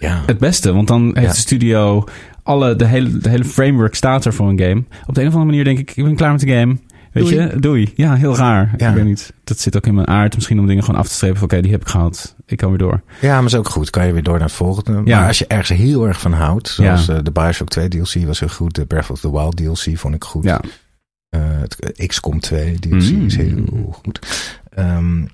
Ja. 0.00 0.22
het 0.26 0.38
beste. 0.38 0.72
Want 0.72 0.88
dan 0.88 1.04
heeft 1.04 1.20
Ja. 1.26 1.32
de 1.32 1.38
studio... 1.38 2.04
Alle, 2.42 2.76
de, 2.76 2.84
hele, 2.86 3.18
de 3.18 3.28
hele 3.28 3.44
framework 3.44 3.94
staat 3.94 4.24
er 4.24 4.34
voor 4.34 4.48
een 4.48 4.58
game. 4.60 4.82
Op 5.06 5.14
de 5.14 5.20
een 5.20 5.26
of 5.26 5.32
andere 5.32 5.50
manier 5.50 5.64
denk 5.64 5.78
ik... 5.78 5.96
Ik 5.96 6.04
ben 6.04 6.16
klaar 6.16 6.30
met 6.32 6.40
de 6.40 6.48
game. 6.52 6.76
Weet 7.12 7.24
Doei. 7.24 7.36
je? 7.40 7.60
Doei. 7.60 7.92
Ja, 7.94 8.14
heel 8.14 8.36
raar. 8.36 8.74
Ja. 8.76 8.88
Ik 8.88 8.94
weet 8.94 9.04
niet. 9.04 9.32
Dat 9.44 9.58
zit 9.58 9.76
ook 9.76 9.86
in 9.86 9.94
mijn 9.94 10.06
aard. 10.06 10.34
Misschien 10.34 10.58
om 10.58 10.66
dingen 10.66 10.84
gewoon 10.84 11.00
af 11.00 11.08
te 11.08 11.14
strepen. 11.14 11.36
van, 11.38 11.44
Oké, 11.48 11.60
die 11.60 11.70
heb 11.70 11.80
ik 11.80 11.88
gehad. 11.88 12.34
Ik 12.46 12.56
kan 12.56 12.68
weer 12.68 12.78
door. 12.78 13.02
ja, 13.20 13.36
maar 13.36 13.44
is 13.44 13.54
ook 13.54 13.68
goed. 13.68 13.90
Kan 13.90 14.06
je 14.06 14.12
weer 14.12 14.22
door 14.22 14.34
naar 14.38 14.46
het 14.46 14.52
volgende. 14.56 15.00
Ja. 15.04 15.18
Maar 15.18 15.26
als 15.28 15.38
je 15.38 15.46
ergens 15.46 15.78
heel 15.78 16.06
erg 16.06 16.20
van 16.20 16.32
houdt, 16.32 16.68
zoals 16.68 17.06
Ja. 17.06 17.14
eh, 17.14 17.22
de 17.22 17.30
Bioshock 17.30 17.68
2 17.68 17.88
DLC 17.88 18.26
was 18.26 18.40
heel 18.40 18.48
goed. 18.48 18.74
De 18.74 18.86
Breath 18.86 19.10
of 19.10 19.20
the 19.20 19.30
Wild 19.32 19.56
DLC 19.56 19.98
vond 19.98 20.14
ik 20.14 20.24
goed. 20.24 20.44
Ja. 20.44 20.60
Eh, 21.28 21.40
het 21.60 21.92
XCOM 22.06 22.40
2 22.40 22.78
DLC 22.78 23.10
Mm. 23.10 23.26
is 23.26 23.36
heel 23.36 23.98
goed. 24.02 24.20
Ehm, 24.74 25.24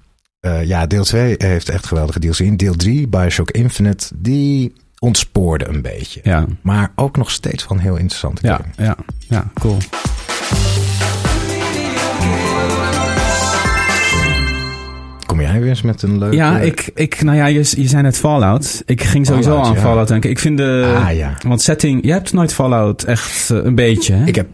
eh, 0.40 0.64
ja, 0.64 0.86
deel 0.86 1.04
2 1.04 1.34
heeft 1.38 1.68
echt 1.68 1.86
geweldige 1.86 2.18
DLC 2.18 2.38
in. 2.38 2.56
Deel 2.56 2.74
3, 2.76 3.08
Bioshock 3.08 3.50
Infinite, 3.50 4.06
die 4.16 4.72
ontspoorde 4.98 5.68
een 5.68 5.82
beetje. 5.82 6.20
Ja. 6.22 6.46
Maar 6.62 6.92
ook 6.94 7.16
nog 7.16 7.30
steeds 7.30 7.62
van 7.62 7.78
heel 7.78 7.96
interessante 7.96 8.46
Ja. 8.46 8.56
game. 8.56 8.86
Ja. 8.86 8.96
Ja. 9.28 9.50
Cool. 9.54 9.78
Kom 15.26 15.40
jij 15.40 15.60
weer 15.60 15.68
eens 15.68 15.82
met 15.82 16.02
een 16.02 16.18
leuke... 16.18 16.36
Ja, 16.36 16.58
ik, 16.58 16.90
ik, 16.94 17.22
nou 17.22 17.36
ja, 17.36 17.46
je, 17.46 17.58
je 17.76 17.88
zei 17.88 18.02
net 18.02 18.16
Fallout. 18.18 18.82
Ik 18.86 19.02
ging 19.02 19.26
sowieso 19.26 19.48
Fallout, 19.50 19.66
aan 19.66 19.74
ja. 19.74 19.80
Fallout 19.80 20.08
denken. 20.08 20.30
Ik 20.30 20.38
vind 20.38 20.58
de, 20.58 20.94
Ah 21.04 21.16
ja. 21.16 21.34
want 21.46 21.62
setting, 21.62 22.04
je 22.04 22.12
hebt 22.12 22.32
nooit 22.32 22.52
Fallout 22.54 23.02
echt 23.04 23.50
eh, 23.50 23.58
een 23.64 23.74
beetje, 23.74 24.14
hè? 24.14 24.24
Ik 24.26 24.34
heb 24.34 24.46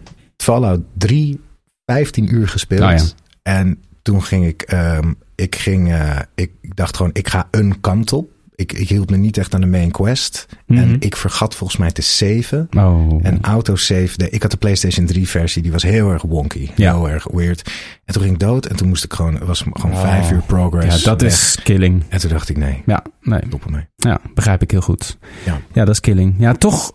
Fallout 0.43 0.81
3 0.99 1.41
15 1.87 2.35
uur 2.35 2.49
gespeeld. 2.49 2.81
Ja. 2.81 3.53
En 3.53 3.83
toen 4.03 4.23
ging 4.23 4.47
ik, 4.47 4.63
ehm, 4.63 5.13
ik 5.35 5.57
ging, 5.57 5.93
eh, 5.93 6.19
ik 6.35 6.51
dacht 6.75 6.97
gewoon, 6.97 7.11
ik 7.15 7.29
ga 7.29 7.49
een 7.51 7.81
kant 7.81 8.13
op. 8.13 8.31
ik, 8.55 8.73
ik 8.73 8.89
hield 8.89 9.11
me 9.11 9.17
niet 9.17 9.37
echt 9.39 9.55
aan 9.55 9.61
de 9.61 9.67
main 9.67 9.91
quest. 9.91 10.47
Mhm. 10.67 10.79
En 10.79 10.97
ik 11.01 11.17
vergat 11.17 11.55
volgens 11.55 11.79
mij 11.79 11.91
te 11.91 12.03
saven. 12.03 12.69
Oh. 12.77 13.19
En 13.23 13.39
autosave, 13.43 14.17
de, 14.17 14.31
ik 14.31 14.43
had 14.43 14.51
de 14.51 14.57
PlayStation 14.57 15.07
3 15.07 15.29
versie, 15.29 15.63
die 15.63 15.73
was 15.73 15.83
heel 15.83 16.11
erg 16.11 16.23
wonky. 16.23 16.71
Ja. 16.75 16.95
Heel 16.95 17.09
erg 17.11 17.27
weird. 17.33 17.71
En 18.05 18.13
toen 18.15 18.23
ging 18.23 18.35
ik 18.35 18.41
dood 18.41 18.67
en 18.67 18.77
toen 18.77 18.89
moest 18.89 19.05
ik 19.05 19.13
gewoon, 19.13 19.35
het 19.35 19.45
was 19.47 19.65
gewoon 19.73 19.93
Oh. 19.97 20.01
vijf 20.01 20.31
uur 20.31 20.43
progress. 20.47 20.99
ja, 21.03 21.11
dat 21.11 21.21
weg. 21.21 21.31
is 21.33 21.59
killing. 21.63 22.03
En 22.09 22.19
toen 22.19 22.31
dacht 22.31 22.49
ik, 22.49 22.57
nee, 22.57 22.83
Ja, 22.87 23.03
nee. 23.23 23.41
ermee. 23.65 23.87
Ja, 23.97 24.21
begrijp 24.35 24.63
ik 24.63 24.71
heel 24.71 24.81
goed. 24.81 25.19
Ja. 25.45 25.61
ja, 25.73 25.85
dat 25.85 25.95
is 25.95 26.01
killing. 26.01 26.35
Ja, 26.39 26.53
toch 26.53 26.93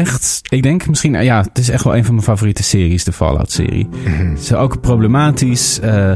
echt. 0.00 0.40
Ik 0.48 0.62
denk 0.62 0.88
misschien, 0.88 1.22
ja, 1.22 1.40
het 1.40 1.58
is 1.58 1.68
echt 1.68 1.84
wel 1.84 1.96
een 1.96 2.04
van 2.04 2.14
mijn 2.14 2.26
favoriete 2.26 2.62
series, 2.62 3.04
de 3.04 3.12
Fallout-serie. 3.12 3.88
Mhm. 4.04 4.28
Het 4.30 4.38
is 4.40 4.52
ook 4.54 4.80
problematisch. 4.80 5.80
eh, 5.80 6.12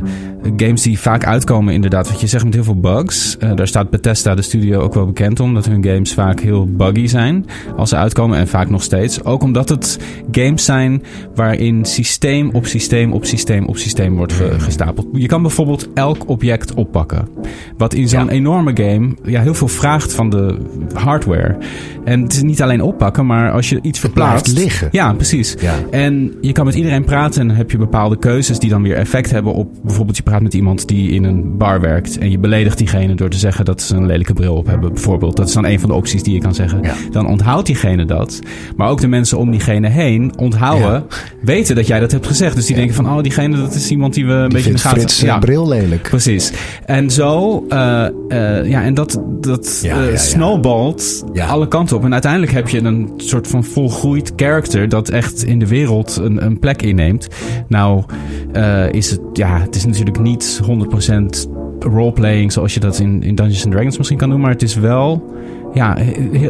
games 0.57 0.83
die 0.83 0.99
vaak 0.99 1.25
uitkomen, 1.27 1.75
inderdaad, 1.75 2.09
wat 2.11 2.21
je 2.21 2.27
zegt 2.27 2.45
met 2.45 2.55
heel 2.55 2.65
veel 2.65 2.81
bugs. 2.81 3.37
Eh, 3.39 3.55
daar 3.55 3.67
staat 3.67 3.91
Bethesda, 3.91 4.35
de 4.35 4.43
studio, 4.43 4.81
ook 4.81 4.95
wel 4.95 5.07
bekend 5.07 5.41
om. 5.41 5.55
Dat 5.55 5.67
hun 5.67 5.85
games 5.85 6.15
vaak 6.15 6.41
heel 6.41 6.67
buggy 6.71 7.07
zijn 7.07 7.47
als 7.77 7.89
ze 7.89 7.97
uitkomen. 7.97 8.39
En 8.39 8.49
vaak 8.49 8.71
nog 8.71 8.83
steeds. 8.83 9.25
Ook 9.25 9.43
omdat 9.43 9.69
het 9.69 9.99
games 10.33 10.65
zijn 10.65 11.03
waarin 11.35 11.85
systeem 11.85 12.51
op 12.53 12.67
systeem 12.67 13.13
op 13.13 13.25
systeem 13.27 13.67
op 13.67 13.77
systeem 13.77 14.17
wordt 14.17 14.33
ge- 14.33 14.61
gestapeld. 14.61 15.07
Je 15.13 15.27
kan 15.27 15.43
bijvoorbeeld 15.43 15.89
elk 15.95 16.29
object 16.29 16.75
oppakken. 16.75 17.29
Wat 17.77 17.95
in 17.95 18.09
zo'n 18.09 18.25
Ja. 18.25 18.31
enorme 18.31 18.71
game 18.75 19.15
ja, 19.25 19.41
heel 19.41 19.55
veel 19.55 19.69
vraagt 19.69 20.13
van 20.15 20.31
de 20.31 20.57
hardware. 20.93 21.57
En 22.05 22.23
het 22.23 22.33
is 22.33 22.43
niet 22.43 22.63
alleen 22.63 22.83
oppakken, 22.83 23.27
maar 23.27 23.51
als 23.53 23.64
je 23.69 23.79
iets 23.83 23.99
verplaatst... 23.99 24.59
liggen. 24.59 24.89
Ja, 24.91 25.13
precies. 25.13 25.57
Ja. 25.61 25.75
En 25.91 26.35
je 26.41 26.53
kan 26.53 26.65
met 26.65 26.75
iedereen 26.75 27.05
praten 27.05 27.41
en 27.41 27.49
dan 27.49 27.57
heb 27.57 27.71
je 27.71 27.79
bepaalde 27.79 28.19
keuzes 28.19 28.59
die 28.59 28.71
dan 28.71 28.83
weer 28.83 28.97
effect 28.97 29.31
hebben 29.31 29.53
op... 29.53 29.69
Bijvoorbeeld 29.83 30.17
je 30.17 30.23
praat 30.23 30.43
met 30.43 30.55
iemand 30.55 30.89
die 30.89 31.11
in 31.11 31.25
een 31.25 31.57
bar 31.57 31.81
werkt 31.81 32.19
en 32.19 32.31
je 32.31 32.39
beledigt 32.39 32.79
diegene 32.79 33.15
door 33.15 33.29
te 33.29 33.39
zeggen 33.39 33.65
dat 33.65 33.83
ze 33.83 33.97
een 33.97 34.07
lelijke 34.07 34.33
bril 34.33 34.55
op 34.55 34.67
hebben, 34.67 34.93
bijvoorbeeld. 34.93 35.37
Dat 35.37 35.49
is 35.49 35.55
dan 35.55 35.65
een 35.67 35.81
van 35.81 35.89
de 35.89 35.95
opties 35.95 36.23
die 36.23 36.35
je 36.35 36.41
kan 36.41 36.55
zeggen. 36.55 36.83
Ja. 36.83 36.95
Dan 37.11 37.27
onthoudt 37.27 37.67
diegene 37.67 38.05
dat. 38.05 38.41
Maar 38.77 38.89
ook 38.89 39.01
de 39.01 39.09
mensen 39.09 39.39
om 39.39 39.51
diegene 39.51 39.89
heen 39.89 40.33
onthouden, 40.37 41.05
weten 41.43 41.75
dat 41.75 41.87
jij 41.87 42.01
dat 42.01 42.13
hebt 42.13 42.27
gezegd. 42.27 42.55
Dus 42.57 42.67
die 42.67 42.77
denken 42.77 42.95
van, 42.95 43.07
oh, 43.07 43.23
diegene 43.23 43.57
dat 43.57 43.75
is 43.75 43.91
iemand 43.91 44.15
die 44.15 44.27
we 44.27 44.33
een 44.33 44.43
Die 44.43 44.49
beetje 44.49 44.69
in 44.69 44.77
de 44.77 44.81
gaten... 44.83 44.99
Frits 44.99 45.23
eh, 45.23 45.39
bril 45.39 45.69
lelijk. 45.69 46.03
Precies. 46.03 46.53
En 46.87 47.11
zo, 47.11 47.65
eh, 47.69 48.07
eh, 48.29 48.69
ja, 48.69 48.83
en 48.83 48.95
dat, 48.95 49.21
dat 49.41 49.81
Ja, 49.83 50.03
ja, 50.03 50.09
ja. 50.09 50.17
snowballt 50.17 51.25
Ja. 51.33 51.47
alle 51.47 51.69
kanten 51.69 51.97
op. 51.97 52.05
En 52.05 52.13
uiteindelijk 52.13 52.53
heb 52.53 52.69
je 52.69 52.83
een 52.83 53.13
soort 53.17 53.47
van 53.55 53.65
volgroeid 53.65 54.33
character 54.37 54.89
dat 54.89 55.09
echt 55.09 55.45
in 55.45 55.59
de 55.59 55.67
wereld 55.67 56.17
een, 56.17 56.45
een 56.45 56.59
plek 56.59 56.83
inneemt. 56.83 57.29
Nou, 57.69 58.05
eh, 58.53 58.93
is 58.93 59.11
het, 59.11 59.21
ja, 59.33 59.61
het 59.61 59.75
is 59.75 59.85
natuurlijk 59.85 60.21
niet 60.21 60.61
100% 60.63 61.49
roleplaying 61.79 62.53
zoals 62.53 62.75
je 62.75 62.81
dat 62.81 62.99
in, 62.99 63.23
in 63.23 63.35
Dungeons 63.35 63.63
Dragons 63.63 63.97
misschien 63.97 64.19
kan 64.19 64.31
doen, 64.31 64.41
maar 64.41 64.51
het 64.51 64.63
is 64.63 64.75
wel 64.75 65.33
ja, 65.75 65.97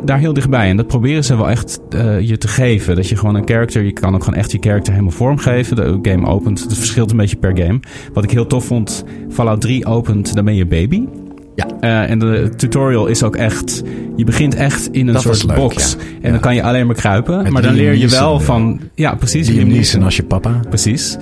daar 0.05 0.19
heel 0.19 0.33
dichtbij. 0.33 0.69
En 0.69 0.77
dat 0.77 0.87
proberen 0.87 1.25
ze 1.25 1.37
wel 1.37 1.51
echt 1.51 1.81
eh, 1.89 2.21
je 2.21 2.39
te 2.39 2.49
geven. 2.49 2.97
Dat 2.97 3.09
je 3.09 3.17
gewoon 3.17 3.35
een 3.35 3.47
character, 3.47 3.83
je 3.83 3.93
kan 3.93 4.15
ook 4.15 4.25
gewoon 4.25 4.39
echt 4.39 4.53
je 4.53 4.59
character 4.61 4.93
helemaal 4.93 5.17
vormgeven. 5.17 5.77
De 5.77 5.99
game 6.03 6.27
opent, 6.27 6.63
het 6.63 6.75
verschilt 6.75 7.11
een 7.11 7.17
beetje 7.17 7.37
per 7.37 7.59
game. 7.59 7.81
Wat 8.13 8.25
ik 8.25 8.31
heel 8.31 8.47
tof 8.47 8.65
vond, 8.65 9.05
Fallout 9.31 9.61
3 9.61 9.87
opent, 9.87 10.35
dan 10.35 10.45
ben 10.45 10.55
je 10.55 10.67
baby. 10.67 11.07
Ja. 11.55 11.67
Eh, 11.81 12.11
en 12.11 12.19
de 12.19 12.51
tutorial 12.57 13.07
is 13.07 13.23
ook 13.23 13.37
echt, 13.37 13.83
je 14.17 14.25
begint 14.25 14.55
echt 14.55 14.89
in 14.93 15.07
een 15.07 15.13
Dat 15.13 15.23
soort 15.23 15.45
leuk, 15.45 15.57
box. 15.57 15.93
ja. 15.93 15.99
En 16.01 16.09
Ja. 16.23 16.31
dan 16.31 16.41
kan 16.41 16.55
je 16.55 16.63
alleen 16.63 16.87
maar 16.87 16.95
kruipen. 16.95 17.43
Met 17.43 17.53
maar 17.53 17.63
dan 17.63 17.75
leer 17.75 17.95
je 17.95 18.09
wel 18.09 18.41
van, 18.41 18.81
ja 18.95 19.15
precies. 19.15 19.49
Liam 19.49 19.59
Liam 19.59 19.69
Neeson 19.69 20.03
als 20.03 20.17
je 20.17 20.23
papa. 20.23 20.61
Precies. 20.69 21.17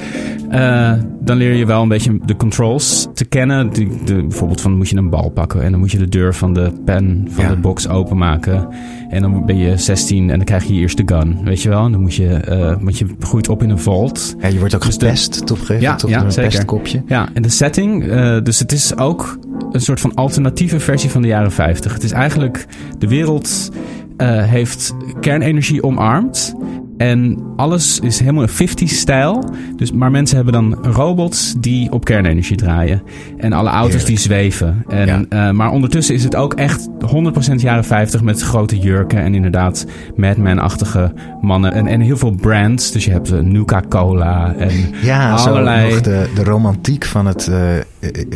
Eh, 0.51 0.93
dan 1.21 1.37
leer 1.37 1.55
je 1.55 1.67
wel 1.67 1.83
een 1.83 1.89
beetje 1.89 2.19
de 2.25 2.37
controls 2.37 3.09
te 3.15 3.25
kennen. 3.25 3.71
Die, 3.71 3.89
de, 4.05 4.15
bijvoorbeeld 4.15 4.61
van 4.61 4.77
moet 4.77 4.89
je 4.89 4.97
een 4.97 5.11
bal 5.11 5.29
pakken 5.31 5.63
en 5.63 5.71
dan 5.71 5.81
moet 5.81 5.91
je 5.91 5.99
de 5.99 6.09
deur 6.09 6.35
van 6.35 6.55
de 6.55 6.73
pen 6.85 7.27
van 7.31 7.49
de 7.49 7.57
box 7.57 7.89
openmaken. 7.89 8.69
En 9.13 9.23
dan 9.23 9.47
ben 9.47 9.57
je 9.57 9.77
16 9.77 10.31
en 10.31 10.37
dan 10.37 10.45
krijg 10.45 10.65
je 10.65 10.75
je 10.75 10.81
eerste 10.81 11.03
gun, 11.07 11.39
weet 11.45 11.63
je 11.63 11.69
wel. 11.69 11.85
En 11.85 11.93
dan 11.93 12.01
moet 12.01 12.15
je, 12.15 12.77
want 12.81 12.99
je 12.99 13.07
groeit 13.21 13.49
op 13.49 13.63
in 13.63 13.71
een 13.71 13.79
vault. 13.79 14.35
Ja, 14.41 14.49
je 14.49 14.59
wordt 14.59 14.75
ook 14.75 14.85
Dus 14.85 14.93
gepest, 14.93 15.47
toch? 15.47 15.73
Ja, 15.81 15.95
toch? 15.95 16.11
ja, 16.11 16.25
een 16.25 16.33
zeker. 16.33 16.51
pestkopje. 16.51 17.03
Ja, 17.07 17.29
en 17.33 17.43
de 17.43 17.49
setting, 17.49 18.09
eh, 18.09 18.39
dus 18.43 18.59
het 18.59 18.73
is 18.73 18.97
ook 18.97 19.39
een 19.73 19.81
soort 19.81 20.01
van 20.01 20.15
alternatieve 20.15 20.81
versie 20.81 21.11
van 21.11 21.23
de 21.23 21.29
jaren 21.29 21.53
50. 21.53 21.93
Het 21.93 22.03
is 22.03 22.13
eigenlijk, 22.13 22.67
de 22.99 23.09
wereld 23.09 23.71
eh, 24.17 24.45
heeft 24.45 24.95
kernenergie 25.21 25.83
omarmd. 25.83 26.55
En 27.03 27.39
alles 27.57 28.01
is 28.01 28.21
helemaal 28.21 28.43
een 28.43 28.69
50-stijl. 28.69 29.45
Dus, 29.77 29.93
maar 29.93 30.11
mensen 30.11 30.37
hebben 30.37 30.55
dan 30.55 30.85
robots 30.85 31.55
die 31.59 31.93
op 31.93 32.05
kernenergie 32.05 32.57
draaien. 32.57 33.03
En 33.37 33.53
alle 33.53 33.69
auto's 33.69 33.85
Heerlijk. 33.89 34.07
die 34.07 34.19
zweven. 34.19 34.85
En, 34.89 35.07
Ja. 35.07 35.25
eh, 35.49 35.51
maar 35.55 35.71
ondertussen 35.71 36.15
is 36.15 36.25
het 36.25 36.37
ook 36.37 36.55
echt 36.55 36.89
100% 37.01 37.55
jaren 37.61 37.85
50 37.85 38.23
met 38.23 38.41
grote 38.41 38.79
jurken. 38.79 39.19
En 39.19 39.35
inderdaad 39.35 39.87
Madman-achtige 40.17 41.13
mannen. 41.41 41.73
En, 41.73 41.87
en 41.87 42.01
heel 42.01 42.17
veel 42.17 42.31
brands. 42.31 42.91
Dus 42.93 43.05
je 43.05 43.11
hebt 43.11 43.31
eh, 43.33 43.39
Nuka-Cola 43.41 44.55
en 44.59 44.71
Ja, 45.03 45.31
allerlei... 45.31 45.89
zo 45.89 45.95
nog 45.95 46.01
de, 46.03 46.31
de 46.35 46.45
romantiek 46.45 47.05
van 47.05 47.27
het 47.27 47.49
eh, 47.49 47.59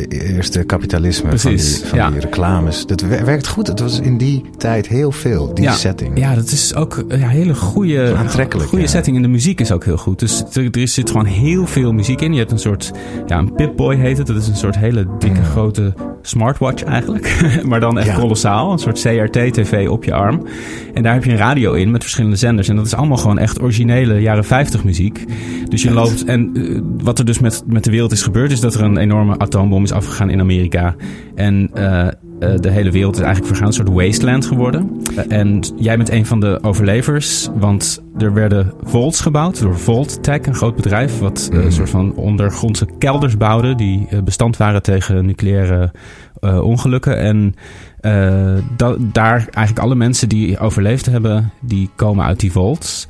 eerste 0.09 0.63
kapitalisme. 0.63 1.29
Precies, 1.29 1.73
Van, 1.73 1.79
die, 1.79 1.89
van 1.89 1.97
ja. 1.97 2.09
die 2.09 2.19
reclames. 2.19 2.85
Dat 2.85 3.01
wer- 3.01 3.25
werkt 3.25 3.47
goed. 3.47 3.67
Het 3.67 3.79
was 3.79 3.99
in 3.99 4.17
die 4.17 4.43
tijd 4.57 4.87
heel 4.87 5.11
veel, 5.11 5.53
die 5.53 5.63
ja, 5.63 5.71
setting. 5.71 6.19
Ja, 6.19 6.35
dat 6.35 6.51
is 6.51 6.75
ook 6.75 7.03
een 7.07 7.19
ja, 7.19 7.27
hele 7.27 7.55
goede, 7.55 8.13
Aantrekkelijk, 8.15 8.69
goede 8.69 8.83
ja. 8.83 8.89
setting. 8.89 9.15
En 9.15 9.21
de 9.21 9.27
muziek 9.27 9.59
is 9.59 9.71
ook 9.71 9.85
heel 9.85 9.97
goed. 9.97 10.19
Dus 10.19 10.43
er, 10.53 10.69
er 10.71 10.87
zit 10.87 11.09
gewoon 11.09 11.25
heel 11.25 11.67
veel 11.67 11.91
muziek 11.91 12.21
in. 12.21 12.33
Je 12.33 12.39
hebt 12.39 12.51
een 12.51 12.59
soort, 12.59 12.91
ja, 13.25 13.37
een 13.37 13.53
Pip-Boy 13.53 13.95
heet 13.95 14.17
het. 14.17 14.27
Dat 14.27 14.35
is 14.35 14.47
een 14.47 14.55
soort 14.55 14.77
hele 14.77 15.07
dikke, 15.19 15.43
grote 15.43 15.93
smartwatch 16.21 16.83
eigenlijk. 16.83 17.39
maar 17.69 17.79
dan 17.79 17.99
echt 17.99 18.19
kolossaal. 18.19 18.71
Een 18.71 18.79
soort 18.79 19.01
CRT-tv 19.01 19.87
op 19.89 20.03
je 20.03 20.13
arm. 20.13 20.45
En 20.93 21.03
daar 21.03 21.13
heb 21.13 21.23
je 21.23 21.31
een 21.31 21.37
radio 21.37 21.73
in 21.73 21.91
met 21.91 22.01
verschillende 22.01 22.35
zenders. 22.35 22.69
En 22.69 22.75
dat 22.75 22.85
is 22.85 22.93
allemaal 22.93 23.17
gewoon 23.17 23.37
echt 23.39 23.61
originele 23.61 24.19
jaren 24.21 24.45
50 24.45 24.83
muziek. 24.83 25.25
Dus 25.69 25.81
je 25.81 25.91
loopt... 25.91 26.23
En 26.23 26.51
eh, 26.53 26.81
wat 27.03 27.19
er 27.19 27.25
dus 27.25 27.39
met, 27.39 27.63
met 27.65 27.83
de 27.83 27.91
wereld 27.91 28.11
is 28.11 28.21
gebeurd... 28.23 28.51
is 28.51 28.59
dat 28.59 28.73
er 28.73 28.81
een 28.81 28.97
enorme 28.97 29.37
atoombom 29.57 29.83
is 29.83 29.91
afgegaan 29.91 30.29
in 30.29 30.39
Amerika. 30.39 30.95
En... 31.35 31.69
eh, 31.73 32.07
eh, 32.39 32.49
de 32.59 32.69
hele 32.69 32.91
wereld 32.91 33.13
is 33.15 33.21
eigenlijk 33.21 33.47
vergaan, 33.47 33.67
een 33.67 33.73
soort 33.73 33.89
wasteland 33.89 34.45
geworden. 34.45 34.89
Eh, 35.15 35.37
en 35.39 35.59
jij 35.75 35.97
bent 35.97 36.09
een 36.11 36.25
van 36.25 36.39
de 36.39 36.59
overlevers, 36.61 37.49
want 37.55 38.03
er 38.17 38.33
werden 38.33 38.73
vaults 38.83 39.21
gebouwd 39.21 39.59
door 39.61 39.79
Vault 39.79 40.23
Tech, 40.23 40.45
een 40.45 40.55
groot 40.55 40.75
bedrijf, 40.75 41.19
wat 41.19 41.47
eh, 41.51 41.57
Mhm. 41.57 41.65
een 41.65 41.71
soort 41.71 41.89
van 41.89 42.13
ondergrondse 42.15 42.87
kelders 42.97 43.37
bouwde 43.37 43.75
die 43.75 44.07
bestand 44.23 44.57
waren 44.57 44.81
tegen 44.81 45.25
nucleaire 45.25 45.91
eh, 46.39 46.61
ongelukken. 46.63 47.17
En 47.17 47.55
eh, 47.99 48.53
da- 48.77 48.95
daar 48.99 49.37
eigenlijk 49.37 49.79
alle 49.79 49.95
mensen 49.95 50.29
die 50.29 50.59
overleefd 50.59 51.05
hebben, 51.05 51.51
die 51.59 51.89
komen 51.95 52.25
uit 52.25 52.39
die 52.39 52.51
vaults. 52.51 53.07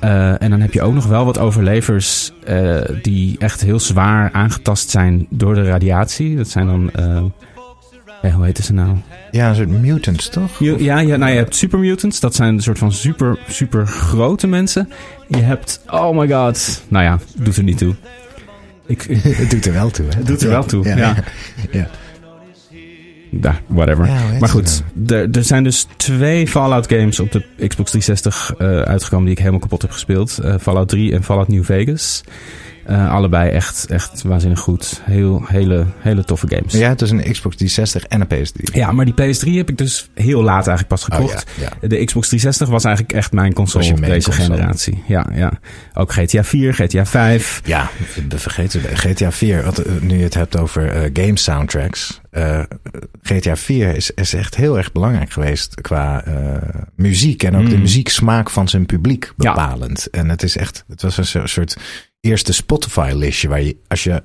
Eh, 0.00 0.42
en 0.42 0.50
dan 0.50 0.60
heb 0.60 0.72
je 0.72 0.82
ook 0.82 0.94
nog 0.94 1.06
wel 1.06 1.24
wat 1.24 1.38
overlevers 1.38 2.32
die 3.02 3.36
echt 3.38 3.60
heel 3.60 3.80
zwaar 3.80 4.32
aangetast 4.32 4.90
zijn 4.90 5.26
door 5.30 5.54
de 5.54 5.62
radiatie. 5.64 6.36
Dat 6.36 6.48
zijn 6.48 6.66
dan, 6.66 6.90
eh, 6.92 8.34
hoe 8.34 8.44
heet 8.44 8.58
ze 8.58 8.72
nou? 8.72 8.96
Ja, 9.30 9.48
een 9.48 9.54
soort 9.54 9.68
mutants, 9.80 10.28
toch? 10.28 10.58
Ja, 10.58 10.98
ja, 10.98 11.16
nou 11.16 11.30
je 11.30 11.36
hebt 11.36 11.54
supermutants. 11.54 12.20
Dat 12.20 12.34
zijn 12.34 12.54
een 12.54 12.62
soort 12.62 12.78
van 12.78 12.92
super, 12.92 13.38
super 13.48 13.86
grote 13.86 14.46
mensen. 14.46 14.88
Je 15.28 15.36
hebt, 15.36 15.82
oh 15.90 16.18
my 16.18 16.28
god. 16.28 16.82
Nou 16.88 17.04
ja, 17.04 17.18
doet 17.36 17.56
er 17.56 17.62
niet 17.62 17.78
toe. 17.78 17.94
Ik, 18.86 19.02
Het 19.40 19.50
doet 19.50 19.66
er 19.66 19.72
wel 19.72 19.90
toe, 19.90 20.06
hè? 20.08 20.16
Het 20.16 20.26
doet 20.26 20.42
er 20.42 20.48
wel 20.48 20.64
toe, 20.64 20.84
ja. 20.88 20.96
ja. 20.96 21.14
ja, 21.70 21.88
whatever. 23.66 24.06
Ja, 24.06 24.20
hoe 24.20 24.30
heet 24.30 24.40
maar 24.40 24.48
goed, 24.48 24.82
er, 25.06 25.30
er 25.30 25.44
zijn 25.44 25.64
dus 25.64 25.86
twee 25.96 26.48
Fallout 26.48 26.88
games 26.88 27.20
op 27.20 27.32
de 27.32 27.44
Xbox 27.66 27.90
360 27.90 28.54
eh, 28.58 28.80
uitgekomen 28.80 29.24
die 29.24 29.32
ik 29.34 29.38
helemaal 29.38 29.60
kapot 29.60 29.82
heb 29.82 29.90
gespeeld. 29.90 30.38
Eh, 30.38 30.54
Fallout 30.60 30.88
3 30.88 31.12
en 31.12 31.24
Fallout 31.24 31.48
New 31.48 31.64
Vegas. 31.64 32.22
Eh, 32.84 33.10
allebei 33.12 33.50
echt, 33.50 33.86
echt 33.86 34.22
waanzinnig 34.22 34.60
goed. 34.60 35.00
Heel, 35.04 35.42
hele, 35.46 35.86
hele 35.98 36.24
toffe 36.24 36.46
games. 36.48 36.72
Ja, 36.72 36.88
het 36.88 37.02
is 37.02 37.10
een 37.10 37.18
Xbox 37.32 37.56
360 37.56 38.04
en 38.04 38.20
een 38.20 38.26
PS3. 38.26 38.72
Ja, 38.74 38.92
maar 38.92 39.04
die 39.04 39.14
PS3 39.14 39.50
heb 39.56 39.68
ik 39.68 39.76
dus 39.78 40.08
heel 40.14 40.42
laat 40.42 40.66
eigenlijk 40.66 40.88
pas 40.88 41.08
Oh, 41.08 41.14
gekocht. 41.14 41.46
ja, 41.60 41.62
ja. 41.80 41.88
De 41.88 42.04
Xbox 42.04 42.28
360 42.28 42.68
was 42.68 42.84
eigenlijk 42.84 43.16
echt 43.16 43.32
mijn 43.32 43.52
console 43.52 43.90
op 43.90 44.00
deze 44.04 44.30
console. 44.30 44.56
generatie. 44.56 45.02
Ja, 45.06 45.26
ja. 45.34 45.52
Ook 45.94 46.12
GTA 46.12 46.44
4, 46.44 46.74
GTA 46.74 47.06
5. 47.06 47.60
Ja, 47.64 47.90
we 48.28 48.38
vergeten. 48.38 48.80
GTA 48.96 49.32
4, 49.32 49.64
wat, 49.64 49.82
nu 50.00 50.16
je 50.16 50.24
het 50.24 50.34
hebt 50.34 50.58
over 50.58 51.10
game 51.12 51.38
soundtracks. 51.38 52.20
Eh, 52.38 52.62
GTA 53.22 53.56
4 53.56 53.96
is, 53.96 54.10
is 54.10 54.34
echt 54.34 54.54
heel 54.56 54.76
erg 54.76 54.92
belangrijk 54.92 55.30
geweest 55.30 55.80
qua 55.80 56.24
eh, 56.24 56.80
muziek. 56.96 57.42
En 57.42 57.56
ook 57.56 57.68
de 57.68 57.74
Mm. 57.74 57.80
muzieksmaak 57.80 58.50
van 58.50 58.68
zijn 58.68 58.86
publiek 58.86 59.24
Ja. 59.36 59.52
bepalend. 59.54 60.10
En 60.10 60.28
het 60.28 60.42
is 60.42 60.56
echt, 60.56 60.84
het 60.88 61.02
was 61.02 61.16
een 61.16 61.26
so- 61.26 61.46
soort 61.46 61.76
eerste 62.20 62.52
Spotify-listje 62.52 63.48
waar 63.48 63.62
je, 63.62 63.76
als 63.88 64.04
je, 64.04 64.20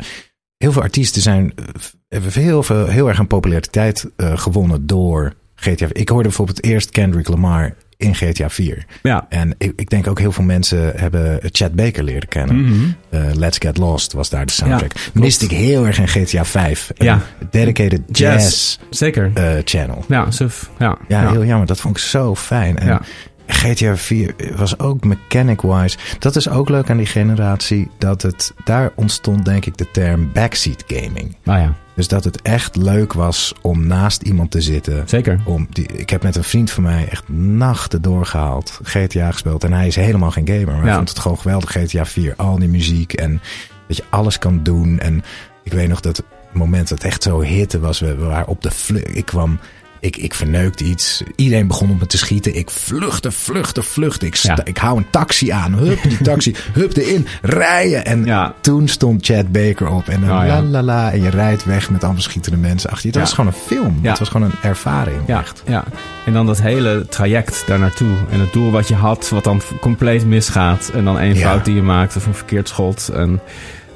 heel 0.58 0.72
veel 0.72 0.82
artiesten 0.82 1.22
zijn, 1.22 1.54
eh, 1.56 1.66
hebben 2.08 2.32
heel, 2.34 2.64
veel, 2.64 2.88
heel 2.88 3.08
erg 3.08 3.20
aan 3.20 3.28
populariteit 3.28 4.10
eh, 4.16 4.38
gewonnen 4.38 4.88
door 4.88 5.34
GTA. 5.56 5.88
Ik 5.92 6.10
hoorde 6.10 6.28
bijvoorbeeld 6.28 6.64
eerst 6.64 6.90
Kendrick 6.90 7.28
Lamar 7.28 7.76
in 8.04 8.16
GTA 8.16 8.50
4. 8.50 8.86
Ja. 9.04 9.26
En 9.30 9.56
ik, 9.58 9.74
ik 9.76 9.90
denk 9.90 10.08
ook 10.08 10.20
heel 10.20 10.32
veel 10.32 10.44
mensen 10.44 10.92
hebben 10.96 11.40
Chad 11.52 11.74
Baker 11.74 12.04
leren 12.04 12.28
kennen. 12.28 12.62
Mhm. 12.64 12.74
Eh, 13.10 13.22
Let's 13.34 13.58
Get 13.58 13.78
Lost 13.78 14.14
was 14.14 14.30
daar 14.30 14.46
de 14.46 14.52
soundtrack. 14.52 14.92
Ja, 14.94 15.22
Miste 15.22 15.46
ik 15.46 15.52
heel 15.52 15.86
erg 15.86 16.00
in 16.00 16.08
GTA 16.08 16.46
5. 16.46 16.92
Een 16.98 17.06
Ja. 17.06 17.20
Dedicated 17.52 18.02
Jazz. 18.12 18.44
Jazz 18.44 18.78
Zeker. 18.90 19.32
eh, 19.34 19.52
channel. 19.64 20.06
ja, 20.08 20.32
suf. 20.32 20.70
Ja. 20.80 20.98
Ja, 21.08 21.32
heel 21.32 21.46
jammer. 21.46 21.68
Dat 21.68 21.80
vond 21.80 21.98
ik 21.98 22.04
zo 22.04 22.36
fijn. 22.36 22.78
En 22.78 22.88
Ja. 22.88 23.02
GTA 23.48 23.96
4 23.98 24.34
was 24.56 24.80
ook 24.80 25.04
mechanic-wise. 25.04 25.98
Dat 26.20 26.36
is 26.36 26.50
ook 26.50 26.70
leuk 26.70 26.90
aan 26.90 26.98
die 26.98 27.06
generatie. 27.06 27.88
Dat 27.98 28.22
het, 28.22 28.54
daar 28.66 28.92
ontstond 28.96 29.46
denk 29.46 29.66
ik 29.66 29.78
de 29.78 29.92
term 29.92 30.30
backseat 30.34 30.84
gaming. 30.88 31.36
Nou 31.44 31.60
ja, 31.60 31.74
Dus 31.96 32.08
dat 32.08 32.24
het 32.24 32.42
echt 32.42 32.76
leuk 32.76 33.14
was 33.14 33.54
om 33.62 33.88
naast 33.88 34.22
iemand 34.22 34.52
te 34.52 34.62
zitten. 34.62 35.04
zeker. 35.06 35.42
Om 35.46 35.68
die, 35.70 35.86
ik 35.86 36.10
heb 36.10 36.24
met 36.24 36.36
een 36.36 36.44
vriend 36.44 36.72
van 36.72 36.84
mij 36.84 37.08
echt 37.10 37.30
nachten 37.30 38.02
doorgehaald. 38.02 38.80
GTA 38.84 39.32
gespeeld. 39.32 39.64
En 39.64 39.74
hij 39.74 39.88
is 39.88 39.96
helemaal 39.96 40.32
geen 40.32 40.48
gamer. 40.48 40.66
Maar 40.66 40.82
hij 40.82 40.96
vond 40.96 41.10
het 41.10 41.20
gewoon 41.20 41.40
geweldig. 41.40 41.72
GTA 41.72 42.06
4. 42.06 42.34
Al 42.38 42.60
die 42.60 42.70
muziek. 42.70 43.14
En 43.14 43.42
dat 43.88 43.98
je 43.98 44.04
alles 44.10 44.40
kan 44.40 44.64
doen. 44.64 45.00
En 45.00 45.24
ik 45.64 45.74
weet 45.74 45.88
nog 45.88 46.00
dat 46.00 46.18
het 46.18 46.26
moment 46.52 46.90
dat 46.90 46.98
het 46.98 47.08
echt 47.08 47.24
zo 47.24 47.42
hitte 47.42 47.80
was. 47.80 48.00
We, 48.00 48.16
we 48.16 48.26
waren 48.26 48.48
op 48.48 48.62
de. 48.62 49.02
Ik 49.04 49.26
kwam... 49.26 49.60
Ik, 50.04 50.18
ik 50.18 50.34
verneukte 50.34 50.84
iets. 50.84 51.24
Iedereen 51.36 51.68
begon 51.68 51.90
op 51.90 52.00
me 52.00 52.06
te 52.06 52.18
schieten. 52.18 52.56
Ik 52.56 52.70
vluchtte, 52.70 53.32
vluchtte, 53.32 53.84
vluchtte. 53.84 54.26
Ik, 54.26 54.36
Ja. 54.36 54.58
ik 54.64 54.78
hou 54.78 54.98
een 54.98 55.06
taxi 55.10 55.50
aan. 55.50 55.74
Hup, 55.74 56.02
die 56.04 56.18
taxi. 56.22 56.56
hup, 56.74 56.98
erin. 56.98 57.28
Rijden. 57.42 58.06
En 58.06 58.26
Ja. 58.26 58.54
toen 58.62 58.88
stond 58.88 59.26
Chad 59.26 59.52
Baker 59.52 59.88
op. 59.90 60.08
En 60.08 60.22
dan 60.22 60.30
Oh, 60.30 60.46
la 60.48 60.62
la 60.62 60.82
la. 60.84 61.12
En 61.12 61.22
je 61.22 61.30
rijdt 61.30 61.66
weg 61.66 61.90
met 61.90 62.04
allemaal 62.04 62.22
schietende 62.22 62.58
mensen 62.58 62.90
achter 62.90 63.02
je. 63.02 63.08
Het 63.08 63.16
Ja. 63.18 63.22
was 63.22 63.34
gewoon 63.34 63.54
een 63.54 63.68
film. 63.78 64.00
Het 64.02 64.20
was 64.20 64.30
gewoon 64.30 64.48
een 64.52 64.58
ervaring. 64.70 65.28
Echt. 65.28 65.64
ja. 65.68 65.84
En 66.26 66.34
dan 66.34 66.46
dat 66.46 66.62
hele 66.62 67.06
traject 67.10 67.64
daar 67.68 67.80
naartoe. 67.80 68.16
En 68.30 68.40
het 68.40 68.54
doel 68.54 68.72
wat 68.72 68.88
je 68.88 68.96
had, 68.96 69.30
wat 69.30 69.44
dan 69.44 69.62
compleet 69.82 70.26
misgaat. 70.26 70.92
En 70.94 71.04
dan 71.06 71.20
één 71.20 71.36
fout 71.38 71.66
die 71.66 71.76
je 71.76 71.82
maakt 71.82 72.16
of 72.16 72.26
een 72.26 72.34
verkeerd 72.34 72.68
schot. 72.68 73.10
En 73.14 73.40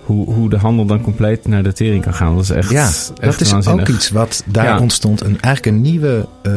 hoe, 0.08 0.34
hoe 0.34 0.50
de 0.50 0.58
handel 0.58 0.86
dan 0.86 1.02
compleet 1.02 1.48
naar 1.48 1.64
de 1.64 1.74
tering 1.74 2.04
kan 2.04 2.14
gaan. 2.14 2.36
Dat 2.36 2.44
is 2.44 2.50
echt, 2.50 2.70
Ja, 2.70 2.86
echt 2.86 3.22
dat 3.22 3.42
is 3.42 3.52
waanzinnig. 3.52 3.90
ook 3.90 3.96
iets 3.96 4.10
wat 4.10 4.44
daar 4.46 4.66
Ja. 4.66 4.80
ontstond. 4.80 5.22
Een, 5.22 5.42
eigenlijk 5.42 5.76
een 5.76 5.82
nieuwe 5.82 6.28
uh, 6.44 6.54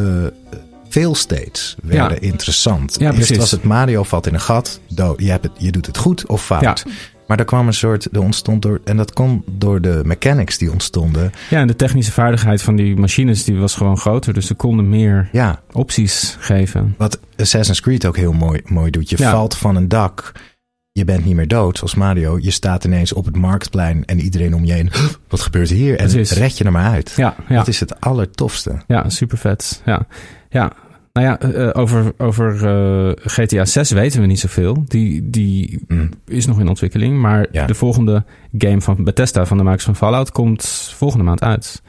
failstates 0.89 1.77
werden 1.83 2.17
Ja. 2.23 2.29
interessant. 2.29 2.97
Ja, 2.99 3.13
Eerst 3.13 3.37
was 3.37 3.51
het 3.51 3.63
Mario 3.65 4.03
valt 4.03 4.27
in 4.27 4.35
een 4.35 4.41
gat. 4.41 4.81
dood, 4.89 5.21
je, 5.21 5.31
hebt 5.31 5.43
het, 5.45 5.53
je 5.59 5.73
doet 5.73 5.87
het 5.87 5.97
goed 5.99 6.27
of 6.27 6.45
fout. 6.45 6.63
Ja. 6.63 6.77
Maar 7.27 7.39
er 7.39 7.45
kwam 7.45 7.67
een 7.67 7.75
soort, 7.75 8.09
er 8.13 8.21
ontstond 8.21 8.63
door, 8.63 8.81
en 8.85 8.97
dat 8.97 9.13
kon 9.13 9.45
door 9.51 9.81
de 9.81 10.01
mechanics 10.05 10.59
die 10.59 10.73
ontstonden. 10.73 11.33
Ja, 11.51 11.61
en 11.61 11.67
de 11.67 11.77
technische 11.77 12.13
vaardigheid 12.13 12.63
van 12.63 12.77
die 12.77 12.97
machines 12.97 13.45
die 13.45 13.57
was 13.57 13.75
gewoon 13.75 13.99
groter. 13.99 14.33
Dus 14.35 14.47
ze 14.47 14.55
konden 14.55 14.89
meer 14.89 15.29
Ja, 15.33 15.61
opties 15.73 16.37
geven. 16.41 16.95
wat 16.99 17.19
Assassin's 17.37 17.81
Creed 17.81 18.07
ook 18.07 18.17
heel 18.17 18.33
mooi, 18.33 18.61
mooi 18.65 18.91
doet. 18.91 19.11
Je 19.11 19.17
valt 19.17 19.57
van 19.57 19.77
een 19.77 19.89
dak, 19.89 20.33
je 20.93 21.05
bent 21.05 21.25
niet 21.25 21.35
meer 21.35 21.49
dood, 21.49 21.77
zoals 21.79 21.95
Mario. 21.95 22.39
Je 22.41 22.51
staat 22.51 22.85
ineens 22.85 23.13
op 23.13 23.25
het 23.25 23.37
marktplein 23.37 24.05
en 24.05 24.21
iedereen 24.21 24.55
om 24.55 24.65
je 24.65 24.73
heen. 24.73 24.91
Wat 25.29 25.41
gebeurt 25.41 25.69
hier? 25.71 25.99
En 25.99 26.09
Precies. 26.11 26.39
red 26.39 26.59
je 26.59 26.65
er 26.65 26.73
maar 26.73 26.91
uit. 26.93 27.13
Ja, 27.17 27.35
ja. 27.49 27.57
Dat 27.57 27.69
is 27.69 27.81
het 27.81 28.01
allertofste. 28.01 28.83
Ja, 28.87 29.09
super 29.09 29.39
vet. 29.39 29.83
Ja, 29.85 30.07
ja. 30.51 30.73
Nou 31.13 31.27
ja, 31.27 31.41
eh, 31.41 31.69
eh, 31.69 31.77
over, 31.77 32.13
over 32.19 32.67
eh, 32.67 33.13
GTA 33.25 33.65
6 33.65 33.91
weten 33.91 34.21
we 34.21 34.27
niet 34.27 34.41
zoveel. 34.41 34.85
Die, 34.87 35.31
die 35.31 35.85
Mm. 35.89 36.11
is 36.27 36.47
nog 36.47 36.61
in 36.61 36.69
ontwikkeling. 36.69 37.21
Maar 37.21 37.47
Ja. 37.53 37.67
de 37.67 37.75
volgende 37.75 38.25
game 38.59 38.81
van 38.81 39.05
Bethesda, 39.05 39.47
van 39.47 39.57
de 39.57 39.63
makers 39.63 39.85
van 39.85 39.97
Fallout, 39.97 40.31
komt 40.33 40.93
volgende 40.97 41.25
maand 41.25 41.43
uit. 41.43 41.83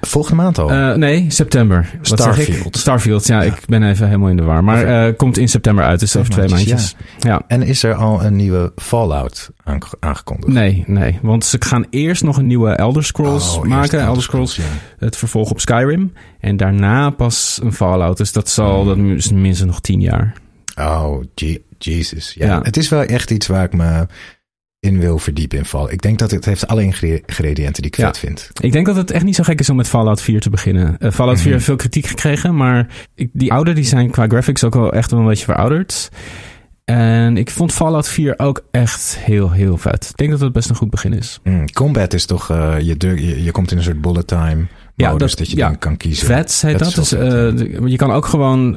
Volgende 0.00 0.42
maand 0.42 0.58
al. 0.58 0.70
Eh, 0.70 0.94
nee, 0.94 1.24
september. 1.28 1.90
Wat? 1.98 2.06
Starfield. 2.06 2.76
Starfield, 2.76 3.26
ja, 3.26 3.42
Ja. 3.42 3.52
ik 3.52 3.66
ben 3.66 3.82
even 3.82 4.06
helemaal 4.06 4.28
in 4.28 4.36
de 4.36 4.42
war. 4.42 4.64
Maar 4.64 5.06
eh, 5.06 5.16
komt 5.16 5.38
in 5.38 5.48
september 5.48 5.84
uit, 5.84 6.00
dus 6.00 6.16
over 6.16 6.30
twee 6.30 6.48
maandjes. 6.48 6.96
Ja. 7.18 7.42
En 7.48 7.62
is 7.62 7.82
er 7.82 7.94
al 7.94 8.24
een 8.24 8.36
nieuwe 8.36 8.72
Fallout 8.76 9.50
aange- 9.64 9.96
aangekondigd? 10.00 10.52
Nee, 10.52 10.84
nee. 10.86 11.18
Want 11.22 11.44
ze 11.44 11.56
gaan 11.60 11.86
eerst 11.90 12.22
nog 12.22 12.36
een 12.36 12.46
nieuwe 12.46 12.70
Elder 12.70 13.04
Scrolls 13.04 13.56
Oh, 13.56 13.64
maken. 13.64 14.00
Elder 14.00 14.22
Scrolls, 14.22 14.56
ja. 14.56 14.62
het 14.98 15.16
vervolg 15.16 15.50
op 15.50 15.60
Skyrim. 15.60 16.12
En 16.40 16.56
daarna 16.56 17.10
pas 17.10 17.60
een 17.62 17.72
Fallout. 17.72 18.16
Dus 18.16 18.32
dat 18.32 18.48
zal 18.48 18.84
dat 18.84 18.96
is 18.96 19.32
minstens 19.32 19.70
nog 19.70 19.80
tien 19.80 20.00
jaar. 20.00 20.32
Oh, 20.78 21.22
Je- 21.34 21.62
Jesus. 21.78 22.34
Ja. 22.34 22.46
Ja. 22.46 22.60
Het 22.62 22.76
is 22.76 22.88
wel 22.88 23.02
echt 23.02 23.30
iets 23.30 23.46
waar 23.46 23.64
ik 23.64 23.72
me 23.72 24.06
in 24.84 24.98
wil 24.98 25.18
verdiepen 25.18 25.58
in 25.58 25.64
Fallout. 25.64 25.92
Ik 25.92 26.02
denk 26.02 26.18
dat 26.18 26.30
het 26.30 26.44
heeft 26.44 26.66
alle 26.66 26.82
ingre- 26.82 27.22
ingrediënten 27.26 27.82
die 27.82 27.90
ik 27.90 27.96
Ja. 27.96 28.06
vet 28.06 28.18
vind. 28.18 28.50
Ik 28.60 28.72
denk 28.72 28.86
dat 28.86 28.96
het 28.96 29.10
echt 29.10 29.24
niet 29.24 29.34
zo 29.34 29.42
gek 29.42 29.60
is 29.60 29.70
om 29.70 29.76
met 29.76 29.88
Fallout 29.88 30.20
4 30.20 30.40
te 30.40 30.50
beginnen. 30.50 30.96
Eh, 30.98 31.10
Fallout 31.10 31.34
4 31.36 31.44
Mhm. 31.44 31.52
heeft 31.52 31.64
veel 31.64 31.76
kritiek 31.76 32.06
gekregen, 32.06 32.56
maar 32.56 32.86
ik, 33.14 33.30
die 33.32 33.52
oude 33.52 33.72
die 33.72 33.84
zijn 33.84 34.10
qua 34.10 34.26
graphics 34.28 34.64
ook 34.64 34.74
wel 34.74 34.92
echt 34.92 35.10
wel 35.10 35.20
een 35.20 35.26
beetje 35.26 35.44
verouderd. 35.44 36.08
En 36.84 37.36
ik 37.36 37.50
vond 37.50 37.72
Fallout 37.72 38.08
4 38.08 38.34
ook 38.38 38.64
echt 38.70 39.16
heel, 39.18 39.50
heel 39.50 39.76
vet. 39.76 40.08
Ik 40.10 40.16
denk 40.16 40.30
dat 40.30 40.40
het 40.40 40.52
best 40.52 40.68
een 40.68 40.76
goed 40.76 40.90
begin 40.90 41.12
is. 41.12 41.40
Mm, 41.44 41.72
combat 41.72 42.12
is 42.14 42.26
toch, 42.26 42.50
eh, 42.50 42.74
je, 42.80 42.94
je, 42.98 43.42
je 43.44 43.50
komt 43.50 43.70
in 43.70 43.76
een 43.76 43.82
soort 43.82 44.00
bullet 44.00 44.26
time 44.26 44.66
Ja, 44.96 45.10
modus 45.10 45.28
dat- 45.30 45.38
dat, 45.38 45.50
je 45.50 45.56
ja. 45.56 45.66
dan 45.68 45.78
kan 45.78 45.96
kiezen. 45.96 46.26
Vets 46.26 46.62
heet 46.62 46.78
Dat 46.78 46.80
dat. 46.80 46.88
is 46.88 46.94
Dus, 46.94 47.08
vet, 47.08 47.60
eh, 47.60 47.86
je 47.86 47.96
kan 47.96 48.10
ook 48.10 48.26
gewoon, 48.26 48.76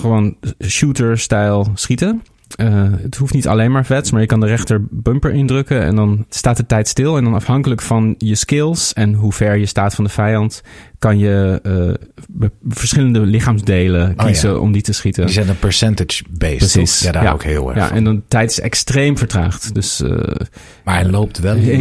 gewoon 0.00 0.36
shooter-stijl 0.66 1.70
schieten. 1.74 2.22
Eh, 2.54 2.92
het 3.02 3.16
hoeft 3.16 3.34
niet 3.34 3.48
alleen 3.48 3.72
maar 3.72 3.86
vets, 3.86 4.10
maar 4.10 4.20
je 4.20 4.26
kan 4.26 4.40
de 4.40 4.46
rechter 4.46 4.86
bumper 4.90 5.32
indrukken 5.32 5.82
en 5.82 5.96
dan 5.96 6.26
staat 6.28 6.56
de 6.56 6.66
tijd 6.66 6.88
stil. 6.88 7.16
En 7.16 7.24
dan 7.24 7.34
afhankelijk 7.34 7.82
van 7.82 8.14
je 8.18 8.34
skills 8.34 8.92
en 8.92 9.14
hoe 9.14 9.32
ver 9.32 9.56
je 9.56 9.66
staat 9.66 9.94
van 9.94 10.04
de 10.04 10.10
vijand, 10.10 10.62
kan 11.04 11.18
je 11.18 11.60
eh, 11.62 12.48
verschillende 12.68 13.20
lichaamsdelen 13.20 14.14
Oh, 14.16 14.24
kiezen 14.24 14.50
ja. 14.50 14.56
om 14.56 14.72
die 14.72 14.82
te 14.82 14.92
schieten. 14.92 15.24
Die 15.24 15.34
zijn 15.34 15.48
een 15.48 15.58
percentage-based. 15.58 16.56
Precies. 16.56 16.98
toch? 16.98 17.12
Ja, 17.12 17.20
daar 17.20 17.32
ook 17.32 17.42
heel 17.42 17.68
erg 17.68 17.78
Ja, 17.78 17.86
van. 17.88 17.96
en 17.96 18.04
dan 18.04 18.22
tijd 18.28 18.50
is 18.50 18.60
extreem 18.60 19.18
vertraagd. 19.18 19.74
Dus 19.74 20.00
eh, 20.00 20.10
Maar 20.84 20.94
hij 20.94 21.04
loopt 21.10 21.38
wel 21.38 21.54
langzaam 21.54 21.80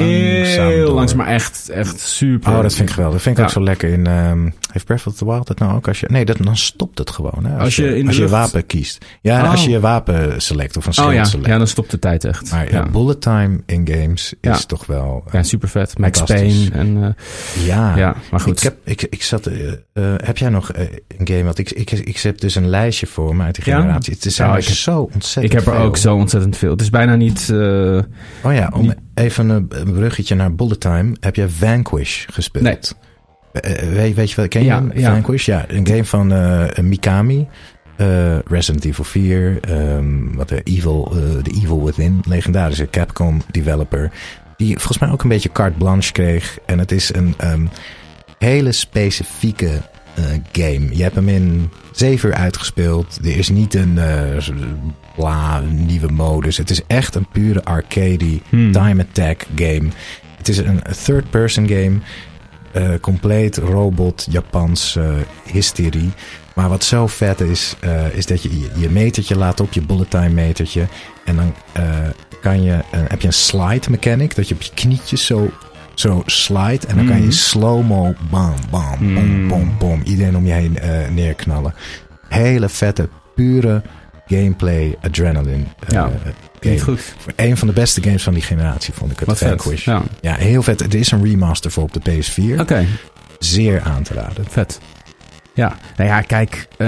heel 0.67 0.93
langzaam, 0.93 1.17
maar 1.17 1.27
echt, 1.27 1.69
echt 1.69 1.99
super. 1.99 2.53
Oh, 2.53 2.61
dat 2.61 2.73
vind 2.73 2.87
ik 2.89 2.93
geweldig. 2.95 3.13
Dat 3.23 3.23
vind 3.23 3.35
ik 3.37 3.41
Ja. 3.43 3.47
ook 3.49 3.53
zo 3.55 3.63
lekker 3.63 3.89
in... 3.89 4.07
ehm 4.07 4.49
heeft 4.71 4.85
Breath 4.85 5.07
of 5.07 5.15
the 5.15 5.25
Wild 5.25 5.47
dat 5.47 5.59
nou 5.59 5.75
ook 5.75 5.87
als 5.87 5.99
je... 5.99 6.07
Nee, 6.09 6.25
dat, 6.25 6.37
dan 6.37 6.57
stopt 6.57 6.97
het 6.97 7.09
gewoon. 7.09 7.45
Hè, 7.45 7.53
als, 7.53 7.63
Als 7.63 7.75
je 7.75 7.83
je, 7.83 8.05
als 8.05 8.15
je 8.15 8.21
lucht- 8.21 8.31
wapen 8.33 8.65
kiest. 8.65 9.05
Ja, 9.21 9.41
Oh. 9.43 9.51
als 9.51 9.63
je 9.63 9.69
je 9.69 9.79
wapen 9.79 10.41
select 10.41 10.77
of 10.77 10.85
een 10.85 10.93
schild 10.93 11.07
Oh 11.09 11.13
ja, 11.13 11.23
select. 11.23 11.47
ja, 11.47 11.57
dan 11.57 11.67
stopt 11.67 11.91
de 11.91 11.99
tijd 11.99 12.25
echt. 12.25 12.51
Maar 12.51 12.89
bullet 12.91 13.21
time 13.21 13.59
in 13.65 13.87
games 13.91 14.33
is 14.41 14.65
toch 14.65 14.85
wel... 14.85 15.23
Ja, 15.31 15.43
super 15.43 15.69
vet. 15.69 15.97
Max. 15.97 16.21
Payne 16.23 16.69
en 16.71 16.97
eh, 17.03 17.65
ja. 17.65 17.97
ja, 17.97 18.15
maar 18.31 18.39
goed. 18.39 18.57
Ik, 18.57 18.63
heb, 18.63 18.75
ik, 18.83 19.01
ik 19.14 19.23
zat... 19.23 19.45
eh, 19.48 19.72
eh, 19.72 19.76
heb 20.23 20.38
jij 20.38 20.49
nog 20.49 20.72
eh, 20.72 20.85
een 21.18 21.27
game? 21.27 21.44
Want 21.44 21.57
ik, 21.57 21.72
ik, 21.72 21.91
ik 21.91 22.18
heb 22.19 22.40
dus 22.40 22.56
een 22.56 22.68
lijstje 22.69 23.07
voor 23.07 23.35
me 23.35 23.44
uit 23.44 23.56
die 23.56 23.64
generatie. 23.64 24.14
Het 24.19 24.34
zijn 24.34 24.48
Nou, 24.49 24.60
ik 24.61 24.68
zo 24.68 25.10
ontzettend 25.14 25.45
ik 25.45 25.52
heb 25.60 25.68
er 25.68 25.76
veel. 25.80 25.85
ook 25.85 25.98
zo 25.98 26.15
ontzettend 26.15 26.57
veel. 26.57 26.72
Het 26.72 26.81
is 26.81 26.90
bijna 26.90 27.15
niet. 27.15 27.49
Oh 28.44 28.53
ja, 28.53 28.72
om 28.73 28.81
niet- 28.81 28.95
even 29.14 29.49
een, 29.49 29.68
bruggetje 29.94 30.35
naar 30.35 30.56
bullet 30.56 30.80
time. 30.80 31.15
Heb 31.19 31.35
je 31.35 31.49
Vanquish 31.49 32.26
gespeeld? 32.31 32.64
Nee. 32.64 32.77
Weet, 33.94 34.15
weet 34.15 34.30
je 34.30 34.35
wel, 34.35 34.48
ken 34.48 34.61
je 34.61 34.68
Ja, 34.68 34.76
hem? 34.76 34.91
ja. 34.95 35.11
Vanquish? 35.11 35.45
Ja, 35.45 35.65
een 35.68 35.88
game 35.88 36.06
van 36.06 36.27
Mikami. 36.81 37.48
Resident 38.48 38.85
Evil 38.85 39.03
4. 39.03 39.57
ehm, 39.61 40.34
wat 40.35 40.49
de 40.49 40.61
Evil, 40.64 41.11
eh, 41.15 41.41
The 41.44 41.52
Evil 41.61 41.85
Within. 41.85 42.22
Legendarische 42.27 42.88
Capcom 42.90 43.41
developer. 43.52 44.11
Die 44.57 44.77
volgens 44.77 44.98
mij 44.99 45.10
ook 45.11 45.23
een 45.23 45.30
beetje 45.30 45.52
carte 45.52 45.77
blanche 45.77 46.11
kreeg. 46.11 46.57
En 46.65 46.80
het 46.80 46.91
is 46.91 47.14
een 47.14 47.34
ehm, 47.38 47.65
hele 48.43 48.71
specifieke 48.71 49.81
eh, 50.15 50.23
game. 50.51 50.95
Je 50.95 51.03
hebt 51.03 51.15
hem 51.15 51.29
in 51.29 51.69
7 51.91 52.29
uur 52.29 52.35
uitgespeeld. 52.35 53.19
Er 53.23 53.37
is 53.37 53.49
niet 53.49 53.73
een 53.73 53.97
eh, 53.97 54.47
bla, 55.15 55.59
nieuwe 55.59 56.11
modus. 56.11 56.57
Het 56.57 56.69
is 56.69 56.81
echt 56.87 57.15
een 57.15 57.27
pure 57.31 57.63
arcade 57.63 58.39
Hmm. 58.49 58.71
time 58.71 59.01
attack 59.09 59.45
game. 59.55 59.87
Het 60.37 60.49
is 60.49 60.57
een 60.57 60.81
third-person 61.03 61.67
game. 61.67 61.97
eh, 62.71 62.89
compleet 63.01 63.57
robot, 63.57 64.27
Japans 64.29 64.97
hysterie. 65.51 66.11
Maar 66.55 66.69
wat 66.69 66.83
zo 66.83 67.07
vet 67.07 67.39
is, 67.41 67.75
is 68.13 68.25
dat 68.25 68.43
je 68.43 68.59
je- 68.59 68.69
je 68.75 68.89
metertje 68.89 69.37
laat 69.37 69.59
op, 69.59 69.73
je 69.73 69.81
bullet 69.81 70.09
time 70.09 70.29
metertje. 70.29 70.87
En 71.25 71.35
dan 71.35 71.53
kan 72.41 72.63
je, 72.63 72.79
heb 72.91 73.21
je 73.21 73.27
een 73.27 73.33
slide 73.33 73.89
mechanic, 73.89 74.35
dat 74.35 74.47
je 74.47 74.55
op 74.55 74.61
je 74.61 74.71
knietjes 74.73 75.25
zo, 75.25 75.51
zo 75.93 76.23
slide. 76.25 76.87
En 76.87 76.95
dan 76.95 77.05
kan 77.05 77.15
je 77.15 77.21
Mhm. 77.21 77.31
slow-mo, 77.31 78.13
bam, 78.29 78.53
bam, 78.69 78.97
bom, 78.99 79.25
Mm. 79.41 79.47
bom, 79.47 79.75
bom. 79.79 80.01
Iedereen 80.03 80.35
om 80.35 80.45
je 80.45 80.51
heen 80.53 80.79
eh, 80.79 81.09
neerknallen. 81.11 81.73
Hele 82.29 82.69
vette, 82.69 83.09
pure 83.35 83.81
gameplay, 84.27 84.95
adrenaline 85.01 85.63
eh, 85.79 85.89
Ja, 85.89 86.01
game. 86.01 86.71
niet 86.73 86.81
goed. 86.83 87.15
Een 87.35 87.57
van 87.57 87.67
de 87.67 87.73
beste 87.73 88.03
games 88.03 88.23
van 88.23 88.33
die 88.33 88.43
generatie 88.43 88.93
vond 88.93 89.11
ik 89.11 89.19
het. 89.19 89.27
Wat 89.27 89.37
vet. 89.37 89.47
Vanquish. 89.47 89.85
Ja. 89.85 90.01
Ja, 90.21 90.33
heel 90.35 90.63
vet. 90.63 90.81
Er 90.81 90.95
is 90.95 91.11
een 91.11 91.23
remaster 91.23 91.71
voor 91.71 91.83
op 91.83 91.93
de 91.93 91.99
PS4. 92.11 92.59
Oké, 92.59 92.85
Zeer 93.39 93.81
aan 93.81 94.03
te 94.03 94.13
raden. 94.13 94.45
vet. 94.49 94.79
Ja, 95.55 95.77
nou 95.97 96.09
ja, 96.09 96.21
kijk, 96.21 96.67
eh, 96.77 96.87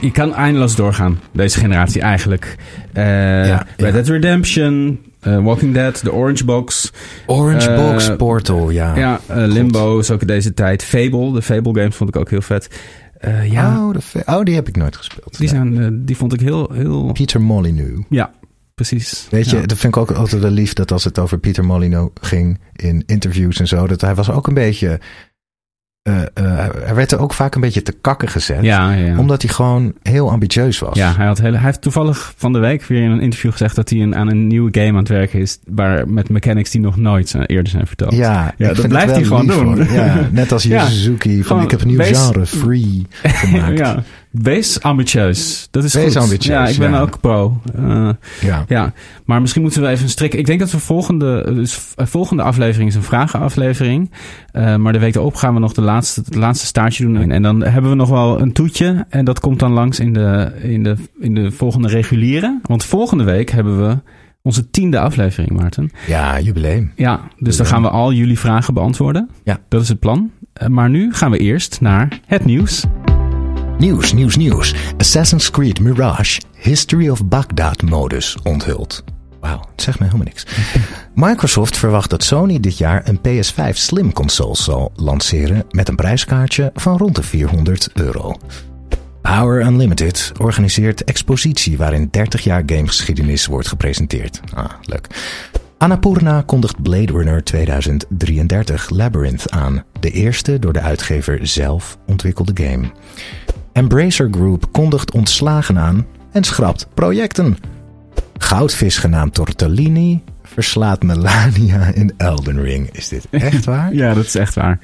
je 0.00 0.10
kan 0.12 0.34
eindeloos 0.34 0.76
doorgaan, 0.76 1.20
deze 1.32 1.58
generatie 1.58 2.00
eigenlijk. 2.00 2.56
Eh, 2.92 3.04
Ja, 3.46 3.56
Red 3.76 3.86
ja. 3.86 3.90
Dead 3.90 4.08
Redemption, 4.08 5.00
eh, 5.22 5.44
Walking 5.44 5.74
Dead, 5.74 6.00
The 6.00 6.12
Orange 6.12 6.44
Box. 6.44 6.92
Orange 7.26 7.70
Eh, 7.70 7.76
Box 7.90 8.16
Portal, 8.16 8.70
ja. 8.70 8.96
Ja, 8.96 9.20
eh, 9.26 9.36
Limbo 9.46 9.98
is 9.98 10.10
ook 10.10 10.20
in 10.20 10.26
deze 10.26 10.54
tijd. 10.54 10.82
Fable, 10.84 11.32
de 11.32 11.42
Fable 11.42 11.74
games 11.80 11.96
vond 11.96 12.10
ik 12.10 12.16
ook 12.16 12.30
heel 12.30 12.42
vet. 12.42 12.68
Ja, 13.44 13.86
Oh, 13.86 13.92
de 13.92 14.22
oh, 14.26 14.42
die 14.42 14.54
heb 14.54 14.68
ik 14.68 14.76
nooit 14.76 14.96
gespeeld. 14.96 15.38
die, 15.38 15.52
Nee. 15.52 15.72
zijn, 15.82 16.04
die 16.04 16.16
vond 16.16 16.32
ik 16.32 16.40
heel... 16.40 16.70
heel... 16.72 17.12
Peter 17.12 17.40
Molyneux. 17.40 18.04
Ja, 18.08 18.30
precies. 18.74 19.26
Weet 19.30 19.50
je, 19.50 19.66
dat 19.66 19.78
vind 19.78 19.96
ik 19.96 20.00
ook 20.00 20.10
altijd 20.10 20.42
wel 20.42 20.50
lief 20.50 20.72
dat 20.72 20.92
als 20.92 21.04
het 21.04 21.18
over 21.18 21.38
Peter 21.38 21.64
Molyneux 21.64 22.10
ging 22.20 22.58
in 22.72 23.02
interviews 23.06 23.60
en 23.60 23.66
zo, 23.68 23.86
dat 23.86 24.00
hij 24.00 24.14
was 24.14 24.30
ook 24.30 24.46
een 24.46 24.54
beetje. 24.54 25.00
Eh, 26.02 26.20
eh, 26.22 26.68
hij 26.82 26.94
werd 26.94 27.12
er 27.12 27.18
ook 27.18 27.32
vaak 27.32 27.54
een 27.54 27.60
beetje 27.60 27.82
te 27.82 27.92
kakken 28.00 28.28
gezet. 28.28 28.62
Ja, 28.62 28.92
ja, 28.92 29.06
ja. 29.06 29.18
Omdat 29.18 29.42
hij 29.42 29.50
gewoon 29.50 29.92
heel 30.02 30.30
ambitieus 30.30 30.78
was. 30.78 30.96
Ja, 30.96 31.14
hij, 31.16 31.26
had 31.26 31.38
hele, 31.38 31.56
hij 31.56 31.66
heeft 31.66 31.80
toevallig 31.80 32.32
van 32.36 32.52
de 32.52 32.58
week 32.58 32.84
weer 32.84 33.02
in 33.02 33.10
een 33.10 33.20
interview 33.20 33.50
gezegd 33.52 33.76
dat 33.76 33.90
hij 33.90 34.00
een, 34.00 34.16
aan 34.16 34.30
een 34.30 34.46
nieuwe 34.46 34.68
game 34.72 34.88
aan 34.88 34.96
het 34.96 35.08
werken 35.08 35.40
is. 35.40 35.58
Waar, 35.66 36.08
met 36.08 36.28
mechanics 36.28 36.70
die 36.70 36.80
nog 36.80 36.96
nooit 36.96 37.34
eh, 37.34 37.42
eerder 37.46 37.72
zijn 37.72 37.86
verteld. 37.86 38.12
Ja, 38.14 38.54
dat 38.58 38.88
blijft 38.88 39.14
hij 39.14 39.24
gewoon 39.24 39.46
doen. 39.46 39.86
Ja, 39.92 40.28
net 40.30 40.52
als 40.52 40.62
Suzuki 40.62 41.44
van 41.44 41.62
ik 41.62 41.70
heb 41.70 41.80
een 41.80 41.86
nieuw 41.88 41.96
wees- 41.96 42.18
genre, 42.18 42.46
free, 42.46 43.06
gemaakt. 43.22 43.78
ja. 43.78 44.02
Ja. 44.32 44.40
Wees 44.42 44.82
ambitieus. 44.82 45.68
Dat 45.70 45.84
is 45.84 45.94
Wees 45.94 46.04
goed. 46.04 46.22
ambitieus, 46.22 46.54
Ja, 46.54 46.66
ik 46.66 46.78
ben 46.78 46.90
ja. 46.90 47.00
ook 47.00 47.20
pro. 47.20 47.60
Eh, 47.76 48.08
ja, 48.68 48.92
maar 49.24 49.40
misschien 49.40 49.62
moeten 49.62 49.82
we 49.82 49.88
even 49.88 50.08
strikken. 50.08 50.38
Ik 50.38 50.46
denk 50.46 50.60
dat 50.60 50.70
we 50.70 50.78
volgende, 50.78 51.52
dus 51.54 51.92
eh, 51.96 52.06
volgende 52.06 52.42
aflevering 52.42 52.88
is 52.88 52.94
een 52.94 53.02
vragenaflevering. 53.02 54.10
Eh, 54.52 54.76
maar 54.76 54.92
de 54.92 54.98
week 54.98 55.14
erop 55.14 55.34
gaan 55.34 55.54
we 55.54 55.60
nog 55.60 55.72
de 55.72 55.80
laatste, 55.80 56.20
het 56.24 56.34
laatste 56.34 56.66
staartje 56.66 57.04
doen. 57.04 57.16
En, 57.16 57.30
en 57.30 57.42
dan 57.42 57.62
hebben 57.62 57.90
we 57.90 57.96
nog 57.96 58.08
wel 58.08 58.40
een 58.40 58.52
toetje. 58.52 59.06
En 59.08 59.24
dat 59.24 59.40
komt 59.40 59.58
dan 59.58 59.72
langs 59.72 60.00
in 60.00 60.12
de, 60.12 60.52
in 60.62 60.82
de, 60.82 60.96
in 61.20 61.34
de 61.34 61.50
volgende 61.50 61.88
reguliere. 61.88 62.60
Want 62.62 62.84
volgende 62.84 63.24
week 63.24 63.50
hebben 63.50 63.86
we 63.88 63.98
onze 64.42 64.70
tiende 64.70 64.98
aflevering, 64.98 65.50
Maarten. 65.50 65.90
Ja, 66.06 66.40
jubileum. 66.40 66.92
Ja, 66.96 67.20
dus 67.38 67.56
dan 67.56 67.66
gaan 67.66 67.82
we 67.82 67.90
al 67.90 68.12
jullie 68.12 68.38
vragen 68.38 68.74
beantwoorden. 68.74 69.28
Ja. 69.44 69.58
Dat 69.68 69.82
is 69.82 69.88
het 69.88 69.98
plan. 69.98 70.30
Maar 70.68 70.90
nu 70.90 71.14
gaan 71.14 71.30
we 71.30 71.38
eerst 71.38 71.80
naar 71.80 72.20
het 72.26 72.44
nieuws. 72.44 72.84
Nieuws, 73.82 74.12
nieuws, 74.12 74.36
nieuws. 74.36 74.74
Assassin's 74.96 75.50
Creed 75.50 75.80
Mirage 75.80 76.40
History 76.54 77.08
of 77.08 77.28
Baghdad 77.28 77.82
modus 77.82 78.36
onthuld. 78.42 79.04
Wauw, 79.40 79.60
het 79.70 79.82
zegt 79.82 79.98
me 79.98 80.04
helemaal 80.04 80.26
niks. 80.26 80.46
Microsoft 81.14 81.76
verwacht 81.76 82.10
dat 82.10 82.22
Sony 82.22 82.60
dit 82.60 82.78
jaar 82.78 83.08
een 83.08 83.18
PS5 83.18 83.70
Slim 83.70 84.12
console 84.12 84.56
zal 84.56 84.92
lanceren 84.94 85.64
met 85.70 85.88
een 85.88 85.96
prijskaartje 85.96 86.70
van 86.74 86.96
rond 86.96 87.16
de 87.16 87.22
400 87.22 87.88
euro. 87.94 88.36
Power 89.22 89.66
Unlimited 89.66 90.32
organiseert 90.38 91.04
expositie 91.04 91.76
waarin 91.76 92.08
30 92.10 92.44
jaar 92.44 92.62
gamegeschiedenis 92.66 93.46
wordt 93.46 93.68
gepresenteerd. 93.68 94.40
Ah, 94.54 94.70
leuk. 94.82 95.06
Annapurna 95.78 96.42
kondigt 96.42 96.82
Blade 96.82 97.12
Runner 97.12 97.44
2033 97.44 98.90
Labyrinth 98.90 99.50
aan, 99.50 99.84
de 100.00 100.10
eerste 100.10 100.58
door 100.58 100.72
de 100.72 100.80
uitgever 100.80 101.46
zelf 101.46 101.98
ontwikkelde 102.06 102.64
game. 102.64 102.90
Embracer 103.72 104.28
Group 104.30 104.72
kondigt 104.72 105.12
ontslagen 105.12 105.78
aan 105.78 106.06
en 106.32 106.44
schrapt 106.44 106.88
projecten. 106.94 107.56
Goudvis 108.36 108.98
genaamd 108.98 109.34
Tortellini 109.34 110.22
verslaat 110.42 111.02
Melania 111.02 111.86
in 111.94 112.12
Elden 112.16 112.62
Ring. 112.62 112.90
Is 112.90 113.08
dit 113.08 113.26
echt 113.50 113.64
waar? 113.64 113.94
Ja, 113.94 114.14
dat 114.14 114.24
is 114.24 114.34
echt 114.34 114.54
waar. 114.54 114.78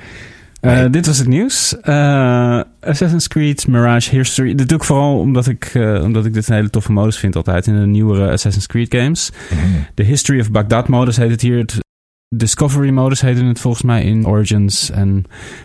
Eh. 0.60 0.84
Dit 0.90 1.06
was 1.06 1.18
het 1.18 1.26
nieuws. 1.26 1.80
Eh, 1.80 2.60
Assassin's 2.80 3.28
Creed 3.28 3.66
Mirage 3.66 4.16
History. 4.16 4.54
Dit 4.54 4.68
doe 4.68 4.78
ik 4.78 4.84
vooral 4.84 5.18
omdat 5.18 5.46
ik, 5.46 5.64
eh, 5.64 6.02
omdat 6.02 6.24
ik 6.24 6.34
dit 6.34 6.48
een 6.48 6.54
hele 6.54 6.70
toffe 6.70 6.92
modus 6.92 7.18
vind 7.18 7.36
altijd 7.36 7.66
in 7.66 7.80
de 7.80 7.86
nieuwere 7.86 8.30
Assassin's 8.30 8.66
Creed 8.66 8.94
games. 8.94 9.30
Mhm. 9.50 9.60
De 9.94 10.02
History 10.02 10.40
of 10.40 10.50
Baghdad 10.50 10.88
modus 10.88 11.16
heet 11.16 11.30
het 11.30 11.40
hier. 11.40 11.58
Het 11.58 11.78
Discovery 12.28 12.90
modus 12.90 13.20
heette 13.20 13.44
het 13.44 13.60
volgens 13.60 13.82
mij 13.82 14.02
in 14.02 14.26
Origins 14.26 14.90
en 14.90 15.24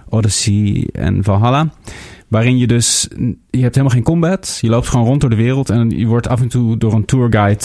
Odyssey 0.09 0.89
en 0.91 1.23
Valhalla. 1.23 1.69
Waarin 2.33 2.57
je 2.57 2.67
dus, 2.67 3.07
je 3.49 3.61
hebt 3.61 3.75
helemaal 3.75 3.95
geen 3.95 4.03
combat. 4.03 4.57
Je 4.61 4.69
loopt 4.69 4.87
gewoon 4.87 5.05
rond 5.05 5.21
door 5.21 5.29
de 5.29 5.35
wereld 5.35 5.69
en 5.69 5.89
je 5.89 6.05
wordt 6.05 6.27
af 6.27 6.41
en 6.41 6.47
toe 6.47 6.77
door 6.77 6.93
een 6.93 7.05
tourguide, 7.05 7.63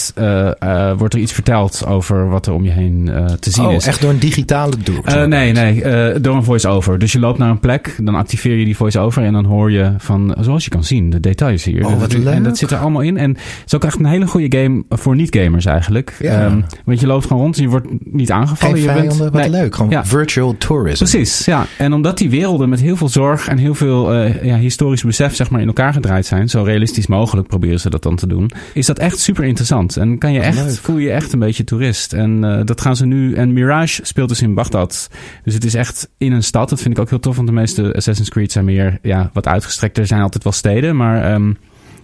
eh, 0.58 0.92
wordt 0.98 1.14
er 1.14 1.20
iets 1.20 1.32
verteld 1.32 1.86
over 1.86 2.28
wat 2.28 2.46
er 2.46 2.52
om 2.52 2.64
je 2.64 2.70
heen 2.70 3.08
eh, 3.08 3.24
te 3.24 3.50
zien 3.50 3.64
Oh, 3.66 3.72
is. 3.72 3.86
echt 3.86 4.00
door 4.00 4.10
een 4.10 4.18
digitale? 4.18 4.72
Eh, 5.04 5.24
nee, 5.24 5.52
nee, 5.52 5.82
door 6.20 6.36
een 6.36 6.44
voice-over. 6.44 6.98
Dus 6.98 7.12
je 7.12 7.18
loopt 7.18 7.38
naar 7.38 7.50
een 7.50 7.60
plek, 7.60 7.94
dan 8.02 8.14
activeer 8.14 8.56
je 8.56 8.64
die 8.64 8.76
voice-over 8.76 9.22
en 9.24 9.32
dan 9.32 9.44
hoor 9.44 9.70
je 9.72 9.92
van, 9.98 10.34
zoals 10.40 10.64
je 10.64 10.70
kan 10.70 10.84
zien, 10.84 11.10
de 11.10 11.20
details 11.20 11.64
hier. 11.64 11.86
Oh, 11.86 12.00
wat 12.00 12.12
en 12.12 12.22
leuk. 12.22 12.44
dat 12.44 12.58
zit 12.58 12.70
er 12.70 12.78
allemaal 12.78 13.02
in. 13.02 13.16
En 13.16 13.30
het 13.30 13.62
is 13.66 13.74
ook 13.74 13.84
echt 13.84 13.98
een 13.98 14.06
hele 14.06 14.26
goede 14.26 14.58
game 14.58 14.84
voor 14.88 15.16
niet-gamers 15.16 15.64
eigenlijk. 15.64 16.16
Ja. 16.20 16.44
Ehm, 16.46 16.60
want 16.84 17.00
je 17.00 17.06
loopt 17.06 17.26
gewoon 17.26 17.42
rond 17.42 17.56
en 17.56 17.62
je 17.62 17.68
wordt 17.68 17.86
niet 18.04 18.30
aangevallen. 18.30 18.78
Geen 18.78 18.94
je 18.94 19.00
bent, 19.02 19.16
wat 19.16 19.32
nee, 19.32 19.50
leuk. 19.50 19.74
Gewoon 19.74 19.90
Ja. 19.90 20.04
virtual 20.04 20.54
tourism. 20.58 21.04
Precies, 21.04 21.44
ja. 21.44 21.66
En 21.78 21.92
omdat 21.92 22.18
die 22.18 22.30
werelden 22.30 22.68
met 22.68 22.80
heel 22.80 22.96
veel 22.96 23.08
zorg 23.08 23.48
en 23.48 23.58
heel 23.58 23.74
veel 23.74 24.14
ja, 24.42 24.56
historisch 24.58 25.02
besef 25.02 25.34
zeg 25.34 25.50
maar, 25.50 25.60
in 25.60 25.66
elkaar 25.66 25.92
gedraaid 25.92 26.26
zijn, 26.26 26.48
zo 26.48 26.62
realistisch 26.62 27.06
mogelijk 27.06 27.48
proberen 27.48 27.80
ze 27.80 27.90
dat 27.90 28.02
dan 28.02 28.16
te 28.16 28.26
doen, 28.26 28.50
is 28.74 28.86
dat 28.86 28.98
echt 28.98 29.18
super 29.18 29.44
interessant. 29.44 29.96
En 29.96 30.18
kan 30.18 30.32
je 30.32 30.40
echt, 30.40 30.64
Leuk. 30.64 30.76
voel 30.76 30.98
je 30.98 31.06
je 31.06 31.12
echt 31.12 31.32
een 31.32 31.38
beetje 31.38 31.64
toerist. 31.64 32.12
En 32.12 32.44
eh, 32.44 32.64
dat 32.64 32.80
gaan 32.80 32.96
ze 32.96 33.06
nu. 33.06 33.34
En 33.34 33.52
Mirage 33.52 34.00
speelt 34.04 34.28
dus 34.28 34.42
in 34.42 34.54
Bagdad. 34.54 35.10
Dus 35.44 35.54
het 35.54 35.64
is 35.64 35.74
echt 35.74 36.08
in 36.18 36.32
een 36.32 36.42
stad. 36.42 36.68
Dat 36.68 36.80
vind 36.80 36.94
ik 36.94 37.00
ook 37.00 37.10
heel 37.10 37.20
tof, 37.20 37.36
want 37.36 37.48
de 37.48 37.54
meeste 37.54 37.94
Assassin's 37.94 38.30
Creed 38.30 38.52
zijn 38.52 38.64
meer 38.64 38.98
ja, 39.02 39.30
wat 39.32 39.46
uitgestrekter. 39.46 40.02
Er 40.02 40.08
zijn 40.08 40.22
altijd 40.22 40.44
wel 40.44 40.52
steden, 40.52 40.96
maar 40.96 41.32
ehm, 41.32 41.52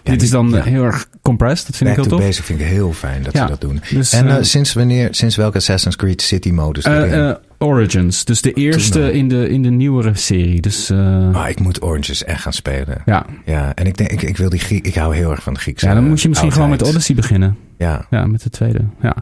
dit 0.03 0.23
is 0.23 0.31
dan 0.31 0.51
ja. 0.51 0.63
heel 0.63 0.85
erg 0.85 1.09
compressed. 1.25 1.67
Dat 1.67 1.77
vind 1.77 1.91
Back 1.91 1.99
ik 1.99 2.05
heel 2.05 2.11
to 2.13 2.17
tof. 2.17 2.27
basic 2.27 2.45
vind 2.45 2.61
ik 2.61 2.67
heel 2.67 2.93
fijn 2.93 3.23
dat 3.23 3.33
Ja. 3.33 3.43
ze 3.43 3.49
dat 3.49 3.61
doen. 3.61 3.81
Dus, 3.91 4.13
En 4.13 4.29
eh, 4.29 4.37
eh, 4.37 4.43
sinds 4.43 4.73
wanneer, 4.73 5.09
sinds 5.11 5.37
welke 5.37 5.57
Assassin's 5.57 5.97
Creed 5.97 6.23
City 6.23 6.51
modus 6.51 6.85
eh, 6.85 7.31
Origins, 7.59 8.25
dus 8.25 8.43
de 8.43 8.53
eerste 8.53 9.13
in 9.13 9.29
de, 9.29 9.49
in 9.49 9.63
de 9.63 9.71
nieuwere 9.71 10.15
serie. 10.15 10.61
Dus 10.61 10.91
Ah, 10.91 11.49
ik 11.49 11.61
moet 11.61 11.83
Oranges 11.83 12.25
echt 12.25 12.43
gaan 12.43 12.53
spelen. 12.53 13.03
ja. 13.07 13.27
Ja, 13.45 13.75
en 13.75 13.87
ik 13.87 13.97
denk, 13.97 14.11
ik, 14.11 14.23
ik 14.23 14.37
wil 14.37 14.49
die 14.49 14.61
Griek, 14.61 14.87
ik 14.87 14.95
hou 14.95 15.17
heel 15.17 15.31
erg 15.31 15.43
van 15.43 15.55
de 15.55 15.61
Griekse. 15.61 15.87
ja, 15.87 15.95
dan 15.95 16.09
moet 16.09 16.21
je 16.23 16.29
misschien 16.29 16.53
gewoon 16.53 16.71
met. 16.71 16.83
Odyssey 16.83 17.15
beginnen. 17.15 17.57
Ja, 17.79 18.07
Ja, 18.11 18.27
met 18.27 18.43
de 18.43 18.51
tweede. 18.51 18.81
Ja. 19.03 19.17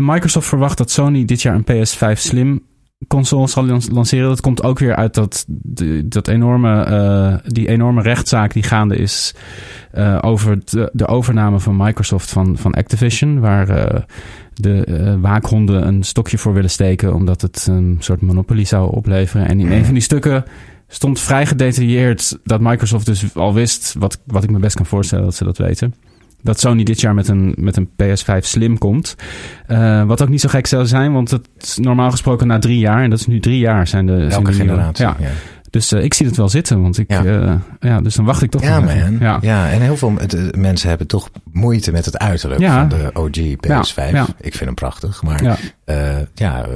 Microsoft 0.00 0.48
verwacht 0.48 0.78
dat 0.78 0.90
Sony 0.90 1.24
dit 1.24 1.42
jaar 1.42 1.54
een 1.54 1.64
PS5 1.64 2.18
Slim 2.20 2.62
console 3.06 3.48
zal 3.48 3.66
lanceren. 3.92 4.28
Dat 4.28 4.40
komt 4.40 4.62
ook 4.62 4.78
weer 4.78 4.94
uit 4.94 5.14
dat, 5.14 5.44
dat 6.04 6.28
enorme, 6.28 6.82
eh, 6.82 7.50
die 7.52 7.68
enorme 7.68 8.02
rechtszaak 8.02 8.52
die 8.52 8.62
gaande 8.62 8.96
is 8.96 9.34
eh, 9.92 10.18
over 10.20 10.58
de, 10.64 10.90
de 10.92 11.06
overname 11.06 11.60
van 11.60 11.76
Microsoft 11.76 12.30
van, 12.30 12.56
van 12.56 12.74
Activision. 12.74 13.40
Waar 13.40 13.68
eh, 13.68 14.00
de 14.54 15.16
waakhonden 15.20 15.86
een 15.86 16.02
stokje 16.02 16.38
voor 16.38 16.52
willen 16.52 16.70
steken 16.70 17.14
omdat 17.14 17.42
het 17.42 17.66
een 17.70 17.96
soort 17.98 18.20
monopolie 18.20 18.66
zou 18.66 18.92
opleveren. 18.92 19.48
En 19.48 19.60
in 19.60 19.72
een 19.72 19.84
van 19.84 19.94
die 19.94 20.02
stukken 20.02 20.44
stond 20.88 21.20
vrij 21.20 21.46
gedetailleerd 21.46 22.38
dat 22.44 22.60
Microsoft 22.60 23.06
dus 23.06 23.34
al 23.34 23.54
wist, 23.54 23.94
wat, 23.98 24.20
wat 24.24 24.42
ik 24.44 24.50
me 24.50 24.58
best 24.58 24.76
kan 24.76 24.86
voorstellen 24.86 25.24
dat 25.24 25.34
ze 25.34 25.44
dat 25.44 25.58
weten. 25.58 25.94
Dat 26.42 26.60
Sony 26.60 26.82
dit 26.82 27.00
jaar 27.00 27.14
met 27.14 27.28
een, 27.28 27.54
met 27.56 27.76
een 27.76 27.88
PS5 28.02 28.38
Slim 28.40 28.78
komt. 28.78 29.14
Eh, 29.66 30.04
wat 30.04 30.22
ook 30.22 30.28
niet 30.28 30.40
zo 30.40 30.48
gek 30.48 30.66
zou 30.66 30.86
zijn, 30.86 31.12
want 31.12 31.30
het 31.30 31.48
is 31.60 31.76
normaal 31.78 32.10
gesproken 32.10 32.46
na 32.46 32.58
drie 32.58 32.78
jaar. 32.78 33.02
En 33.02 33.10
dat 33.10 33.18
is 33.20 33.26
nu 33.26 33.40
drie 33.40 33.58
jaar 33.58 33.86
zijn 33.86 34.06
de 34.06 34.12
zijn 34.18 34.30
elke 34.30 34.50
de 34.50 34.56
nieuwe- 34.56 34.72
generatie. 34.72 35.04
Ja. 35.06 35.16
Ja, 35.18 35.26
Dus 35.70 35.92
eh, 35.92 36.04
ik 36.04 36.14
zie 36.14 36.26
het 36.26 36.36
wel 36.36 36.48
zitten, 36.48 36.82
want 36.82 36.98
ik, 36.98 37.10
Ja. 37.10 37.22
ja. 37.22 37.60
ja, 37.80 38.00
dus 38.00 38.14
dan 38.14 38.24
wacht 38.24 38.42
ik 38.42 38.50
toch 38.50 38.62
ja 38.62 38.78
nog 38.80 38.94
man. 38.94 39.18
Ja. 39.20 39.38
Ja. 39.40 39.70
en 39.70 39.80
heel 39.80 39.96
veel 39.96 40.12
het, 40.18 40.34
eh, 40.34 40.42
mensen 40.60 40.88
hebben 40.88 41.06
toch 41.06 41.30
moeite 41.52 41.92
met 41.92 42.04
het 42.04 42.18
uiterlijk 42.18 42.64
van 42.64 42.88
de 42.88 43.10
OG 43.12 43.56
PS5. 43.56 44.10
ja. 44.12 44.26
Ik 44.40 44.52
vind 44.54 44.64
hem 44.64 44.74
prachtig, 44.74 45.22
maar 45.22 45.42
Ja. 45.42 45.56
eh, 45.84 46.16
ja, 46.34 46.62
eh, 46.64 46.70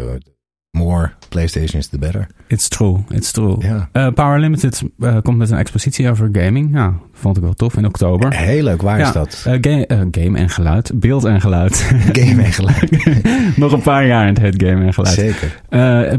more 0.77 1.13
PlayStation 1.29 1.79
is 1.79 1.87
the 1.89 1.99
better. 1.99 2.27
It's 2.49 2.69
true, 2.69 3.05
it's 3.09 3.31
true. 3.33 3.57
Ja. 3.59 3.89
Eh, 3.93 4.09
Power 4.15 4.39
Limited 4.41 4.83
eh, 5.01 5.17
komt 5.23 5.39
met 5.39 5.51
een 5.51 5.59
expositie 5.59 6.11
over 6.11 6.29
gaming. 6.33 6.75
Ja, 6.75 6.95
vond 7.13 7.37
ik 7.37 7.43
wel 7.43 7.53
tof 7.55 7.77
in 7.77 7.87
oktober. 7.87 8.35
Heel 8.37 8.63
leuk, 8.63 8.83
waar 8.83 8.99
Ja. 8.99 9.07
is 9.07 9.13
dat? 9.13 9.45
Eh, 9.47 9.53
ga- 9.61 10.05
game 10.11 10.39
en 10.39 10.49
geluid. 10.49 10.91
Beeld 10.95 11.25
en 11.25 11.41
geluid. 11.41 11.77
Game 12.21 12.43
en 12.43 12.53
geluid. 12.53 12.91
Nog 13.57 13.73
een 13.73 13.81
paar 13.83 14.07
jaar 14.07 14.23
in 14.29 14.35
het 14.35 14.39
heet 14.43 14.63
game 14.63 14.85
en 14.85 14.95
geluid. 14.95 15.15
Zeker. 15.15 15.61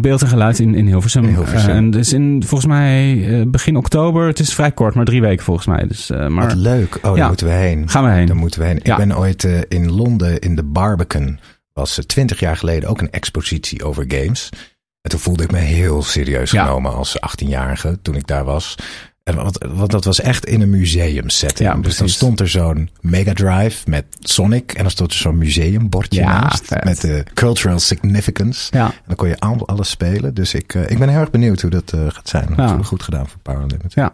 Beeld 0.01 0.21
en 0.21 0.27
geluid 0.27 0.59
in, 0.59 0.75
in 0.75 0.87
Hilversum. 0.87 1.23
In 1.23 1.33
Hilversum. 1.33 1.69
En 1.69 1.91
dus 1.91 2.13
in, 2.13 2.43
volgens 2.45 2.69
mij 2.69 3.43
begin 3.47 3.77
oktober. 3.77 4.27
Het 4.27 4.39
is 4.39 4.53
vrij 4.53 4.71
kort, 4.71 4.95
maar 4.95 5.05
drie 5.05 5.21
weken 5.21 5.45
volgens 5.45 5.67
mij. 5.67 5.87
Dus, 5.87 6.09
maar 6.09 6.47
Wat 6.47 6.55
leuk. 6.55 6.95
Oh, 6.95 7.01
daar 7.03 7.15
Ja. 7.15 7.27
moeten 7.27 7.47
we 7.47 7.53
heen. 7.53 7.89
gaan 7.89 8.03
we 8.03 8.09
heen. 8.09 8.25
Daar 8.25 8.35
moeten 8.35 8.59
we 8.61 8.65
heen. 8.67 8.77
Ik 8.83 8.95
ben 8.95 9.17
ooit 9.17 9.43
in 9.67 9.91
Londen 9.91 10.39
in 10.39 10.55
de 10.55 10.63
Barbican. 10.63 11.39
Was 11.73 11.97
eh, 11.97 12.03
twintig 12.05 12.39
jaar 12.39 12.57
geleden 12.57 12.89
ook 12.89 13.01
een 13.01 13.11
expositie 13.11 13.83
over 13.83 14.05
games. 14.07 14.49
En 15.01 15.09
toen 15.09 15.19
voelde 15.19 15.43
ik 15.43 15.51
me 15.51 15.57
heel 15.57 16.03
serieus 16.03 16.51
Ja. 16.51 16.65
genomen 16.65 16.93
als 16.93 17.17
18-jarige 17.17 17.99
toen 18.01 18.15
ik 18.15 18.27
daar 18.27 18.43
was. 18.43 18.75
En 19.23 19.35
wat, 19.35 19.65
want 19.73 19.91
dat 19.91 20.05
was 20.05 20.19
echt 20.21 20.45
in 20.45 20.61
een 20.61 20.69
museumsetting. 20.69 21.69
Ja, 21.69 21.75
dus 21.75 21.97
dan 21.97 22.09
stond 22.09 22.39
er 22.39 22.49
zo'n 22.49 22.89
Mega 23.01 23.33
Drive 23.33 23.89
met 23.89 24.05
Sonic. 24.19 24.71
En 24.71 24.81
dan 24.81 24.91
stond 24.91 25.11
er 25.11 25.17
zo'n 25.17 25.37
museumbordje 25.37 26.19
Ja, 26.21 26.41
naast. 26.41 26.65
vet. 26.65 26.83
Met 26.83 27.01
de 27.01 27.23
cultural 27.33 27.79
significance. 27.79 28.71
Ja, 28.77 28.85
En 28.85 28.93
dan 29.07 29.15
kon 29.15 29.27
je 29.27 29.39
al- 29.39 29.67
alles 29.67 29.89
spelen. 29.89 30.33
Dus 30.33 30.53
ik, 30.53 30.73
eh, 30.73 30.89
ik 30.89 30.97
ben 30.99 31.09
heel 31.09 31.19
erg 31.19 31.29
benieuwd 31.31 31.61
hoe 31.61 31.69
dat 31.71 31.91
eh, 31.93 31.99
gaat 32.07 32.29
zijn. 32.29 32.47
Dat 32.55 32.69
Ja. 32.69 32.77
goed 32.83 33.03
gedaan 33.03 33.27
voor 33.27 33.39
Power 33.41 33.65
Limit. 33.67 33.93
ja. 33.93 34.11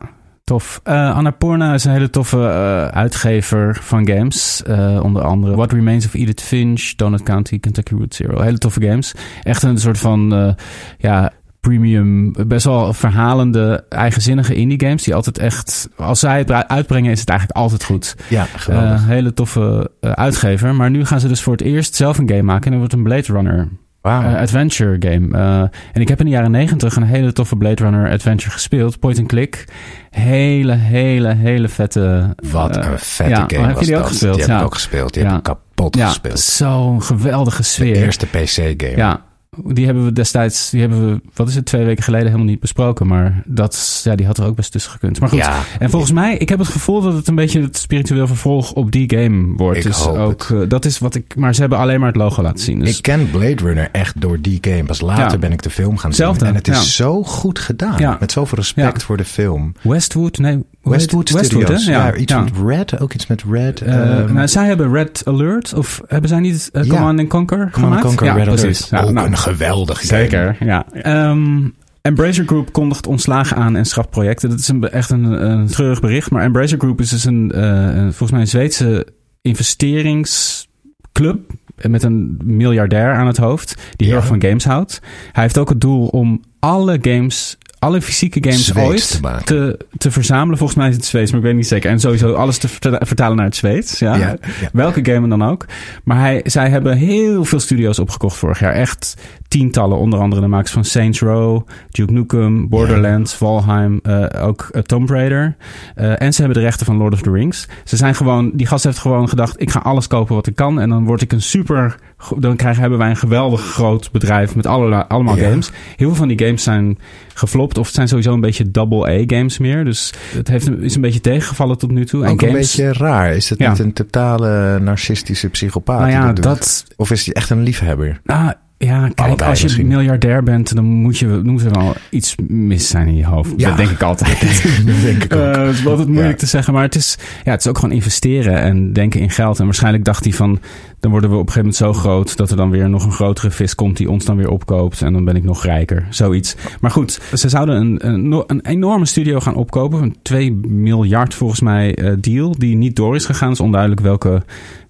Tof. 0.50 0.80
Eh 0.84 1.16
Annapurna 1.16 1.74
is 1.74 1.84
een 1.84 1.92
hele 1.92 2.10
toffe 2.10 2.38
eh, 2.38 2.88
uitgever 2.88 3.78
van 3.82 4.08
games. 4.08 4.64
Eh, 4.64 5.00
onder 5.04 5.24
andere 5.24 5.56
What 5.56 5.72
Remains 5.72 6.06
of 6.06 6.14
Edith 6.14 6.42
Finch, 6.42 6.94
Donut 6.96 7.24
County, 7.24 7.60
Kentucky 7.60 7.94
Route 7.94 8.16
Zero. 8.16 8.42
Hele 8.42 8.58
toffe 8.58 8.82
games. 8.82 9.14
Echt 9.44 9.64
een 9.64 9.78
soort 9.78 9.98
van, 9.98 10.56
ja, 10.98 11.32
premium, 11.60 12.34
best 12.48 12.66
wel 12.66 12.94
verhalende, 12.94 13.86
eigenzinnige 13.90 14.56
indie 14.56 14.80
games. 14.80 15.04
Die 15.04 15.16
altijd 15.16 15.38
echt, 15.38 15.90
als 15.96 16.20
zij 16.20 16.38
het 16.38 16.52
uitbrengen, 16.52 17.12
is 17.12 17.20
het 17.20 17.30
eigenlijk 17.30 17.60
altijd 17.60 17.84
goed. 17.84 18.16
Ja, 18.30 18.44
geweldig. 18.44 19.02
Uh, 19.02 19.08
hele 19.08 19.34
toffe 19.34 19.92
uh, 20.02 20.12
uitgever. 20.12 20.76
Maar 20.76 20.90
nu 20.90 21.06
gaan 21.06 21.20
ze 21.20 21.28
dus 21.28 21.42
voor 21.42 21.54
het 21.54 21.62
eerst 21.62 21.96
zelf 21.96 22.18
een 22.18 22.30
game 22.30 22.42
maken. 22.42 22.66
En 22.66 22.72
dat 22.72 22.80
wordt 22.80 22.94
een 22.94 23.04
Blade 23.04 23.34
Runner 23.34 23.68
Wow. 24.02 24.24
uh, 24.24 24.36
adventure 24.36 24.96
game. 25.00 25.38
Uh, 25.38 25.60
en 25.94 26.02
ik 26.02 26.08
heb 26.08 26.20
in 26.20 26.26
de 26.26 26.32
jaren 26.32 26.52
negentig 26.52 26.96
een 26.96 27.04
hele 27.04 27.34
toffe 27.34 27.56
Blade 27.56 27.84
Runner 27.84 28.12
adventure 28.12 28.52
gespeeld. 28.52 29.00
Point 29.00 29.20
and 29.20 29.28
click. 29.28 29.66
Hele, 30.10 30.74
hele, 30.74 31.34
hele 31.34 31.68
vette... 31.68 32.36
Wat 32.52 32.76
een 32.76 33.00
vette 33.00 33.30
ja, 33.32 33.44
game 33.48 33.66
heb 33.66 33.76
was 33.76 33.86
je 33.86 33.92
die 33.92 33.96
ook 33.96 34.02
dat. 34.02 34.12
gespeeld? 34.12 34.34
Die 34.34 34.44
heb 34.44 34.52
ja. 34.52 34.60
ik 34.60 34.66
ook 34.66 34.74
gespeeld. 34.74 35.14
Die 35.14 35.24
Ja. 35.24 35.30
heb 35.30 35.38
ik 35.38 35.44
kapot 35.44 35.96
ja, 35.96 36.08
gespeeld. 36.08 36.40
zo'n 36.40 37.04
geweldige 37.04 37.64
sfeer. 37.64 37.94
De 37.94 38.04
eerste 38.04 38.26
PC-game. 38.26 38.96
Ja, 38.98 39.22
die 39.66 39.86
hebben 39.86 40.06
we 40.06 40.14
destijds, 40.14 40.70
die 40.70 40.80
hebben 40.82 41.08
we, 41.10 41.22
wat 41.34 41.48
is 41.48 41.56
het, 41.56 41.66
twee 41.66 41.86
weken 41.86 42.04
geleden 42.04 42.26
helemaal 42.28 42.48
niet 42.48 42.60
besproken. 42.60 43.08
Maar 43.08 43.42
dat, 43.46 44.02
ja, 44.04 44.16
die 44.16 44.26
had 44.26 44.38
er 44.38 44.46
ook 44.46 44.56
best 44.56 44.72
tussen 44.72 44.92
gekund. 44.92 45.20
Maar 45.20 45.30
goed, 45.30 45.38
Ja. 45.38 45.60
en 45.80 45.90
volgens 45.90 46.12
mij, 46.12 46.38
ik 46.38 46.50
heb 46.50 46.60
het 46.60 46.68
gevoel 46.68 47.02
dat 47.02 47.14
het 47.14 47.28
een 47.28 47.36
beetje 47.36 47.62
het 47.62 47.78
spiritueel 47.78 48.28
vervolg 48.28 48.72
op 48.74 48.92
die 48.92 49.14
game 49.16 49.54
wordt. 49.56 49.78
Ik 49.78 49.84
dus 49.84 49.98
hoop 49.98 50.18
ook, 50.18 50.48
eh, 50.50 50.60
dat 50.68 50.86
is 50.86 51.00
wat 51.00 51.16
ik, 51.16 51.36
maar 51.36 51.54
ze 51.56 51.60
hebben 51.62 51.80
alleen 51.80 52.00
maar 52.00 52.08
het 52.08 52.18
logo 52.18 52.42
laten 52.42 52.60
zien. 52.64 52.80
Dus 52.80 52.98
Ik 52.98 53.04
ken 53.04 53.30
Blade 53.32 53.64
Runner 53.64 53.90
echt 53.92 54.22
door 54.22 54.42
die 54.42 54.58
game. 54.62 54.84
Pas 54.84 55.02
later 55.02 55.32
Ja. 55.32 55.38
ben 55.38 55.52
ik 55.52 55.62
de 55.62 55.70
film 55.70 55.98
gaan 55.98 56.10
Hetzelfde, 56.10 56.40
zien. 56.40 56.48
En 56.50 56.56
het 56.56 56.68
is 56.68 56.76
ja. 56.76 56.82
zo 56.82 57.24
goed 57.24 57.60
gedaan. 57.60 58.18
Met 58.20 58.32
zoveel 58.32 58.58
respect 58.58 59.04
voor 59.04 59.18
de 59.18 59.26
film. 59.26 59.74
Westwood, 59.82 60.38
nee, 60.38 60.64
Westwood 60.82 61.30
het? 61.30 61.46
Studios. 61.46 61.86
hè? 61.86 61.92
ja, 61.92 62.16
iets 62.16 62.34
ja. 62.34 62.42
met 62.42 62.52
Red. 62.66 63.00
Ook 63.00 63.14
iets 63.14 63.28
met 63.28 63.44
Red. 63.52 63.82
Eh, 63.82 64.20
ehm, 64.20 64.34
nou, 64.34 64.48
zij 64.48 64.68
hebben 64.68 64.92
Red 64.94 65.22
Alert, 65.26 65.74
of 65.74 66.02
hebben 66.08 66.30
zij 66.30 66.40
niet 66.40 66.70
uh, 66.74 66.84
Ja. 66.84 66.90
Command 66.90 67.28
Conquer 67.28 67.58
Command 67.72 67.74
gemaakt? 67.74 68.02
Conquer 68.02 68.26
ja, 68.26 68.34
Red 68.34 68.46
precies. 68.46 68.64
Alert. 68.64 68.90
Ja, 68.90 69.02
ook 69.10 69.14
nou, 69.16 69.28
een 69.28 69.38
geweldig 69.50 69.98
game. 70.08 70.22
Zeker, 70.22 70.58
ja. 70.60 70.86
Ehm, 70.92 71.68
Embracer 72.02 72.46
Group 72.46 72.72
kondigt 72.72 73.08
ontslagen 73.08 73.58
aan 73.58 73.76
en 73.76 73.86
schrapt 73.86 74.10
projecten. 74.10 74.50
Dat 74.50 74.60
is 74.60 74.68
een, 74.68 74.90
echt 74.90 75.10
een, 75.10 75.24
een 75.52 75.68
treurig 75.68 76.02
bericht. 76.02 76.32
Maar 76.32 76.44
Embracer 76.44 76.78
Group 76.80 77.00
is 77.00 77.10
dus 77.10 77.26
een, 77.26 77.52
eh, 77.52 77.62
een- 77.96 78.14
volgens 78.14 78.32
mij 78.32 78.40
een 78.42 78.48
Zweedse 78.48 79.08
investeringsclub 79.42 81.40
met 81.88 82.04
een 82.04 82.40
miljardair 82.44 83.14
aan 83.14 83.28
het 83.28 83.38
hoofd 83.38 83.76
die 83.96 84.08
heel 84.08 84.16
Ja. 84.16 84.22
erg 84.22 84.26
van 84.28 84.42
games 84.42 84.66
houdt. 84.66 85.02
Hij 85.32 85.44
heeft 85.44 85.58
ook 85.58 85.70
het 85.70 85.82
doel 85.82 86.08
om 86.08 86.42
alle 86.60 86.98
games, 87.02 87.58
alle 87.80 88.02
fysieke 88.02 88.40
games 88.44 88.66
Zweeds 88.66 89.22
ooit 89.22 89.46
te 89.46 89.46
te, 89.46 89.86
te 89.98 90.12
verzamelen. 90.12 90.58
Volgens 90.58 90.80
mij 90.80 90.90
is 90.90 90.96
het 90.96 91.06
Zweeds, 91.06 91.32
maar 91.32 91.40
ik 91.40 91.46
weet 91.46 91.56
niet 91.56 91.68
zeker. 91.68 91.90
En 91.90 92.00
sowieso 92.00 92.34
alles 92.34 92.58
te 92.58 92.68
verta- 92.68 93.06
vertalen 93.06 93.36
naar 93.38 93.46
het 93.46 93.56
Zweeds. 93.56 94.00
Ja. 94.00 94.16
Ja, 94.16 94.28
ja. 94.62 94.70
Welke 94.74 95.12
game 95.12 95.28
dan 95.28 95.44
ook. 95.44 95.66
Maar 96.04 96.20
hij, 96.20 96.42
zij 96.46 96.70
hebben 96.70 96.98
heel 96.98 97.46
veel 97.46 97.60
studio's 97.60 98.00
opgekocht 98.00 98.38
vorig 98.38 98.60
jaar. 98.60 98.74
Echt 98.74 99.14
tientallen. 99.50 99.98
Onder 99.98 100.20
andere 100.20 100.42
de 100.42 100.48
makers 100.48 100.72
van 100.72 100.84
Saints 100.86 101.20
Row, 101.20 101.62
Duke 101.90 102.14
Nukem, 102.14 102.70
Borderlands, 102.70 103.34
Valheim, 103.34 104.00
eh, 104.04 104.26
ook 104.48 104.70
eh, 104.72 104.82
Tomb 104.82 105.10
Raider. 105.10 105.56
Eh, 105.96 106.22
en 106.22 106.34
ze 106.34 106.42
hebben 106.42 106.58
de 106.60 106.64
rechten 106.66 106.86
van 106.86 106.98
Lord 106.98 107.14
of 107.14 107.22
the 107.22 107.32
Rings. 107.32 107.68
Ze 107.84 107.96
zijn 107.98 108.16
gewoon, 108.16 108.52
die 108.54 108.68
gast 108.68 108.84
heeft 108.84 108.98
gewoon 108.98 109.30
gedacht, 109.30 109.62
ik 109.62 109.70
ga 109.72 109.80
alles 109.80 110.08
kopen 110.08 110.36
wat 110.36 110.48
ik 110.48 110.56
kan. 110.56 110.80
En 110.80 110.90
dan 110.90 111.06
word 111.06 111.22
ik 111.22 111.32
een 111.32 111.42
super, 111.42 111.96
dan 112.38 112.56
krijgen, 112.56 112.82
hebben 112.82 113.00
wij 113.00 113.10
een 113.10 113.16
geweldig 113.16 113.62
groot 113.62 114.12
bedrijf 114.12 114.56
met 114.56 114.66
allerlei, 114.66 115.04
allemaal 115.08 115.36
games. 115.38 115.72
Heel 115.96 116.08
veel 116.08 116.16
van 116.16 116.28
die 116.28 116.40
games 116.46 116.64
zijn 116.64 116.98
geflopt 117.34 117.78
of 117.78 117.86
het 117.86 117.96
zijn 117.96 118.08
sowieso 118.08 118.34
een 118.34 118.42
beetje 118.42 118.72
double-A 118.72 119.24
games 119.28 119.58
meer. 119.58 119.86
Dus 119.86 120.14
het 120.36 120.48
heeft, 120.48 120.68
een- 120.68 120.82
is 120.84 120.96
een 120.96 121.02
beetje 121.02 121.22
tegengevallen 121.22 121.78
tot 121.78 121.92
nu 121.92 122.06
toe. 122.06 122.20
Ook 122.20 122.26
en 122.26 122.32
een 122.32 122.40
games, 122.40 122.76
beetje 122.76 122.94
raar. 122.94 123.36
Is 123.36 123.50
het 123.50 123.60
Ja. 123.60 123.70
niet 123.70 123.80
een 123.80 123.94
totale 123.94 124.80
narcistische 124.80 125.50
psychopaat? 125.50 126.00
nou 126.00 126.12
ja, 126.12 126.34
dat, 126.34 126.86
Of 126.96 127.12
is 127.12 127.26
hij 127.26 127.34
echt 127.34 127.50
een 127.50 127.64
liefhebber? 127.64 128.22
Ah, 128.26 128.50
ja, 128.88 129.00
kijk, 129.02 129.20
Allebei 129.20 129.50
als 129.50 129.60
je 129.60 129.64
misschien. 129.66 129.88
miljardair 129.88 130.44
bent, 130.44 130.76
dan 130.76 130.84
moet 130.86 131.18
je, 131.18 131.40
moet 131.44 131.62
er 131.66 131.72
wel 131.72 131.94
iets 132.10 132.36
mis 132.48 132.88
zijn 132.88 133.08
in 133.08 133.16
je 133.16 133.26
hoofd. 133.26 133.54
Ja. 133.58 133.68
Dat 133.68 133.78
denk 133.78 133.90
ik 133.90 134.02
altijd. 134.02 134.42
dat 134.86 135.02
denk 135.02 135.24
ik 135.24 135.34
ook. 135.36 135.40
Eh, 135.56 135.66
het 135.66 135.76
is 135.76 135.86
altijd 135.88 136.08
moeilijk 136.08 136.32
Ja. 136.32 136.38
te 136.38 136.46
zeggen, 136.46 136.74
maar 136.74 136.84
het 136.84 136.96
is, 136.96 137.18
ja, 137.44 137.52
het 137.52 137.60
is 137.60 137.68
ook 137.68 137.78
gewoon 137.78 137.96
investeren 137.96 138.60
en 138.62 138.94
denken 138.94 139.20
in 139.20 139.30
geld. 139.30 139.60
En 139.60 139.66
waarschijnlijk 139.66 140.06
dacht 140.06 140.24
hij 140.24 140.34
van, 140.34 140.60
dan 141.00 141.12
worden 141.12 141.30
we 141.30 141.36
op 141.36 141.48
een 141.48 141.52
gegeven 141.54 141.74
moment 141.80 141.98
zo 141.98 142.02
groot 142.10 142.38
dat 142.38 142.52
er 142.52 142.58
dan 142.58 142.70
weer 142.70 142.90
nog 142.90 143.06
een 143.06 143.12
grotere 143.12 143.52
vis 143.52 143.76
komt 143.76 143.98
die 143.98 144.10
ons 144.10 144.26
dan 144.26 144.38
weer 144.38 144.50
opkoopt. 144.50 145.02
En 145.02 145.14
dan 145.14 145.24
ben 145.26 145.36
ik 145.36 145.44
nog 145.44 145.64
rijker. 145.64 146.08
Zoiets. 146.10 146.56
Maar 146.82 146.92
goed, 146.92 147.20
ze 147.34 147.50
zouden 147.50 147.76
een, 147.76 148.08
een, 148.08 148.44
een 148.48 148.66
enorme 148.66 149.06
studio 149.06 149.40
gaan 149.40 149.56
opkopen. 149.56 150.02
Een 150.02 150.16
2 150.22 150.52
miljard 150.68 151.34
volgens 151.34 151.62
mij 151.62 151.96
eh, 151.96 152.14
deal 152.20 152.56
die 152.58 152.76
niet 152.76 152.96
door 152.96 153.16
is 153.16 153.26
gegaan. 153.26 153.50
Het 153.50 153.58
is 153.60 153.64
onduidelijk 153.66 154.02
welke 154.02 154.44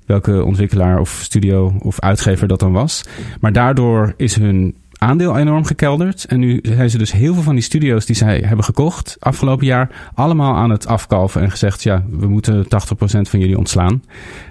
welke 0.09 0.43
ontwikkelaar 0.43 0.99
of 0.99 1.19
studio 1.23 1.73
of 1.79 1.99
uitgever 1.99 2.47
dat 2.47 2.59
dan 2.59 2.71
was. 2.71 3.03
Maar 3.39 3.53
daardoor 3.53 4.13
is 4.17 4.35
hun 4.35 4.75
aandeel 4.99 5.37
enorm 5.37 5.65
gekelderd. 5.65 6.23
En 6.25 6.39
nu 6.39 6.59
zijn 6.61 6.89
ze 6.89 6.97
dus 6.97 7.11
heel 7.11 7.33
veel 7.33 7.43
van 7.43 7.55
die 7.55 7.63
studio's 7.63 8.05
die 8.05 8.15
zij 8.15 8.43
hebben 8.45 8.65
gekocht 8.65 9.15
afgelopen 9.19 9.65
jaar... 9.65 9.89
allemaal 10.13 10.55
aan 10.55 10.69
het 10.69 10.87
afkalven 10.87 11.41
en 11.41 11.51
gezegd... 11.51 11.83
ja, 11.83 12.03
we 12.09 12.27
moeten 12.27 12.63
80% 12.65 12.67
van 13.21 13.39
jullie 13.39 13.57
ontslaan. 13.57 14.03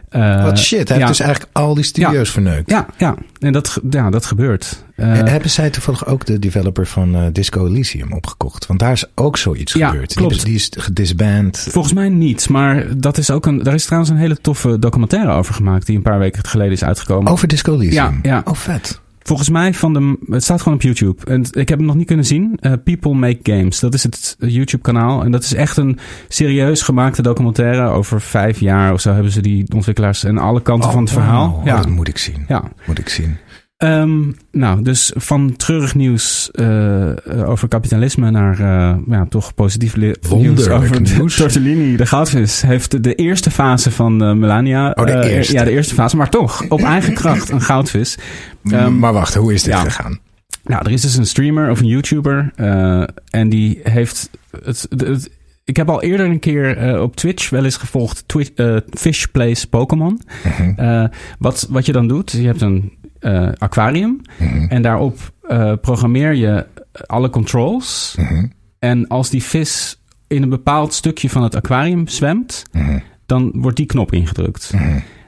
Eh, 0.08 0.44
Wat 0.44 0.58
shit, 0.58 0.88
hij 0.88 0.98
ja. 0.98 1.04
heeft 1.06 1.18
dus 1.18 1.26
eigenlijk 1.26 1.56
al 1.56 1.74
die 1.74 1.84
studio's 1.84 2.30
verneukt. 2.30 2.70
Ja, 2.70 2.86
ja. 2.96 3.14
en 3.38 3.52
dat, 3.52 3.80
ja, 3.90 4.10
dat 4.10 4.26
gebeurt. 4.26 4.84
Eh, 4.96 5.18
En 5.18 5.28
hebben 5.28 5.50
zij 5.50 5.70
toevallig 5.70 6.06
ook 6.06 6.26
de 6.26 6.38
developer 6.38 6.86
van 6.86 7.14
eh, 7.14 7.22
Disco 7.32 7.66
Elysium 7.66 8.12
opgekocht? 8.12 8.66
Want 8.66 8.80
daar 8.80 8.92
is 8.92 9.04
ook 9.14 9.36
zoiets 9.36 9.72
Ja, 9.72 9.88
gebeurd. 9.88 10.14
klopt. 10.14 10.34
Die, 10.34 10.44
die 10.44 10.54
is 10.54 10.70
gedisband. 10.78 11.66
Volgens 11.70 11.94
mij 11.94 12.08
niet, 12.08 12.48
maar 12.48 12.86
dat 12.96 13.18
is 13.18 13.30
ook 13.30 13.46
een, 13.46 13.62
daar 13.62 13.74
is 13.74 13.84
trouwens 13.84 14.10
een 14.12 14.18
hele 14.18 14.40
toffe 14.40 14.78
documentaire 14.78 15.32
over 15.32 15.54
gemaakt... 15.54 15.86
die 15.86 15.96
een 15.96 16.02
paar 16.02 16.18
weken 16.18 16.44
geleden 16.44 16.72
is 16.72 16.84
uitgekomen. 16.84 17.32
Over 17.32 17.48
Disco 17.48 17.74
Elysium? 17.74 18.20
Ja, 18.22 18.30
ja. 18.30 18.42
Oh, 18.44 18.54
vet. 18.54 19.00
Volgens 19.28 19.48
mij 19.50 19.74
van 19.74 19.92
de. 19.92 20.18
Het 20.30 20.42
staat 20.44 20.62
gewoon 20.62 20.74
op 20.78 20.82
YouTube. 20.82 21.24
En 21.26 21.44
ik 21.50 21.68
heb 21.68 21.78
hem 21.78 21.86
nog 21.86 21.96
niet 21.96 22.06
kunnen 22.06 22.24
zien. 22.24 22.56
Eh, 22.60 22.72
People 22.84 23.14
Make 23.14 23.38
Games. 23.42 23.80
Dat 23.80 23.94
is 23.94 24.02
het 24.02 24.36
YouTube-kanaal. 24.38 25.24
En 25.24 25.30
dat 25.30 25.42
is 25.42 25.55
echt 25.55 25.76
een 25.76 25.98
serieus 26.28 26.82
gemaakte 26.82 27.22
documentaire. 27.22 27.88
Over 27.88 28.20
vijf 28.20 28.60
jaar 28.60 28.92
of 28.92 29.00
zo 29.00 29.12
hebben 29.12 29.32
ze 29.32 29.40
die 29.40 29.64
ontwikkelaars 29.74 30.24
en 30.24 30.38
alle 30.38 30.62
kanten 30.62 30.88
Oh, 30.88 30.94
van 30.94 31.02
het 31.02 31.12
verhaal. 31.12 31.52
Oh, 31.59 31.64
Ja. 31.64 31.76
Dat 31.76 31.88
moet 31.88 32.09
ik 32.09 32.18
zien. 32.18 32.44
ja. 32.48 32.64
Moet 32.86 32.98
ik 32.98 33.09
zien. 33.09 33.36
Ehm, 33.78 34.20
nou, 34.52 34.82
dus 34.82 35.12
van 35.16 35.56
treurig 35.56 35.94
nieuws 35.94 36.50
eh, 36.50 37.10
eh, 37.10 37.48
over 37.48 37.68
kapitalisme 37.68 38.30
naar 38.30 38.60
eh, 38.60 38.96
ja, 39.09 39.26
toch 39.28 39.55
positief 39.55 39.96
nieuws 39.96 40.68
over 40.68 41.02
de 41.02 41.12
nieuws. 41.14 41.36
Tortellini. 41.36 41.96
De 41.96 42.06
goudvis 42.06 42.62
heeft 42.62 43.02
de 43.02 43.14
eerste 43.14 43.50
fase 43.50 43.90
van 43.90 44.38
Melania. 44.38 44.90
Oh, 44.90 45.06
de 45.06 45.30
eerste. 45.30 45.52
ja, 45.52 45.64
de 45.64 45.70
eerste 45.70 45.94
fase. 45.94 46.16
Maar 46.16 46.30
toch, 46.30 46.64
op 46.68 46.80
eigen 46.82 47.14
kracht 47.14 47.48
een 47.50 47.60
goudvis. 47.60 48.18
Ehm, 48.64 48.98
maar 48.98 49.12
wacht, 49.12 49.34
hoe 49.34 49.52
is 49.55 49.62
dit 49.62 49.74
ja. 49.74 49.80
gegaan? 49.80 50.18
Nou, 50.64 50.84
er 50.84 50.92
is 50.92 51.00
dus 51.00 51.16
een 51.16 51.26
streamer 51.26 51.70
of 51.70 51.80
een 51.80 51.86
YouTuber. 51.86 52.52
en 53.30 53.48
die 53.48 53.80
heeft. 53.82 54.30
Het, 54.64 54.86
het, 54.90 55.00
het- 55.00 55.30
ik 55.64 55.76
heb 55.76 55.88
al 55.90 56.02
eerder 56.02 56.26
een 56.26 56.38
keer 56.38 57.00
op 57.02 57.16
Twitch 57.16 57.50
wel 57.50 57.64
eens 57.64 57.76
gevolgd. 57.76 58.24
Twi 58.26 58.48
eh, 58.55 58.76
Fish 58.90 59.24
Plays 59.24 59.64
Pokémon. 59.64 60.20
Mhm, 60.44 61.06
wat, 61.38 61.66
wat 61.70 61.86
je 61.86 61.92
dan 61.92 62.09
doet, 62.09 62.30
je 62.32 62.46
hebt 62.46 62.60
een 62.60 62.92
eh, 63.20 63.49
aquarium. 63.59 64.20
mhm, 64.39 64.65
En 64.69 64.82
daarop 64.82 65.32
eh, 65.49 65.73
programmeer 65.81 66.35
je 66.35 66.66
alle 67.07 67.31
controls. 67.31 68.15
mhm, 68.19 68.47
En 68.78 69.07
als 69.09 69.31
die 69.31 69.43
vis 69.43 70.03
in 70.27 70.43
een 70.43 70.49
bepaald 70.49 70.93
stukje 70.95 71.28
van 71.31 71.43
het 71.43 71.55
aquarium 71.57 72.09
zwemt, 72.09 72.62
mhm, 72.73 72.99
dan 73.27 73.53
wordt 73.55 73.77
die 73.77 73.86
knop 73.86 74.12
ingedrukt. 74.12 74.73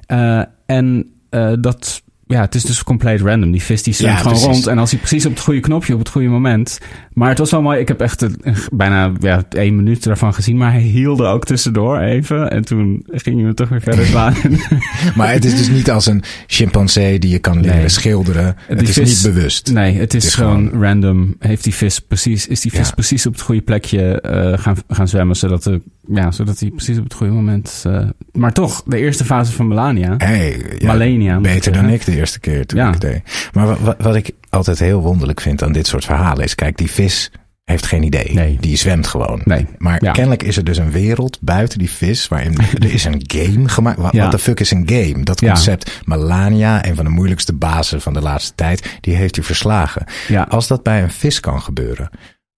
Eh, 0.06 0.42
en 0.66 1.12
dat, 1.60 2.02
ja, 2.26 2.40
het 2.40 2.54
is 2.54 2.62
dus 2.62 2.82
compleet 2.84 3.20
random. 3.20 3.50
Die 3.50 3.62
vis 3.62 3.82
die 3.82 3.94
zwemt 3.94 4.12
Ja, 4.12 4.18
gewoon 4.18 4.32
precies. 4.32 4.52
rond. 4.54 4.66
En 4.66 4.78
als 4.78 4.90
hij 4.90 4.98
precies 4.98 5.26
op 5.26 5.32
het 5.32 5.40
goede 5.40 5.60
knopje, 5.60 5.92
op 5.92 5.98
het 5.98 6.08
goede 6.08 6.28
moment. 6.28 6.80
Maar 7.20 7.28
het 7.28 7.38
was 7.38 7.50
wel 7.50 7.62
mooi. 7.62 7.78
Ik 7.80 7.88
heb 7.88 8.00
echt 8.00 8.22
een- 8.22 8.36
een- 8.40 8.54
bijna 8.72 9.12
ja, 9.20 9.42
één 9.48 9.76
minuut 9.76 10.04
daarvan 10.04 10.34
gezien. 10.34 10.56
Maar 10.56 10.72
hij 10.72 10.80
hielde 10.80 11.24
ook 11.24 11.44
tussendoor 11.44 11.98
even. 11.98 12.50
En 12.50 12.64
toen 12.64 13.02
ging 13.06 13.36
hij 13.36 13.44
me 13.44 13.54
toch 13.54 13.68
weer 13.68 13.80
verder 13.80 14.06
slaan. 14.06 14.34
Maar 15.16 15.32
het 15.32 15.44
is 15.44 15.56
dus 15.56 15.68
niet 15.68 15.90
als 15.90 16.06
een 16.06 16.22
chimpansee 16.46 17.18
die 17.18 17.30
je 17.30 17.38
kan 17.38 17.60
leren 17.60 17.76
Nee. 17.76 17.88
schilderen. 17.88 18.56
Het 18.66 18.78
Die 18.78 18.88
is 18.88 18.94
vis- 18.94 19.22
niet 19.24 19.34
bewust. 19.34 19.72
nee, 19.72 19.98
het 19.98 20.14
is, 20.14 20.24
is 20.24 20.34
gewoon, 20.34 20.68
gewoon- 20.68 20.82
random. 20.82 21.34
Heeft 21.38 21.64
die 21.64 21.74
vis 21.74 21.98
precies, 21.98 22.46
is 22.46 22.60
die 22.60 22.70
vis 22.72 22.88
Ja. 22.88 22.94
precies 22.94 23.26
op 23.26 23.32
het 23.32 23.42
goede 23.42 23.60
plekje 23.62 24.20
eh, 24.20 24.58
gaan, 24.58 24.76
gaan 24.88 25.08
zwemmen. 25.08 25.36
Zodat, 25.36 25.62
de, 25.62 25.80
ja, 26.14 26.30
zodat 26.30 26.60
hij 26.60 26.70
precies 26.70 26.98
op 26.98 27.04
het 27.04 27.14
goede 27.14 27.32
moment... 27.32 27.82
eh, 27.86 28.08
maar 28.32 28.52
toch, 28.52 28.82
de 28.86 28.98
eerste 28.98 29.24
fase 29.24 29.52
van 29.52 29.68
Melania. 29.68 30.14
Hey, 30.18 30.64
ja, 30.78 30.86
Malenia, 30.86 31.40
Beter 31.40 31.72
dan 31.72 31.88
ik 31.88 32.04
de 32.04 32.16
eerste 32.16 32.40
keer 32.40 32.66
toen 32.66 32.88
ik 32.92 33.00
deed. 33.00 33.22
Maar 33.52 33.66
wa- 33.66 33.76
wa- 33.80 33.96
wat, 33.98 34.14
ik 34.16 34.30
altijd 34.50 34.78
heel 34.78 35.00
wonderlijk 35.00 35.40
vind 35.40 35.62
aan 35.62 35.72
dit 35.72 35.86
soort 35.86 36.04
verhalen 36.04 36.44
is... 36.44 36.54
Kijk, 36.54 36.76
die 36.76 36.90
vis 36.90 37.30
heeft 37.64 37.86
geen 37.86 38.02
idee. 38.02 38.32
Nee. 38.34 38.56
Die 38.60 38.76
zwemt 38.76 39.06
gewoon. 39.06 39.40
Nee. 39.44 39.66
Maar 39.78 40.04
Ja. 40.04 40.12
kennelijk 40.12 40.42
is 40.42 40.56
er 40.56 40.64
dus 40.64 40.76
een 40.78 40.90
wereld 40.90 41.38
buiten 41.40 41.78
die 41.78 41.90
vis... 41.90 42.28
waarin 42.28 42.58
er 42.78 42.92
is 42.92 43.04
een 43.04 43.22
game 43.26 43.68
gemaakt. 43.68 43.98
Wat 43.98 44.12
Ja. 44.12 44.28
de 44.28 44.38
fuck 44.38 44.60
is 44.60 44.70
een 44.70 44.88
game? 44.88 45.22
Dat 45.24 45.40
Ja. 45.40 45.52
concept. 45.52 46.00
Melania, 46.04 46.86
een 46.86 46.94
van 46.96 47.04
de 47.04 47.10
moeilijkste 47.10 47.52
bazen 47.52 48.00
van 48.00 48.12
de 48.12 48.20
laatste 48.20 48.54
tijd... 48.54 48.96
die 49.00 49.14
heeft 49.14 49.36
u 49.36 49.42
verslagen. 49.42 50.04
Ja. 50.28 50.42
Als 50.42 50.66
dat 50.66 50.82
bij 50.82 51.02
een 51.02 51.10
vis 51.10 51.40
kan 51.40 51.62
gebeuren... 51.62 52.10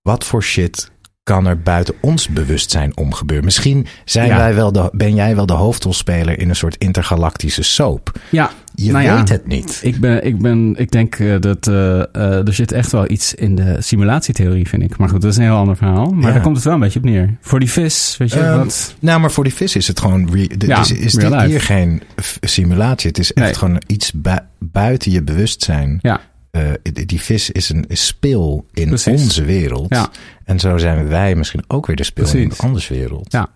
wat 0.02 0.24
voor 0.24 0.42
shit 0.42 0.90
kan 1.22 1.46
er 1.46 1.58
buiten 1.60 1.94
ons 2.00 2.28
bewustzijn 2.28 2.96
om 2.96 3.12
gebeuren? 3.14 3.44
Misschien 3.44 3.86
zijn 4.04 4.26
Ja. 4.28 4.36
wij 4.36 4.54
wel 4.54 4.72
de, 4.72 4.88
ben 4.92 5.14
jij 5.14 5.36
wel 5.36 5.46
de 5.46 5.52
hoofdrolspeler 5.52 6.38
in 6.38 6.48
een 6.48 6.56
soort 6.56 6.76
intergalactische 6.76 7.62
soap. 7.62 8.18
Ja, 8.30 8.50
Je 8.74 8.92
Nou 8.92 9.04
ja, 9.04 9.16
weet 9.16 9.28
het 9.28 9.46
niet. 9.46 9.80
ik, 9.82 10.00
ben, 10.00 10.24
ik, 10.24 10.38
ben, 10.38 10.74
ik 10.78 10.90
denk 10.90 11.14
eh, 11.14 11.34
dat 11.40 11.66
eh, 11.66 12.00
eh, 12.00 12.46
er 12.46 12.54
zit 12.54 12.72
echt 12.72 12.92
wel 12.92 13.10
iets 13.10 13.34
in 13.34 13.54
de 13.54 13.76
simulatietheorie, 13.78 14.68
vind 14.68 14.82
ik. 14.82 14.96
Maar 14.96 15.08
goed, 15.08 15.20
dat 15.22 15.30
is 15.30 15.36
een 15.36 15.42
heel 15.42 15.56
ander 15.56 15.76
verhaal. 15.76 16.06
Maar 16.10 16.26
Ja. 16.26 16.32
daar 16.32 16.42
komt 16.42 16.56
het 16.56 16.64
wel 16.64 16.74
een 16.74 16.80
beetje 16.80 16.98
op 16.98 17.04
neer. 17.04 17.36
Voor 17.40 17.58
die 17.58 17.70
vis, 17.70 18.14
weet 18.18 18.32
je 18.32 18.40
Ehm, 18.40 18.58
wat? 18.58 18.94
Nou, 18.98 19.20
maar 19.20 19.30
voor 19.30 19.44
die 19.44 19.54
vis 19.54 19.76
is 19.76 19.88
het 19.88 20.00
gewoon. 20.00 20.26
De- 20.26 20.66
Ja, 20.66 20.80
is, 20.80 20.88
dit 21.12 21.40
hier 21.42 21.60
geen 21.60 22.02
simulatie? 22.40 23.08
Het 23.08 23.18
is 23.18 23.32
echt 23.32 23.46
Nee. 23.46 23.54
gewoon 23.54 23.82
iets 23.86 24.12
bui- 24.12 24.40
buiten 24.58 25.12
je 25.12 25.22
bewustzijn. 25.22 25.98
Ja, 26.00 26.20
Eh, 26.52 26.62
die, 27.06 27.20
vis 27.20 27.50
is 27.50 27.68
een 27.68 27.84
speel 27.88 28.66
in 28.72 28.88
Precies. 28.88 29.22
onze 29.22 29.44
wereld. 29.44 29.86
Ja. 29.88 30.08
En 30.44 30.60
zo 30.60 30.78
zijn 30.78 31.08
wij 31.08 31.34
misschien 31.34 31.64
ook 31.68 31.86
weer 31.86 31.96
de 31.96 32.04
speel 32.04 32.26
in 32.34 32.38
een 32.42 32.52
anders 32.56 32.88
wereld. 32.88 33.32
ja, 33.32 33.48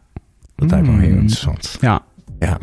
Dat 0.57 0.71
lijkt 0.71 0.87
me 0.87 0.93
wel 0.93 1.01
heel 1.01 1.11
interessant. 1.17 1.77
ja. 1.81 2.01
Ja, 2.39 2.59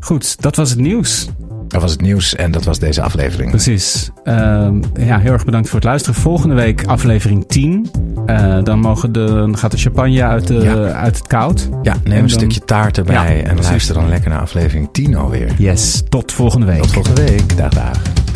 Goed, 0.00 0.42
dat 0.42 0.56
was 0.56 0.70
het 0.70 0.78
nieuws. 0.78 1.28
dat 1.68 1.80
was 1.82 1.90
het 1.90 2.00
nieuws 2.00 2.34
en 2.34 2.50
dat 2.50 2.64
was 2.64 2.78
deze 2.78 3.02
aflevering. 3.02 3.50
Precies. 3.50 4.10
Ehm, 4.24 4.82
ja, 4.98 5.18
heel 5.18 5.32
erg 5.32 5.44
bedankt 5.44 5.68
voor 5.68 5.78
het 5.78 5.88
luisteren. 5.88 6.20
Volgende 6.20 6.54
week 6.54 6.86
aflevering 6.86 7.44
10. 7.48 7.90
Eh, 8.26 8.62
dan, 8.62 8.78
mogen 8.78 9.12
de, 9.12 9.24
dan 9.26 9.58
gaat 9.58 9.70
de 9.70 9.76
champagne 9.78 10.22
uit, 10.22 10.46
de, 10.46 10.54
Ja. 10.54 10.74
uit 10.74 11.16
het 11.18 11.26
koud. 11.26 11.68
Ja, 11.82 11.92
neem 11.92 12.02
En 12.04 12.12
een 12.12 12.18
dan- 12.18 12.28
stukje 12.28 12.60
taart 12.60 12.98
erbij 12.98 13.14
Ja, 13.36 13.42
en 13.42 13.42
precies. 13.50 13.68
luister 13.68 13.94
dan 13.94 14.08
lekker 14.08 14.30
naar 14.30 14.40
aflevering 14.40 14.88
10 14.92 15.14
alweer. 15.16 15.54
Yes, 15.58 16.02
tot 16.08 16.32
volgende 16.32 16.66
week. 16.66 16.82
Tot 16.82 16.92
volgende 16.92 17.22
week. 17.24 17.56
Dag, 17.56 17.70
dag. 17.72 18.00